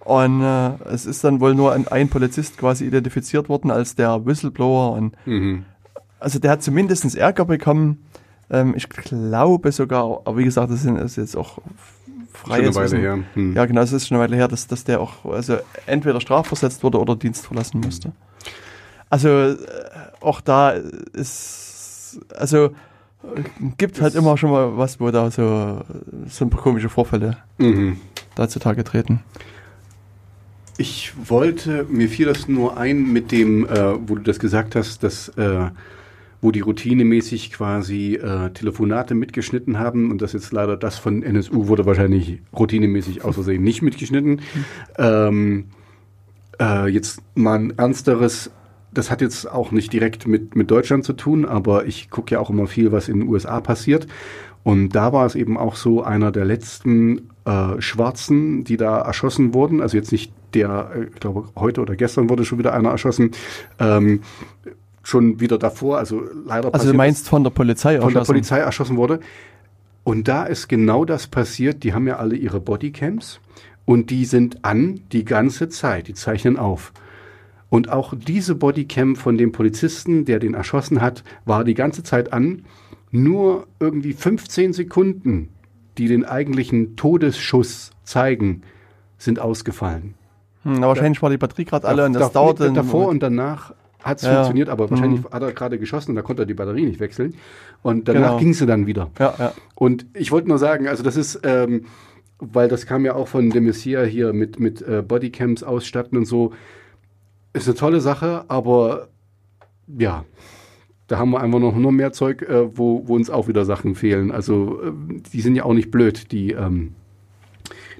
Und 0.00 0.40
äh, 0.40 0.70
es 0.84 1.04
ist 1.04 1.24
dann 1.24 1.40
wohl 1.40 1.54
nur 1.54 1.72
ein, 1.72 1.88
ein 1.88 2.08
Polizist 2.08 2.58
quasi 2.58 2.86
identifiziert 2.86 3.48
worden 3.48 3.70
als 3.70 3.96
der 3.96 4.24
Whistleblower. 4.24 4.92
Und 4.92 5.16
Mhm. 5.26 5.64
also 6.20 6.38
der 6.38 6.52
hat 6.52 6.62
zumindest 6.62 7.14
Ärger 7.16 7.44
bekommen. 7.44 8.04
Ähm, 8.50 8.74
ich 8.76 8.88
glaube 8.88 9.72
sogar, 9.72 10.20
aber 10.24 10.36
wie 10.38 10.44
gesagt, 10.44 10.70
das 10.70 10.84
ist 10.84 11.16
jetzt 11.16 11.36
auch 11.36 11.58
Schon 12.42 12.52
eine 12.52 12.72
freies 12.72 12.92
Weile 12.92 13.02
her. 13.02 13.18
Hm. 13.34 13.54
Ja, 13.54 13.64
genau, 13.66 13.80
es 13.80 13.92
ist 13.92 14.06
schon 14.08 14.16
eine 14.16 14.24
Weile 14.24 14.36
her, 14.36 14.48
dass, 14.48 14.66
dass 14.66 14.84
der 14.84 15.00
auch 15.00 15.24
also 15.24 15.56
entweder 15.86 16.20
strafversetzt 16.20 16.82
wurde 16.82 17.00
oder 17.00 17.16
Dienst 17.16 17.46
verlassen 17.46 17.80
musste. 17.80 18.12
Also 19.10 19.28
äh, 19.28 19.56
auch 20.20 20.40
da 20.40 20.70
ist, 21.12 22.20
also 22.36 22.70
gibt 23.76 24.00
halt 24.00 24.14
immer 24.14 24.36
schon 24.36 24.50
mal 24.50 24.76
was, 24.76 25.00
wo 25.00 25.10
da 25.10 25.30
so, 25.30 25.80
so 26.28 26.44
ein 26.44 26.50
paar 26.50 26.60
komische 26.62 26.88
Vorfälle 26.88 27.38
Mhm. 27.58 27.98
da 28.34 28.48
zutage 28.48 28.84
treten. 28.84 29.20
Ich 30.78 31.14
wollte, 31.28 31.86
mir 31.88 32.08
fiel 32.08 32.26
das 32.26 32.48
nur 32.48 32.76
ein 32.76 33.10
mit 33.12 33.32
dem, 33.32 33.66
äh, 33.66 33.94
wo 34.08 34.14
du 34.14 34.22
das 34.22 34.38
gesagt 34.38 34.76
hast, 34.76 35.02
dass 35.02 35.28
äh, 35.30 35.70
wo 36.40 36.50
die 36.50 36.60
routinemäßig 36.60 37.52
quasi 37.52 38.14
äh, 38.14 38.50
Telefonate 38.50 39.14
mitgeschnitten 39.14 39.78
haben 39.78 40.10
und 40.10 40.22
das 40.22 40.32
jetzt 40.32 40.52
leider 40.52 40.76
das 40.76 40.98
von 40.98 41.22
NSU 41.22 41.68
wurde 41.68 41.86
wahrscheinlich 41.86 42.40
routinemäßig 42.56 43.24
aus 43.24 43.34
Versehen 43.34 43.62
nicht 43.62 43.82
mitgeschnitten. 43.82 44.40
Ähm, 44.98 45.66
äh, 46.60 46.88
jetzt 46.88 47.22
mal 47.34 47.58
ein 47.58 47.78
ernsteres, 47.78 48.50
das 48.92 49.10
hat 49.10 49.20
jetzt 49.20 49.50
auch 49.50 49.72
nicht 49.72 49.92
direkt 49.92 50.26
mit, 50.26 50.56
mit 50.56 50.70
Deutschland 50.70 51.04
zu 51.04 51.12
tun, 51.12 51.44
aber 51.44 51.86
ich 51.86 52.10
gucke 52.10 52.34
ja 52.34 52.40
auch 52.40 52.50
immer 52.50 52.66
viel, 52.66 52.92
was 52.92 53.08
in 53.08 53.20
den 53.20 53.28
USA 53.28 53.60
passiert. 53.60 54.06
Und 54.62 54.90
da 54.90 55.12
war 55.12 55.26
es 55.26 55.36
eben 55.36 55.56
auch 55.56 55.76
so, 55.76 56.02
einer 56.02 56.32
der 56.32 56.44
letzten 56.44 57.30
äh, 57.44 57.80
Schwarzen, 57.80 58.64
die 58.64 58.76
da 58.76 58.98
erschossen 58.98 59.54
wurden, 59.54 59.80
also 59.80 59.96
jetzt 59.96 60.10
nicht 60.10 60.32
der, 60.54 60.90
äh, 60.94 61.04
ich 61.04 61.20
glaube, 61.20 61.48
heute 61.54 61.80
oder 61.82 61.94
gestern 61.94 62.28
wurde 62.28 62.44
schon 62.44 62.58
wieder 62.58 62.74
einer 62.74 62.90
erschossen, 62.90 63.30
ähm, 63.78 64.22
schon 65.06 65.38
wieder 65.38 65.56
davor, 65.56 65.98
also 65.98 66.22
leider 66.46 66.74
Also 66.74 66.90
du 66.90 66.96
meinst 66.96 67.28
von 67.28 67.44
der 67.44 67.50
Polizei 67.50 67.92
von 68.00 68.08
der 68.08 68.20
erschossen? 68.22 68.26
Polizei 68.26 68.58
erschossen 68.58 68.96
wurde. 68.96 69.20
Und 70.02 70.26
da 70.26 70.44
ist 70.44 70.68
genau 70.68 71.04
das 71.04 71.28
passiert. 71.28 71.84
Die 71.84 71.94
haben 71.94 72.08
ja 72.08 72.16
alle 72.16 72.34
ihre 72.34 72.58
Bodycams 72.60 73.40
und 73.84 74.10
die 74.10 74.24
sind 74.24 74.64
an 74.64 75.00
die 75.12 75.24
ganze 75.24 75.68
Zeit. 75.68 76.08
Die 76.08 76.14
zeichnen 76.14 76.56
auf. 76.58 76.92
Und 77.68 77.88
auch 77.90 78.14
diese 78.16 78.56
Bodycam 78.56 79.14
von 79.14 79.38
dem 79.38 79.52
Polizisten, 79.52 80.24
der 80.24 80.40
den 80.40 80.54
erschossen 80.54 81.00
hat, 81.00 81.22
war 81.44 81.62
die 81.62 81.74
ganze 81.74 82.02
Zeit 82.02 82.32
an. 82.32 82.64
Nur 83.12 83.66
irgendwie 83.78 84.12
15 84.12 84.72
Sekunden, 84.72 85.50
die 85.98 86.08
den 86.08 86.24
eigentlichen 86.24 86.96
Todesschuss 86.96 87.92
zeigen, 88.02 88.62
sind 89.18 89.38
ausgefallen. 89.38 90.14
Hm, 90.64 90.74
na, 90.80 90.88
wahrscheinlich 90.88 91.22
war 91.22 91.30
die 91.30 91.38
Batterie 91.38 91.64
gerade 91.64 91.86
alle 91.86 92.06
und 92.06 92.12
das 92.12 92.32
Da- 92.32 92.40
dauerte. 92.40 92.72
Davor 92.72 93.06
und 93.08 93.22
danach 93.22 93.72
hat 94.06 94.18
es 94.18 94.24
Ja. 94.24 94.34
funktioniert, 94.34 94.68
aber 94.68 94.88
wahrscheinlich 94.90 95.22
Mhm. 95.22 95.30
hat 95.30 95.42
er 95.42 95.52
gerade 95.52 95.78
geschossen 95.78 96.10
und 96.12 96.16
da 96.16 96.22
konnte 96.22 96.42
er 96.42 96.46
die 96.46 96.54
Batterie 96.54 96.86
nicht 96.86 97.00
wechseln. 97.00 97.34
Und 97.82 98.08
danach 98.08 98.20
Genau. 98.30 98.36
ging 98.38 98.52
sie 98.54 98.66
dann 98.66 98.86
wieder. 98.86 99.10
Ja, 99.18 99.34
ja. 99.38 99.52
Und 99.74 100.06
ich 100.14 100.32
wollte 100.32 100.48
nur 100.48 100.58
sagen, 100.58 100.88
also 100.88 101.02
das 101.02 101.16
ist, 101.16 101.40
ähm, 101.44 101.86
weil 102.38 102.68
das 102.68 102.86
kam 102.86 103.04
ja 103.04 103.14
auch 103.14 103.28
von 103.28 103.50
dem 103.50 103.64
Messiah 103.64 104.02
hier 104.04 104.32
mit, 104.32 104.60
mit 104.60 104.82
äh, 104.82 105.02
Bodycams 105.06 105.62
ausstatten 105.62 106.18
und 106.18 106.24
so, 106.26 106.52
ist 107.52 107.66
eine 107.66 107.76
tolle 107.76 108.00
Sache, 108.00 108.44
aber 108.48 109.08
ja, 109.86 110.24
da 111.08 111.18
haben 111.18 111.30
wir 111.30 111.40
einfach 111.40 111.60
noch, 111.60 111.74
noch 111.76 111.90
mehr 111.92 112.12
Zeug, 112.12 112.42
äh, 112.42 112.76
wo, 112.76 113.06
wo 113.06 113.14
uns 113.14 113.30
auch 113.30 113.48
wieder 113.48 113.64
Sachen 113.64 113.94
fehlen. 113.94 114.30
Also 114.32 114.82
äh, 114.82 114.92
die 115.32 115.40
sind 115.40 115.54
ja 115.54 115.64
auch 115.64 115.72
nicht 115.72 115.90
blöd, 115.90 116.32
die, 116.32 116.50
ähm, 116.52 116.94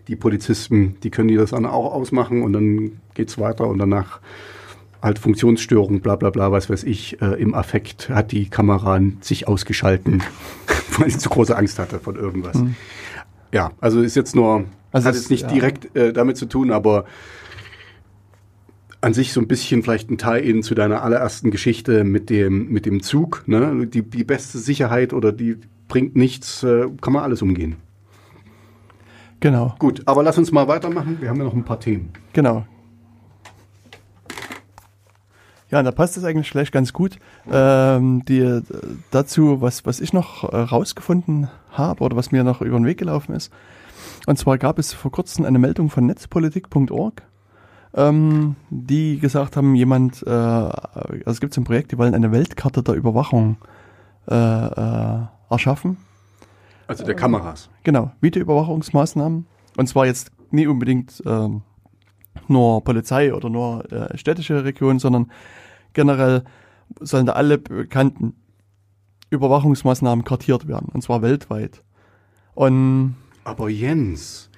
die 0.09 0.16
Polizisten, 0.16 0.97
die 1.03 1.11
können 1.11 1.28
die 1.28 1.37
das 1.37 1.51
dann 1.51 1.66
auch 1.66 1.93
ausmachen 1.95 2.43
und 2.43 2.53
dann 2.53 3.01
geht's 3.15 3.39
weiter 3.39 3.66
und 3.66 3.78
danach 3.78 4.20
halt 5.02 5.18
Funktionsstörung, 5.18 6.01
bla 6.01 6.16
bla 6.16 6.31
bla, 6.31 6.51
was 6.52 6.68
weiß 6.70 6.85
ich, 6.85 7.20
äh, 7.23 7.40
im 7.40 7.55
Affekt 7.55 8.09
hat 8.09 8.32
die 8.32 8.48
Kamera 8.48 9.01
sich 9.20 9.47
ausgeschalten, 9.48 10.23
weil 10.98 11.10
sie 11.10 11.18
zu 11.18 11.28
große 11.28 11.56
Angst 11.56 11.78
hatte 11.78 11.98
von 11.98 12.16
irgendwas. 12.16 12.60
Ja, 13.52 13.70
also 13.81 14.01
ist 14.02 14.16
jetzt 14.16 14.35
nur, 14.35 14.64
Also 14.93 15.06
hat 15.09 15.14
es- 15.14 15.23
jetzt 15.23 15.31
nicht 15.31 15.43
ja. 15.43 15.48
direkt 15.48 15.94
äh, 15.97 16.12
damit 16.12 16.36
zu 16.36 16.47
tun, 16.47 16.70
aber 16.73 17.05
an 19.01 19.14
sich 19.14 19.32
so 19.32 19.40
ein 19.40 19.47
bisschen 19.47 19.82
vielleicht 19.82 20.10
ein 20.10 20.18
Tie-in 20.18 20.62
zu 20.62 20.74
deiner 20.74 21.02
allerersten 21.02 21.51
Geschichte 21.51 22.02
mit 22.02 22.28
dem, 22.31 22.68
mit 22.70 22.86
dem 22.86 23.02
Zug. 23.02 23.44
Ne? 23.47 23.86
Die, 23.86 24.02
die 24.02 24.24
beste 24.24 24.59
Sicherheit 24.59 25.12
oder 25.12 25.31
die 25.32 25.59
bringt 25.86 26.16
nichts, 26.16 26.64
äh, 26.64 26.86
kann 27.01 27.12
man 27.12 27.23
alles 27.23 27.43
umgehen. 27.43 27.77
Genau, 29.40 29.74
Gut, 29.78 30.02
aber 30.06 30.23
lass 30.23 30.39
uns 30.39 30.51
mal 30.51 30.66
weitermachen. 30.66 31.18
Wir 31.20 31.28
haben 31.28 31.36
ja 31.36 31.44
noch 31.44 31.55
ein 31.55 31.64
paar 31.64 31.78
Themen. 31.78 32.09
genau. 32.32 32.66
Ja, 35.70 35.80
und 35.80 35.84
da 35.84 35.90
passt 35.90 36.16
es 36.16 36.24
eigentlich 36.24 36.51
gleich 36.51 36.70
ganz 36.70 36.93
gut. 36.93 37.18
Ähm, 37.51 38.24
die, 38.26 38.38
äh, 38.38 38.62
dazu, 39.10 39.60
was, 39.60 39.84
was 39.84 40.01
ich 40.01 40.12
noch 40.12 40.44
äh, 40.44 40.56
rausgefunden 40.56 41.48
habe 41.70 42.05
oder 42.05 42.16
was 42.16 42.30
mir 42.30 42.44
noch 42.44 42.60
über 42.60 42.78
den 42.78 42.86
Weg 42.86 42.98
gelaufen 42.98 43.34
ist. 43.34 43.52
Und 44.26 44.38
zwar 44.38 44.59
gab 44.59 44.78
es 44.78 44.93
vor 44.93 45.10
kurzem 45.10 45.44
eine 45.44 45.59
Meldung 45.59 45.90
von 45.90 46.06
netzpolitik.org, 46.06 47.22
ähm, 47.94 48.56
die 48.70 49.18
gesagt 49.18 49.56
haben, 49.56 49.74
jemand, 49.74 50.22
äh, 50.26 50.30
also 50.30 51.30
es 51.30 51.40
gibt 51.40 51.55
so 51.55 51.60
ein 51.60 51.64
Projekt, 51.64 51.93
die 51.93 51.98
wollen 51.98 52.14
eine 52.14 52.30
Weltkarte 52.30 52.82
der 52.82 52.94
Überwachung 52.94 53.56
äh, 54.28 54.34
äh, 54.34 55.26
erschaffen. 55.51 55.97
Also 56.86 57.05
der 57.05 57.16
Kameras. 57.16 57.70
Genau, 57.82 58.12
Videoüberwachungsmaßnahmen. 58.20 59.47
Und 59.76 59.86
zwar 59.88 60.06
jetzt 60.06 60.30
nie 60.51 60.66
unbedingt 60.66 61.22
ähm, 61.26 61.62
nur 62.48 62.82
Polizei 62.84 63.32
oder 63.34 63.48
nur 63.48 63.90
äh, 63.92 64.16
städtische 64.16 64.64
Regionen, 64.64 64.98
sondern 64.98 65.30
generell 65.92 66.44
sollen 67.00 67.26
da 67.26 67.32
alle 67.32 67.58
bekannten 67.58 68.34
Überwachungsmaßnahmen 69.30 70.24
kartiert 70.24 70.68
werden. 70.68 70.88
Und 70.92 71.02
zwar 71.02 71.22
weltweit. 71.22 71.82
Und 72.54 73.16
Aber 73.44 73.68
Jens, 73.68 74.50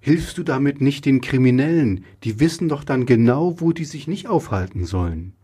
hilfst 0.00 0.38
du 0.38 0.42
damit 0.42 0.80
nicht 0.80 1.04
den 1.04 1.20
Kriminellen? 1.20 2.04
Die 2.24 2.40
wissen 2.40 2.68
doch 2.68 2.84
dann 2.84 3.06
genau, 3.06 3.60
wo 3.60 3.72
die 3.72 3.84
sich 3.84 4.06
nicht 4.06 4.28
aufhalten 4.28 4.84
sollen. 4.84 5.34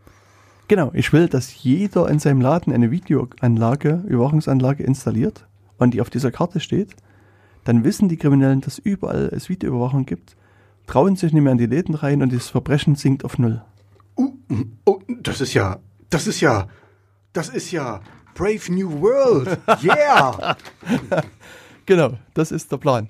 genau, 0.67 0.91
ich 0.93 1.13
will, 1.13 1.27
dass 1.27 1.63
jeder 1.63 2.09
in 2.09 2.19
seinem 2.19 2.41
Laden 2.41 2.73
eine 2.73 2.91
Videoanlage, 2.91 4.03
Überwachungsanlage 4.07 4.83
installiert 4.83 5.47
und 5.77 5.93
die 5.93 6.01
auf 6.01 6.09
dieser 6.09 6.31
Karte 6.31 6.59
steht. 6.59 6.95
Dann 7.63 7.83
wissen 7.83 8.09
die 8.09 8.17
Kriminellen, 8.17 8.61
dass 8.61 8.79
überall 8.79 9.29
es 9.33 9.49
Videoüberwachung 9.49 10.05
gibt, 10.05 10.37
trauen 10.87 11.15
sich 11.15 11.33
nicht 11.33 11.43
mehr 11.43 11.51
in 11.51 11.57
die 11.57 11.65
Läden 11.67 11.93
rein 11.93 12.21
und 12.23 12.33
das 12.33 12.49
Verbrechen 12.49 12.95
sinkt 12.95 13.23
auf 13.23 13.37
Null. 13.37 13.61
Oh, 14.15 14.99
das 15.21 15.41
ist 15.41 15.53
ja, 15.53 15.77
das 16.09 16.25
ist 16.25 16.41
ja, 16.41 16.67
das 17.33 17.49
ist 17.49 17.71
ja 17.71 18.01
Brave 18.33 18.71
New 18.71 19.01
World. 19.01 19.59
Yeah! 19.83 20.55
Genau, 21.85 22.17
das 22.33 22.51
ist 22.51 22.71
der 22.71 22.77
Plan. 22.77 23.09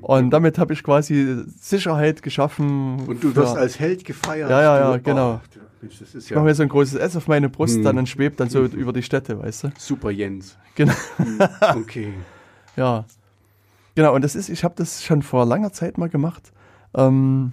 Und 0.00 0.30
damit 0.30 0.58
habe 0.58 0.72
ich 0.72 0.82
quasi 0.82 1.44
Sicherheit 1.60 2.22
geschaffen. 2.22 3.00
Und 3.06 3.22
du 3.22 3.34
wirst 3.36 3.56
als 3.56 3.78
Held 3.78 4.04
gefeiert. 4.04 4.50
Ja, 4.50 4.62
ja, 4.62 4.78
ja, 4.78 4.96
genau. 4.96 5.40
Oh, 5.44 5.58
Mensch, 5.80 5.98
das 6.00 6.14
ist 6.14 6.24
ich 6.24 6.30
mache 6.30 6.40
ja 6.40 6.44
mir 6.44 6.54
so 6.54 6.62
ein 6.64 6.68
großes 6.68 6.94
S 6.94 7.16
auf 7.16 7.28
meine 7.28 7.48
Brust 7.48 7.84
dann 7.84 7.98
und 7.98 8.08
schwebt 8.08 8.40
dann 8.40 8.48
so 8.48 8.64
über 8.64 8.92
die 8.92 9.02
Städte, 9.02 9.38
weißt 9.40 9.64
du? 9.64 9.68
super, 9.78 10.10
Jens. 10.10 10.56
Genau. 10.74 10.94
Okay. 11.74 12.14
Ja. 12.76 13.06
Genau, 13.94 14.14
und 14.14 14.22
das 14.22 14.36
ist, 14.36 14.50
ich 14.50 14.62
habe 14.62 14.74
das 14.76 15.02
schon 15.02 15.22
vor 15.22 15.46
langer 15.46 15.72
Zeit 15.72 15.96
mal 15.96 16.10
gemacht, 16.10 16.52
ähm, 16.96 17.52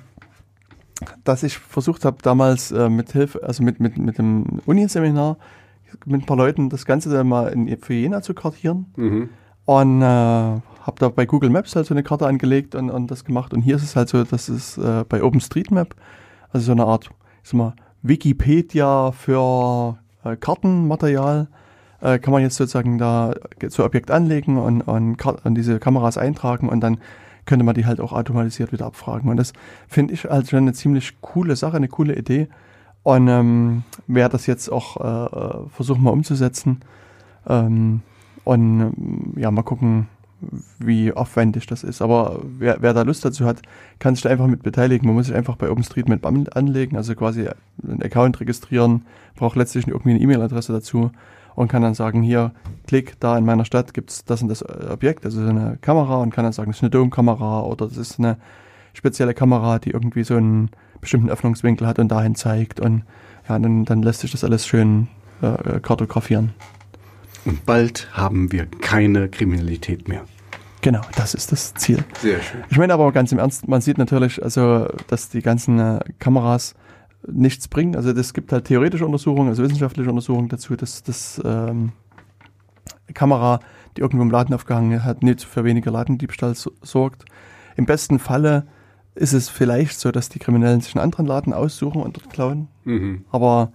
dass 1.24 1.44
ich 1.44 1.57
versucht 1.57 2.06
habe, 2.06 2.18
damals 2.22 2.72
äh, 2.72 2.90
mit 2.90 3.11
Hilfe, 3.11 3.44
also 3.44 3.64
mit, 3.64 3.80
mit, 3.80 3.98
mit 3.98 4.18
dem 4.18 4.61
Uniseminar, 4.65 5.38
mit 6.06 6.22
ein 6.22 6.26
paar 6.26 6.38
Leuten 6.38 6.70
das 6.70 6.86
Ganze 6.86 7.10
dann 7.10 7.28
mal 7.28 7.48
in, 7.48 7.78
für 7.78 7.94
Jena 7.94 8.22
zu 8.22 8.34
kartieren. 8.34 8.88
Mhm. 8.95 9.30
Und 9.65 10.02
äh, 10.02 10.06
habe 10.06 10.99
da 10.99 11.10
bei 11.10 11.26
Google 11.26 11.49
Maps 11.49 11.76
halt 11.76 11.86
so 11.86 11.94
eine 11.94 12.03
Karte 12.03 12.28
angelegt 12.28 12.76
und, 12.76 12.90
und 12.90 13.10
das 13.10 13.24
gemacht. 13.24 13.53
Und 13.53 13.61
hier 13.61 13.76
ist 13.76 13.84
es 13.84 13.95
halt 13.95 14.10
so, 14.10 14.24
dass 14.24 14.49
es 14.49 14.78
äh, 14.78 15.06
bei 15.07 15.24
OpenStreetMap, 15.24 15.95
also 16.52 16.65
so 16.65 16.72
eine 16.74 16.86
Art, 16.86 17.10
ich 17.44 17.49
sag 17.49 17.57
mal, 17.57 17.74
Wikipedia 18.02 19.11
für 19.11 19.98
äh, 20.26 20.36
Kartenmaterial, 20.36 21.48
äh, 22.02 22.20
kann 22.20 22.34
man 22.34 22.41
jetzt 22.41 22.57
sozusagen 22.57 22.98
da 22.98 23.34
so 23.70 23.86
Objekt 23.86 24.11
anlegen 24.11 24.57
und, 24.57 24.82
und, 24.82 25.26
und 25.26 25.56
diese 25.56 25.80
Kameras 25.80 26.18
eintragen 26.18 26.68
und 26.68 26.82
dann 26.82 26.98
könnte 27.45 27.65
man 27.65 27.76
die 27.76 27.86
halt 27.86 27.99
auch 27.99 28.14
automatisiert 28.14 28.72
wieder 28.72 28.86
abfragen. 28.86 29.30
Und 29.30 29.38
das 29.38 29.53
finde 29.88 30.14
ich 30.14 30.26
halt 30.26 30.49
schon 30.49 30.60
eine 30.60 30.74
ziemlich 30.74 31.20
coole 31.22 31.56
Sache, 31.56 31.78
eine 31.78 31.88
coole 31.88 32.15
Idee. 32.15 32.48
Und 33.03 33.28
ähm, 33.28 33.84
wer 34.07 34.30
das 34.30 34.48
jetzt 34.48 34.70
auch 34.70 34.98
äh, 34.98 35.70
versuchen 35.70 36.03
mal 36.03 36.11
umzusetzen, 36.11 36.82
ähm, 37.48 38.02
und 38.45 38.82
ähm, 38.82 39.34
ja, 39.36 39.52
mal 39.52 39.64
gucken, 39.64 40.07
wie 40.80 41.14
aufwendig 41.14 41.68
das 41.68 41.84
ist. 41.84 42.02
Aber 42.02 42.41
wer, 42.60 42.78
wer 42.82 42.94
da 42.94 43.03
Lust 43.03 43.24
dazu 43.24 43.45
hat, 43.45 43.61
kann 43.99 44.15
sich 44.15 44.24
da 44.24 44.30
einfach 44.30 44.48
mit 44.48 44.64
beteiligen. 44.64 45.07
Man 45.07 45.15
muss 45.15 45.28
sich 45.28 45.36
einfach 45.36 45.56
bei 45.56 45.70
OpenStreetMap 45.70 46.26
an- 46.26 46.48
anlegen, 46.49 46.98
also 46.98 47.15
quasi 47.15 47.48
einen 47.82 48.02
Account 48.02 48.40
registrieren, 48.41 49.06
braucht 49.36 49.56
letztlich 49.56 49.88
irgendwie 49.88 50.11
eine 50.11 50.20
E-Mail-Adresse 50.20 50.74
dazu 50.74 51.11
und 51.55 51.67
kann 51.67 51.81
dann 51.81 51.93
sagen, 51.93 52.21
hier, 52.21 52.51
klick, 52.88 53.19
da 53.19 53.38
in 53.38 53.45
meiner 53.45 53.65
Stadt 53.65 53.93
gibt's 53.93 54.25
das 54.25 54.41
und 54.41 54.49
das 54.49 54.61
äh, 54.61 54.89
Objekt, 54.91 55.25
also 55.25 55.43
so 55.43 55.49
eine 55.49 55.77
Kamera 55.81 56.17
und 56.17 56.31
kann 56.31 56.43
dann 56.43 56.53
sagen, 56.53 56.71
das 56.71 56.77
ist 56.77 56.84
eine 56.84 56.89
Domkamera 56.89 57.61
oder 57.61 57.88
das 57.88 57.97
ist 57.97 58.19
eine 58.19 58.38
spezielle 58.93 59.34
Kamera, 59.34 59.80
die 59.80 59.91
irgendwie 59.91 60.23
so 60.23 60.35
einen 60.35 60.69
bestimmten 61.01 61.30
Öffnungswinkel 61.30 61.88
hat 61.88 61.99
und 61.99 62.09
dahin 62.09 62.35
zeigt 62.35 62.80
und 62.80 63.03
ja, 63.47 63.59
dann, 63.59 63.85
dann 63.85 64.01
lässt 64.01 64.21
sich 64.21 64.31
das 64.31 64.43
alles 64.43 64.65
schön 64.65 65.07
äh, 65.41 65.80
kartografieren. 65.81 66.53
Und 67.45 67.65
bald 67.65 68.07
haben 68.13 68.51
wir 68.51 68.67
keine 68.81 69.27
Kriminalität 69.27 70.07
mehr. 70.07 70.23
Genau, 70.81 71.01
das 71.15 71.34
ist 71.34 71.51
das 71.51 71.73
Ziel. 71.75 72.03
Sehr 72.21 72.41
schön. 72.41 72.61
Ich 72.69 72.77
meine 72.77 72.93
aber 72.93 73.11
ganz 73.11 73.31
im 73.31 73.39
Ernst, 73.39 73.67
man 73.67 73.81
sieht 73.81 73.97
natürlich, 73.97 74.43
also, 74.43 74.88
dass 75.07 75.30
die 75.30 75.41
ganzen 75.41 75.80
äh, 75.80 75.99
Kameras 76.19 76.75
nichts 77.27 77.67
bringen. 77.67 77.95
Also 77.95 78.11
es 78.11 78.33
gibt 78.33 78.51
halt 78.51 78.65
theoretische 78.65 79.05
Untersuchungen, 79.05 79.49
also 79.49 79.63
wissenschaftliche 79.63 80.09
Untersuchungen 80.09 80.49
dazu, 80.49 80.75
dass 80.75 81.03
das 81.03 81.41
ähm, 81.43 81.93
Kamera, 83.13 83.59
die 83.95 84.01
irgendwo 84.01 84.23
im 84.23 84.31
Laden 84.31 84.53
aufgehangen 84.53 85.03
hat, 85.03 85.23
nicht 85.23 85.43
für 85.43 85.63
weniger 85.63 85.91
Ladendiebstahl 85.91 86.55
so, 86.55 86.71
sorgt. 86.81 87.25
Im 87.75 87.85
besten 87.85 88.19
Falle 88.19 88.65
ist 89.15 89.33
es 89.33 89.49
vielleicht 89.49 89.99
so, 89.99 90.11
dass 90.11 90.29
die 90.29 90.39
Kriminellen 90.39 90.81
sich 90.81 90.95
einen 90.95 91.03
anderen 91.03 91.25
Laden 91.25 91.53
aussuchen 91.53 92.01
und 92.01 92.17
dort 92.17 92.29
klauen. 92.29 92.67
Mhm. 92.83 93.25
Aber 93.31 93.71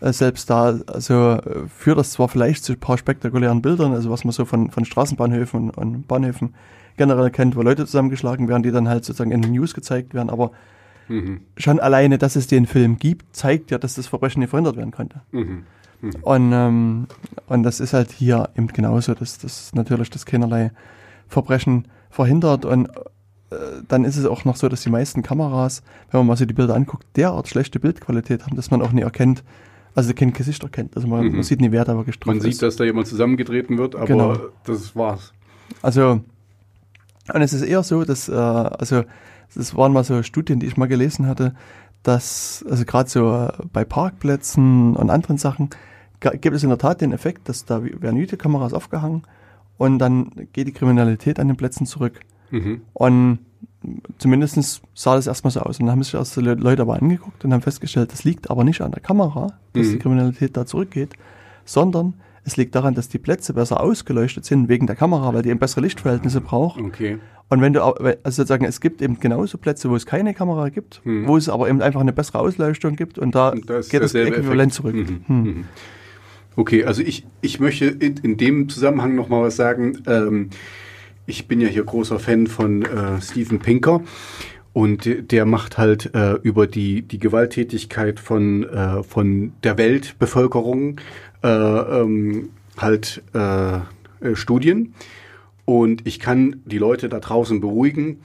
äh, 0.00 0.12
selbst 0.12 0.48
da, 0.50 0.78
also 0.86 1.38
führt 1.68 1.98
das 1.98 2.12
zwar 2.12 2.28
vielleicht 2.28 2.64
zu 2.64 2.72
ein 2.72 2.80
paar 2.80 2.98
spektakulären 2.98 3.62
Bildern, 3.62 3.92
also 3.92 4.10
was 4.10 4.24
man 4.24 4.32
so 4.32 4.44
von, 4.44 4.70
von 4.70 4.84
Straßenbahnhöfen 4.84 5.70
und, 5.70 5.76
und 5.76 6.08
Bahnhöfen 6.08 6.54
generell 6.96 7.30
kennt, 7.30 7.54
wo 7.54 7.62
Leute 7.62 7.86
zusammengeschlagen 7.86 8.48
werden, 8.48 8.62
die 8.62 8.72
dann 8.72 8.88
halt 8.88 9.04
sozusagen 9.04 9.30
in 9.30 9.42
den 9.42 9.52
News 9.52 9.74
gezeigt 9.74 10.14
werden, 10.14 10.30
aber 10.30 10.52
Mhm. 11.08 11.40
schon 11.56 11.80
alleine, 11.80 12.18
dass 12.18 12.36
es 12.36 12.46
den 12.46 12.66
Film 12.66 12.98
gibt, 12.98 13.34
zeigt 13.34 13.70
ja, 13.70 13.78
dass 13.78 13.94
das 13.94 14.06
Verbrechen 14.06 14.40
nicht 14.40 14.50
verhindert 14.50 14.76
werden 14.76 14.90
konnte. 14.90 15.22
Mhm. 15.32 15.64
Und, 16.22 16.52
ähm, 16.52 17.06
und 17.48 17.62
das 17.64 17.80
ist 17.80 17.92
halt 17.92 18.12
hier 18.12 18.50
eben 18.56 18.68
genauso, 18.68 19.14
dass 19.14 19.38
das 19.38 19.74
natürlich 19.74 20.10
das 20.10 20.26
keinerlei 20.26 20.70
Verbrechen 21.26 21.88
verhindert 22.10 22.64
und 22.64 22.86
äh, 23.50 23.56
dann 23.88 24.04
ist 24.04 24.16
es 24.16 24.24
auch 24.26 24.44
noch 24.44 24.56
so, 24.56 24.68
dass 24.68 24.82
die 24.82 24.90
meisten 24.90 25.22
Kameras, 25.22 25.82
wenn 26.10 26.20
man 26.20 26.26
mal 26.28 26.36
so 26.36 26.44
die 26.46 26.54
Bilder 26.54 26.74
anguckt, 26.76 27.06
derart 27.16 27.48
schlechte 27.48 27.80
Bildqualität 27.80 28.44
haben, 28.44 28.54
dass 28.56 28.70
man 28.70 28.80
auch 28.82 28.92
nie 28.92 29.00
erkennt, 29.00 29.42
also 29.94 30.12
kein 30.14 30.32
Gesicht 30.32 30.62
erkennt. 30.62 30.94
Also 30.94 31.08
man, 31.08 31.26
Mhm. 31.26 31.32
man 31.32 31.42
sieht 31.42 31.60
nie, 31.60 31.72
wer 31.72 31.84
da 31.84 31.96
wirklich 31.96 32.18
drauf 32.20 32.32
Man 32.34 32.40
sieht, 32.42 32.52
ist. 32.52 32.62
dass 32.62 32.76
da 32.76 32.84
jemand 32.84 33.06
zusammengetreten 33.08 33.76
wird, 33.78 33.96
aber 33.96 34.06
Genau. 34.06 34.36
das 34.64 34.94
war's. 34.94 35.32
Also, 35.82 36.20
und 37.34 37.42
es 37.42 37.52
ist 37.52 37.62
eher 37.62 37.82
so, 37.82 38.04
dass, 38.04 38.28
äh, 38.28 38.32
also, 38.34 39.02
das 39.54 39.76
waren 39.76 39.92
mal 39.92 40.04
so 40.04 40.22
Studien, 40.22 40.60
die 40.60 40.66
ich 40.66 40.76
mal 40.76 40.86
gelesen 40.86 41.26
hatte, 41.26 41.54
dass, 42.02 42.64
also 42.68 42.84
gerade 42.84 43.08
so 43.10 43.32
äh, 43.34 43.52
bei 43.72 43.84
Parkplätzen 43.84 44.96
und 44.96 45.10
anderen 45.10 45.38
Sachen, 45.38 45.70
gibt 46.20 46.54
es 46.56 46.62
in 46.62 46.68
der 46.68 46.78
Tat 46.78 47.00
den 47.00 47.12
Effekt, 47.12 47.48
dass 47.48 47.64
da 47.64 47.82
werden 47.82 48.18
Videokameras 48.18 48.72
aufgehangen 48.72 49.22
und 49.76 49.98
dann 49.98 50.30
geht 50.52 50.66
die 50.66 50.72
Kriminalität 50.72 51.38
an 51.38 51.48
den 51.48 51.56
Plätzen 51.56 51.86
zurück. 51.86 52.20
Mhm. 52.50 52.82
Und 52.92 53.38
zumindest 54.18 54.82
sah 54.94 55.14
das 55.14 55.26
erstmal 55.28 55.52
so 55.52 55.60
aus. 55.60 55.78
Und 55.78 55.86
dann 55.86 55.92
haben 55.92 56.02
sich 56.02 56.14
erst 56.14 56.36
die 56.36 56.40
Le- 56.40 56.54
Leute 56.54 56.82
aber 56.82 56.96
angeguckt 57.00 57.44
und 57.44 57.52
haben 57.52 57.62
festgestellt, 57.62 58.12
das 58.12 58.24
liegt 58.24 58.50
aber 58.50 58.64
nicht 58.64 58.80
an 58.80 58.90
der 58.90 59.00
Kamera, 59.02 59.52
dass 59.74 59.86
Mhm. 59.86 59.92
die 59.92 59.98
Kriminalität 59.98 60.56
da 60.56 60.66
zurückgeht, 60.66 61.14
sondern 61.64 62.14
es 62.44 62.56
liegt 62.56 62.74
daran, 62.74 62.94
dass 62.94 63.08
die 63.08 63.18
Plätze 63.18 63.52
besser 63.54 63.80
ausgeleuchtet 63.80 64.44
sind 64.44 64.68
wegen 64.68 64.86
der 64.86 64.96
Kamera, 64.96 65.32
weil 65.34 65.42
die 65.42 65.50
eben 65.50 65.58
bessere 65.60 65.82
Lichtverhältnisse 65.82 66.40
braucht. 66.40 66.80
Okay. 66.80 67.18
Und 67.50 67.62
wenn 67.62 67.72
du, 67.72 67.82
also 67.82 68.12
sozusagen, 68.24 68.64
es 68.66 68.80
gibt 68.80 69.00
eben 69.00 69.18
genauso 69.20 69.56
Plätze, 69.56 69.88
wo 69.88 69.96
es 69.96 70.04
keine 70.04 70.34
Kamera 70.34 70.68
gibt, 70.68 71.00
Mhm. 71.04 71.26
wo 71.26 71.36
es 71.36 71.48
aber 71.48 71.68
eben 71.68 71.80
einfach 71.80 72.00
eine 72.00 72.12
bessere 72.12 72.40
Ausleuchtung 72.40 72.94
gibt 72.96 73.18
und 73.18 73.34
da 73.34 73.48
Und 73.50 73.70
da 73.70 73.78
ist 73.78 73.90
geht 73.90 74.02
das 74.02 74.14
Äquivalent 74.14 74.72
Effekt. 74.72 74.74
zurück. 74.74 74.94
Mhm. 74.94 75.20
Hm. 75.26 75.42
Mhm. 75.42 75.64
Okay, 76.56 76.84
also 76.84 77.02
ich, 77.02 77.24
ich 77.40 77.58
möchte 77.60 77.86
in, 77.86 78.16
in 78.18 78.36
dem 78.36 78.68
Zusammenhang 78.68 79.14
noch 79.14 79.28
mal 79.28 79.42
was 79.42 79.56
sagen. 79.56 80.02
Ähm, 80.06 80.50
ich 81.26 81.46
bin 81.46 81.60
ja 81.60 81.68
hier 81.68 81.84
großer 81.84 82.18
Fan 82.18 82.46
von 82.48 82.82
äh, 82.82 83.20
Steven 83.22 83.60
Pinker 83.60 84.02
und 84.72 85.08
der- 85.32 85.44
macht 85.46 85.78
halt 85.78 86.14
äh, 86.14 86.34
über 86.42 86.66
die, 86.66 87.02
die 87.02 87.18
Gewalttätigkeit 87.18 88.18
von, 88.20 88.64
äh, 88.64 89.02
von 89.04 89.52
der 89.62 89.78
Weltbevölkerung 89.78 91.00
äh, 91.42 91.48
ähm, 91.48 92.50
halt 92.76 93.22
äh, 93.32 93.78
Studien. 94.34 94.94
Und 95.68 96.06
ich 96.06 96.18
kann 96.18 96.62
die 96.64 96.78
Leute 96.78 97.10
da 97.10 97.20
draußen 97.20 97.60
beruhigen, 97.60 98.20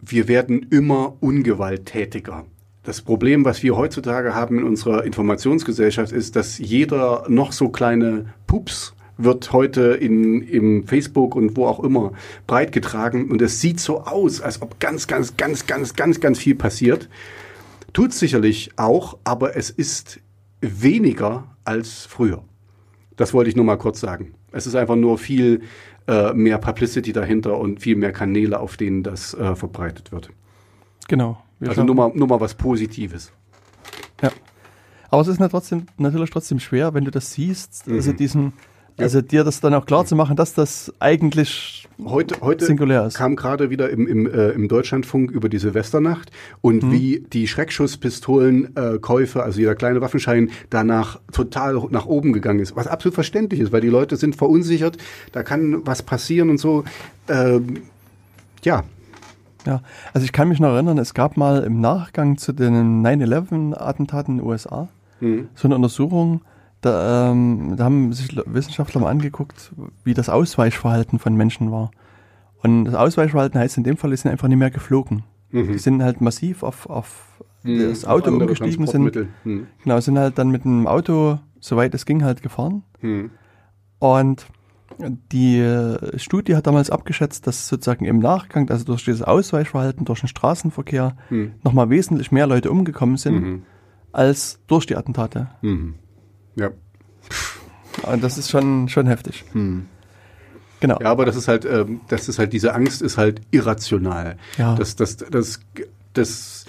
wir 0.00 0.26
werden 0.26 0.66
immer 0.70 1.14
ungewalttätiger. 1.20 2.44
Das 2.82 3.02
Problem, 3.02 3.44
was 3.44 3.62
wir 3.62 3.76
heutzutage 3.76 4.34
haben 4.34 4.58
in 4.58 4.64
unserer 4.64 5.04
Informationsgesellschaft, 5.04 6.10
ist, 6.10 6.34
dass 6.34 6.58
jeder 6.58 7.24
noch 7.28 7.52
so 7.52 7.68
kleine 7.68 8.34
Pups 8.48 8.96
wird 9.16 9.52
heute 9.52 9.92
in, 9.92 10.42
im 10.42 10.88
Facebook 10.88 11.36
und 11.36 11.56
wo 11.56 11.66
auch 11.66 11.84
immer 11.84 12.14
breitgetragen 12.48 13.30
und 13.30 13.40
es 13.42 13.60
sieht 13.60 13.78
so 13.78 14.00
aus, 14.00 14.40
als 14.40 14.60
ob 14.60 14.80
ganz, 14.80 15.06
ganz, 15.06 15.36
ganz, 15.36 15.66
ganz, 15.66 15.94
ganz, 15.94 16.18
ganz 16.18 16.38
viel 16.40 16.56
passiert. 16.56 17.08
Tut 17.92 18.12
sicherlich 18.12 18.72
auch, 18.74 19.18
aber 19.22 19.56
es 19.56 19.70
ist 19.70 20.18
weniger 20.60 21.44
als 21.62 22.06
früher. 22.06 22.42
Das 23.14 23.32
wollte 23.32 23.50
ich 23.50 23.54
nur 23.54 23.64
mal 23.64 23.78
kurz 23.78 24.00
sagen. 24.00 24.34
Es 24.50 24.66
ist 24.66 24.74
einfach 24.74 24.96
nur 24.96 25.16
viel 25.16 25.60
äh, 26.06 26.32
mehr 26.32 26.58
Publicity 26.58 27.12
dahinter 27.12 27.58
und 27.58 27.80
viel 27.80 27.96
mehr 27.96 28.12
Kanäle, 28.12 28.60
auf 28.60 28.76
denen 28.76 29.02
das 29.02 29.34
äh, 29.34 29.54
verbreitet 29.56 30.12
wird. 30.12 30.30
Genau. 31.08 31.42
Wir 31.58 31.70
Also 31.70 31.84
nur 31.84 31.94
mal, 31.94 32.10
nur 32.14 32.28
mal 32.28 32.40
was 32.40 32.54
Positives. 32.54 33.32
Ja. 34.22 34.30
Aber 35.10 35.22
es 35.22 35.28
ist 35.28 35.40
na 35.40 35.48
trotzdem, 35.48 35.86
natürlich 35.98 36.30
trotzdem 36.30 36.58
schwer, 36.60 36.92
wenn 36.94 37.04
du 37.04 37.10
das 37.10 37.32
siehst, 37.32 37.84
also 37.88 38.12
Mhm. 38.12 38.16
diesen, 38.16 38.52
also 38.98 39.20
dir 39.20 39.44
das 39.44 39.60
dann 39.60 39.74
auch 39.74 39.86
klar 39.86 40.04
zu 40.06 40.16
machen, 40.16 40.36
dass 40.36 40.54
das 40.54 40.92
eigentlich 41.00 41.86
Heute, 42.04 42.40
heute 42.42 42.66
Singulär 42.66 43.06
ist. 43.06 43.16
kam 43.16 43.36
gerade 43.36 43.70
wieder 43.70 43.88
im, 43.90 44.06
im, 44.06 44.26
äh, 44.26 44.50
im 44.50 44.68
Deutschlandfunk 44.68 45.30
über 45.30 45.48
die 45.48 45.56
Silvesternacht 45.58 46.30
und 46.60 46.82
Mhm. 46.82 46.92
wie 46.92 47.26
die 47.32 47.46
Schreckschusspistolenkäufe, 47.48 49.38
äh, 49.38 49.42
also 49.42 49.60
jeder 49.60 49.74
kleine 49.74 50.00
Waffenschein, 50.00 50.50
danach 50.70 51.18
total 51.32 51.74
nach 51.90 52.06
oben 52.06 52.32
gegangen 52.32 52.60
ist. 52.60 52.76
Was 52.76 52.86
absolut 52.86 53.14
verständlich 53.14 53.60
ist, 53.60 53.72
weil 53.72 53.80
die 53.80 53.88
Leute 53.88 54.16
sind 54.16 54.36
verunsichert, 54.36 54.98
da 55.32 55.42
kann 55.42 55.86
was 55.86 56.02
passieren 56.02 56.50
und 56.50 56.58
so. 56.58 56.84
Ähm, 57.28 57.78
ja, 58.64 58.84
Ja, 59.64 59.80
also 60.12 60.24
ich 60.24 60.32
kann 60.32 60.48
mich 60.48 60.60
noch 60.60 60.68
erinnern, 60.74 60.96
es 60.98 61.12
gab 61.12 61.36
mal 61.36 61.64
im 61.64 61.80
Nachgang 61.80 62.38
zu 62.38 62.52
den 62.52 63.02
9-11-Attentaten 63.04 64.34
in 64.38 64.38
den 64.42 64.46
USA 64.46 64.88
so 65.54 65.66
eine 65.66 65.74
Untersuchung, 65.76 66.42
da, 66.80 67.30
ähm, 67.30 67.74
da 67.76 67.84
haben 67.84 68.12
sich 68.12 68.32
Le- 68.32 68.44
Wissenschaftler 68.46 69.00
mal 69.00 69.10
angeguckt, 69.10 69.72
wie 70.04 70.14
das 70.14 70.28
Ausweichverhalten 70.28 71.18
von 71.18 71.34
Menschen 71.36 71.70
war. 71.72 71.90
Und 72.62 72.84
das 72.84 72.94
Ausweichverhalten 72.94 73.58
heißt 73.60 73.76
in 73.76 73.84
dem 73.84 73.96
Fall, 73.96 74.10
die 74.10 74.16
sind 74.16 74.30
einfach 74.30 74.48
nicht 74.48 74.58
mehr 74.58 74.70
geflogen. 74.70 75.24
Die 75.52 75.78
sind 75.78 76.02
halt 76.02 76.20
massiv 76.20 76.62
auf, 76.62 76.88
auf 76.90 77.40
das 77.62 78.04
auf 78.04 78.10
Auto 78.10 78.26
andere 78.30 78.42
umgestiegen, 78.48 78.86
sind, 78.86 79.02
Transportmittel. 79.04 79.28
Hm. 79.44 79.66
genau, 79.82 80.00
sind 80.00 80.18
halt 80.18 80.38
dann 80.38 80.50
mit 80.50 80.64
dem 80.64 80.86
Auto, 80.86 81.38
soweit 81.60 81.94
es 81.94 82.04
ging, 82.04 82.24
halt 82.24 82.42
gefahren. 82.42 82.82
Hm. 83.00 83.30
Und 83.98 84.46
die 85.32 85.58
äh, 85.58 86.18
Studie 86.18 86.56
hat 86.56 86.66
damals 86.66 86.90
abgeschätzt, 86.90 87.46
dass 87.46 87.68
sozusagen 87.68 88.04
im 88.04 88.18
Nachgang, 88.18 88.68
also 88.70 88.84
durch 88.84 89.04
dieses 89.04 89.22
Ausweichverhalten, 89.22 90.04
durch 90.04 90.20
den 90.20 90.28
Straßenverkehr, 90.28 91.16
Hm. 91.28 91.52
nochmal 91.64 91.90
wesentlich 91.90 92.32
mehr 92.32 92.46
Leute 92.46 92.70
umgekommen 92.70 93.16
sind, 93.16 93.40
Mhm. 93.40 93.62
als 94.12 94.60
durch 94.66 94.84
die 94.86 94.96
Attentate. 94.96 95.48
Ja. 96.56 96.70
Und 98.02 98.22
das 98.22 98.38
ist 98.38 98.50
schon, 98.50 98.88
schon 98.88 99.06
heftig. 99.06 99.44
Genau. 100.80 100.98
Ja, 101.00 101.10
aber 101.10 101.24
das 101.24 101.36
ist 101.36 101.48
halt, 101.48 101.64
ähm, 101.64 102.00
das 102.08 102.28
ist 102.28 102.38
halt, 102.38 102.52
diese 102.52 102.74
Angst 102.74 103.02
ist 103.02 103.16
halt 103.16 103.40
irrational. 103.50 104.36
Ja. 104.58 104.74
Das, 104.74 104.96
das, 104.96 105.16
das, 105.16 105.60
das, 106.12 106.66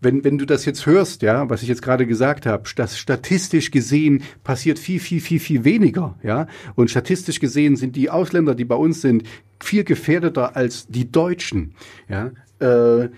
wenn, 0.00 0.24
wenn 0.24 0.38
du 0.38 0.46
das 0.46 0.64
jetzt 0.64 0.86
hörst, 0.86 1.22
ja, 1.22 1.48
was 1.50 1.62
ich 1.62 1.68
jetzt 1.68 1.82
gerade 1.82 2.06
gesagt 2.06 2.46
habe, 2.46 2.64
das 2.76 2.98
statistisch 2.98 3.70
gesehen 3.70 4.22
passiert 4.44 4.78
viel, 4.78 5.00
viel, 5.00 5.20
viel, 5.20 5.40
viel 5.40 5.64
weniger, 5.64 6.16
ja. 6.22 6.46
Und 6.74 6.90
statistisch 6.90 7.40
gesehen 7.40 7.76
sind 7.76 7.96
die 7.96 8.10
Ausländer, 8.10 8.54
die 8.54 8.64
bei 8.64 8.76
uns 8.76 9.00
sind, 9.00 9.24
viel 9.62 9.84
gefährdeter 9.84 10.56
als 10.56 10.86
die 10.86 11.10
Deutschen, 11.10 11.74
ja. 12.08 12.30
Äh, 12.60 13.10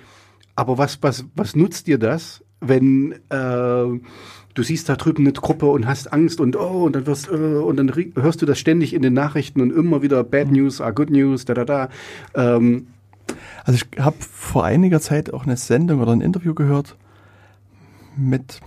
aber 0.55 0.79
was, 0.79 0.99
was, 1.03 1.25
was 1.35 1.57
nutzt 1.57 1.87
dir 1.87 1.99
das, 1.99 2.45
wenn 2.61 3.13
äh, 3.31 4.01
du 4.55 4.63
siehst 4.63 4.89
da 4.89 4.97
drüben 4.97 5.25
eine 5.25 5.33
Gruppe 5.33 5.67
und 5.67 5.87
hast 5.87 6.13
Angst 6.13 6.41
und 6.41 6.57
oh 6.57 6.85
und 6.85 6.95
dann 6.95 7.07
wirst 7.07 7.29
äh, 7.29 7.33
und 7.33 7.77
dann 7.77 7.93
hörst 8.17 8.43
du 8.43 8.47
das 8.47 8.59
ständig 8.59 8.93
in 8.95 9.03
den 9.03 9.15
Nachrichten 9.15 9.61
und 9.61 9.73
immer 9.73 10.03
wieder 10.03 10.23
Bad 10.25 10.51
News 10.51 10.81
are 10.81 10.93
Good 10.93 11.11
News, 11.11 11.45
da 11.45 11.55
da 11.55 11.65
da. 11.65 11.89
Ähm, 12.35 12.87
Also 13.65 13.79
ich 13.93 14.01
habe 14.03 14.17
vor 14.21 14.65
einiger 14.65 15.01
Zeit 15.01 15.33
auch 15.33 15.45
eine 15.45 15.57
Sendung 15.57 16.01
oder 16.01 16.13
ein 16.13 16.21
Interview 16.21 16.55
gehört 16.55 16.97
mit 18.17 18.61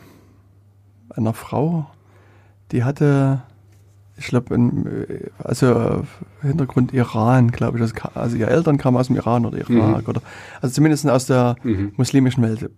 einer 1.10 1.34
Frau, 1.34 1.88
die 2.72 2.84
hatte, 2.84 3.44
ich 4.18 4.26
glaube, 4.28 4.58
also 5.38 5.68
äh, 5.68 6.02
Hintergrund 6.42 6.94
Iran, 6.94 7.52
glaube 7.52 7.78
ich. 7.78 7.82
Also, 7.84 7.96
also 8.16 8.38
ihre 8.38 8.50
Eltern 8.50 8.78
kamen 8.78 8.98
aus 8.98 9.08
dem 9.08 9.16
Iran 9.18 9.46
oder 9.46 9.58
Irak 9.60 10.08
oder 10.08 10.22
also 10.62 10.74
zumindest 10.74 11.08
aus 11.10 11.26
der 11.28 11.58
Mhm. 11.64 11.92
muslimischen 11.96 12.42
Welt. 12.44 12.70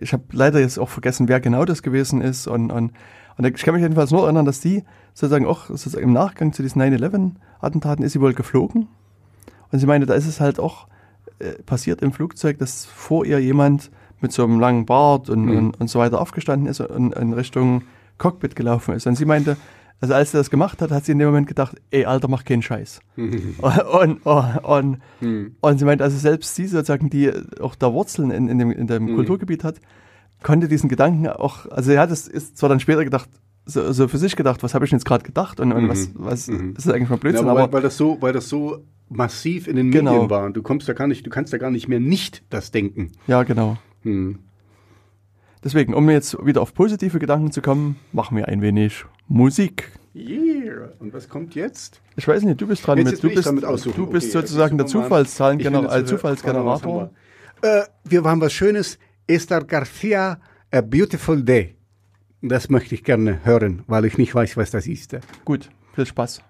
Ich 0.00 0.12
habe 0.12 0.24
leider 0.32 0.60
jetzt 0.60 0.78
auch 0.78 0.88
vergessen, 0.88 1.28
wer 1.28 1.40
genau 1.40 1.64
das 1.64 1.82
gewesen 1.82 2.20
ist 2.20 2.46
und, 2.46 2.70
und, 2.70 2.92
und 3.36 3.44
ich 3.46 3.62
kann 3.62 3.74
mich 3.74 3.82
jedenfalls 3.82 4.10
nur 4.10 4.24
erinnern, 4.24 4.44
dass 4.46 4.60
die 4.60 4.84
sozusagen 5.14 5.46
auch 5.46 5.66
sozusagen 5.66 6.04
im 6.04 6.12
Nachgang 6.12 6.52
zu 6.52 6.62
diesen 6.62 6.80
9-11-Attentaten 6.82 8.04
ist 8.04 8.12
sie 8.12 8.20
wohl 8.20 8.34
geflogen 8.34 8.88
und 9.72 9.78
sie 9.78 9.86
meinte, 9.86 10.06
da 10.06 10.14
ist 10.14 10.26
es 10.26 10.40
halt 10.40 10.58
auch 10.58 10.86
äh, 11.38 11.52
passiert 11.64 12.02
im 12.02 12.12
Flugzeug, 12.12 12.58
dass 12.58 12.84
vor 12.86 13.24
ihr 13.24 13.38
jemand 13.40 13.90
mit 14.20 14.32
so 14.32 14.44
einem 14.44 14.60
langen 14.60 14.86
Bart 14.86 15.30
und, 15.30 15.46
Mhm. 15.46 15.56
und, 15.56 15.80
und 15.80 15.88
so 15.88 15.98
weiter 15.98 16.20
aufgestanden 16.20 16.68
ist 16.68 16.80
und 16.80 17.14
in 17.14 17.32
Richtung 17.32 17.82
Cockpit 18.18 18.54
gelaufen 18.54 18.94
ist. 18.94 19.06
Und 19.06 19.16
sie 19.16 19.24
meinte, 19.24 19.56
also 20.00 20.14
als 20.14 20.30
sie 20.32 20.38
das 20.38 20.50
gemacht 20.50 20.80
hat, 20.80 20.90
hat 20.90 21.04
sie 21.04 21.12
in 21.12 21.18
dem 21.18 21.28
Moment 21.28 21.46
gedacht, 21.46 21.76
ey, 21.90 22.04
Alter, 22.06 22.28
mach 22.28 22.44
keinen 22.44 22.62
Scheiß. 22.62 23.00
und, 23.16 24.24
und, 24.24 24.56
und, 24.64 24.98
hm. 25.20 25.56
und 25.60 25.78
sie 25.78 25.84
meinte, 25.84 26.04
also 26.04 26.16
selbst 26.16 26.54
sie 26.54 26.66
sozusagen, 26.66 27.10
die 27.10 27.30
auch 27.60 27.74
da 27.74 27.92
Wurzeln 27.92 28.30
in, 28.30 28.48
in 28.48 28.58
dem, 28.58 28.70
in 28.70 28.86
dem 28.86 29.04
Mhm. 29.04 29.14
Kulturgebiet 29.16 29.62
hat, 29.64 29.76
konnte 30.42 30.68
diesen 30.68 30.88
Gedanken 30.88 31.26
auch, 31.28 31.66
also 31.66 31.92
er 31.92 32.00
hat 32.00 32.10
es 32.10 32.26
ist 32.26 32.56
zwar 32.56 32.68
dann 32.70 32.80
später 32.80 33.04
gedacht, 33.04 33.28
so, 33.66 33.92
so 33.92 34.08
für 34.08 34.16
sich 34.18 34.36
gedacht, 34.36 34.62
was 34.62 34.72
habe 34.74 34.84
ich 34.86 34.90
denn 34.90 34.98
jetzt 34.98 35.04
gerade 35.04 35.22
gedacht 35.22 35.60
und, 35.60 35.72
und 35.72 35.88
was, 35.88 36.10
was 36.14 36.48
Mhm. 36.48 36.72
das 36.74 36.86
ist 36.86 36.92
eigentlich 36.92 37.10
mal 37.10 37.16
Ja, 37.16 37.20
Blödsinn, 37.20 37.48
aber 37.48 37.60
weil, 37.64 37.72
weil 37.74 37.82
das 37.82 37.96
so, 37.98 38.16
weil 38.20 38.32
das 38.32 38.48
so 38.48 38.82
massiv 39.10 39.68
in 39.68 39.76
den 39.76 39.90
Genau. 39.90 40.12
Medien 40.12 40.30
war 40.30 40.44
und 40.46 40.56
du 40.56 40.62
kommst 40.62 40.88
da 40.88 40.94
gar 40.94 41.06
nicht, 41.08 41.26
du 41.26 41.30
kannst 41.30 41.52
da 41.52 41.58
gar 41.58 41.70
nicht 41.70 41.88
mehr 41.88 42.00
nicht 42.00 42.42
das 42.48 42.70
denken. 42.70 43.12
ja, 43.26 43.42
genau. 43.42 43.76
Hm. 44.02 44.38
Deswegen, 45.62 45.92
um 45.92 46.08
jetzt 46.08 46.38
wieder 46.46 46.62
auf 46.62 46.72
positive 46.72 47.18
Gedanken 47.18 47.52
zu 47.52 47.60
kommen, 47.60 47.96
machen 48.12 48.34
wir 48.36 48.48
ein 48.48 48.62
wenig 48.62 49.04
Musik. 49.32 49.92
Yeah. 50.12 50.90
Und 50.98 51.14
was 51.14 51.28
kommt 51.28 51.54
jetzt? 51.54 52.00
Ich 52.16 52.26
weiß 52.26 52.42
nicht, 52.42 52.60
du 52.60 52.66
bist 52.66 52.84
dran 52.84 52.98
Jetzt- 52.98 53.22
mit, 53.22 53.22
du 53.22 53.28
bist, 53.32 53.46
du 53.96 54.06
bist 54.06 54.26
Okay, 54.26 54.32
sozusagen 54.32 54.76
der 54.76 54.84
jetzt 54.86 54.92
suchen 54.92 55.04
wir 55.04 55.08
mal- 55.08 55.24
Zufallszahlen, 55.26 55.60
Ich 55.60 55.66
bin 55.66 55.74
als 55.76 55.94
jetzt- 56.00 56.08
Zufallsgenerator. 56.10 57.10
Äh, 57.62 57.82
wir 58.04 58.24
haben 58.24 58.40
was 58.40 58.52
Schönes. 58.52 58.98
Esther 59.28 59.62
Garcia, 59.62 60.40
A 60.72 60.80
Beautiful 60.80 61.40
Day. 61.44 61.76
Das 62.42 62.68
möchte 62.70 62.96
ich 62.96 63.04
gerne 63.04 63.44
hören, 63.44 63.84
weil 63.86 64.04
ich 64.04 64.18
nicht 64.18 64.34
weiß, 64.34 64.56
was 64.56 64.72
das 64.72 64.88
ist. 64.88 65.16
Gut, 65.44 65.70
viel 65.94 66.06
Spaß. 66.06 66.42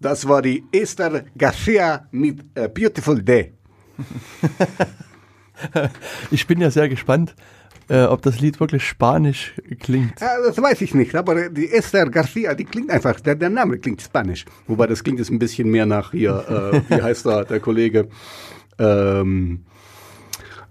Das 0.00 0.28
war 0.28 0.42
die 0.42 0.64
Esther 0.72 1.24
Garcia 1.36 2.06
mit 2.10 2.44
äh, 2.54 2.68
Beautiful 2.68 3.22
Day. 3.22 3.52
Ich 6.30 6.46
bin 6.46 6.60
ja 6.60 6.70
sehr 6.70 6.86
gespannt, 6.88 7.34
äh, 7.88 8.02
ob 8.04 8.20
das 8.20 8.40
Lied 8.40 8.60
wirklich 8.60 8.86
spanisch 8.86 9.54
klingt. 9.80 10.20
Ja, 10.20 10.28
das 10.46 10.60
weiß 10.60 10.82
ich 10.82 10.94
nicht, 10.94 11.14
aber 11.14 11.48
die 11.48 11.70
Esther 11.72 12.04
Garcia, 12.10 12.54
die 12.54 12.64
klingt 12.66 12.90
einfach, 12.90 13.18
der, 13.20 13.36
der 13.36 13.48
Name 13.48 13.78
klingt 13.78 14.02
spanisch. 14.02 14.44
Wobei 14.66 14.86
das 14.86 15.02
klingt 15.02 15.18
jetzt 15.18 15.30
ein 15.30 15.38
bisschen 15.38 15.70
mehr 15.70 15.86
nach 15.86 16.10
hier, 16.10 16.82
äh, 16.90 16.94
wie 16.94 17.02
heißt 17.02 17.24
da 17.24 17.44
der 17.44 17.60
Kollege? 17.60 18.08
Ähm, 18.78 19.64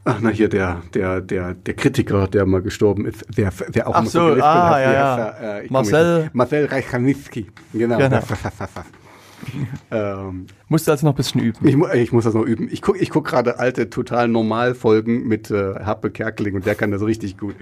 ach 0.03 0.19
na 0.21 0.29
hier, 0.29 0.49
der, 0.49 0.83
der, 0.93 1.19
der, 1.21 1.55
der 1.55 1.73
Kritiker, 1.73 2.27
der 2.27 2.45
mal 2.45 2.61
gestorben 2.61 3.07
ist, 3.07 3.25
der, 3.35 3.51
der 3.69 3.87
auch 3.87 3.95
Ach 3.95 4.03
mal 4.03 4.09
so, 4.09 4.19
ah, 4.21 4.35
ja, 4.35 4.85
heißt 4.85 4.93
ja. 4.93 5.27
er? 5.29 5.63
Äh, 5.63 5.67
Marcel- 5.71 6.29
Marcel 6.33 6.65
Reichanowski. 6.65 7.47
Genau. 7.73 7.97
Genau. 7.97 8.19
ähm, 9.91 10.47
Musst 10.67 10.87
du 10.87 10.91
also 10.91 11.05
noch 11.05 11.13
ein 11.13 11.17
bisschen 11.17 11.41
üben. 11.41 11.67
ich, 11.67 11.75
ich 12.01 12.11
muss 12.11 12.23
das 12.23 12.33
noch 12.33 12.45
üben. 12.45 12.67
Ich 12.71 12.81
gucke 12.81 12.99
ich 12.99 13.09
guck 13.09 13.25
gerade 13.25 13.59
alte 13.59 13.89
total 13.89 14.27
normal 14.27 14.75
Folgen 14.75 15.27
mit 15.27 15.51
äh, 15.51 15.75
Happe 15.75 16.11
Kerkeling 16.11 16.55
und 16.55 16.65
der 16.65 16.75
kann 16.75 16.91
das 16.91 17.01
richtig 17.01 17.37
gut. 17.37 17.55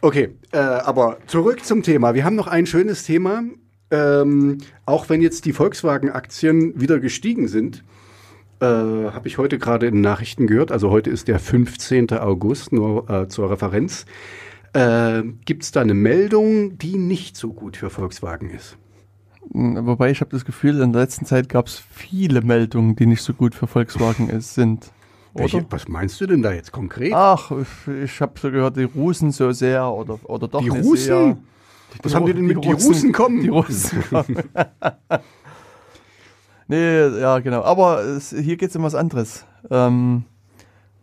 Okay, 0.00 0.30
äh, 0.52 0.58
aber 0.58 1.18
zurück 1.26 1.64
zum 1.64 1.82
Thema. 1.82 2.14
Wir 2.14 2.24
haben 2.24 2.36
noch 2.36 2.46
ein 2.46 2.66
schönes 2.66 3.04
Thema. 3.04 3.42
Ähm, 3.90 4.58
auch 4.86 5.08
wenn 5.08 5.22
jetzt 5.22 5.44
die 5.44 5.52
Volkswagen-Aktien 5.52 6.80
wieder 6.80 7.00
gestiegen 7.00 7.48
sind, 7.48 7.84
äh, 8.60 8.66
habe 8.66 9.28
ich 9.28 9.38
heute 9.38 9.58
gerade 9.58 9.86
in 9.86 9.94
den 9.94 10.00
Nachrichten 10.00 10.46
gehört. 10.46 10.72
Also 10.72 10.90
heute 10.90 11.10
ist 11.10 11.28
der 11.28 11.38
15. 11.38 12.12
August, 12.12 12.72
nur 12.72 13.08
äh, 13.08 13.28
zur 13.28 13.50
Referenz. 13.50 14.06
Äh, 14.72 15.22
Gibt 15.44 15.62
es 15.62 15.72
da 15.72 15.80
eine 15.80 15.94
Meldung, 15.94 16.76
die 16.78 16.96
nicht 16.96 17.36
so 17.36 17.52
gut 17.52 17.76
für 17.76 17.90
Volkswagen 17.90 18.50
ist? 18.50 18.76
Wobei 19.56 20.10
ich 20.10 20.20
habe 20.20 20.32
das 20.32 20.44
Gefühl, 20.44 20.80
in 20.80 20.92
der 20.92 21.02
letzten 21.02 21.26
Zeit 21.26 21.48
gab 21.48 21.68
es 21.68 21.78
viele 21.78 22.42
Meldungen, 22.42 22.96
die 22.96 23.06
nicht 23.06 23.22
so 23.22 23.32
gut 23.32 23.54
für 23.54 23.68
Volkswagen 23.68 24.28
ist, 24.28 24.54
sind. 24.54 24.90
Welche, 25.32 25.64
was 25.70 25.86
meinst 25.86 26.20
du 26.20 26.26
denn 26.26 26.42
da 26.42 26.52
jetzt 26.52 26.72
konkret? 26.72 27.12
Ach, 27.14 27.52
ich- 28.04 28.20
habe 28.20 28.32
so 28.40 28.50
gehört, 28.50 28.76
die 28.76 28.82
Russen 28.84 29.30
so 29.30 29.52
sehr 29.52 29.88
oder, 29.88 30.18
oder 30.24 30.48
doch 30.48 30.60
Die 30.60 30.70
nicht 30.70 30.84
Russen? 30.84 30.96
Sehr. 30.96 31.36
Was 32.02 32.14
haben 32.16 32.26
die 32.26 32.34
denn 32.34 32.46
mit 32.46 32.64
die 32.64 32.72
Russen 32.72 33.12
kommen? 33.12 33.40
Die 33.42 33.48
Russen 33.48 34.02
kommen. 34.10 34.42
nee, 36.68 37.06
ja, 37.20 37.38
genau. 37.38 37.62
Aber 37.62 38.00
es, 38.00 38.30
hier 38.30 38.56
geht 38.56 38.70
es 38.70 38.76
um 38.76 38.82
was 38.82 38.94
anderes. 38.96 39.44
Ähm, 39.70 40.24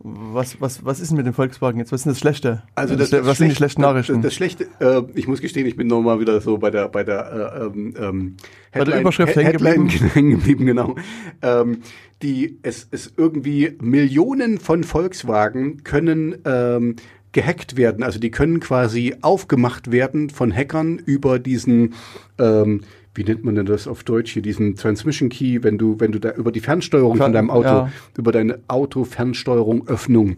was, 0.04 0.60
was, 0.60 0.84
was 0.84 1.00
ist 1.00 1.10
denn 1.10 1.16
mit 1.16 1.26
dem 1.26 1.32
Volkswagen 1.34 1.78
jetzt? 1.78 1.92
Was 1.92 2.00
ist 2.00 2.04
denn 2.06 2.12
das 2.12 2.18
Schlechte? 2.18 2.62
Also 2.74 2.96
das, 2.96 3.12
was 3.12 3.24
das 3.24 3.38
sind 3.38 3.48
die 3.50 3.54
Schlechte- 3.54 3.56
schlechten 3.56 3.82
Nachrichten? 3.82 4.14
Das, 4.14 4.22
das 4.22 4.34
Schlechte, 4.34 4.66
äh, 4.80 5.02
ich 5.14 5.28
muss 5.28 5.40
gestehen, 5.40 5.66
ich 5.66 5.76
bin 5.76 5.86
nochmal 5.86 6.18
wieder 6.20 6.40
so 6.40 6.58
bei 6.58 6.70
der 6.70 6.88
bei 6.88 7.04
der 7.04 7.32
äh, 7.32 7.64
ähm, 7.66 7.94
ähm, 7.98 8.36
Bei 8.72 8.84
der 8.84 9.00
Überschrift 9.00 9.36
hängen 9.36 9.46
Headline 9.46 9.88
geblieben. 9.88 10.10
hängen 10.14 10.30
geblieben, 10.30 10.66
genau. 10.66 10.96
Ähm, 11.40 11.78
die 12.22 12.58
es, 12.62 12.88
es 12.90 13.12
irgendwie 13.16 13.76
Millionen 13.80 14.58
von 14.58 14.84
Volkswagen 14.84 15.84
können 15.84 16.36
ähm, 16.44 16.96
gehackt 17.32 17.76
werden, 17.76 18.02
also 18.02 18.18
die 18.18 18.30
können 18.30 18.60
quasi 18.60 19.14
aufgemacht 19.22 19.90
werden 19.90 20.28
von 20.30 20.52
Hackern 20.54 20.98
über 20.98 21.38
diesen 21.38 21.94
ähm, 22.38 22.82
wie 23.14 23.24
nennt 23.24 23.44
man 23.44 23.54
denn 23.54 23.66
das 23.66 23.86
auf 23.86 24.04
Deutsch 24.04 24.32
hier, 24.32 24.42
diesen 24.42 24.76
Transmission 24.76 25.28
Key, 25.28 25.62
wenn 25.62 25.78
du, 25.78 26.00
wenn 26.00 26.12
du 26.12 26.18
da 26.18 26.32
über 26.32 26.50
die 26.52 26.60
Fernsteuerung 26.60 27.16
Fer- 27.16 27.24
von 27.24 27.32
deinem 27.32 27.50
Auto, 27.50 27.68
ja. 27.68 27.90
über 28.16 28.32
deine 28.32 28.60
Auto-Fernsteuerung, 28.68 29.86
Öffnung, 29.86 30.36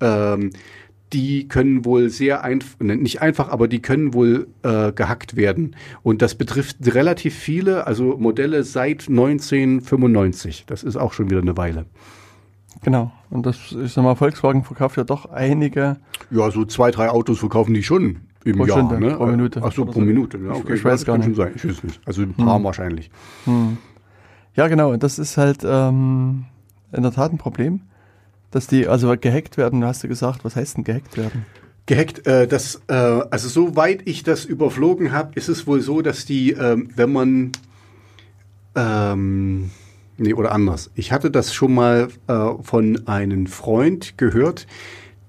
ähm, 0.00 0.50
die 1.12 1.46
können 1.46 1.84
wohl 1.84 2.08
sehr 2.10 2.42
einfach, 2.42 2.80
nicht 2.80 3.22
einfach, 3.22 3.48
aber 3.48 3.68
die 3.68 3.80
können 3.80 4.14
wohl 4.14 4.48
äh, 4.62 4.90
gehackt 4.92 5.36
werden. 5.36 5.76
Und 6.02 6.22
das 6.22 6.34
betrifft 6.34 6.76
relativ 6.94 7.34
viele, 7.34 7.86
also 7.86 8.16
Modelle 8.18 8.64
seit 8.64 9.08
1995. 9.08 10.64
Das 10.66 10.82
ist 10.82 10.96
auch 10.96 11.12
schon 11.12 11.30
wieder 11.30 11.40
eine 11.40 11.56
Weile. 11.56 11.86
genau. 12.82 13.12
Und 13.30 13.46
das, 13.46 13.56
ich 13.72 13.92
sag 13.92 14.02
mal, 14.02 14.14
Volkswagen 14.16 14.64
verkauft 14.64 14.96
ja 14.96 15.04
doch 15.04 15.26
einige. 15.26 15.96
Ja, 16.30 16.50
so 16.50 16.64
zwei, 16.64 16.90
drei 16.90 17.10
Autos 17.10 17.38
verkaufen 17.38 17.74
die 17.74 17.82
schon 17.82 18.20
im 18.44 18.56
Pro 18.56 18.66
Jahr. 18.66 18.78
Stunde, 18.78 19.00
ne? 19.00 19.14
pro 19.16 19.26
Minute 19.26 19.60
Ach 19.64 19.72
so, 19.72 19.84
pro. 19.84 20.00
Minute. 20.00 20.38
Ja, 20.38 20.52
Ich- 20.52 20.58
okay, 20.64 20.74
ich 20.74 20.84
weiß 20.84 21.00
das 21.00 21.04
gar 21.04 21.18
nicht. 21.18 21.34
sein. 21.36 21.52
Ich 21.56 21.66
weiß 21.68 21.82
nicht. 21.84 22.00
Also 22.04 22.22
ein 22.22 22.34
paar 22.34 22.62
wahrscheinlich. 22.62 23.10
Ja, 24.54 24.68
genau. 24.68 24.92
Und 24.92 25.02
das 25.02 25.18
ist 25.18 25.36
halt 25.36 25.58
ähm, 25.64 26.44
in 26.92 27.02
der 27.02 27.12
Tat 27.12 27.32
ein 27.32 27.38
Problem, 27.38 27.80
dass 28.50 28.66
die 28.66 28.86
also 28.86 29.12
gehackt 29.20 29.56
werden. 29.56 29.84
Hast 29.84 30.04
du 30.04 30.08
gesagt, 30.08 30.44
was 30.44 30.56
heißt 30.56 30.76
denn 30.76 30.84
gehackt 30.84 31.16
werden? 31.16 31.44
Gehackt, 31.86 32.26
äh, 32.26 32.46
das, 32.46 32.80
äh, 32.88 32.94
also 32.94 33.48
soweit 33.48 34.02
ich 34.06 34.22
das 34.22 34.44
überflogen 34.44 35.12
habe, 35.12 35.32
ist 35.34 35.48
es 35.48 35.66
wohl 35.66 35.80
so, 35.80 36.00
dass 36.02 36.24
die, 36.24 36.52
ähm, 36.52 36.88
wenn 36.96 37.12
man, 37.12 37.52
ähm, 38.74 39.70
nee, 40.16 40.34
oder 40.34 40.52
anders. 40.52 40.90
Ich 40.94 41.12
hatte 41.12 41.30
das 41.30 41.52
schon 41.54 41.74
mal 41.74 42.08
äh, 42.26 42.50
von 42.62 43.06
einem 43.06 43.46
Freund 43.46 44.16
gehört, 44.18 44.66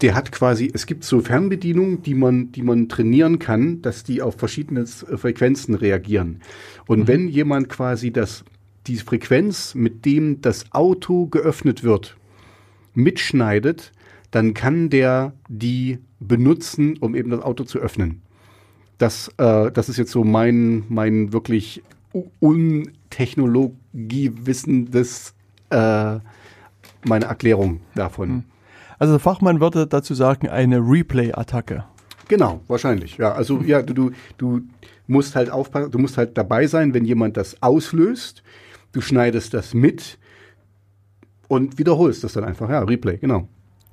der 0.01 0.15
hat 0.15 0.31
quasi, 0.31 0.71
es 0.73 0.85
gibt 0.85 1.03
so 1.03 1.19
Fernbedienungen, 1.21 2.01
die 2.01 2.15
man, 2.15 2.51
die 2.51 2.63
man 2.63 2.89
trainieren 2.89 3.39
kann, 3.39 3.81
dass 3.81 4.03
die 4.03 4.21
auf 4.21 4.35
verschiedene 4.35 4.81
äh, 4.81 5.17
Frequenzen 5.17 5.75
reagieren. 5.75 6.41
Und 6.87 7.07
wenn 7.07 7.29
jemand 7.29 7.69
quasi 7.69 8.11
das, 8.11 8.43
die 8.87 8.97
Frequenz, 8.97 9.73
mit 9.73 10.03
dem 10.05 10.41
das 10.41 10.73
Auto 10.73 11.27
geöffnet 11.27 11.83
wird, 11.83 12.17
mitschneidet, 12.93 13.93
dann 14.31 14.53
kann 14.53 14.89
der 14.89 15.31
die 15.47 15.99
benutzen, 16.19 16.97
um 16.99 17.15
eben 17.15 17.29
das 17.29 17.39
Auto 17.41 17.63
zu 17.63 17.79
öffnen. 17.79 18.21
Das, 18.97 19.29
äh, 19.37 19.71
das 19.71 19.87
ist 19.89 19.95
jetzt 19.97 20.11
so 20.11 20.25
mein, 20.25 20.83
mein 20.89 21.33
wirklich 21.33 21.83
untechnologiewissendes, 22.39 25.33
äh, 25.69 26.19
meine 27.05 27.25
Erklärung 27.25 27.81
davon. 27.93 28.45
Also 28.99 29.13
der 29.13 29.19
Fachmann 29.19 29.59
würde 29.59 29.87
dazu 29.87 30.13
sagen, 30.13 30.49
eine 30.49 30.79
Replay-Attacke. 30.79 31.85
Genau, 32.27 32.61
wahrscheinlich. 32.67 33.17
Ja, 33.17 33.33
also 33.33 33.61
ja, 33.61 33.81
du, 33.81 33.93
du, 33.93 34.11
du 34.37 34.61
musst 35.07 35.35
halt 35.35 35.49
aufpassen, 35.49 35.91
du 35.91 35.99
musst 35.99 36.17
halt 36.17 36.37
dabei 36.37 36.67
sein, 36.67 36.93
wenn 36.93 37.05
jemand 37.05 37.37
das 37.37 37.61
auslöst. 37.61 38.43
Du 38.93 39.01
schneidest 39.01 39.53
das 39.53 39.73
mit 39.73 40.17
und 41.47 41.77
wiederholst 41.77 42.23
das 42.23 42.33
dann 42.33 42.43
einfach. 42.43 42.69
Ja, 42.69 42.79
Replay, 42.79 43.17
genau. 43.17 43.47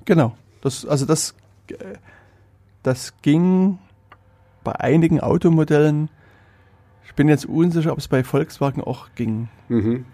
Genau. 0.05 0.35
Das, 0.61 0.85
also 0.85 1.05
das, 1.05 1.35
äh, 1.67 1.75
das 2.81 3.13
ging 3.21 3.79
bei 4.63 4.73
einigen 4.79 5.19
Automodellen. 5.19 6.09
Ich 7.05 7.13
bin 7.15 7.27
jetzt 7.27 7.45
unsicher, 7.45 7.91
ob 7.91 7.99
es 7.99 8.07
bei 8.07 8.23
Volkswagen 8.23 8.81
auch 8.81 9.09
ging. 9.15 9.49
Mhm. 9.67 10.05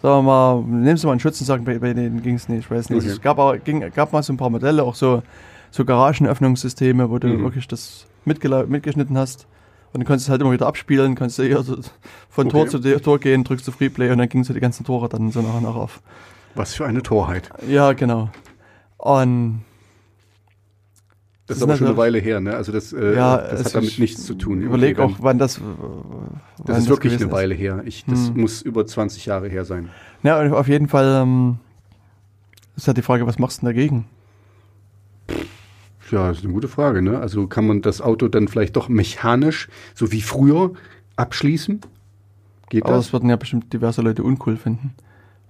Sagen 0.00 0.18
wir 0.18 0.22
mal, 0.22 0.62
nehmen 0.62 0.96
Sie 0.96 1.06
mal 1.06 1.12
einen 1.12 1.20
Schützensack, 1.20 1.64
bei, 1.64 1.78
bei 1.78 1.92
denen 1.92 2.22
ging 2.22 2.36
es 2.36 2.48
nicht, 2.48 2.60
ich 2.60 2.70
weiß 2.70 2.90
nicht. 2.90 3.02
Okay. 3.02 3.10
Es 3.12 3.20
gab, 3.20 3.38
aber, 3.38 3.58
ging, 3.58 3.80
gab 3.94 4.12
mal 4.12 4.22
so 4.22 4.32
ein 4.32 4.36
paar 4.36 4.50
Modelle, 4.50 4.82
auch 4.84 4.94
so, 4.94 5.22
so 5.70 5.84
Garagenöffnungssysteme, 5.84 7.10
wo 7.10 7.18
du 7.18 7.28
Mhm. 7.28 7.42
wirklich 7.42 7.66
das 7.66 8.06
mitgeschnitten 8.24 9.18
hast. 9.18 9.46
Und 9.92 10.00
dann 10.00 10.06
konntest 10.06 10.28
du 10.28 10.30
es 10.30 10.32
halt 10.32 10.42
immer 10.42 10.52
wieder 10.52 10.66
abspielen, 10.66 11.14
konntest 11.16 11.38
du 11.38 11.42
eher 11.44 11.62
so 11.62 11.78
von 12.28 12.48
Tor 12.48 12.60
Okay. 12.62 12.70
zu 12.70 12.78
de- 12.78 13.00
Tor 13.00 13.18
gehen, 13.18 13.42
drückst 13.42 13.66
du 13.66 13.72
Freeplay 13.72 14.10
und 14.10 14.18
dann 14.18 14.28
gingen 14.28 14.44
so 14.44 14.52
die 14.52 14.60
ganzen 14.60 14.84
Tore 14.84 15.08
dann 15.08 15.30
so 15.32 15.40
nach 15.40 15.54
und 15.54 15.62
nach 15.64 15.74
auf. 15.74 16.00
Was 16.54 16.74
für 16.74 16.86
eine 16.86 17.02
Torheit. 17.02 17.50
Ja, 17.66 17.92
genau. 17.94 18.28
Und 18.98 19.62
Das 21.48 21.56
ist 21.56 21.60
Das 21.60 21.62
aber 21.62 21.72
ist 21.72 21.78
schon 21.78 21.88
eine 21.88 21.96
Weile 21.96 22.18
her, 22.18 22.40
ne? 22.40 22.54
Also 22.54 22.72
das, 22.72 22.92
äh, 22.92 23.16
ja, 23.16 23.38
das 23.38 23.64
hat 23.64 23.74
damit 23.76 23.90
ist- 23.92 23.98
nichts 23.98 24.24
zu 24.26 24.34
tun. 24.34 24.60
Überleg 24.60 24.98
Okay, 24.98 25.14
auch, 25.14 25.18
wann 25.22 25.38
das. 25.38 25.56
äh, 25.58 25.60
Das 26.58 26.66
wann 26.66 26.76
ist 26.76 26.88
wirklich 26.90 27.14
eine 27.20 27.32
Weile 27.32 27.54
her. 27.54 27.82
Ich, 27.86 28.04
das 28.04 28.28
Hm. 28.28 28.42
muss 28.42 28.60
über 28.62 28.86
20 28.86 29.24
Jahre 29.26 29.48
her 29.48 29.64
sein. 29.64 29.88
Ja, 30.22 30.38
und 30.40 30.52
auf 30.52 30.68
jeden 30.68 30.88
Fall 30.88 31.22
ähm, 31.22 31.58
ist 32.76 32.86
halt 32.86 32.98
die 32.98 33.02
Frage, 33.02 33.26
was 33.26 33.38
machst 33.38 33.58
du 33.58 33.66
denn 33.66 33.74
dagegen? 33.74 34.04
Ja, 36.10 36.28
das 36.28 36.38
ist 36.38 36.44
eine 36.44 36.52
gute 36.54 36.68
Frage, 36.68 37.02
ne? 37.02 37.18
Also 37.18 37.46
kann 37.46 37.66
man 37.66 37.82
das 37.82 38.00
Auto 38.00 38.28
dann 38.28 38.48
vielleicht 38.48 38.76
doch 38.76 38.88
mechanisch, 38.88 39.68
so 39.94 40.10
wie 40.10 40.22
früher, 40.22 40.72
abschließen? 41.16 41.80
Geht 42.70 42.84
Aber 42.84 42.94
das? 42.94 43.06
das 43.06 43.12
würden 43.12 43.28
ja 43.28 43.36
bestimmt 43.36 43.72
diverse 43.72 44.00
Leute 44.02 44.22
uncool 44.22 44.56
finden. 44.56 44.94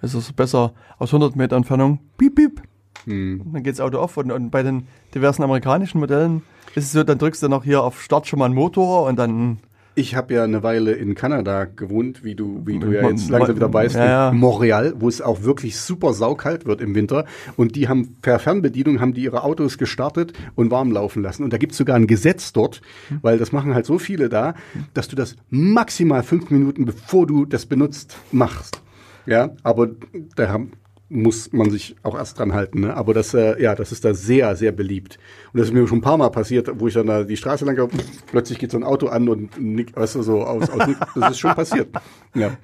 Es 0.00 0.14
ist 0.14 0.34
besser 0.36 0.72
aus 0.98 1.10
100 1.12 1.36
Meter 1.36 1.56
Entfernung, 1.56 2.00
piep, 2.18 2.36
piep, 2.36 2.62
Hm. 3.08 3.42
dann 3.52 3.62
geht 3.62 3.74
das 3.74 3.80
Auto 3.80 3.98
auf. 3.98 4.16
Und, 4.16 4.30
und 4.30 4.50
bei 4.50 4.62
den 4.62 4.86
diversen 5.14 5.42
amerikanischen 5.42 6.00
Modellen 6.00 6.42
ist 6.74 6.84
es 6.84 6.92
so, 6.92 7.02
dann 7.02 7.18
drückst 7.18 7.42
du 7.42 7.48
noch 7.48 7.64
hier 7.64 7.82
auf 7.82 8.02
Start 8.02 8.26
schon 8.26 8.38
mal 8.38 8.46
einen 8.46 8.54
Motor 8.54 9.06
und 9.06 9.18
dann. 9.18 9.58
Ich 9.94 10.14
habe 10.14 10.32
ja 10.32 10.44
eine 10.44 10.62
Weile 10.62 10.92
in 10.92 11.16
Kanada 11.16 11.64
gewohnt, 11.64 12.22
wie 12.22 12.36
du, 12.36 12.62
wie 12.64 12.78
du 12.78 12.92
ja 12.92 13.08
jetzt 13.08 13.30
langsam 13.30 13.56
wieder 13.56 13.72
weißt, 13.72 13.96
ja, 13.96 14.04
ja. 14.04 14.30
in 14.30 14.38
Montreal, 14.38 14.94
wo 14.98 15.08
es 15.08 15.20
auch 15.20 15.42
wirklich 15.42 15.76
super 15.76 16.12
saukalt 16.12 16.66
wird 16.66 16.80
im 16.80 16.94
Winter. 16.94 17.24
Und 17.56 17.74
die 17.74 17.88
haben 17.88 18.14
per 18.22 18.38
Fernbedienung 18.38 19.00
haben 19.00 19.12
die 19.12 19.22
ihre 19.24 19.42
Autos 19.42 19.76
gestartet 19.76 20.34
und 20.54 20.70
warm 20.70 20.92
laufen 20.92 21.24
lassen. 21.24 21.42
Und 21.42 21.52
da 21.52 21.58
gibt's 21.58 21.78
sogar 21.78 21.96
ein 21.96 22.06
Gesetz 22.06 22.52
dort, 22.52 22.80
Hm. 23.08 23.18
weil 23.22 23.38
das 23.38 23.50
machen 23.50 23.74
halt 23.74 23.86
so 23.86 23.98
viele 23.98 24.28
da, 24.28 24.54
dass 24.94 25.08
du 25.08 25.16
das 25.16 25.34
maximal 25.50 26.22
fünf 26.22 26.48
Minuten 26.50 26.84
bevor 26.84 27.26
du 27.26 27.44
das 27.44 27.66
benutzt 27.66 28.18
machst. 28.30 28.80
Ja, 29.26 29.50
aber 29.64 29.88
da 30.36 30.48
haben 30.48 30.72
muss 31.10 31.52
man 31.52 31.70
sich 31.70 31.96
auch 32.02 32.16
erst 32.16 32.38
dran 32.38 32.52
halten. 32.52 32.80
Ne? 32.80 32.94
Aber 32.94 33.14
das, 33.14 33.32
äh, 33.34 33.60
ja, 33.62 33.74
das 33.74 33.92
ist 33.92 34.04
da 34.04 34.12
sehr, 34.14 34.54
sehr 34.56 34.72
beliebt. 34.72 35.18
Und 35.52 35.58
das 35.60 35.68
ist 35.68 35.72
mir 35.74 35.86
schon 35.88 35.98
ein 35.98 36.02
paar 36.02 36.18
Mal 36.18 36.28
passiert, 36.30 36.68
wo 36.78 36.86
ich 36.88 36.94
dann 36.94 37.06
da 37.06 37.24
die 37.24 37.36
Straße 37.36 37.64
lang 37.64 37.76
gehe, 37.76 37.88
plötzlich 38.30 38.58
geht 38.58 38.70
so 38.70 38.76
ein 38.76 38.84
Auto 38.84 39.06
an 39.08 39.28
und 39.28 39.58
nick, 39.60 39.96
weißt 39.96 40.16
du, 40.16 40.22
so 40.22 40.42
aus, 40.44 40.68
aus 40.68 40.86
Das 41.14 41.30
ist 41.32 41.38
schon 41.38 41.54
passiert. 41.54 41.88
Ja. 42.34 42.56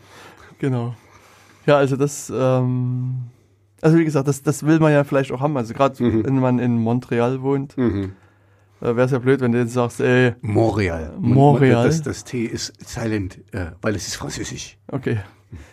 Genau. 0.58 0.94
Ja, 1.66 1.78
also 1.78 1.96
das, 1.96 2.30
ähm, 2.34 3.14
also 3.80 3.96
wie 3.98 4.04
gesagt, 4.04 4.28
das, 4.28 4.42
das 4.42 4.64
will 4.66 4.78
man 4.78 4.92
ja 4.92 5.04
vielleicht 5.04 5.32
auch 5.32 5.40
haben. 5.40 5.56
Also 5.56 5.72
gerade 5.74 6.02
Mhm. 6.02 6.24
wenn 6.24 6.38
man 6.38 6.58
in 6.58 6.76
Montreal 6.76 7.40
wohnt, 7.40 7.76
äh, 7.78 8.08
wäre 8.80 9.02
es 9.02 9.10
ja 9.12 9.18
blöd, 9.18 9.40
wenn 9.40 9.52
du 9.52 9.58
jetzt 9.58 9.72
sagst, 9.72 10.00
ey, 10.00 10.34
Montreal. 10.42 11.14
Montreal. 11.18 11.86
Das, 11.86 12.02
das 12.02 12.24
T 12.24 12.44
ist 12.44 12.74
silent, 12.86 13.38
äh, 13.52 13.68
weil 13.80 13.94
es 13.94 14.06
ist 14.06 14.16
französisch. 14.16 14.76
okay. 14.88 15.18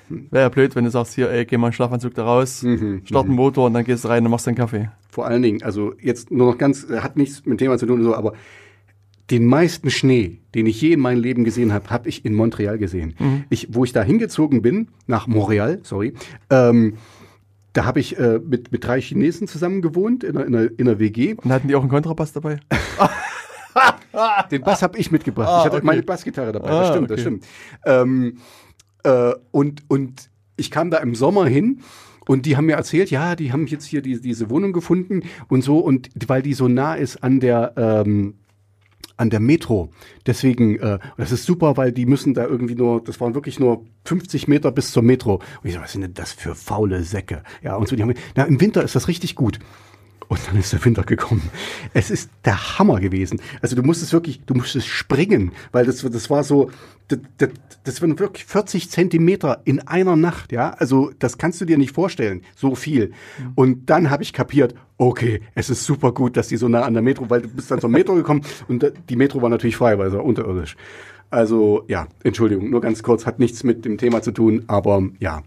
Wäre 0.09 0.43
ja 0.43 0.49
blöd, 0.49 0.75
wenn 0.75 0.85
du 0.85 0.91
sagst, 0.91 1.15
hier, 1.15 1.29
ey, 1.29 1.45
geh 1.45 1.57
mal 1.57 1.67
einen 1.67 1.73
Schlafanzug 1.73 2.13
da 2.13 2.23
raus, 2.23 2.63
Mhm, 2.63 3.01
start 3.05 3.25
einen 3.25 3.35
Motor 3.35 3.67
und 3.67 3.73
dann 3.73 3.83
gehst 3.83 4.03
du 4.03 4.07
rein 4.07 4.25
und 4.25 4.31
machst 4.31 4.47
deinen 4.47 4.55
Kaffee. 4.55 4.89
Vor 5.09 5.25
allen 5.25 5.41
Dingen, 5.41 5.63
also 5.63 5.93
jetzt 6.01 6.31
nur 6.31 6.51
noch 6.51 6.57
ganz, 6.57 6.89
äh, 6.89 6.99
hat 6.99 7.17
nichts 7.17 7.45
mit 7.45 7.47
dem 7.47 7.57
Thema 7.57 7.77
zu 7.77 7.85
tun, 7.85 8.03
so, 8.03 8.15
aber 8.15 8.33
den 9.29 9.45
meisten 9.45 9.89
Schnee, 9.89 10.39
den 10.55 10.65
ich 10.65 10.81
je 10.81 10.91
in 10.93 10.99
meinem 10.99 11.21
Leben 11.21 11.43
gesehen 11.43 11.71
habe, 11.71 11.89
habe 11.89 12.09
ich 12.09 12.25
in 12.25 12.33
Montreal 12.33 12.77
gesehen. 12.77 13.15
Ich, 13.49 13.69
wo 13.71 13.85
ich 13.85 13.93
da 13.93 14.03
hingezogen 14.03 14.61
bin, 14.61 14.89
nach 15.07 15.25
Montreal, 15.27 15.79
sorry, 15.83 16.13
ähm, 16.49 16.95
da 17.73 17.85
habe 17.85 18.01
ich 18.01 18.19
äh, 18.19 18.39
mit, 18.45 18.71
mit 18.71 18.85
drei 18.85 18.99
Chinesen 18.99 19.47
zusammen 19.47 19.81
gewohnt 19.81 20.23
in 20.25 20.35
einer, 20.35 20.45
in, 20.45 20.55
einer, 20.55 20.69
in 20.77 20.87
einer 20.87 20.99
WG. 20.99 21.35
Und 21.41 21.51
hatten 21.51 21.69
die 21.69 21.75
auch 21.75 21.81
einen 21.81 21.89
Kontrabass 21.89 22.33
dabei? 22.33 22.59
Den 24.51 24.61
Bass 24.61 24.81
habe 24.81 24.97
ich 24.97 25.11
mitgebracht. 25.11 25.47
Ah, 25.49 25.59
ich 25.59 25.65
hatte 25.65 25.77
okay. 25.77 25.85
meine 25.85 26.03
Bassgitarre 26.03 26.51
dabei. 26.51 26.69
Ah, 26.69 26.79
das 26.81 26.89
stimmt, 26.89 27.09
das 27.09 27.15
okay. 27.15 27.21
stimmt. 27.21 27.45
Ähm, 27.85 28.37
äh, 29.03 29.33
und, 29.51 29.83
und 29.87 30.29
ich 30.57 30.71
kam 30.71 30.91
da 30.91 30.97
im 30.97 31.15
Sommer 31.15 31.45
hin 31.45 31.81
und 32.27 32.45
die 32.45 32.55
haben 32.57 32.65
mir 32.65 32.75
erzählt, 32.75 33.11
ja, 33.11 33.35
die 33.35 33.51
haben 33.51 33.67
jetzt 33.67 33.85
hier 33.85 34.01
die, 34.01 34.21
diese 34.21 34.49
Wohnung 34.49 34.73
gefunden 34.73 35.23
und 35.47 35.63
so 35.63 35.79
und 35.79 36.09
weil 36.27 36.41
die 36.41 36.53
so 36.53 36.67
nah 36.67 36.95
ist 36.95 37.23
an 37.23 37.39
der 37.39 37.73
ähm, 37.77 38.35
an 39.21 39.29
der 39.29 39.39
Metro. 39.39 39.91
Deswegen, 40.25 40.79
äh, 40.79 40.97
das 41.15 41.31
ist 41.31 41.45
super, 41.45 41.77
weil 41.77 41.91
die 41.91 42.07
müssen 42.07 42.33
da 42.33 42.45
irgendwie 42.45 42.73
nur, 42.73 43.03
das 43.03 43.21
waren 43.21 43.35
wirklich 43.35 43.59
nur 43.59 43.85
50 44.05 44.47
Meter 44.47 44.71
bis 44.71 44.91
zur 44.91 45.03
Metro. 45.03 45.35
Und 45.35 45.69
ich 45.69 45.75
so, 45.75 45.79
was 45.79 45.91
sind 45.91 46.01
denn 46.01 46.15
das 46.15 46.33
für 46.33 46.55
faule 46.55 47.03
Säcke? 47.03 47.43
Ja, 47.61 47.75
und 47.75 47.87
so, 47.87 47.95
die 47.95 48.01
haben, 48.01 48.15
na, 48.35 48.45
im 48.45 48.59
Winter 48.59 48.83
ist 48.83 48.95
das 48.95 49.07
richtig 49.07 49.35
gut. 49.35 49.59
Und 50.31 50.39
dann 50.47 50.55
ist 50.55 50.71
der 50.71 50.85
Winter 50.85 51.03
gekommen. 51.03 51.41
Es 51.93 52.09
ist 52.09 52.31
der 52.45 52.79
Hammer 52.79 53.01
gewesen. 53.01 53.41
Also 53.61 53.75
du 53.75 53.83
musstest 53.83 54.13
wirklich, 54.13 54.39
du 54.45 54.53
musstest 54.53 54.87
springen, 54.87 55.51
weil 55.73 55.85
das, 55.85 55.97
das 55.97 56.29
war 56.29 56.45
so, 56.45 56.71
das, 57.09 57.19
das, 57.35 57.49
das 57.83 58.01
waren 58.01 58.17
wirklich 58.17 58.45
40 58.45 58.89
Zentimeter 58.89 59.59
in 59.65 59.85
einer 59.85 60.15
Nacht, 60.15 60.53
ja. 60.53 60.69
Also 60.69 61.11
das 61.19 61.37
kannst 61.37 61.59
du 61.59 61.65
dir 61.65 61.77
nicht 61.77 61.93
vorstellen, 61.93 62.43
so 62.55 62.75
viel. 62.75 63.11
Und 63.55 63.89
dann 63.89 64.09
habe 64.09 64.23
ich 64.23 64.31
kapiert, 64.31 64.73
okay, 64.97 65.41
es 65.53 65.69
ist 65.69 65.83
super 65.83 66.13
gut, 66.13 66.37
dass 66.37 66.47
die 66.47 66.55
so 66.55 66.69
nah 66.69 66.83
an 66.83 66.93
der 66.93 67.03
Metro, 67.03 67.29
weil 67.29 67.41
du 67.41 67.49
bist 67.49 67.69
dann 67.69 67.81
zur 67.81 67.89
Metro 67.89 68.15
gekommen 68.15 68.45
und 68.69 68.89
die 69.09 69.15
Metro 69.17 69.41
war 69.41 69.49
natürlich 69.49 69.75
frei, 69.75 69.97
weil 69.97 70.07
es 70.07 70.13
war 70.13 70.23
unterirdisch. 70.23 70.77
Also 71.29 71.83
ja, 71.89 72.07
Entschuldigung, 72.23 72.69
nur 72.69 72.79
ganz 72.79 73.03
kurz, 73.03 73.25
hat 73.25 73.39
nichts 73.39 73.65
mit 73.65 73.83
dem 73.83 73.97
Thema 73.97 74.21
zu 74.21 74.31
tun, 74.31 74.63
aber 74.67 75.03
ja, 75.19 75.43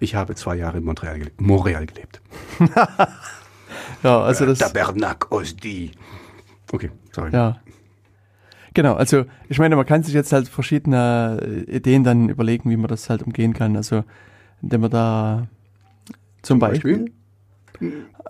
ich 0.00 0.14
habe 0.14 0.34
zwei 0.34 0.56
Jahre 0.56 0.76
in 0.76 0.84
Montreal 0.84 1.18
gelebt. 1.18 1.40
Montreal 1.40 1.86
gelebt. 1.86 2.20
Ja, 4.02 4.20
also 4.22 4.46
das. 4.46 4.58
Tabernac 4.58 5.30
Osdi. 5.30 5.92
Okay, 6.72 6.90
sorry. 7.12 7.30
Ja. 7.32 7.60
Genau, 8.74 8.94
also 8.94 9.26
ich 9.48 9.58
meine, 9.58 9.76
man 9.76 9.84
kann 9.84 10.02
sich 10.02 10.14
jetzt 10.14 10.32
halt 10.32 10.48
verschiedene 10.48 11.64
Ideen 11.68 12.04
dann 12.04 12.28
überlegen, 12.30 12.70
wie 12.70 12.76
man 12.76 12.88
das 12.88 13.10
halt 13.10 13.22
umgehen 13.22 13.52
kann. 13.52 13.76
Also 13.76 14.04
indem 14.62 14.80
man 14.82 14.90
da 14.90 15.46
zum, 16.40 16.58
Beispiel, 16.58 17.12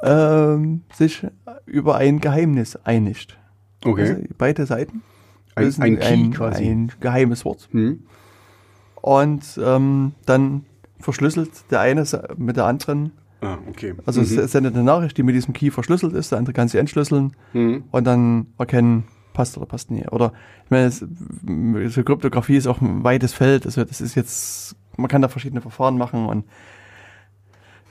ähm, 0.03 0.83
sich 0.93 1.25
über 1.67 1.97
ein 1.97 2.21
Geheimnis 2.21 2.77
einigt. 2.77 3.39
Okay. 3.85 4.01
Also 4.11 4.23
beide 4.39 4.67
Seiten. 4.67 5.03
Ein- 5.55 6.01
ein 6.03 6.33
quasi. 6.33 6.65
Ein 6.65 6.91
geheimes 7.01 7.45
Wort. 7.45 7.69
Hm. 7.73 8.03
Und 9.01 9.43
ähm, 9.63 10.13
dann 10.27 10.65
verschlüsselt 10.99 11.51
der 11.71 11.81
eine 11.81 12.05
mit 12.37 12.57
der 12.57 12.65
anderen. 12.67 13.13
Ah, 13.43 13.59
okay. 13.69 13.95
Also 14.07 14.21
Mhm. 14.21 14.39
es 14.39 14.53
sendet 14.53 14.75
eine 14.75 14.85
Nachricht, 14.85 15.19
die 15.19 15.23
mit 15.25 15.35
diesem 15.35 15.53
Key 15.53 15.71
verschlüsselt 15.71 16.15
ist, 16.15 16.31
der 16.31 16.39
andere 16.39 16.53
kann 16.55 16.69
sie 16.69 16.79
entschlüsseln 16.79 17.33
Mhm. 17.53 17.85
und 17.91 18.05
dann 18.07 18.47
erkennen, 18.59 19.05
passt 19.35 19.57
oder 19.57 19.67
passt 19.67 19.91
nicht. 19.91 20.13
Oder 20.13 20.33
ich 20.65 20.71
meine, 20.71 20.87
es, 20.87 20.99
so 21.95 22.03
Kryptographie 22.05 22.57
ist 22.57 22.67
auch 22.67 22.81
ein 22.81 23.03
weites 23.05 23.33
Feld. 23.35 23.67
Also 23.67 23.83
das 23.85 24.01
ist 24.01 24.15
jetzt, 24.15 24.77
man 24.97 25.09
kann 25.09 25.23
da 25.23 25.29
verschiedene 25.29 25.61
Verfahren 25.61 25.99
machen 25.99 26.27
und 26.27 26.45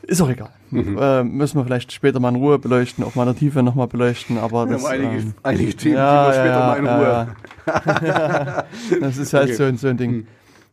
ist 0.04 0.22
auch 0.22 0.30
egal. 0.30 0.50
Mhm. 0.72 0.98
Äh, 1.00 1.24
müssen 1.24 1.58
wir 1.60 1.66
vielleicht 1.66 1.92
später 1.92 2.20
mal 2.20 2.30
in 2.30 2.36
Ruhe 2.36 2.58
beleuchten, 2.58 3.04
auch 3.04 3.16
mal 3.16 3.24
in 3.24 3.30
der 3.34 3.36
Tiefe 3.36 3.62
nochmal 3.62 3.88
beleuchten, 3.88 4.38
aber 4.40 4.66
Wir 4.68 4.74
das, 4.78 4.84
haben 4.86 4.92
einige, 4.94 5.16
ähm, 5.22 5.34
einige 5.44 5.76
Themen, 5.76 5.96
ja, 5.96 6.22
die 6.24 6.28
wir 6.28 6.34
später 6.34 6.60
ja, 6.60 6.68
mal 6.68 6.78
in 6.78 6.88
Ruhe. 6.88 7.36
ja. 7.68 8.64
das 9.02 9.18
ist 9.18 9.34
halt 9.34 9.46
Okay. 9.50 9.54
so, 9.56 9.64
ein- 9.66 9.78
so 9.78 9.88
ein 9.90 9.98
Ding. 9.98 10.12
Mhm. 10.12 10.28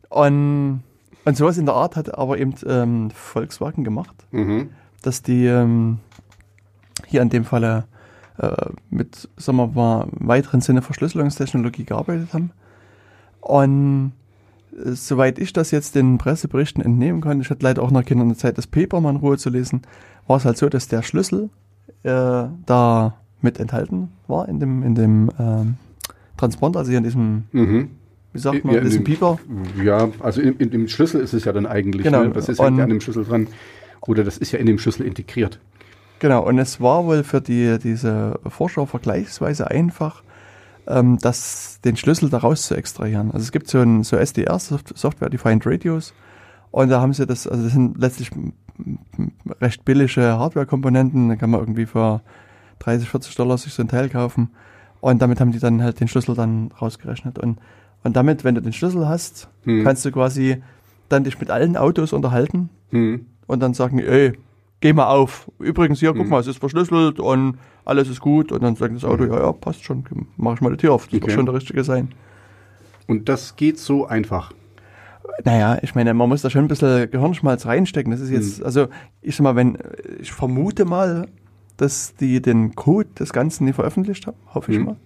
Und, 0.09 0.83
und 1.29 1.37
sowas 1.37 1.57
in 1.57 1.65
der 1.65 1.75
Art 1.75 1.95
hat 1.95 2.17
aber 2.17 2.37
eben 2.37 2.53
ähm, 2.65 3.11
Volkswagen 3.11 3.83
gemacht 3.83 4.15
Mhm. 4.31 4.69
dass 5.01 5.21
die 5.21 5.45
ähm, 5.45 5.99
hier 7.07 7.21
in 7.21 7.29
dem 7.29 7.45
Falle 7.45 7.85
äh, 8.37 8.51
mit, 8.89 9.29
sagen 9.37 9.57
wir 9.57 9.67
mal, 9.67 10.07
weiteren 10.11 10.61
Sinne 10.61 10.81
Verschlüsselungstechnologie 10.81 11.85
gearbeitet 11.85 12.33
haben. 12.33 12.51
Und 13.41 14.11
äh, 14.73 14.91
soweit 14.91 15.39
ich 15.39 15.53
das 15.53 15.71
jetzt 15.71 15.95
den 15.95 16.17
Presseberichten 16.17 16.83
entnehmen 16.83 17.21
kann, 17.21 17.41
ich 17.41 17.49
hatte 17.49 17.63
leider 17.63 17.81
auch 17.81 17.91
noch 17.91 18.03
keine 18.05 18.35
Zeit, 18.35 18.57
das 18.57 18.67
Paper 18.67 19.01
mal 19.01 19.11
in 19.11 19.15
Ruhe 19.17 19.37
zu 19.37 19.49
lesen, 19.49 19.81
war 20.27 20.37
es 20.37 20.45
halt 20.45 20.57
so, 20.57 20.69
dass 20.69 20.87
der 20.87 21.01
Schlüssel 21.03 21.49
äh, 22.03 22.45
da 22.65 23.15
mit 23.41 23.59
enthalten 23.59 24.09
war 24.27 24.47
in 24.49 24.59
dem, 24.59 24.83
in 24.83 24.95
dem 24.95 25.29
ähm, 25.39 25.77
Transponder, 26.37 26.79
also 26.79 26.89
hier 26.89 26.97
in 26.99 27.03
diesem, 27.03 27.43
Mhm. 27.51 27.89
Wie 28.33 28.39
sagt 28.39 28.63
man, 28.63 28.73
Ja, 28.75 28.79
in 28.81 28.85
diesem 28.85 29.03
dem- 29.03 29.13
Pieper. 29.13 29.39
Ja, 29.83 30.09
also 30.19 30.41
in, 30.41 30.57
in 30.57 30.69
dem 30.69 30.87
Schlüssel 30.87 31.21
ist 31.21 31.33
es 31.33 31.45
ja 31.45 31.51
dann 31.53 31.65
eigentlich. 31.65 32.03
Genau. 32.03 32.23
Ne? 32.23 32.29
Das 32.31 32.49
ist 32.49 32.59
Und- 32.59 32.77
ja 32.77 32.83
an 32.83 32.89
dem 32.89 33.01
Schlüssel 33.01 33.25
dran. 33.25 33.47
Oder 34.01 34.23
das 34.23 34.37
ist 34.37 34.51
ja 34.51 34.59
in 34.59 34.65
dem 34.65 34.77
Schlüssel 34.79 35.05
integriert. 35.05 35.59
Genau, 36.19 36.45
und 36.45 36.57
es 36.59 36.81
war 36.81 37.05
wohl 37.05 37.23
für 37.23 37.41
die, 37.41 37.77
diese 37.81 38.39
Forscher 38.47 38.85
vergleichsweise 38.87 39.69
einfach, 39.71 40.21
ähm, 40.87 41.17
das, 41.21 41.79
den 41.85 41.95
Schlüssel 41.97 42.29
daraus 42.29 42.63
zu 42.63 42.75
extrahieren. 42.75 43.31
Also 43.31 43.43
es 43.43 43.51
gibt 43.51 43.69
so 43.69 43.79
ein 43.79 44.03
so 44.03 44.15
SDR, 44.17 44.57
Soft- 44.59 44.97
Software 44.97 45.29
Defined 45.29 45.65
Radios, 45.65 46.13
und 46.71 46.89
da 46.89 46.99
haben 47.01 47.13
sie 47.13 47.25
das, 47.25 47.47
also 47.47 47.63
das 47.63 47.73
sind 47.73 47.97
letztlich 47.99 48.31
recht 49.61 49.85
billige 49.85 50.21
Hardware-Komponenten, 50.39 51.29
da 51.29 51.35
kann 51.35 51.49
man 51.49 51.59
irgendwie 51.61 51.85
für 51.85 52.21
30, 52.79 53.09
40 53.09 53.35
Dollar 53.35 53.57
sich 53.57 53.73
so 53.73 53.81
ein 53.83 53.87
Teil 53.87 54.09
kaufen. 54.09 54.49
Und 55.01 55.21
damit 55.21 55.39
haben 55.39 55.51
die 55.51 55.59
dann 55.59 55.81
halt 55.81 55.99
den 55.99 56.07
Schlüssel 56.07 56.35
dann 56.35 56.71
rausgerechnet. 56.81 57.39
Und, 57.39 57.59
und 58.03 58.15
damit, 58.15 58.43
wenn 58.43 58.55
du 58.55 58.61
den 58.61 58.73
Schlüssel 58.73 59.07
hast, 59.07 59.49
Hm. 59.63 59.83
kannst 59.83 60.05
du 60.05 60.11
quasi 60.11 60.61
dann 61.09 61.23
dich 61.23 61.39
mit 61.39 61.49
allen 61.51 61.75
Autos 61.77 62.13
unterhalten 62.13 62.69
Hm. 62.91 63.25
und 63.47 63.59
dann 63.61 63.73
sagen 63.73 63.99
ey, 63.99 64.33
geh 64.81 64.93
mal 64.93 65.07
auf. 65.07 65.51
Übrigens 65.59 65.99
hier, 65.99 66.13
guck 66.13 66.23
Mhm. 66.25 66.29
mal, 66.29 66.39
es 66.39 66.47
ist 66.47 66.59
verschlüsselt 66.59 67.19
und 67.19 67.57
alles 67.85 68.07
ist 68.09 68.21
gut. 68.21 68.51
Und 68.51 68.63
dann 68.63 68.75
sagt 68.75 68.95
das 68.95 69.03
Auto, 69.03 69.23
Mhm. 69.25 69.31
ja, 69.33 69.39
ja, 69.41 69.51
passt 69.51 69.83
schon, 69.83 70.05
mach 70.37 70.53
ich 70.55 70.61
mal 70.61 70.69
die 70.71 70.77
Tür 70.77 70.93
auf. 70.93 71.05
Das 71.07 71.13
Okay. 71.15 71.21
wird 71.23 71.31
schon 71.33 71.45
der 71.45 71.55
richtige 71.55 71.83
sein. 71.83 72.09
Und 73.07 73.27
das 73.27 73.55
geht 73.55 73.77
so 73.79 74.05
einfach. 74.05 74.53
Naja, 75.43 75.79
ich 75.81 75.95
meine, 75.95 76.13
man 76.13 76.29
muss 76.29 76.41
da 76.41 76.49
schon 76.49 76.63
ein 76.65 76.67
bisschen 76.67 77.09
Gehirnschmalz 77.11 77.65
reinstecken. 77.65 78.11
Das 78.11 78.19
ist 78.21 78.29
jetzt, 78.29 78.63
also 78.63 78.87
ich 79.21 79.35
sag 79.35 79.43
mal, 79.43 79.55
wenn, 79.55 79.77
ich 80.21 80.31
vermute 80.31 80.85
mal, 80.85 81.27
dass 81.77 82.13
die 82.15 82.41
den 82.41 82.75
Code 82.75 83.09
des 83.19 83.31
Ganzen 83.33 83.65
nie 83.65 83.73
veröffentlicht 83.73 84.27
haben, 84.27 84.37
hoffe 84.53 84.71
ich 84.73 84.79
mal. 84.79 84.97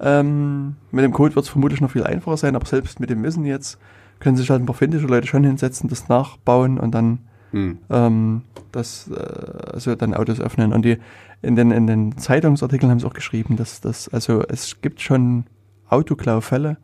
Ähm, 0.00 0.76
mit 0.90 1.04
dem 1.04 1.12
Code 1.12 1.34
wird 1.34 1.44
es 1.44 1.50
vermutlich 1.50 1.80
noch 1.80 1.90
viel 1.90 2.04
einfacher 2.04 2.36
sein, 2.36 2.56
aber 2.56 2.66
selbst 2.66 3.00
mit 3.00 3.10
dem 3.10 3.22
Wissen 3.22 3.44
jetzt 3.44 3.78
können 4.18 4.36
sich 4.36 4.50
halt 4.50 4.62
ein 4.62 4.66
paar 4.66 4.74
findige 4.74 5.06
Leute 5.06 5.26
schon 5.26 5.44
hinsetzen, 5.44 5.88
das 5.88 6.08
nachbauen 6.08 6.78
und 6.78 6.92
dann 6.92 7.20
Hm. 7.52 7.78
ähm, 7.90 8.42
das, 8.72 9.10
äh, 9.10 9.72
also 9.72 9.94
dann 9.94 10.14
Autos 10.14 10.40
öffnen. 10.40 10.72
Und 10.72 10.84
die 10.84 10.98
in 11.42 11.56
den, 11.56 11.70
in 11.70 11.86
den 11.86 12.16
Zeitungsartikeln 12.18 12.90
haben 12.90 13.00
sie 13.00 13.06
auch 13.06 13.14
geschrieben, 13.14 13.56
dass 13.56 13.80
das, 13.80 14.08
also 14.08 14.42
es 14.48 14.80
gibt 14.80 15.00
schon 15.00 15.44
Autoklaufälle, 15.88 16.76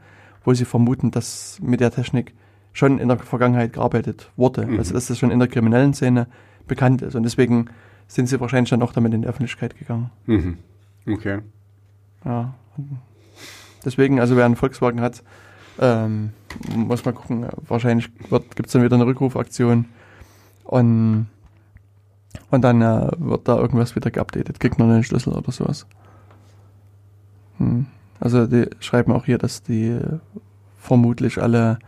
wo 0.45 0.55
sie 0.55 0.65
vermuten, 0.65 1.11
dass 1.11 1.59
mit 1.63 1.81
der 1.81 1.91
Technik 1.91 2.35
schon 2.73 2.99
in 2.99 3.09
der 3.09 3.19
Vergangenheit 3.19 3.73
gearbeitet 3.73 4.31
wurde. 4.37 4.67
Mhm. 4.67 4.79
Also 4.79 4.95
dass 4.95 5.07
das 5.07 5.19
schon 5.19 5.31
in 5.31 5.39
der 5.39 5.49
kriminellen 5.49 5.95
Szene 5.95 6.27
bekannt 6.67 7.03
ist. 7.03 7.15
Und 7.15 7.23
deswegen 7.23 7.67
sind 8.09 8.29
sie 8.29 8.41
wahrscheinlich 8.41 8.71
dann 8.71 8.83
auch 8.83 8.93
damit 8.93 9.15
in 9.15 9.23
die 9.23 9.29
Öffentlichkeit 9.29 9.79
gegangen. 9.79 10.11
Mhm. 10.27 10.59
Okay. 11.07 11.39
Ja. 12.25 12.55
Deswegen, 13.85 14.20
also 14.20 14.36
wer 14.36 14.44
einen 14.44 14.57
Volkswagen 14.57 15.01
hat, 15.01 15.23
ähm, 15.78 16.31
muss 16.74 17.05
mal 17.05 17.12
gucken. 17.12 17.47
Wahrscheinlich 17.69 18.11
gibt 18.15 18.66
es 18.66 18.73
dann 18.73 18.82
wieder 18.82 18.97
eine 18.97 19.07
Rückrufaktion 19.07 19.86
und, 20.65 21.28
und 22.51 22.62
dann 22.62 22.82
äh, 22.82 23.11
wird 23.19 23.47
da 23.47 23.57
irgendwas 23.59 23.94
wieder 23.94 24.11
geupdatet. 24.11 24.59
Kriegt 24.61 24.78
man 24.78 24.90
einen 24.90 25.05
Schlüssel 25.05 25.32
oder 25.32 25.53
sowas. 25.53 25.86
Hm. 27.59 27.86
Also 28.19 28.47
die 28.47 28.69
schreiben 28.81 29.12
auch 29.12 29.27
hier, 29.27 29.39
dass 29.39 29.62
die 29.62 29.89
äh, 29.89 30.19
vermutlich 30.78 31.40
alle 31.40 31.78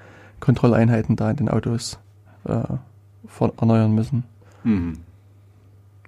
Kontrolleinheiten 0.41 1.17
da 1.17 1.31
in 1.31 1.37
den 1.37 1.49
Autos 1.49 1.99
äh, 2.45 2.63
erneuern 3.59 3.95
müssen. 3.95 4.25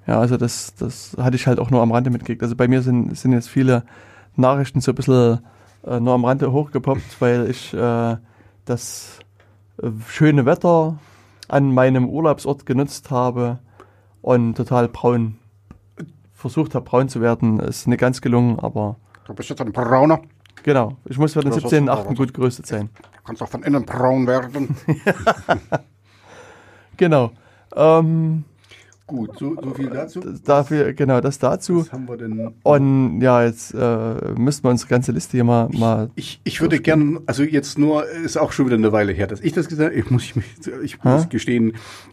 Ja, 0.07 0.19
also 0.19 0.37
das, 0.37 0.75
das 0.75 1.17
hatte 1.19 1.37
ich 1.37 1.47
halt 1.47 1.59
auch 1.59 1.71
nur 1.71 1.83
am 1.83 1.93
Rande 1.93 2.11
mitgekriegt. 2.11 2.43
Also 2.43 2.57
bei 2.57 2.69
mir 2.69 2.83
sind, 2.83 3.17
sind 3.17 3.33
jetzt 3.33 3.49
viele 3.49 3.85
Nachrichten 4.37 4.81
so 4.81 4.93
ein 4.93 4.95
bisschen 4.95 5.41
äh, 5.87 6.01
nur 6.01 6.15
am 6.15 6.25
Rande 6.25 6.53
hochgepoppt, 6.53 7.21
weil 7.21 7.49
ich 7.51 7.73
äh, 7.75 8.17
das 8.65 9.19
äh, 9.83 9.89
schöne 10.09 10.47
Wetter 10.47 10.99
an 11.49 11.73
meinem 11.75 12.09
Urlaubsort 12.09 12.65
genutzt 12.67 13.11
habe 13.11 13.59
und 14.23 14.55
total 14.57 14.89
braun 14.89 15.37
versucht 16.35 16.75
habe, 16.75 16.85
braun 16.85 17.09
zu 17.09 17.21
werden. 17.21 17.61
Ist 17.61 17.87
nicht 17.89 17.99
ganz 18.01 18.21
gelungen, 18.21 18.59
aber 18.61 18.97
Du 19.27 19.35
bist 19.35 19.49
jetzt 19.51 19.61
ein 19.61 19.73
Brauner. 19.73 20.21
genau. 20.63 20.97
Ich 21.05 21.19
muss 21.19 21.33
für 21.35 21.41
den 21.41 21.51
Das 21.53 21.59
ist 21.63 21.73
17.8. 21.73 21.89
aber- 21.91 22.15
gut 22.15 22.33
gerüstet 22.35 22.67
sein. 22.67 22.89
Du 23.03 23.09
kannst 23.25 23.43
auch 23.43 23.49
von 23.49 23.63
innen 23.63 23.85
braun 23.85 24.27
werden. 24.27 24.77
Genau. 26.97 27.31
Ähm, 27.75 28.45
Gut, 29.11 29.39
so, 29.41 29.57
so 29.61 29.75
viel 29.75 29.91
dazu. 29.91 30.21
dafür, 30.45 30.93
genau, 30.93 31.21
das 31.21 31.41
dazu. 31.41 31.81
Was 31.81 31.93
haben 31.93 32.09
wir 32.09 32.17
denn? 32.17 32.55
Und 32.63 33.21
ja, 33.21 33.45
jetzt 33.45 33.75
äh, 33.75 34.15
müssten 34.39 34.63
wir 34.63 34.71
unsere 34.71 34.89
ganze 34.89 35.11
Liste 35.11 35.33
hier 35.33 35.43
mal, 35.43 35.69
mal 35.71 36.11
Ich, 36.15 36.41
ich 36.45 36.61
würde 36.61 36.79
gern, 36.79 37.19
also 37.27 37.43
jetzt 37.43 37.77
nur, 37.77 38.09
ist 38.09 38.37
auch 38.37 38.53
schon 38.53 38.67
wieder 38.67 38.77
eine 38.77 38.93
Weile 38.93 39.13
her, 39.13 39.27
dass 39.27 39.41
ich 39.41 39.53
das 39.53 39.69
gesagt 39.69 39.91
habe. 39.91 40.01
Ich 40.01 40.11
muss, 40.13 40.23
ich, 40.23 40.69
ich 40.85 41.03
muss 41.03 41.29
gestehen, 41.29 41.73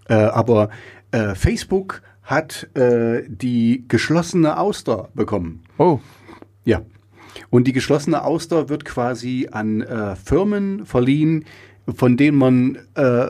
äh, 0.09 0.15
aber 0.15 0.69
äh, 1.11 1.35
Facebook 1.35 2.01
hat 2.23 2.67
äh, 2.75 3.21
die 3.27 3.85
geschlossene 3.87 4.57
Auster 4.59 5.09
bekommen. 5.13 5.61
Oh, 5.77 5.99
Ja. 6.65 6.81
Und 7.51 7.67
die 7.67 7.73
geschlossene 7.73 8.23
Auster 8.23 8.69
wird 8.69 8.85
quasi 8.85 9.49
an 9.51 9.81
äh, 9.81 10.15
Firmen 10.15 10.87
verliehen, 10.87 11.45
von 11.87 12.17
denen 12.17 12.37
man 12.39 12.79
äh, 12.95 13.27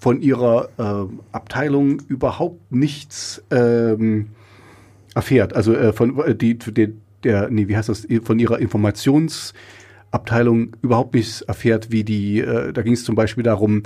von 0.00 0.22
ihrer 0.22 0.68
äh, 0.78 1.06
Abteilung 1.32 2.00
überhaupt 2.08 2.70
nichts 2.70 3.42
ähm, 3.50 4.28
erfährt. 5.14 5.54
Also 5.54 5.74
äh, 5.74 5.92
von 5.92 6.18
äh, 6.20 6.34
die, 6.34 6.58
die 6.58 6.94
der 7.24 7.50
nee, 7.50 7.66
wie 7.68 7.76
heißt 7.76 7.88
das 7.88 8.06
von 8.22 8.38
ihrer 8.38 8.60
Informationsabteilung 8.60 10.76
überhaupt 10.82 11.14
nichts 11.14 11.40
erfährt, 11.42 11.90
wie 11.90 12.04
die 12.04 12.38
äh, 12.40 12.72
da 12.72 12.82
ging 12.82 12.92
es 12.92 13.02
zum 13.04 13.16
Beispiel 13.16 13.42
darum, 13.42 13.82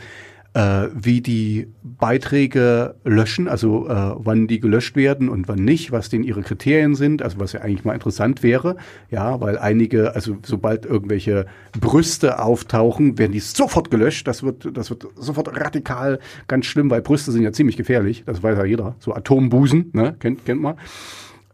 äh, 0.54 0.88
wie 0.94 1.20
die 1.20 1.68
Beiträge 1.82 2.94
löschen, 3.04 3.48
also 3.48 3.88
äh, 3.88 4.14
wann 4.16 4.46
die 4.46 4.60
gelöscht 4.60 4.96
werden 4.96 5.28
und 5.28 5.48
wann 5.48 5.64
nicht, 5.64 5.92
was 5.92 6.10
denn 6.10 6.22
ihre 6.22 6.42
Kriterien 6.42 6.94
sind, 6.94 7.22
also 7.22 7.40
was 7.40 7.52
ja 7.52 7.60
eigentlich 7.60 7.84
mal 7.84 7.94
interessant 7.94 8.42
wäre, 8.42 8.76
ja, 9.10 9.40
weil 9.40 9.58
einige, 9.58 10.14
also 10.14 10.36
sobald 10.44 10.84
irgendwelche 10.84 11.46
Brüste 11.80 12.42
auftauchen, 12.42 13.18
werden 13.18 13.32
die 13.32 13.40
sofort 13.40 13.90
gelöscht. 13.90 14.28
Das 14.28 14.42
wird, 14.42 14.76
das 14.76 14.90
wird 14.90 15.06
sofort 15.16 15.58
radikal 15.58 16.18
ganz 16.48 16.66
schlimm, 16.66 16.90
weil 16.90 17.00
Brüste 17.00 17.32
sind 17.32 17.42
ja 17.42 17.52
ziemlich 17.52 17.76
gefährlich, 17.76 18.24
das 18.26 18.42
weiß 18.42 18.58
ja 18.58 18.64
jeder. 18.64 18.94
So 18.98 19.14
Atombusen, 19.14 19.90
ne, 19.92 20.16
kennt, 20.18 20.44
kennt 20.44 20.60
man. 20.60 20.76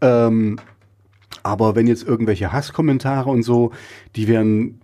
Ähm, 0.01 0.59
aber 1.43 1.77
wenn 1.77 1.87
jetzt 1.87 2.07
irgendwelche 2.07 2.53
Hasskommentare 2.53 3.31
und 3.31 3.43
so, 3.43 3.71
die 4.17 4.29
werden 4.29 4.81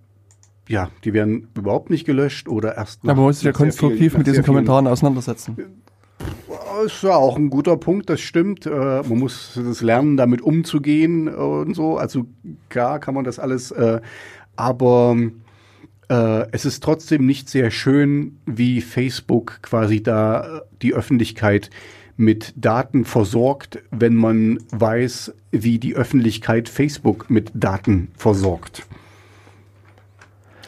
ja, 0.68 0.90
die 1.04 1.12
werden 1.12 1.48
überhaupt 1.54 1.90
nicht 1.90 2.04
gelöscht 2.04 2.48
oder 2.48 2.76
erst. 2.76 3.00
aber 3.02 3.14
man 3.14 3.24
muss 3.24 3.36
sich 3.36 3.46
ja 3.46 3.52
konstruktiv 3.52 4.12
nach 4.12 4.18
mit 4.18 4.26
diesen 4.26 4.44
Kommentaren 4.44 4.86
auseinandersetzen. 4.86 5.56
ist 6.84 7.02
ja 7.02 7.14
auch 7.14 7.36
ein 7.36 7.50
guter 7.50 7.76
Punkt, 7.76 8.08
das 8.08 8.20
stimmt. 8.20 8.66
Äh, 8.66 8.70
man 8.70 9.18
muss 9.18 9.60
das 9.62 9.82
lernen, 9.82 10.16
damit 10.16 10.42
umzugehen 10.42 11.28
und 11.28 11.74
so. 11.74 11.98
Also 11.98 12.26
klar 12.68 12.98
kann 12.98 13.14
man 13.14 13.24
das 13.24 13.38
alles, 13.38 13.70
äh, 13.72 14.00
aber 14.56 15.16
äh, 16.08 16.46
es 16.52 16.64
ist 16.64 16.82
trotzdem 16.82 17.26
nicht 17.26 17.48
sehr 17.48 17.70
schön, 17.70 18.38
wie 18.46 18.80
Facebook 18.80 19.60
quasi 19.62 20.02
da 20.02 20.58
äh, 20.58 20.60
die 20.82 20.94
Öffentlichkeit 20.94 21.70
mit 22.16 22.54
Daten 22.56 23.04
versorgt, 23.04 23.82
wenn 23.90 24.14
man 24.14 24.58
weiß, 24.70 25.34
wie 25.50 25.78
die 25.78 25.96
Öffentlichkeit 25.96 26.68
Facebook 26.68 27.28
mit 27.28 27.50
Daten 27.54 28.08
versorgt. 28.16 28.86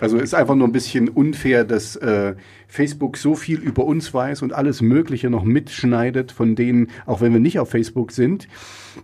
Also 0.00 0.18
ist 0.18 0.34
einfach 0.34 0.54
nur 0.54 0.68
ein 0.68 0.72
bisschen 0.72 1.08
unfair, 1.08 1.64
dass 1.64 1.96
äh, 1.96 2.34
Facebook 2.68 3.16
so 3.16 3.34
viel 3.34 3.58
über 3.58 3.84
uns 3.84 4.12
weiß 4.12 4.42
und 4.42 4.52
alles 4.52 4.82
Mögliche 4.82 5.30
noch 5.30 5.44
mitschneidet 5.44 6.32
von 6.32 6.54
denen, 6.54 6.88
auch 7.06 7.20
wenn 7.20 7.32
wir 7.32 7.40
nicht 7.40 7.58
auf 7.58 7.70
Facebook 7.70 8.12
sind, 8.12 8.48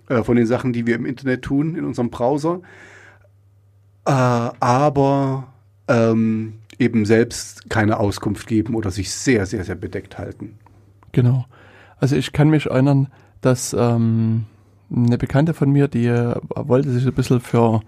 äh, 0.09 0.23
von 0.23 0.37
den 0.37 0.47
Sachen, 0.47 0.73
die 0.73 0.87
wir 0.87 0.97
im 0.97 1.07
Internet 1.07 1.43
tun, 1.43 1.77
in 1.77 1.85
unserem 1.85 2.11
Browser. 2.11 2.61
Äh, 4.05 4.11
aber 4.11 5.53
ähm, 5.89 6.55
eben 6.79 7.05
selbst 7.07 7.71
keine 7.71 7.99
Auskunft 7.99 8.47
geben 8.47 8.75
oder 8.75 8.91
sich 8.91 9.13
sehr, 9.13 9.47
sehr, 9.47 9.65
sehr 9.65 9.77
bedeckt 9.77 10.19
halten. 10.19 10.59
Genau. 11.13 11.47
Also 11.99 12.17
ich 12.17 12.33
kann 12.33 12.51
mich 12.51 12.67
erinnern, 12.67 13.09
dass 13.41 13.75
ähm, 13.79 14.47
eine 14.95 15.19
Bekannte 15.19 15.55
von 15.55 15.71
mir, 15.71 15.89
die 15.89 16.07
äh, 16.07 16.35
wollte 16.55 16.91
sich 16.91 17.07
ein 17.07 17.15
bisschen 17.15 17.41
für, 17.41 17.83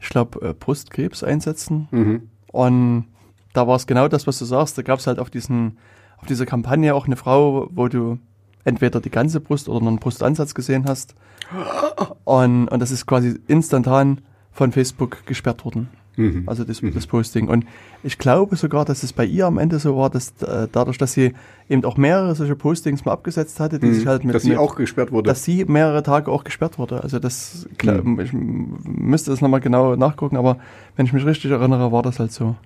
ich 0.00 0.08
glaube, 0.08 0.48
äh, 0.48 0.54
Brustkrebs 0.54 1.22
einsetzen. 1.22 1.88
Mhm. 1.90 2.22
Und 2.52 3.06
da 3.52 3.66
war 3.66 3.76
es 3.76 3.86
genau 3.86 4.08
das, 4.08 4.26
was 4.26 4.38
du 4.38 4.44
sagst. 4.44 4.78
Da 4.78 4.82
gab 4.82 4.98
es 4.98 5.06
halt 5.06 5.18
auf 5.18 5.30
diesen, 5.30 5.78
auf 6.18 6.26
dieser 6.26 6.46
Kampagne 6.46 6.94
auch 6.94 7.06
eine 7.06 7.16
Frau, 7.16 7.68
wo 7.70 7.88
du 7.88 8.18
entweder 8.64 9.00
die 9.00 9.10
ganze 9.10 9.40
Brust 9.40 9.68
oder 9.68 9.80
nur 9.80 9.88
einen 9.88 9.98
Brustansatz 9.98 10.54
gesehen 10.54 10.84
hast. 10.86 11.14
Und, 12.24 12.68
und 12.68 12.80
das 12.80 12.90
ist 12.90 13.06
quasi 13.06 13.40
instantan 13.46 14.20
von 14.52 14.70
Facebook 14.70 15.24
gesperrt 15.24 15.64
worden. 15.64 15.88
Mhm. 16.18 16.42
Also 16.46 16.64
das, 16.64 16.82
das 16.82 17.06
Posting. 17.06 17.48
Und 17.48 17.64
ich 18.02 18.18
glaube 18.18 18.56
sogar, 18.56 18.84
dass 18.84 19.02
es 19.02 19.12
bei 19.14 19.24
ihr 19.24 19.46
am 19.46 19.56
Ende 19.56 19.78
so 19.78 19.96
war, 19.96 20.10
dass 20.10 20.34
äh, 20.42 20.68
dadurch, 20.70 20.98
dass 20.98 21.12
sie 21.14 21.32
eben 21.70 21.84
auch 21.84 21.96
mehrere 21.96 22.34
solche 22.34 22.56
Postings 22.56 23.04
mal 23.04 23.12
abgesetzt 23.12 23.60
hatte, 23.60 23.78
die 23.78 23.92
sich 23.94 24.06
halt 24.06 24.24
mit, 24.24 24.28
Mhm. 24.28 24.32
Dass 24.34 24.42
sie 24.42 24.48
mit 24.50 24.58
auch 24.58 24.74
gesperrt 24.74 25.12
wurde. 25.12 25.28
dass 25.28 25.44
sie 25.44 25.64
mehrere 25.64 26.02
Tage 26.02 26.30
auch 26.30 26.44
gesperrt 26.44 26.78
wurde. 26.78 27.02
Also 27.02 27.18
das, 27.18 27.66
klar, 27.78 28.02
Mhm. 28.02 28.20
ich 28.20 28.32
müsste 28.34 29.30
das 29.30 29.40
nochmal 29.40 29.60
genau 29.60 29.96
nachgucken, 29.96 30.36
aber 30.36 30.58
wenn 30.96 31.06
ich 31.06 31.12
mich 31.12 31.24
richtig 31.24 31.50
erinnere, 31.52 31.90
war 31.92 32.02
das 32.02 32.18
halt 32.18 32.32
so. 32.32 32.56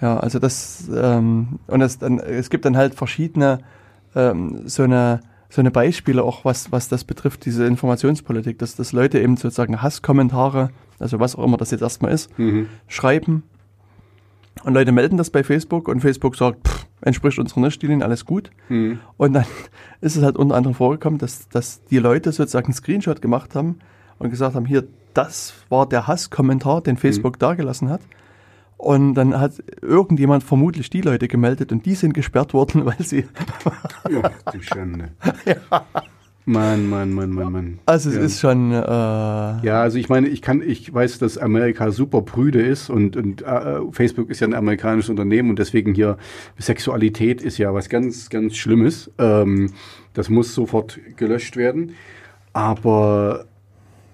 Ja, 0.00 0.16
also 0.18 0.40
das, 0.40 0.90
ähm, 0.92 1.60
und 1.68 1.80
es, 1.80 1.98
dann, 1.98 2.18
es 2.18 2.50
gibt 2.50 2.64
dann 2.64 2.76
halt 2.76 2.94
verschiedene, 2.94 3.58
ähm, 4.16 4.62
so 4.66 4.82
eine, 4.82 5.20
so 5.48 5.60
eine 5.60 5.70
Beispiele 5.70 6.24
auch, 6.24 6.44
was, 6.44 6.72
was 6.72 6.88
das 6.88 7.04
betrifft, 7.04 7.44
diese 7.44 7.66
Informationspolitik, 7.66 8.58
dass, 8.58 8.74
dass 8.74 8.92
Leute 8.92 9.20
eben 9.20 9.36
sozusagen 9.36 9.80
Hasskommentare, 9.82 10.70
also 11.02 11.20
was 11.20 11.36
auch 11.36 11.44
immer 11.44 11.56
das 11.56 11.70
jetzt 11.70 11.82
erstmal 11.82 12.12
ist, 12.12 12.36
Mhm. 12.38 12.68
schreiben 12.88 13.42
und 14.64 14.74
Leute 14.74 14.92
melden 14.92 15.16
das 15.16 15.30
bei 15.30 15.42
Facebook 15.44 15.88
und 15.88 16.00
Facebook 16.00 16.36
sagt, 16.36 16.66
pff, 16.68 16.86
entspricht 17.00 17.38
unseren 17.38 17.64
Richtlinien, 17.64 18.02
alles 18.02 18.24
gut. 18.24 18.50
Mhm. 18.68 19.00
Und 19.16 19.32
dann 19.32 19.44
ist 20.00 20.16
es 20.16 20.22
halt 20.22 20.36
unter 20.36 20.54
anderem 20.54 20.74
vorgekommen, 20.74 21.18
dass, 21.18 21.48
dass 21.48 21.82
die 21.84 21.98
Leute 21.98 22.30
sozusagen 22.32 22.66
einen 22.66 22.74
Screenshot 22.74 23.20
gemacht 23.20 23.54
haben 23.54 23.78
und 24.18 24.30
gesagt 24.30 24.54
haben, 24.54 24.66
hier, 24.66 24.84
das 25.14 25.52
war 25.68 25.86
der 25.88 26.06
Hasskommentar, 26.06 26.80
den 26.80 26.96
Facebook 26.96 27.38
dagelassen 27.38 27.90
hat. 27.90 28.00
Und 28.76 29.14
dann 29.14 29.38
hat 29.38 29.52
irgendjemand 29.80 30.42
vermutlich 30.42 30.90
die 30.90 31.02
Leute 31.02 31.28
gemeldet 31.28 31.70
und 31.72 31.86
die 31.86 31.94
sind 31.94 32.14
gesperrt 32.14 32.52
worden, 32.54 32.84
weil 32.86 33.00
sie, 33.00 33.26
Ja, 34.10 34.30
die 34.52 34.62
Schande. 34.62 35.10
Mann, 36.44 36.88
Mann, 36.88 37.12
Mann, 37.12 37.30
Mann, 37.30 37.52
Mann. 37.52 37.78
also 37.86 38.10
es 38.10 38.16
Ja. 38.16 38.22
ist 38.22 38.40
schon, 38.40 38.72
äh, 38.72 38.76
Ja, 38.76 39.80
also 39.82 39.96
ich 39.98 40.08
meine, 40.08 40.26
ich 40.28 40.42
kann, 40.42 40.60
ich 40.60 40.92
weiß, 40.92 41.18
dass 41.20 41.38
Amerika 41.38 41.92
super 41.92 42.22
prüde 42.22 42.60
ist 42.60 42.90
und, 42.90 43.16
und 43.16 43.42
äh, 43.42 43.80
Facebook 43.92 44.28
ist 44.28 44.40
ja 44.40 44.48
ein 44.48 44.54
amerikanisches 44.54 45.08
Unternehmen 45.08 45.50
und 45.50 45.58
deswegen 45.60 45.94
hier 45.94 46.16
Sexualität 46.58 47.42
ist 47.42 47.58
ja 47.58 47.72
was 47.72 47.88
ganz, 47.88 48.28
ganz 48.28 48.56
Schlimmes. 48.56 49.08
Ähm, 49.18 49.70
das 50.14 50.28
muss 50.30 50.52
sofort 50.54 50.98
gelöscht 51.16 51.56
werden. 51.56 51.92
Aber 52.52 53.44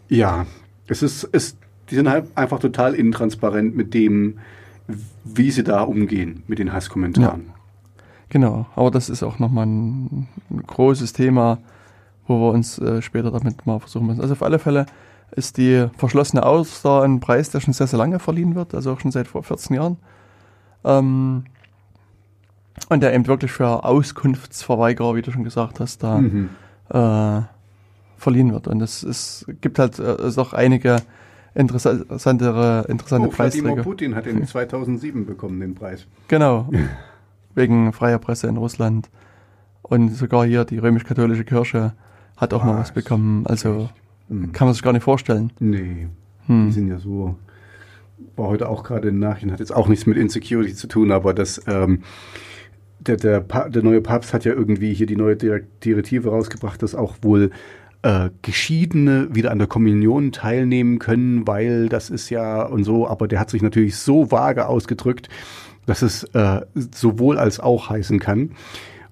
ja, 0.08 0.46
es 0.86 1.02
ist, 1.02 1.28
es, 1.32 1.56
die 1.90 1.94
sind 1.94 2.08
halt 2.10 2.26
einfach 2.34 2.58
total 2.58 2.94
intransparent 2.94 3.74
mit 3.74 3.94
dem, 3.94 4.38
wie 5.24 5.50
sie 5.50 5.64
da 5.64 5.82
umgehen 5.82 6.42
mit 6.46 6.58
den 6.58 6.72
Hasskommentaren. 6.72 7.46
genau. 8.28 8.66
Aber 8.76 8.90
das 8.90 9.08
ist 9.08 9.22
auch 9.22 9.38
nochmal 9.38 9.66
ein, 9.66 10.28
ein 10.50 10.62
großes 10.66 11.12
Thema, 11.14 11.58
wo 12.28 12.38
wir 12.38 12.52
uns 12.52 12.78
äh, 12.78 13.02
später 13.02 13.30
damit 13.32 13.66
mal 13.66 13.80
versuchen 13.80 14.06
müssen. 14.06 14.20
Also 14.20 14.32
auf 14.34 14.42
alle 14.42 14.58
Fälle 14.60 14.86
ist 15.32 15.56
die 15.56 15.86
verschlossene 15.96 16.44
Auster 16.46 17.02
ein 17.02 17.20
Preis, 17.20 17.50
der 17.50 17.60
schon 17.60 17.74
sehr, 17.74 17.86
sehr 17.86 17.98
lange 17.98 18.18
verliehen 18.18 18.54
wird, 18.54 18.74
also 18.74 18.92
auch 18.92 19.00
schon 19.00 19.10
seit 19.10 19.26
vor 19.26 19.42
14 19.42 19.74
Jahren. 19.76 19.96
Ähm, 20.84 21.44
und 22.88 23.02
der 23.02 23.12
eben 23.12 23.26
wirklich 23.26 23.50
für 23.50 23.84
Auskunftsverweigerer, 23.84 25.14
wie 25.16 25.22
du 25.22 25.30
schon 25.32 25.44
gesagt 25.44 25.80
hast, 25.80 26.02
da 26.02 26.18
Mhm. 26.18 26.50
äh, 26.90 27.40
verliehen 28.16 28.52
wird. 28.52 28.68
Und 28.68 28.80
es 28.80 29.02
ist, 29.02 29.46
gibt 29.60 29.78
halt 29.78 29.98
äh, 29.98 30.02
es 30.02 30.38
auch 30.38 30.52
einige 30.52 30.96
interessantere, 31.54 32.84
interessante 32.88 33.28
Oh, 33.28 33.30
Vladimir 33.32 33.62
Preisträger. 33.64 33.82
Putin 33.82 34.14
hat 34.14 34.26
den 34.26 34.46
2007 34.46 35.26
bekommen, 35.26 35.60
den 35.60 35.74
Preis. 35.74 36.06
Genau. 36.28 36.68
Wegen 37.54 37.92
freier 37.92 38.18
Presse 38.18 38.46
in 38.46 38.56
Russland. 38.56 39.10
Und 39.82 40.10
sogar 40.10 40.44
hier 40.46 40.64
die 40.64 40.78
römisch-katholische 40.78 41.44
Kirche 41.44 41.92
hat 42.38 42.54
auch 42.54 42.64
mal 42.64 42.74
was 42.78 42.88
Was? 42.88 42.92
bekommen. 42.92 43.46
Also 43.46 43.90
Hm. 44.28 44.52
kann 44.52 44.66
man 44.66 44.74
sich 44.74 44.82
gar 44.82 44.92
nicht 44.92 45.02
vorstellen. 45.02 45.52
Nee, 45.60 46.08
die 46.46 46.52
Hm. 46.52 46.70
sind 46.72 46.88
ja 46.88 46.98
so. 46.98 47.36
War 48.36 48.48
heute 48.48 48.68
auch 48.68 48.82
gerade 48.82 49.08
in 49.08 49.18
Nachrichten, 49.18 49.52
hat 49.52 49.60
jetzt 49.60 49.74
auch 49.74 49.86
nichts 49.88 50.06
mit 50.06 50.16
Insecurity 50.16 50.74
zu 50.74 50.86
tun, 50.88 51.12
aber 51.12 51.34
das, 51.34 51.60
ähm, 51.68 52.02
der, 53.00 53.16
der, 53.16 53.40
der 53.40 53.82
neue 53.82 54.00
Papst 54.00 54.34
hat 54.34 54.44
ja 54.44 54.52
irgendwie 54.52 54.92
hier 54.92 55.06
die 55.06 55.16
neue 55.16 55.36
Direkt- 55.36 55.84
Direktive 55.84 56.30
rausgebracht, 56.30 56.82
dass 56.82 56.94
auch 56.96 57.16
wohl 57.22 57.50
äh, 58.02 58.30
Geschiedene 58.42 59.28
wieder 59.34 59.50
an 59.50 59.58
der 59.58 59.66
Kommunion 59.68 60.30
teilnehmen 60.32 60.98
können, 60.98 61.46
weil 61.46 61.88
das 61.88 62.10
ist 62.10 62.28
ja 62.30 62.62
und 62.62 62.84
so, 62.84 63.06
aber 63.08 63.28
der 63.28 63.38
hat 63.40 63.50
sich 63.50 63.62
natürlich 63.62 63.96
so 63.96 64.30
vage 64.30 64.66
ausgedrückt, 64.66 65.28
dass 65.86 66.02
es 66.02 66.24
äh, 66.34 66.60
sowohl 66.74 67.38
als 67.38 67.60
auch 67.60 67.88
heißen 67.90 68.18
kann. 68.18 68.50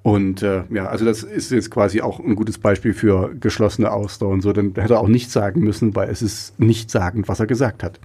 Und 0.06 0.40
äh, 0.40 0.62
ja, 0.70 0.86
also 0.86 1.04
das 1.04 1.24
ist 1.24 1.50
jetzt 1.50 1.68
quasi 1.68 2.00
auch 2.00 2.20
ein 2.20 2.36
gutes 2.36 2.58
Beispiel 2.58 2.94
für 2.94 3.34
geschlossene 3.34 3.90
Ausdauer 3.90 4.34
und 4.34 4.40
so. 4.40 4.52
Dann 4.52 4.72
hätte 4.76 4.94
er 4.94 5.00
auch 5.00 5.08
nichts 5.08 5.32
sagen 5.32 5.62
müssen, 5.62 5.96
weil 5.96 6.08
es 6.08 6.22
ist 6.22 6.60
nicht 6.60 6.92
sagend, 6.92 7.26
was 7.26 7.40
er 7.40 7.48
gesagt 7.48 7.82
hat. 7.82 7.98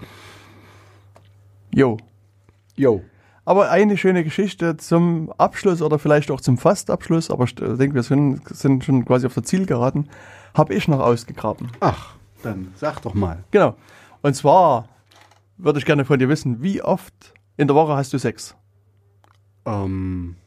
Jo. 1.72 1.98
Jo. 2.76 3.03
Aber 3.45 3.69
eine 3.69 3.98
schöne 3.98 4.23
Geschichte 4.23 4.78
zum 4.78 5.32
Abschluss 5.38 5.84
oder 5.84 5.99
vielleicht 5.99 6.32
auch 6.32 6.41
zum 6.41 6.57
Fastabschluss, 6.57 7.30
aber 7.30 7.44
ich 7.44 7.53
denke, 7.53 7.94
wir 7.94 8.02
sind, 8.02 8.48
sind 8.48 8.84
schon 8.84 9.06
quasi 9.06 9.28
auf 9.28 9.36
der 9.36 9.44
Zielgeraden, 9.44 10.10
habe 10.56 10.73
ich 10.73 10.88
noch 10.88 11.02
ausgegraben. 11.02 11.68
Ach, 11.82 12.15
dann 12.41 12.69
sag 12.78 13.03
doch 13.03 13.14
mal. 13.14 13.44
Genau. 13.52 13.76
Und 14.23 14.36
zwar 14.36 14.90
würde 15.56 15.78
ich 15.78 15.86
gerne 15.86 16.03
von 16.03 16.18
dir 16.18 16.30
wissen, 16.30 16.64
wie 16.64 16.82
oft 16.82 17.14
in 17.57 17.68
der 17.68 17.76
Woche 17.76 17.94
hast 17.94 18.11
du 18.11 18.18
Sex? 18.18 18.56
Ähm, 19.68 20.38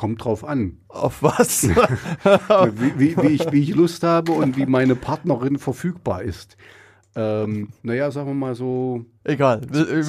kommt 0.00 0.24
drauf 0.24 0.44
an. 0.44 0.78
Auf 0.88 1.22
was? 1.22 1.68
wie, 1.68 2.98
wie, 2.98 3.16
wie, 3.18 3.26
ich, 3.28 3.52
wie 3.52 3.60
ich 3.62 3.74
Lust 3.74 4.02
habe 4.02 4.32
und 4.32 4.56
wie 4.56 4.64
meine 4.64 4.96
Partnerin 4.96 5.58
verfügbar 5.58 6.22
ist. 6.22 6.56
Ähm, 7.14 7.68
naja, 7.82 8.10
sagen 8.10 8.28
wir 8.28 8.34
mal 8.34 8.54
so. 8.54 9.04
Egal, 9.24 9.60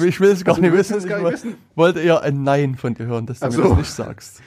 ich 0.02 0.18
will 0.18 0.30
es 0.30 0.44
gar 0.44 0.54
Also, 0.54 0.62
nicht 0.66 0.72
wissen. 0.72 0.96
Ich 0.98 1.06
gar 1.06 1.18
nicht 1.20 1.32
wissen? 1.32 1.54
wollte 1.74 2.00
eher 2.00 2.22
ein 2.22 2.42
Nein 2.42 2.76
von 2.76 2.94
dir 2.94 3.04
hören, 3.04 3.26
dass 3.26 3.40
du 3.40 3.46
Ach 3.46 3.50
mir 3.50 3.56
so. 3.56 3.68
das 3.68 3.78
nicht 3.78 3.90
sagst. 3.90 4.40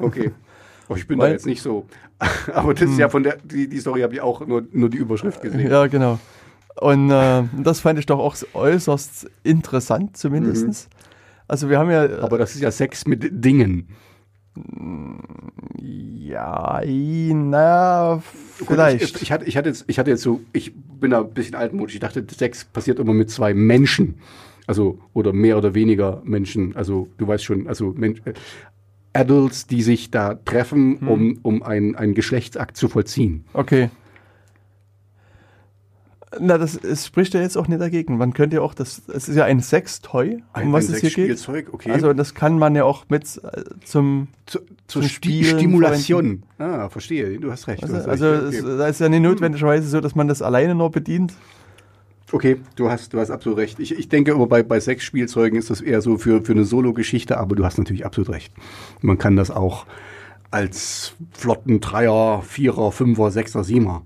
Okay. 0.00 0.32
Oh, 0.88 0.96
ich 0.96 1.06
bin 1.06 1.18
Weil- 1.20 1.28
da 1.28 1.32
jetzt 1.34 1.46
nicht 1.46 1.62
so. 1.62 1.86
Aber 2.52 2.74
das 2.74 2.90
ist 2.90 2.98
ja 2.98 3.08
von 3.08 3.22
der, 3.22 3.36
die, 3.44 3.68
die 3.68 3.78
Story 3.78 4.00
habe 4.00 4.12
ich 4.14 4.20
auch 4.20 4.44
nur, 4.44 4.66
nur 4.72 4.88
die 4.90 4.96
Überschrift 4.98 5.40
gesehen. 5.40 5.70
Ja, 5.70 5.86
genau. 5.86 6.18
Und 6.80 7.10
äh, 7.10 7.44
das 7.62 7.78
fand 7.80 7.98
ich 8.00 8.06
doch 8.06 8.18
auch 8.18 8.34
äußerst 8.54 9.30
interessant, 9.44 10.16
zumindestens. 10.16 10.88
Also 11.46 11.68
wir 11.70 11.78
haben 11.78 11.90
ja, 11.90 12.08
Mhm. 12.08 12.14
Aber 12.24 12.38
das 12.38 12.54
ist 12.56 12.60
ja 12.60 12.70
Sex 12.72 13.06
mit 13.06 13.28
Dingen. 13.44 13.88
Ja, 15.78 16.82
na, 16.84 18.22
vielleicht. 18.22 19.02
Ich, 19.02 19.22
ich, 19.22 19.32
hatte, 19.32 19.44
ich, 19.46 19.56
hatte 19.56 19.68
jetzt, 19.68 19.84
ich 19.86 19.98
hatte 19.98 20.10
jetzt 20.10 20.22
so, 20.22 20.40
ich 20.52 20.72
bin 20.74 21.10
da 21.10 21.20
ein 21.20 21.30
bisschen 21.30 21.54
altmodisch. 21.54 21.94
Ich 21.94 22.00
dachte, 22.00 22.24
Sex 22.30 22.64
passiert 22.64 22.98
immer 22.98 23.12
mit 23.12 23.30
zwei 23.30 23.54
Menschen. 23.54 24.16
Also, 24.66 24.98
oder 25.14 25.32
mehr 25.32 25.58
oder 25.58 25.74
weniger 25.74 26.22
Menschen. 26.24 26.76
Also, 26.76 27.08
du 27.18 27.26
weißt 27.26 27.44
schon, 27.44 27.66
also 27.66 27.92
Mensch, 27.96 28.20
äh, 28.24 28.34
Adults, 29.12 29.66
die 29.66 29.82
sich 29.82 30.10
da 30.10 30.34
treffen, 30.34 30.98
um, 30.98 31.38
um 31.42 31.62
einen, 31.64 31.96
einen 31.96 32.14
Geschlechtsakt 32.14 32.76
zu 32.76 32.88
vollziehen. 32.88 33.44
Okay. 33.52 33.90
Na, 36.38 36.58
das 36.58 36.76
es 36.76 37.06
spricht 37.06 37.34
ja 37.34 37.40
jetzt 37.40 37.56
auch 37.56 37.66
nicht 37.66 37.80
dagegen. 37.80 38.16
Man 38.16 38.32
könnte 38.32 38.56
ja 38.56 38.62
auch, 38.62 38.72
das, 38.72 39.02
es 39.08 39.28
ist 39.28 39.34
ja 39.34 39.44
ein 39.46 39.60
Sextoy, 39.60 40.44
um 40.54 40.72
was 40.72 40.84
es 40.84 41.00
hier 41.00 41.10
geht. 41.10 41.38
Sexspielzeug, 41.38 41.74
okay. 41.74 41.90
Also 41.90 42.12
das 42.12 42.34
kann 42.34 42.56
man 42.56 42.76
ja 42.76 42.84
auch 42.84 43.04
mit 43.08 43.24
äh, 43.42 43.64
zum, 43.84 44.28
zu, 44.46 44.60
zum 44.60 44.76
zur 44.86 45.02
Sti 45.02 45.14
Spielen 45.14 45.58
Stimulation. 45.58 46.42
Ah, 46.58 46.88
verstehe. 46.88 47.40
Du 47.40 47.50
hast 47.50 47.66
recht. 47.66 47.82
also, 47.82 47.94
du 47.94 48.00
hast 48.00 48.08
also 48.08 48.30
recht. 48.30 48.54
es, 48.54 48.64
okay. 48.64 48.78
da 48.78 48.86
ist 48.86 49.00
ja 49.00 49.08
nicht 49.08 49.22
notwendigerweise 49.22 49.88
so, 49.88 50.00
dass 50.00 50.14
man 50.14 50.28
das 50.28 50.40
alleine 50.40 50.76
nur 50.76 50.92
bedient. 50.92 51.32
okay, 52.30 52.58
du 52.76 52.88
hast, 52.88 53.12
du 53.12 53.18
hast 53.18 53.32
absolut 53.32 53.58
recht. 53.58 53.80
Ich, 53.80 53.98
ich 53.98 54.08
denke 54.08 54.32
aber 54.32 54.46
bei, 54.46 54.62
bei 54.62 54.78
Sexspielzeugen 54.78 55.58
ist 55.58 55.68
das 55.68 55.80
eher 55.80 56.00
so 56.00 56.16
für, 56.16 56.44
für 56.44 56.52
eine 56.52 56.64
Solo-Geschichte, 56.64 57.38
aber 57.38 57.56
du 57.56 57.64
hast 57.64 57.76
natürlich 57.76 58.06
absolut 58.06 58.30
recht. 58.30 58.52
Man 59.00 59.18
kann 59.18 59.34
das 59.34 59.50
auch 59.50 59.84
als 60.52 61.14
flotten 61.32 61.80
Dreier, 61.80 62.42
Vierer, 62.42 62.92
Fünfer, 62.92 63.32
Sechser, 63.32 63.64
Siebener. 63.64 64.02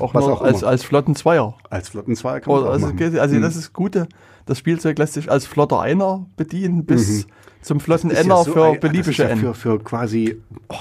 Auch 0.00 0.14
Was 0.14 0.24
nur 0.24 0.32
auch 0.34 0.42
als, 0.42 0.62
immer. 0.62 0.70
als 0.70 0.84
flotten 0.84 1.14
Zweier. 1.14 1.54
Als 1.70 1.88
flotten 1.90 2.16
Zweier 2.16 2.40
kann 2.40 2.52
man 2.52 2.62
Oder, 2.62 2.70
auch 2.70 2.74
also 2.74 2.86
also 3.20 3.34
Hm. 3.34 3.42
das 3.42 3.56
ist 3.56 3.72
Gute. 3.72 4.08
Das 4.46 4.58
Spielzeug 4.58 4.98
lässt 4.98 5.14
sich 5.14 5.30
als 5.30 5.46
flotter 5.46 5.80
Einer 5.80 6.26
bedienen 6.36 6.84
bis 6.84 7.26
zum 7.60 7.78
flotten 7.80 8.08
Mhm. 8.08 8.10
Das 8.10 8.20
ist 8.20 8.24
Enner 8.26 8.36
ja 8.38 8.44
so 8.44 8.52
für 8.52 8.64
ein- 8.64 8.74
ist 8.74 8.80
beliebige 8.80 9.22
ja 9.22 9.28
N. 9.28 9.38
für, 9.38 9.54
für 9.54 9.78
quasi, 9.78 10.40
oh, 10.68 10.74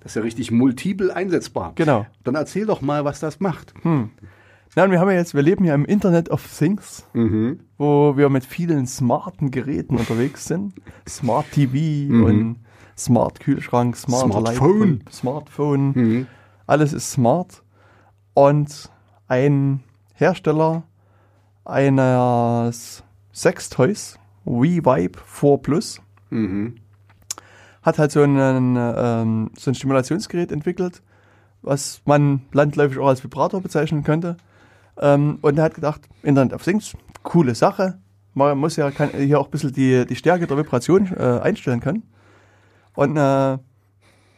das 0.00 0.12
ist 0.12 0.16
ja 0.16 0.22
richtig 0.22 0.50
multiple 0.50 1.14
einsetzbar. 1.14 1.72
Genau. 1.74 2.06
Dann 2.24 2.34
erzähl 2.34 2.66
doch 2.66 2.80
mal, 2.80 3.04
was 3.04 3.18
das 3.20 3.40
macht. 3.40 3.74
Na, 4.74 4.84
und 4.84 4.90
wir 4.90 5.00
haben 5.00 5.10
ja 5.10 5.16
jetzt, 5.16 5.34
wir 5.34 5.42
leben 5.42 5.64
ja 5.64 5.74
im 5.74 5.84
Internet 5.84 6.30
of 6.30 6.46
Things, 6.58 7.04
Mhm. 7.12 7.60
wo 7.78 8.16
wir 8.16 8.28
mit 8.28 8.44
vielen 8.44 8.86
smarten 8.86 9.50
Geräten 9.50 9.96
unterwegs 9.96 10.44
sind. 10.46 10.74
Smart 11.08 11.46
TV 11.52 12.12
und 12.24 12.56
Smart 12.96 13.40
Kühlschrank, 13.40 13.96
Smart 13.96 14.26
Mhm. 14.28 14.32
Smartphone. 14.32 15.00
Smartphone. 15.10 15.92
Mhm. 15.94 16.26
Alles 16.66 16.92
ist 16.92 17.10
smart. 17.10 17.62
Und 18.34 18.90
ein 19.28 19.80
Hersteller 20.14 20.82
eines 21.64 23.02
Sextoys, 23.32 24.18
WeVibe 24.44 25.18
4 25.24 25.58
Plus, 25.58 26.00
Mhm. 26.30 26.76
hat 27.82 27.98
halt 27.98 28.10
so, 28.10 28.22
einen, 28.22 28.76
ähm, 28.78 29.50
so 29.58 29.70
ein 29.70 29.74
Stimulationsgerät 29.74 30.50
entwickelt, 30.50 31.02
was 31.62 32.00
man 32.06 32.42
landläufig 32.52 32.98
auch 32.98 33.08
als 33.08 33.22
Vibrator 33.22 33.60
bezeichnen 33.60 34.02
könnte. 34.02 34.36
Ähm, 34.98 35.38
und 35.42 35.58
er 35.58 35.64
hat 35.64 35.74
gedacht, 35.74 36.08
Internet 36.22 36.54
of 36.54 36.62
Things, 36.64 36.96
coole 37.22 37.54
Sache. 37.54 37.98
Man 38.34 38.56
muss 38.58 38.76
ja 38.76 38.90
kann 38.90 39.10
hier 39.10 39.38
auch 39.38 39.46
ein 39.46 39.50
bisschen 39.50 39.72
die, 39.72 40.06
die 40.06 40.16
Stärke 40.16 40.46
der 40.46 40.56
Vibration 40.56 41.12
äh, 41.16 41.40
einstellen 41.42 41.80
können. 41.80 42.02
Und 42.94 43.16
äh, 43.16 43.58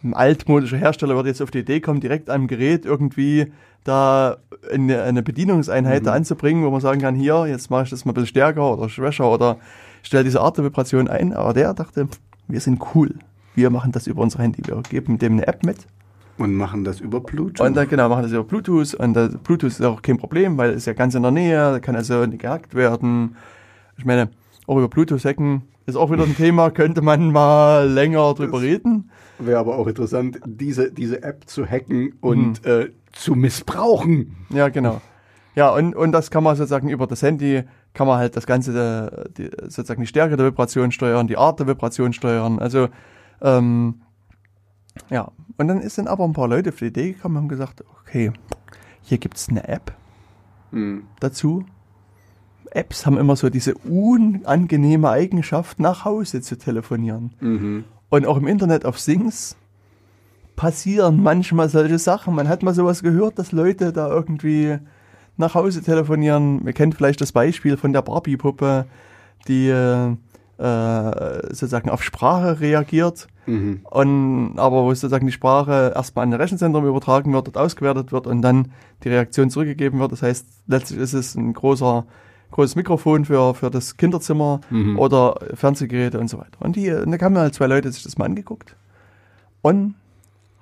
ein 0.04 0.14
altmodischer 0.14 0.76
Hersteller 0.76 1.16
würde 1.16 1.30
jetzt 1.30 1.40
auf 1.40 1.50
die 1.50 1.60
Idee 1.60 1.80
kommen, 1.80 2.00
direkt 2.00 2.28
am 2.30 2.46
Gerät 2.46 2.84
irgendwie 2.84 3.52
da 3.84 4.36
eine, 4.70 5.02
eine 5.02 5.22
Bedienungseinheit 5.22 6.06
da 6.06 6.12
anzubringen, 6.12 6.64
wo 6.64 6.70
man 6.70 6.80
sagen 6.80 7.00
kann, 7.00 7.14
hier, 7.14 7.46
jetzt 7.46 7.70
mache 7.70 7.84
ich 7.84 7.90
das 7.90 8.04
mal 8.04 8.12
ein 8.12 8.14
bisschen 8.14 8.28
stärker 8.28 8.72
oder 8.72 8.88
schwächer 8.88 9.30
oder 9.30 9.58
stelle 10.02 10.24
diese 10.24 10.40
Art 10.40 10.56
der 10.58 10.64
Vibration 10.64 11.08
ein. 11.08 11.32
Aber 11.32 11.52
der 11.52 11.74
dachte, 11.74 12.08
wir 12.48 12.60
sind 12.60 12.80
cool. 12.94 13.14
Wir 13.54 13.70
machen 13.70 13.92
das 13.92 14.06
über 14.06 14.22
unser 14.22 14.40
Handy. 14.40 14.62
Wir 14.66 14.80
geben 14.82 15.18
dem 15.18 15.34
eine 15.34 15.46
App 15.46 15.64
mit 15.64 15.86
Und 16.38 16.54
machen 16.54 16.84
das 16.84 17.00
über 17.00 17.20
Bluetooth. 17.20 17.66
und 17.66 17.76
dann 17.76 17.88
genau 17.88 18.08
machen 18.08 18.22
das 18.22 18.32
über 18.32 18.44
Bluetooth 18.44 18.94
und 18.94 19.14
das 19.14 19.36
Bluetooth 19.38 19.70
ist 19.70 19.82
auch 19.82 20.02
kein 20.02 20.16
Problem, 20.18 20.56
weil 20.58 20.70
es 20.70 20.86
ja 20.86 20.92
ganz 20.92 21.14
in 21.14 21.22
der 21.22 21.30
Nähe, 21.30 21.80
kann 21.80 21.94
also 21.94 22.26
nicht 22.26 22.40
gehackt 22.40 22.74
werden. 22.74 23.36
Ich 23.96 24.04
meine, 24.04 24.28
auch 24.66 24.76
über 24.76 24.88
Bluetooth 24.88 25.24
hacken 25.24 25.62
ist 25.86 25.96
auch 25.96 26.10
wieder 26.10 26.24
ein 26.24 26.36
Thema, 26.36 26.70
könnte 26.70 27.02
man 27.02 27.30
mal 27.30 27.88
länger 27.88 28.32
drüber 28.34 28.60
reden. 28.62 28.93
Wäre 29.38 29.58
aber 29.58 29.76
auch 29.78 29.86
interessant, 29.86 30.40
diese, 30.44 30.92
diese 30.92 31.22
App 31.22 31.48
zu 31.48 31.66
hacken 31.66 32.14
und 32.20 32.64
äh, 32.64 32.90
zu 33.12 33.34
missbrauchen. 33.34 34.36
Ja, 34.50 34.68
genau. 34.68 35.00
Ja, 35.56 35.70
und, 35.70 35.94
und 35.94 36.12
das 36.12 36.30
kann 36.30 36.44
man 36.44 36.56
sozusagen 36.56 36.88
über 36.88 37.06
das 37.06 37.22
Handy, 37.22 37.62
kann 37.92 38.06
man 38.06 38.18
halt 38.18 38.36
das 38.36 38.46
Ganze, 38.46 39.26
äh, 39.26 39.30
die, 39.36 39.50
sozusagen 39.62 40.00
die 40.00 40.06
Stärke 40.06 40.36
der 40.36 40.46
Vibration 40.46 40.90
steuern, 40.92 41.26
die 41.26 41.36
Art 41.36 41.60
der 41.60 41.66
Vibration 41.66 42.12
steuern. 42.12 42.58
Also, 42.58 42.88
ähm, 43.40 44.02
ja. 45.10 45.30
Und 45.56 45.68
dann 45.68 45.80
ist 45.80 45.98
dann 45.98 46.08
aber 46.08 46.24
ein 46.24 46.32
paar 46.32 46.48
Leute 46.48 46.70
auf 46.70 46.76
die 46.76 46.86
Idee 46.86 47.12
gekommen 47.12 47.36
und 47.36 47.42
haben 47.42 47.48
gesagt, 47.48 47.84
okay, 48.00 48.32
hier 49.02 49.18
gibt's 49.18 49.48
eine 49.48 49.68
App 49.68 49.92
dazu. 51.20 51.64
Apps 52.70 53.06
haben 53.06 53.16
immer 53.18 53.36
so 53.36 53.48
diese 53.48 53.74
unangenehme 53.74 55.08
Eigenschaft, 55.08 55.78
nach 55.78 56.04
Hause 56.04 56.40
zu 56.40 56.58
telefonieren. 56.58 57.84
Und 58.14 58.26
auch 58.26 58.36
im 58.36 58.46
Internet 58.46 58.84
auf 58.84 58.96
Things 58.96 59.56
passieren 60.54 61.20
manchmal 61.20 61.68
solche 61.68 61.98
Sachen. 61.98 62.32
Man 62.32 62.48
hat 62.48 62.62
mal 62.62 62.72
sowas 62.72 63.02
gehört, 63.02 63.40
dass 63.40 63.50
Leute 63.50 63.92
da 63.92 64.08
irgendwie 64.08 64.78
nach 65.36 65.56
Hause 65.56 65.82
telefonieren. 65.82 66.64
Wir 66.64 66.74
kennen 66.74 66.92
vielleicht 66.92 67.20
das 67.20 67.32
Beispiel 67.32 67.76
von 67.76 67.92
der 67.92 68.02
Barbie-Puppe, 68.02 68.86
die 69.48 69.66
äh, 69.66 70.12
äh, 70.58 71.46
sozusagen 71.48 71.90
auf 71.90 72.04
Sprache 72.04 72.60
reagiert. 72.60 73.26
Und, 73.82 74.58
aber 74.58 74.84
wo 74.84 74.94
sozusagen 74.94 75.26
die 75.26 75.32
Sprache 75.32 75.92
erstmal 75.96 76.22
an 76.22 76.32
ein 76.32 76.40
Rechenzentrum 76.40 76.86
übertragen 76.86 77.32
wird, 77.32 77.48
dort 77.48 77.58
ausgewertet 77.58 78.12
wird 78.12 78.28
und 78.28 78.42
dann 78.42 78.70
die 79.02 79.08
Reaktion 79.08 79.50
zurückgegeben 79.50 79.98
wird. 79.98 80.12
Das 80.12 80.22
heißt, 80.22 80.46
letztlich 80.68 81.00
ist 81.00 81.14
es 81.14 81.34
ein 81.34 81.52
großer, 81.52 82.06
großes 82.54 82.76
Mikrofon 82.76 83.24
für, 83.24 83.52
für 83.54 83.68
das 83.68 83.96
Kinderzimmer 83.96 84.60
oder 84.96 85.40
Fernsehgeräte 85.54 86.20
und 86.20 86.28
so 86.28 86.38
weiter. 86.38 86.60
Und 86.60 86.76
die, 86.76 86.88
und 86.90 87.10
da 87.10 87.24
haben 87.24 87.36
halt 87.36 87.52
zwei 87.52 87.66
Leute 87.66 87.90
sich 87.90 88.04
das 88.04 88.16
mal 88.16 88.26
angeguckt 88.26 88.76
und 89.60 89.96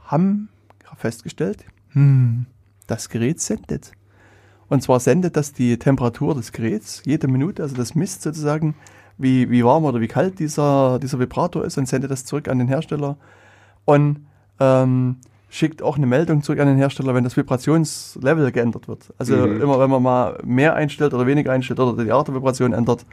haben 0.06 0.48
festgestellt, 0.96 1.64
hm, 1.90 2.46
das 2.86 3.10
Gerät 3.10 3.40
sendet. 3.40 3.92
Und 4.68 4.82
zwar 4.82 5.00
sendet 5.00 5.36
das 5.36 5.52
die 5.52 5.78
Temperatur 5.78 6.34
des 6.34 6.52
Geräts 6.52 7.02
jede 7.04 7.28
Minute, 7.28 7.62
also 7.62 7.76
das 7.76 7.94
misst 7.94 8.22
sozusagen, 8.22 8.74
wie, 9.18 9.50
wie 9.50 9.62
warm 9.62 9.84
oder 9.84 10.00
wie 10.00 10.08
kalt 10.08 10.38
dieser, 10.38 10.98
dieser 10.98 11.18
Vibrator 11.18 11.62
ist 11.62 11.76
und 11.76 11.86
sendet 11.86 12.10
das 12.10 12.24
zurück 12.24 12.48
an 12.48 12.58
den 12.58 12.68
Hersteller 12.68 13.18
und 13.84 14.24
ähm, 14.60 15.16
schickt 15.54 15.82
auch 15.82 15.98
eine 15.98 16.06
Meldung 16.06 16.42
zurück 16.42 16.58
an 16.60 16.66
den 16.66 16.78
Hersteller, 16.78 17.14
wenn 17.14 17.24
das 17.24 17.36
Vibrationslevel 17.36 18.50
geändert 18.52 18.88
wird. 18.88 19.12
Also 19.18 19.36
immer 19.44 19.78
wenn 19.78 19.90
man 19.90 20.02
mal 20.02 20.38
mehr 20.44 20.74
einstellt 20.74 21.12
oder 21.12 21.26
weniger 21.26 21.52
einstellt 21.52 21.78
oder 21.78 22.02
die 22.02 22.10
Art 22.10 22.26
der 22.26 22.34
Vibration 22.34 22.72
ändert, 22.72 23.04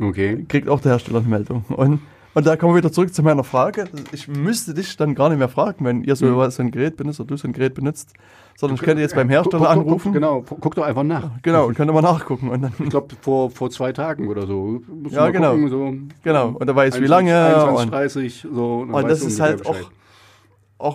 Okay. 0.00 0.44
kriegt 0.48 0.68
auch 0.68 0.80
der 0.80 0.92
Hersteller 0.92 1.18
eine 1.18 1.28
Meldung. 1.28 1.64
Und 1.68 2.00
Und 2.36 2.46
da 2.48 2.56
kommen 2.56 2.72
wir 2.74 2.78
wieder 2.78 2.90
zurück 2.90 3.14
zu 3.14 3.22
meiner 3.22 3.44
Frage. 3.44 3.84
Ich 4.10 4.26
müsste 4.26 4.74
dich 4.74 4.96
dann 4.96 5.14
gar 5.14 5.28
nicht 5.28 5.38
mehr 5.38 5.48
fragen, 5.48 5.84
wenn 5.84 6.02
ihr 6.02 6.16
so, 6.16 6.26
Mhm. 6.26 6.50
so 6.50 6.62
ein 6.64 6.72
Gerät 6.72 6.96
benutzt 6.96 7.20
oder 7.20 7.28
du 7.28 7.36
so 7.36 7.46
ein 7.46 7.52
Gerät 7.52 7.74
benutzt, 7.74 8.12
sondern 8.56 8.74
ich 8.74 8.82
könnte 8.82 9.02
jetzt 9.02 9.14
beim 9.14 9.28
Hersteller 9.28 9.58
Guck- 9.58 9.68
guck- 9.68 9.76
anrufen. 9.84 10.02
Guck, 10.06 10.12
genau, 10.14 10.44
guck 10.60 10.74
doch 10.74 10.82
einfach 10.84 11.04
nach. 11.04 11.30
Genau, 11.42 11.66
und 11.66 11.76
könnte 11.76 11.92
mal 11.92 12.02
nachgucken. 12.02 12.48
Und 12.48 12.62
dann, 12.62 12.72
Ich 12.82 12.90
glaube, 12.90 13.14
vor, 13.20 13.52
vor 13.52 13.70
zwei 13.70 13.92
Tagen 13.92 14.26
oder 14.26 14.48
so. 14.48 14.80
Musst 15.02 15.14
Ja, 15.14 15.30
genau. 15.30 15.52
Gucken, 15.52 15.68
so 15.68 15.94
Genau, 16.24 16.48
und 16.58 16.66
da 16.66 16.74
weiß, 16.74 16.94
wie 16.94 17.04
21, 17.06 17.08
lange 17.08 17.36
21, 17.36 17.84
und- 17.84 17.92
30, 17.92 18.46
so. 18.52 18.74
und 18.78 18.92
weißt 18.92 19.10
das 19.10 19.22
ist 19.22 19.38
halt 19.40 19.58
Bescheid. 19.58 19.76
auch 19.84 19.90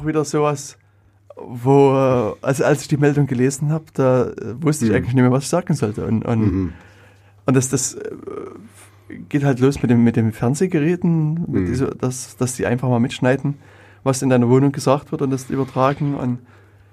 wieder 0.05 0.23
sowas, 0.25 0.77
wo, 1.35 2.35
also 2.41 2.63
als 2.65 2.81
ich 2.81 2.87
die 2.87 2.97
Meldung 2.97 3.27
gelesen 3.27 3.71
habe, 3.71 3.85
da 3.93 4.23
äh, 4.27 4.33
wusste 4.61 4.85
ich 4.85 4.91
Mhm. 4.91 4.97
eigentlich 4.97 5.13
nicht 5.15 5.21
mehr, 5.23 5.31
was 5.31 5.43
ich 5.43 5.49
sagen 5.49 5.73
sollte. 5.73 6.05
Und, 6.05 6.25
und, 6.25 6.39
Mhm. 6.41 6.73
und 7.45 7.55
das, 7.55 7.69
das 7.69 7.93
äh, 7.95 8.09
geht 9.29 9.43
halt 9.43 9.59
los 9.59 9.81
mit 9.81 9.89
dem, 9.89 10.03
mit 10.03 10.15
den 10.15 10.31
Fernsehgeräten, 10.33 11.33
mit 11.47 11.61
Mhm. 11.63 11.65
diese, 11.65 11.85
dass, 11.87 12.35
dass 12.37 12.55
die 12.55 12.65
einfach 12.65 12.89
mal 12.89 12.99
mitschneiden, 12.99 13.55
was 14.03 14.21
in 14.21 14.29
deiner 14.29 14.49
Wohnung 14.49 14.71
gesagt 14.71 15.11
wird 15.11 15.21
und 15.21 15.29
das 15.31 15.49
übertragen. 15.49 16.15
Und 16.15 16.39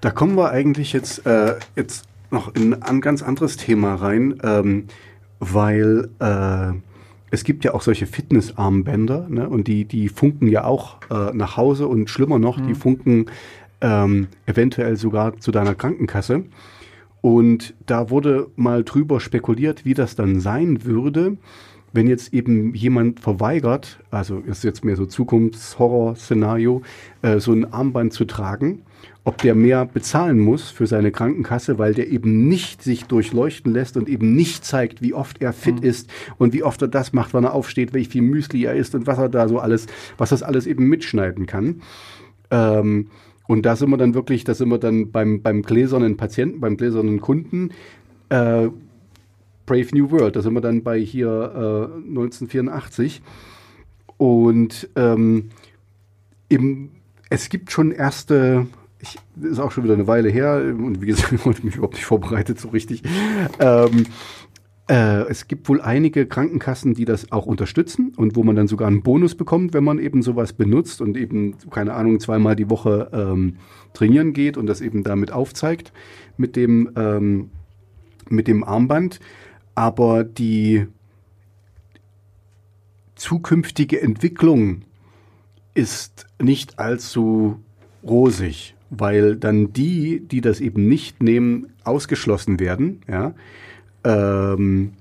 Da 0.01 0.11
kommen 0.11 0.35
wir 0.37 0.51
eigentlich 0.51 0.93
jetzt, 0.93 1.25
äh, 1.25 1.55
jetzt 1.75 2.05
noch 2.31 2.53
in 2.55 2.81
ein 2.83 3.01
ganz 3.01 3.21
anderes 3.23 3.57
Thema 3.57 3.95
rein, 3.95 4.35
ähm, 4.43 4.85
weil 5.39 6.09
äh, 6.19 6.71
es 7.29 7.43
gibt 7.43 7.65
ja 7.65 7.73
auch 7.73 7.81
solche 7.81 8.07
Fitnessarmbänder 8.07 9.27
ne? 9.29 9.49
und 9.49 9.67
die, 9.67 9.85
die 9.85 10.09
funken 10.09 10.47
ja 10.47 10.63
auch 10.63 10.97
äh, 11.09 11.33
nach 11.33 11.57
Hause 11.57 11.87
und 11.87 12.09
schlimmer 12.09 12.39
noch, 12.39 12.59
die 12.59 12.73
funken 12.73 13.25
ähm, 13.81 14.27
eventuell 14.45 14.95
sogar 14.95 15.37
zu 15.37 15.51
deiner 15.51 15.75
Krankenkasse. 15.75 16.45
Und 17.21 17.73
da 17.85 18.09
wurde 18.09 18.47
mal 18.55 18.83
drüber 18.83 19.19
spekuliert, 19.19 19.85
wie 19.85 19.93
das 19.93 20.15
dann 20.15 20.39
sein 20.39 20.85
würde, 20.85 21.37
wenn 21.93 22.07
jetzt 22.07 22.33
eben 22.33 22.73
jemand 22.73 23.19
verweigert, 23.19 23.99
also 24.11 24.39
ist 24.39 24.63
jetzt 24.63 24.85
mehr 24.85 24.95
so 24.95 25.05
Zukunftshorror-Szenario, 25.05 26.81
äh, 27.21 27.39
so 27.39 27.51
ein 27.53 27.71
Armband 27.73 28.13
zu 28.13 28.25
tragen, 28.25 28.83
ob 29.27 29.39
der 29.39 29.55
mehr 29.55 29.85
bezahlen 29.85 30.39
muss 30.39 30.69
für 30.69 30.87
seine 30.87 31.11
Krankenkasse, 31.11 31.77
weil 31.77 31.93
der 31.93 32.07
eben 32.07 32.47
nicht 32.47 32.81
sich 32.81 33.03
durchleuchten 33.03 33.73
lässt 33.73 33.97
und 33.97 34.07
eben 34.07 34.37
nicht 34.37 34.63
zeigt, 34.63 35.01
wie 35.01 35.13
oft 35.13 35.41
er 35.41 35.51
fit 35.51 35.81
ist 35.81 36.09
und 36.37 36.53
wie 36.53 36.63
oft 36.63 36.81
er 36.81 36.87
das 36.87 37.11
macht, 37.11 37.33
wann 37.33 37.43
er 37.43 37.53
aufsteht, 37.53 37.93
wie 37.93 38.05
viel 38.05 38.21
Müsli 38.21 38.63
er 38.63 38.75
isst 38.75 38.95
und 38.95 39.05
was 39.05 39.17
er 39.17 39.27
da 39.27 39.49
so 39.49 39.59
alles, 39.59 39.87
was 40.17 40.29
das 40.29 40.43
alles 40.43 40.65
eben 40.65 40.87
mitschneiden 40.87 41.45
kann. 41.45 41.81
Ähm, 42.51 43.07
und 43.47 43.65
da 43.65 43.75
sind 43.75 43.89
wir 43.89 43.97
dann 43.97 44.13
wirklich, 44.13 44.45
da 44.45 44.53
sind 44.53 44.69
wir 44.69 44.77
dann 44.77 45.11
beim, 45.11 45.41
beim 45.41 45.61
gläsernen 45.61 46.15
Patienten, 46.15 46.61
beim 46.61 46.77
gläsernen 46.77 47.19
Kunden, 47.19 47.71
äh, 48.29 48.69
Brave 49.65 49.87
New 49.91 50.09
World, 50.09 50.37
da 50.37 50.41
sind 50.41 50.53
wir 50.53 50.61
dann 50.61 50.83
bei 50.83 50.99
hier 51.01 51.27
äh, 51.27 51.97
1984. 51.97 53.21
Und 54.15 54.87
ähm, 54.95 55.49
im, 56.47 56.91
es 57.29 57.49
gibt 57.49 57.73
schon 57.73 57.91
erste, 57.91 58.67
ich, 58.99 59.17
ist 59.41 59.59
auch 59.59 59.71
schon 59.71 59.83
wieder 59.83 59.93
eine 59.93 60.07
Weile 60.07 60.29
her, 60.29 60.61
und 60.77 61.01
wie 61.01 61.07
gesagt, 61.07 61.31
ich 61.33 61.45
wollte 61.45 61.65
mich 61.65 61.75
überhaupt 61.75 61.95
nicht 61.95 62.05
vorbereitet 62.05 62.59
so 62.59 62.69
richtig. 62.69 63.03
Ähm, 63.59 64.05
äh, 64.89 65.23
es 65.29 65.47
gibt 65.47 65.67
wohl 65.67 65.81
einige 65.81 66.25
Krankenkassen, 66.25 66.93
die 66.93 67.05
das 67.05 67.31
auch 67.31 67.45
unterstützen 67.45 68.13
und 68.15 68.35
wo 68.35 68.43
man 68.43 68.55
dann 68.55 68.67
sogar 68.67 68.87
einen 68.87 69.03
Bonus 69.03 69.35
bekommt, 69.35 69.73
wenn 69.73 69.83
man 69.83 69.99
eben 69.99 70.21
sowas 70.21 70.53
benutzt 70.53 71.01
und 71.01 71.17
eben, 71.17 71.55
keine 71.69 71.93
Ahnung, 71.93 72.19
zweimal 72.19 72.55
die 72.55 72.69
Woche 72.69 73.09
ähm, 73.11 73.57
trainieren 73.93 74.31
geht 74.31 74.55
und 74.55 74.67
das 74.67 74.79
eben 74.79 75.03
damit 75.03 75.31
aufzeigt 75.31 75.91
mit 76.37 76.55
dem, 76.55 76.91
ähm, 76.95 77.49
mit 78.29 78.47
dem 78.47 78.63
Armband. 78.63 79.19
Aber 79.75 80.23
die 80.23 80.87
zukünftige 83.15 84.01
Entwicklung 84.01 84.83
ist 85.73 86.27
nicht 86.41 86.79
allzu 86.79 87.59
rosig, 88.03 88.76
weil 88.89 89.35
dann 89.35 89.73
die, 89.73 90.19
die 90.19 90.41
das 90.41 90.61
eben 90.61 90.87
nicht 90.87 91.21
nehmen, 91.21 91.67
ausgeschlossen 91.83 92.59
werden, 92.59 93.01
ja. 93.07 93.33
Ähm, 94.03 94.93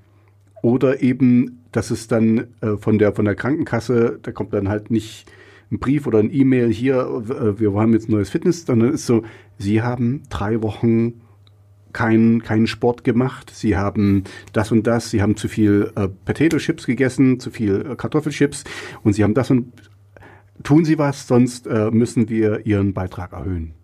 oder 0.63 1.03
eben, 1.03 1.63
dass 1.73 1.91
es 1.91 2.09
dann 2.09 2.49
äh, 2.61 2.77
von 2.79 2.99
der 2.99 3.13
von 3.13 3.25
der 3.25 3.35
Krankenkasse, 3.35 4.19
da 4.23 4.33
kommt 4.33 4.53
dann 4.53 4.69
halt 4.69 4.91
nicht 4.91 5.31
ein 5.71 5.79
Brief 5.79 6.07
oder 6.07 6.19
ein 6.19 6.33
E-Mail 6.33 6.73
hier, 6.73 7.01
äh, 7.01 7.61
wir 7.61 7.75
haben 7.75 7.93
jetzt 7.93 8.09
ein 8.09 8.13
neues 8.13 8.31
Fitness, 8.31 8.65
sondern 8.67 8.93
ist 8.93 9.07
so, 9.07 9.23
Sie 9.59 9.83
haben 9.83 10.23
drei 10.29 10.63
Wochen 10.63 11.21
keinen 11.93 12.43
keinen 12.43 12.67
Sport 12.67 13.05
gemacht, 13.05 13.51
Sie 13.55 13.77
haben 13.77 14.25
das 14.53 14.73
und 14.73 14.87
das, 14.87 15.11
Sie 15.11 15.23
haben 15.23 15.37
zu 15.37 15.49
viel 15.49 15.93
äh, 15.97 16.09
Potato 16.09 16.59
Chips 16.59 16.87
gegessen, 16.87 17.41
zu 17.41 17.51
viel 17.51 17.87
äh, 17.93 17.97
Kartoffelchips 17.97 18.65
und 19.03 19.13
Sie 19.13 19.23
haben 19.23 19.35
das 19.35 19.51
und 19.51 19.73
tun 20.63 20.85
Sie 20.85 20.99
was, 20.99 21.27
sonst 21.27 21.67
äh, 21.67 21.91
müssen 21.91 22.29
wir 22.29 22.67
Ihren 22.67 22.93
Beitrag 22.95 23.33
erhöhen. 23.33 23.75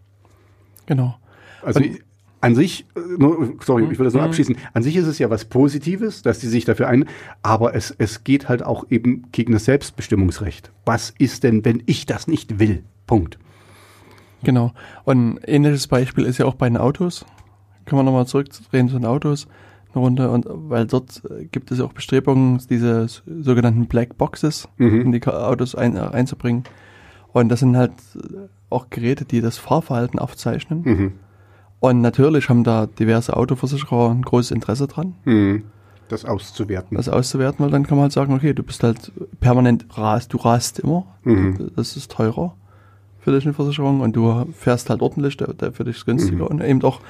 genau. 0.86 1.16
Also 1.62 1.80
Und- 1.80 2.00
an 2.40 2.56
sich, 2.56 2.86
äh, 2.96 3.00
nur- 3.18 3.54
sorry, 3.60 3.84
ich 3.92 3.98
will 4.00 4.04
das 4.04 4.14
nur 4.14 4.22
abschließen, 4.24 4.56
an 4.74 4.82
sich 4.82 4.96
ist 4.96 5.06
es 5.06 5.20
ja 5.20 5.30
was 5.30 5.44
Positives, 5.44 6.22
dass 6.22 6.40
die 6.40 6.48
sich 6.48 6.64
dafür 6.64 6.88
ein, 6.88 7.04
aber 7.44 7.76
es, 7.76 7.94
es 7.98 8.24
geht 8.24 8.48
halt 8.48 8.64
auch 8.64 8.84
eben 8.90 9.30
gegen 9.30 9.52
das 9.52 9.66
Selbstbestimmungsrecht. 9.66 10.72
Was 10.84 11.10
ist 11.18 11.44
denn, 11.44 11.64
wenn 11.64 11.84
ich 11.86 12.04
das 12.04 12.26
nicht 12.26 12.58
will? 12.58 12.82
Punkt. 13.06 13.38
Genau. 14.42 14.72
Und 15.04 15.34
ein 15.34 15.40
ähnliches 15.46 15.86
Beispiel 15.86 16.24
ist 16.24 16.38
ja 16.38 16.46
auch 16.46 16.56
bei 16.56 16.68
den 16.68 16.78
Autos. 16.78 17.24
Können 17.84 18.00
wir 18.00 18.04
nochmal 18.04 18.26
zurückdrehen 18.26 18.88
zu 18.88 18.96
den 18.96 19.06
Autos 19.06 19.46
Runde 20.00 20.30
und 20.30 20.46
weil 20.48 20.86
dort 20.86 21.22
äh, 21.30 21.44
gibt 21.44 21.70
es 21.70 21.80
auch 21.80 21.92
Bestrebungen, 21.92 22.60
diese 22.70 23.06
sogenannten 23.06 23.86
Black 23.86 24.16
Boxes 24.18 24.68
Mhm. 24.78 25.00
in 25.02 25.12
die 25.12 25.26
Autos 25.26 25.74
ein, 25.74 25.96
äh, 25.96 26.00
einzubringen. 26.00 26.64
Und 27.32 27.48
das 27.48 27.60
sind 27.60 27.76
halt 27.76 27.92
äh, 28.16 28.48
auch 28.70 28.86
Geräte, 28.90 29.24
die 29.24 29.40
das 29.40 29.58
Fahrverhalten 29.58 30.18
aufzeichnen. 30.18 30.82
Mhm. 30.84 31.12
Und 31.80 32.00
natürlich 32.00 32.48
haben 32.48 32.62
da 32.64 32.86
diverse 32.86 33.36
Autoversicherer 33.36 34.10
ein 34.10 34.22
großes 34.22 34.50
Interesse 34.52 34.86
dran, 34.86 35.14
Mhm. 35.24 35.64
Das 36.08 36.24
auszuwerten. 36.26 36.96
das 36.96 37.08
auszuwerten, 37.08 37.64
weil 37.64 37.70
dann 37.72 37.86
kann 37.86 37.96
man 37.96 38.02
halt 38.04 38.12
sagen, 38.12 38.34
okay, 38.34 38.52
du 38.52 38.62
bist 38.62 38.82
halt 38.82 39.10
permanent 39.40 39.86
rast, 39.96 40.32
du 40.32 40.36
rast 40.36 40.78
immer, 40.78 41.06
Mhm. 41.24 41.70
das 41.74 41.96
ist 41.96 42.10
teurer 42.12 42.54
für 43.22 43.30
dich 43.32 43.44
eine 43.44 43.54
Versicherung 43.54 44.00
und 44.00 44.16
du 44.16 44.46
fährst 44.58 44.90
halt 44.90 45.00
ordentlich, 45.00 45.36
der, 45.36 45.54
der 45.54 45.72
für 45.72 45.84
dich 45.84 45.96
ist 45.96 46.06
günstiger. 46.06 46.50
Und 46.50 46.62
eben 46.62 46.82
auch 46.82 47.00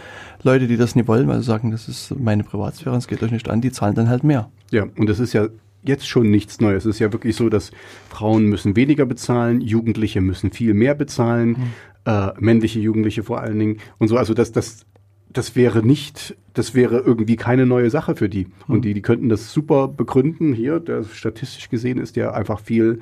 Leute, 0.43 0.67
die 0.67 0.77
das 0.77 0.95
nicht 0.95 1.09
wollen, 1.09 1.27
weil 1.27 1.39
sie 1.39 1.45
sagen, 1.45 1.71
das 1.71 1.89
ist 1.89 2.15
meine 2.19 2.45
Privatsphäre, 2.45 2.95
es 2.97 3.09
geht 3.09 3.23
euch 3.23 3.33
nicht 3.33 3.49
an, 3.49 3.63
die 3.63 3.73
zahlen 3.73 3.95
dann 3.95 4.09
halt 4.11 4.23
mehr. 4.23 4.51
Ja, 4.71 4.87
und 4.97 5.09
das 5.09 5.21
ist 5.21 5.33
ja 5.33 5.49
jetzt 5.83 6.07
schon 6.07 6.31
nichts 6.31 6.61
Neues. 6.61 6.85
Es 6.85 6.97
ist 6.97 6.99
ja 7.01 7.13
wirklich 7.13 7.35
so, 7.35 7.49
dass 7.49 7.73
Frauen 8.11 8.47
müssen 8.47 8.77
weniger 8.77 9.07
bezahlen, 9.07 9.63
Jugendliche 9.63 10.21
müssen 10.21 10.53
viel 10.53 10.75
mehr 10.75 10.95
bezahlen, 10.95 11.73
äh, 12.05 12.29
männliche 12.39 12.79
Jugendliche 12.79 13.23
vor 13.23 13.41
allen 13.41 13.59
Dingen 13.59 13.79
und 13.99 14.09
so. 14.09 14.19
Also 14.19 14.35
das, 14.35 14.53
das, 14.53 14.85
das 15.31 15.57
wäre 15.57 15.85
nicht, 15.85 16.37
das 16.53 16.75
wäre 16.75 16.99
irgendwie 16.99 17.37
keine 17.37 17.65
neue 17.65 17.89
Sache 17.91 18.17
für 18.17 18.29
die. 18.29 18.49
Und 18.69 18.85
die, 18.85 18.93
die 18.93 19.03
könnten 19.03 19.31
das 19.31 19.53
super 19.53 19.89
begründen. 19.89 20.53
Hier, 20.53 20.79
der 20.79 21.05
statistisch 21.05 21.71
gesehen 21.71 21.99
ist 21.99 22.17
ja 22.17 22.33
einfach 22.33 22.61
viel, 22.61 23.01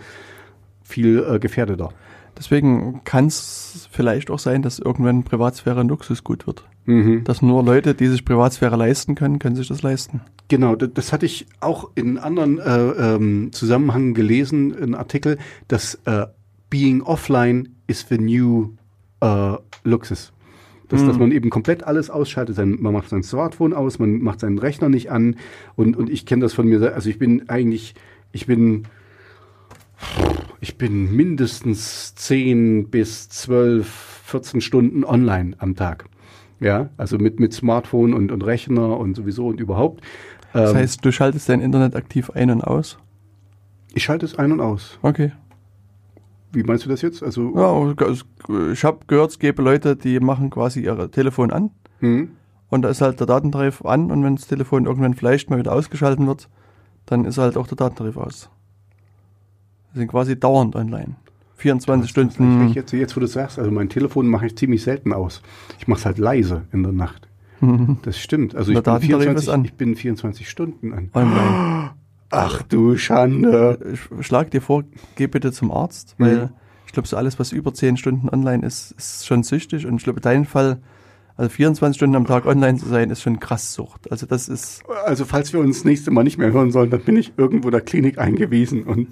viel 0.82 1.24
äh, 1.28 1.38
gefährdeter. 1.38 1.92
Deswegen 2.40 3.02
kann 3.04 3.26
es 3.26 3.86
vielleicht 3.92 4.30
auch 4.30 4.38
sein, 4.38 4.62
dass 4.62 4.78
irgendwann 4.78 5.24
Privatsphäre 5.24 5.78
ein 5.78 5.88
Luxusgut 5.88 6.46
wird. 6.46 6.64
Mhm. 6.86 7.22
Dass 7.22 7.42
nur 7.42 7.62
Leute, 7.62 7.94
die 7.94 8.06
sich 8.06 8.24
Privatsphäre 8.24 8.76
leisten 8.76 9.14
können, 9.14 9.38
können 9.38 9.56
sich 9.56 9.68
das 9.68 9.82
leisten. 9.82 10.22
Genau, 10.48 10.74
das, 10.74 10.88
das 10.94 11.12
hatte 11.12 11.26
ich 11.26 11.46
auch 11.60 11.90
in 11.96 12.16
anderen 12.16 12.58
äh, 12.58 13.14
ähm, 13.14 13.52
Zusammenhängen 13.52 14.14
gelesen, 14.14 14.74
einen 14.74 14.94
Artikel, 14.94 15.36
dass 15.68 16.00
äh, 16.06 16.28
Being 16.70 17.02
Offline 17.02 17.76
is 17.86 18.06
the 18.08 18.16
new 18.16 18.70
äh, 19.20 19.56
Luxus. 19.84 20.32
Dass, 20.88 21.04
dass 21.04 21.18
man 21.18 21.32
eben 21.32 21.50
komplett 21.50 21.84
alles 21.84 22.08
ausschaltet. 22.08 22.56
Sein, 22.56 22.78
man 22.80 22.94
macht 22.94 23.10
sein 23.10 23.22
Smartphone 23.22 23.74
aus, 23.74 23.98
man 23.98 24.22
macht 24.22 24.40
seinen 24.40 24.58
Rechner 24.58 24.88
nicht 24.88 25.12
an. 25.12 25.36
Und, 25.76 25.94
und 25.94 26.08
ich 26.08 26.24
kenne 26.24 26.40
das 26.40 26.54
von 26.54 26.66
mir. 26.66 26.94
Also 26.94 27.10
ich 27.10 27.18
bin 27.18 27.50
eigentlich, 27.50 27.94
ich 28.32 28.46
bin, 28.46 28.84
ich 30.60 30.76
bin 30.78 31.14
mindestens 31.14 32.14
10 32.14 32.90
bis 32.90 33.28
12, 33.28 33.86
14 34.24 34.60
Stunden 34.60 35.04
online 35.04 35.54
am 35.58 35.74
Tag. 35.76 36.04
Ja, 36.60 36.90
also 36.98 37.16
mit, 37.18 37.40
mit 37.40 37.52
Smartphone 37.54 38.12
und, 38.12 38.30
und 38.30 38.42
Rechner 38.44 38.98
und 38.98 39.14
sowieso 39.16 39.46
und 39.48 39.60
überhaupt. 39.60 40.02
Das 40.52 40.70
Ähm, 40.70 40.76
heißt, 40.76 41.04
du 41.04 41.10
schaltest 41.12 41.48
dein 41.48 41.60
Internet 41.60 41.96
aktiv 41.96 42.30
ein 42.30 42.50
und 42.50 42.62
aus. 42.62 42.98
ich 43.94 44.02
schalte 44.04 44.26
es 44.26 44.38
ein 44.38 44.52
und 44.52 44.60
aus. 44.60 44.98
Okay. 45.02 45.32
Wie 46.52 46.62
meinst 46.64 46.84
du 46.84 46.88
das 46.90 47.00
jetzt? 47.00 47.22
Also, 47.22 47.54
Ja, 47.56 48.06
es- 48.10 48.24
ich 48.72 48.84
habe 48.84 48.98
gehört, 49.06 49.30
es 49.30 49.38
gäbe 49.38 49.62
Leute, 49.62 49.96
die 49.96 50.18
machen 50.20 50.50
quasi 50.50 50.82
ihr 50.84 51.10
Telefon 51.10 51.50
an 51.52 51.70
hm? 52.00 52.32
und 52.68 52.82
da 52.82 52.88
ist 52.88 53.00
halt 53.00 53.20
der 53.20 53.26
Datentarif 53.28 53.82
an 53.84 54.10
und 54.10 54.22
wenn 54.24 54.34
das 54.36 54.48
Telefon 54.48 54.84
irgendwann 54.86 55.14
vielleicht 55.14 55.48
mal 55.48 55.58
wieder 55.60 55.72
ausgeschaltet 55.72 56.26
wird, 56.26 56.48
dann 57.06 57.24
ist 57.24 57.38
halt 57.38 57.56
auch 57.56 57.68
der 57.68 57.76
Datentarif 57.76 58.16
aus. 58.16 58.50
Sind 59.94 60.08
quasi 60.08 60.38
dauernd 60.38 60.76
online. 60.76 61.16
24 61.56 62.02
Das 62.02 62.10
Stunden. 62.10 62.60
eigentlich 62.60 62.74
Jetzt, 62.74 62.92
jetzt, 62.92 63.16
wo 63.16 63.20
du 63.20 63.26
sagst, 63.26 63.58
also 63.58 63.70
mein 63.70 63.88
Telefon 63.88 64.26
mache 64.28 64.46
ich 64.46 64.56
ziemlich 64.56 64.82
selten 64.82 65.12
aus. 65.12 65.42
Ich 65.78 65.88
mache 65.88 65.98
es 66.00 66.06
halt 66.06 66.18
leise 66.18 66.62
in 66.72 66.82
der 66.82 66.92
Nacht. 66.92 67.28
Das 68.02 68.18
stimmt. 68.18 68.54
Also 68.54 68.70
ich 68.72 68.76
bin, 68.78 68.84
Datentarif 68.84 69.22
24, 69.24 69.42
ist 69.42 69.48
an. 69.50 69.64
ich 69.66 69.74
bin 69.74 69.94
24 69.94 70.48
Stunden 70.48 70.94
an. 70.94 71.10
online. 71.12 71.90
Ach 72.30 72.62
du 72.62 72.96
Schande. 72.96 73.78
Schlag 74.20 74.50
dir 74.50 74.62
vor, 74.62 74.84
geh 75.16 75.26
bitte 75.26 75.52
zum 75.52 75.70
Arzt, 75.70 76.14
weil 76.16 76.50
ich 76.86 76.92
glaube, 76.92 77.06
so 77.06 77.16
alles, 77.18 77.38
was 77.38 77.52
über 77.52 77.74
10 77.74 77.98
Stunden 77.98 78.28
online 78.30 78.64
ist, 78.66 78.92
ist 78.92 79.26
schon 79.26 79.42
süchtig. 79.42 79.86
Und 79.86 79.96
ich 79.96 80.04
glaube, 80.04 80.20
dein 80.20 80.46
Fall, 80.46 80.78
also 81.40 81.48
24 81.48 81.96
Stunden 81.96 82.16
am 82.16 82.26
Tag 82.26 82.44
online 82.44 82.76
zu 82.76 82.86
sein, 82.86 83.08
ist 83.08 83.22
schon 83.22 83.40
krass 83.40 83.72
Sucht. 83.72 84.12
Also 84.12 84.26
das 84.26 84.46
ist, 84.46 84.82
Also 85.06 85.24
falls 85.24 85.54
wir 85.54 85.60
uns 85.60 85.78
das 85.78 85.84
nächste 85.86 86.10
Mal 86.10 86.22
nicht 86.22 86.36
mehr 86.36 86.52
hören 86.52 86.70
sollen, 86.70 86.90
dann 86.90 87.00
bin 87.00 87.16
ich 87.16 87.32
irgendwo 87.38 87.68
in 87.68 87.72
der 87.72 87.80
Klinik 87.80 88.18
eingewiesen 88.18 88.82
und 88.82 89.08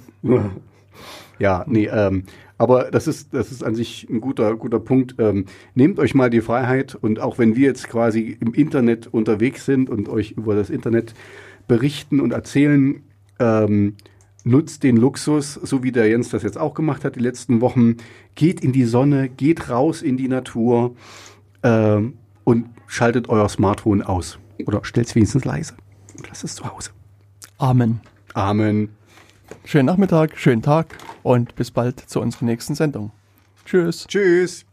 ja, 1.39 1.65
nee, 1.67 1.87
ähm, 1.87 2.25
aber 2.59 2.91
das 2.91 3.07
ist 3.07 3.33
das 3.33 3.51
ist 3.51 3.65
an 3.65 3.75
sich 3.75 4.09
ein 4.11 4.21
guter 4.21 4.57
guter 4.57 4.79
Punkt. 4.79 5.15
Ähm, 5.19 5.47
nehmt 5.75 5.99
euch 5.99 6.15
mal 6.15 6.29
die 6.29 6.43
Freiheit 6.43 6.95
und 6.97 7.19
auch 7.19 7.39
wenn 7.39 7.57
wir 7.57 7.67
jetzt 7.67 7.89
quasi 7.89 8.37
im 8.41 8.53
Internet 8.53 9.07
unterwegs 9.07 9.65
sind 9.65 9.89
und 9.89 10.11
euch 10.11 10.33
über 10.33 10.55
das 10.55 10.69
Internet 10.69 11.15
berichten 11.67 12.21
und 12.21 12.33
erzählen, 12.33 13.05
ähm, 13.39 13.95
nutzt 14.45 14.83
den 14.83 14.99
Luxus, 14.99 15.55
so 15.55 15.83
wie 15.83 15.93
der 15.93 16.09
Jens 16.09 16.29
das 16.29 16.43
jetzt 16.43 16.59
auch 16.59 16.75
gemacht 16.75 17.05
hat 17.05 17.17
die 17.17 17.21
letzten 17.21 17.63
Wochen. 17.63 17.97
Geht 18.35 18.61
in 18.61 18.73
die 18.73 18.85
Sonne, 18.85 19.31
geht 19.31 19.71
raus 19.71 20.03
in 20.03 20.19
die 20.19 20.29
Natur 20.29 20.95
ähm, 21.63 22.18
und 22.49 22.71
schaltet 22.87 23.29
euer 23.29 23.47
Smartphone 23.51 24.03
aus 24.03 24.39
oder 24.65 24.83
stellt 24.83 25.07
es 25.07 25.15
wenigstens 25.15 25.45
leise 25.45 25.75
und 26.17 26.27
lasst 26.29 26.45
es 26.45 26.55
zu 26.55 26.65
Hause. 26.65 26.93
Amen. 27.59 28.01
Amen. 28.33 28.89
Schönen 29.67 29.85
Nachmittag, 29.85 30.39
schönen 30.39 30.63
Tag 30.63 30.97
und 31.23 31.55
bis 31.57 31.71
bald 31.71 32.01
zu 32.01 32.23
unserer 32.23 32.47
nächsten 32.47 32.75
Sendung. 32.75 33.13
Tschüss. 33.67 34.07
Tschüss. 34.07 34.65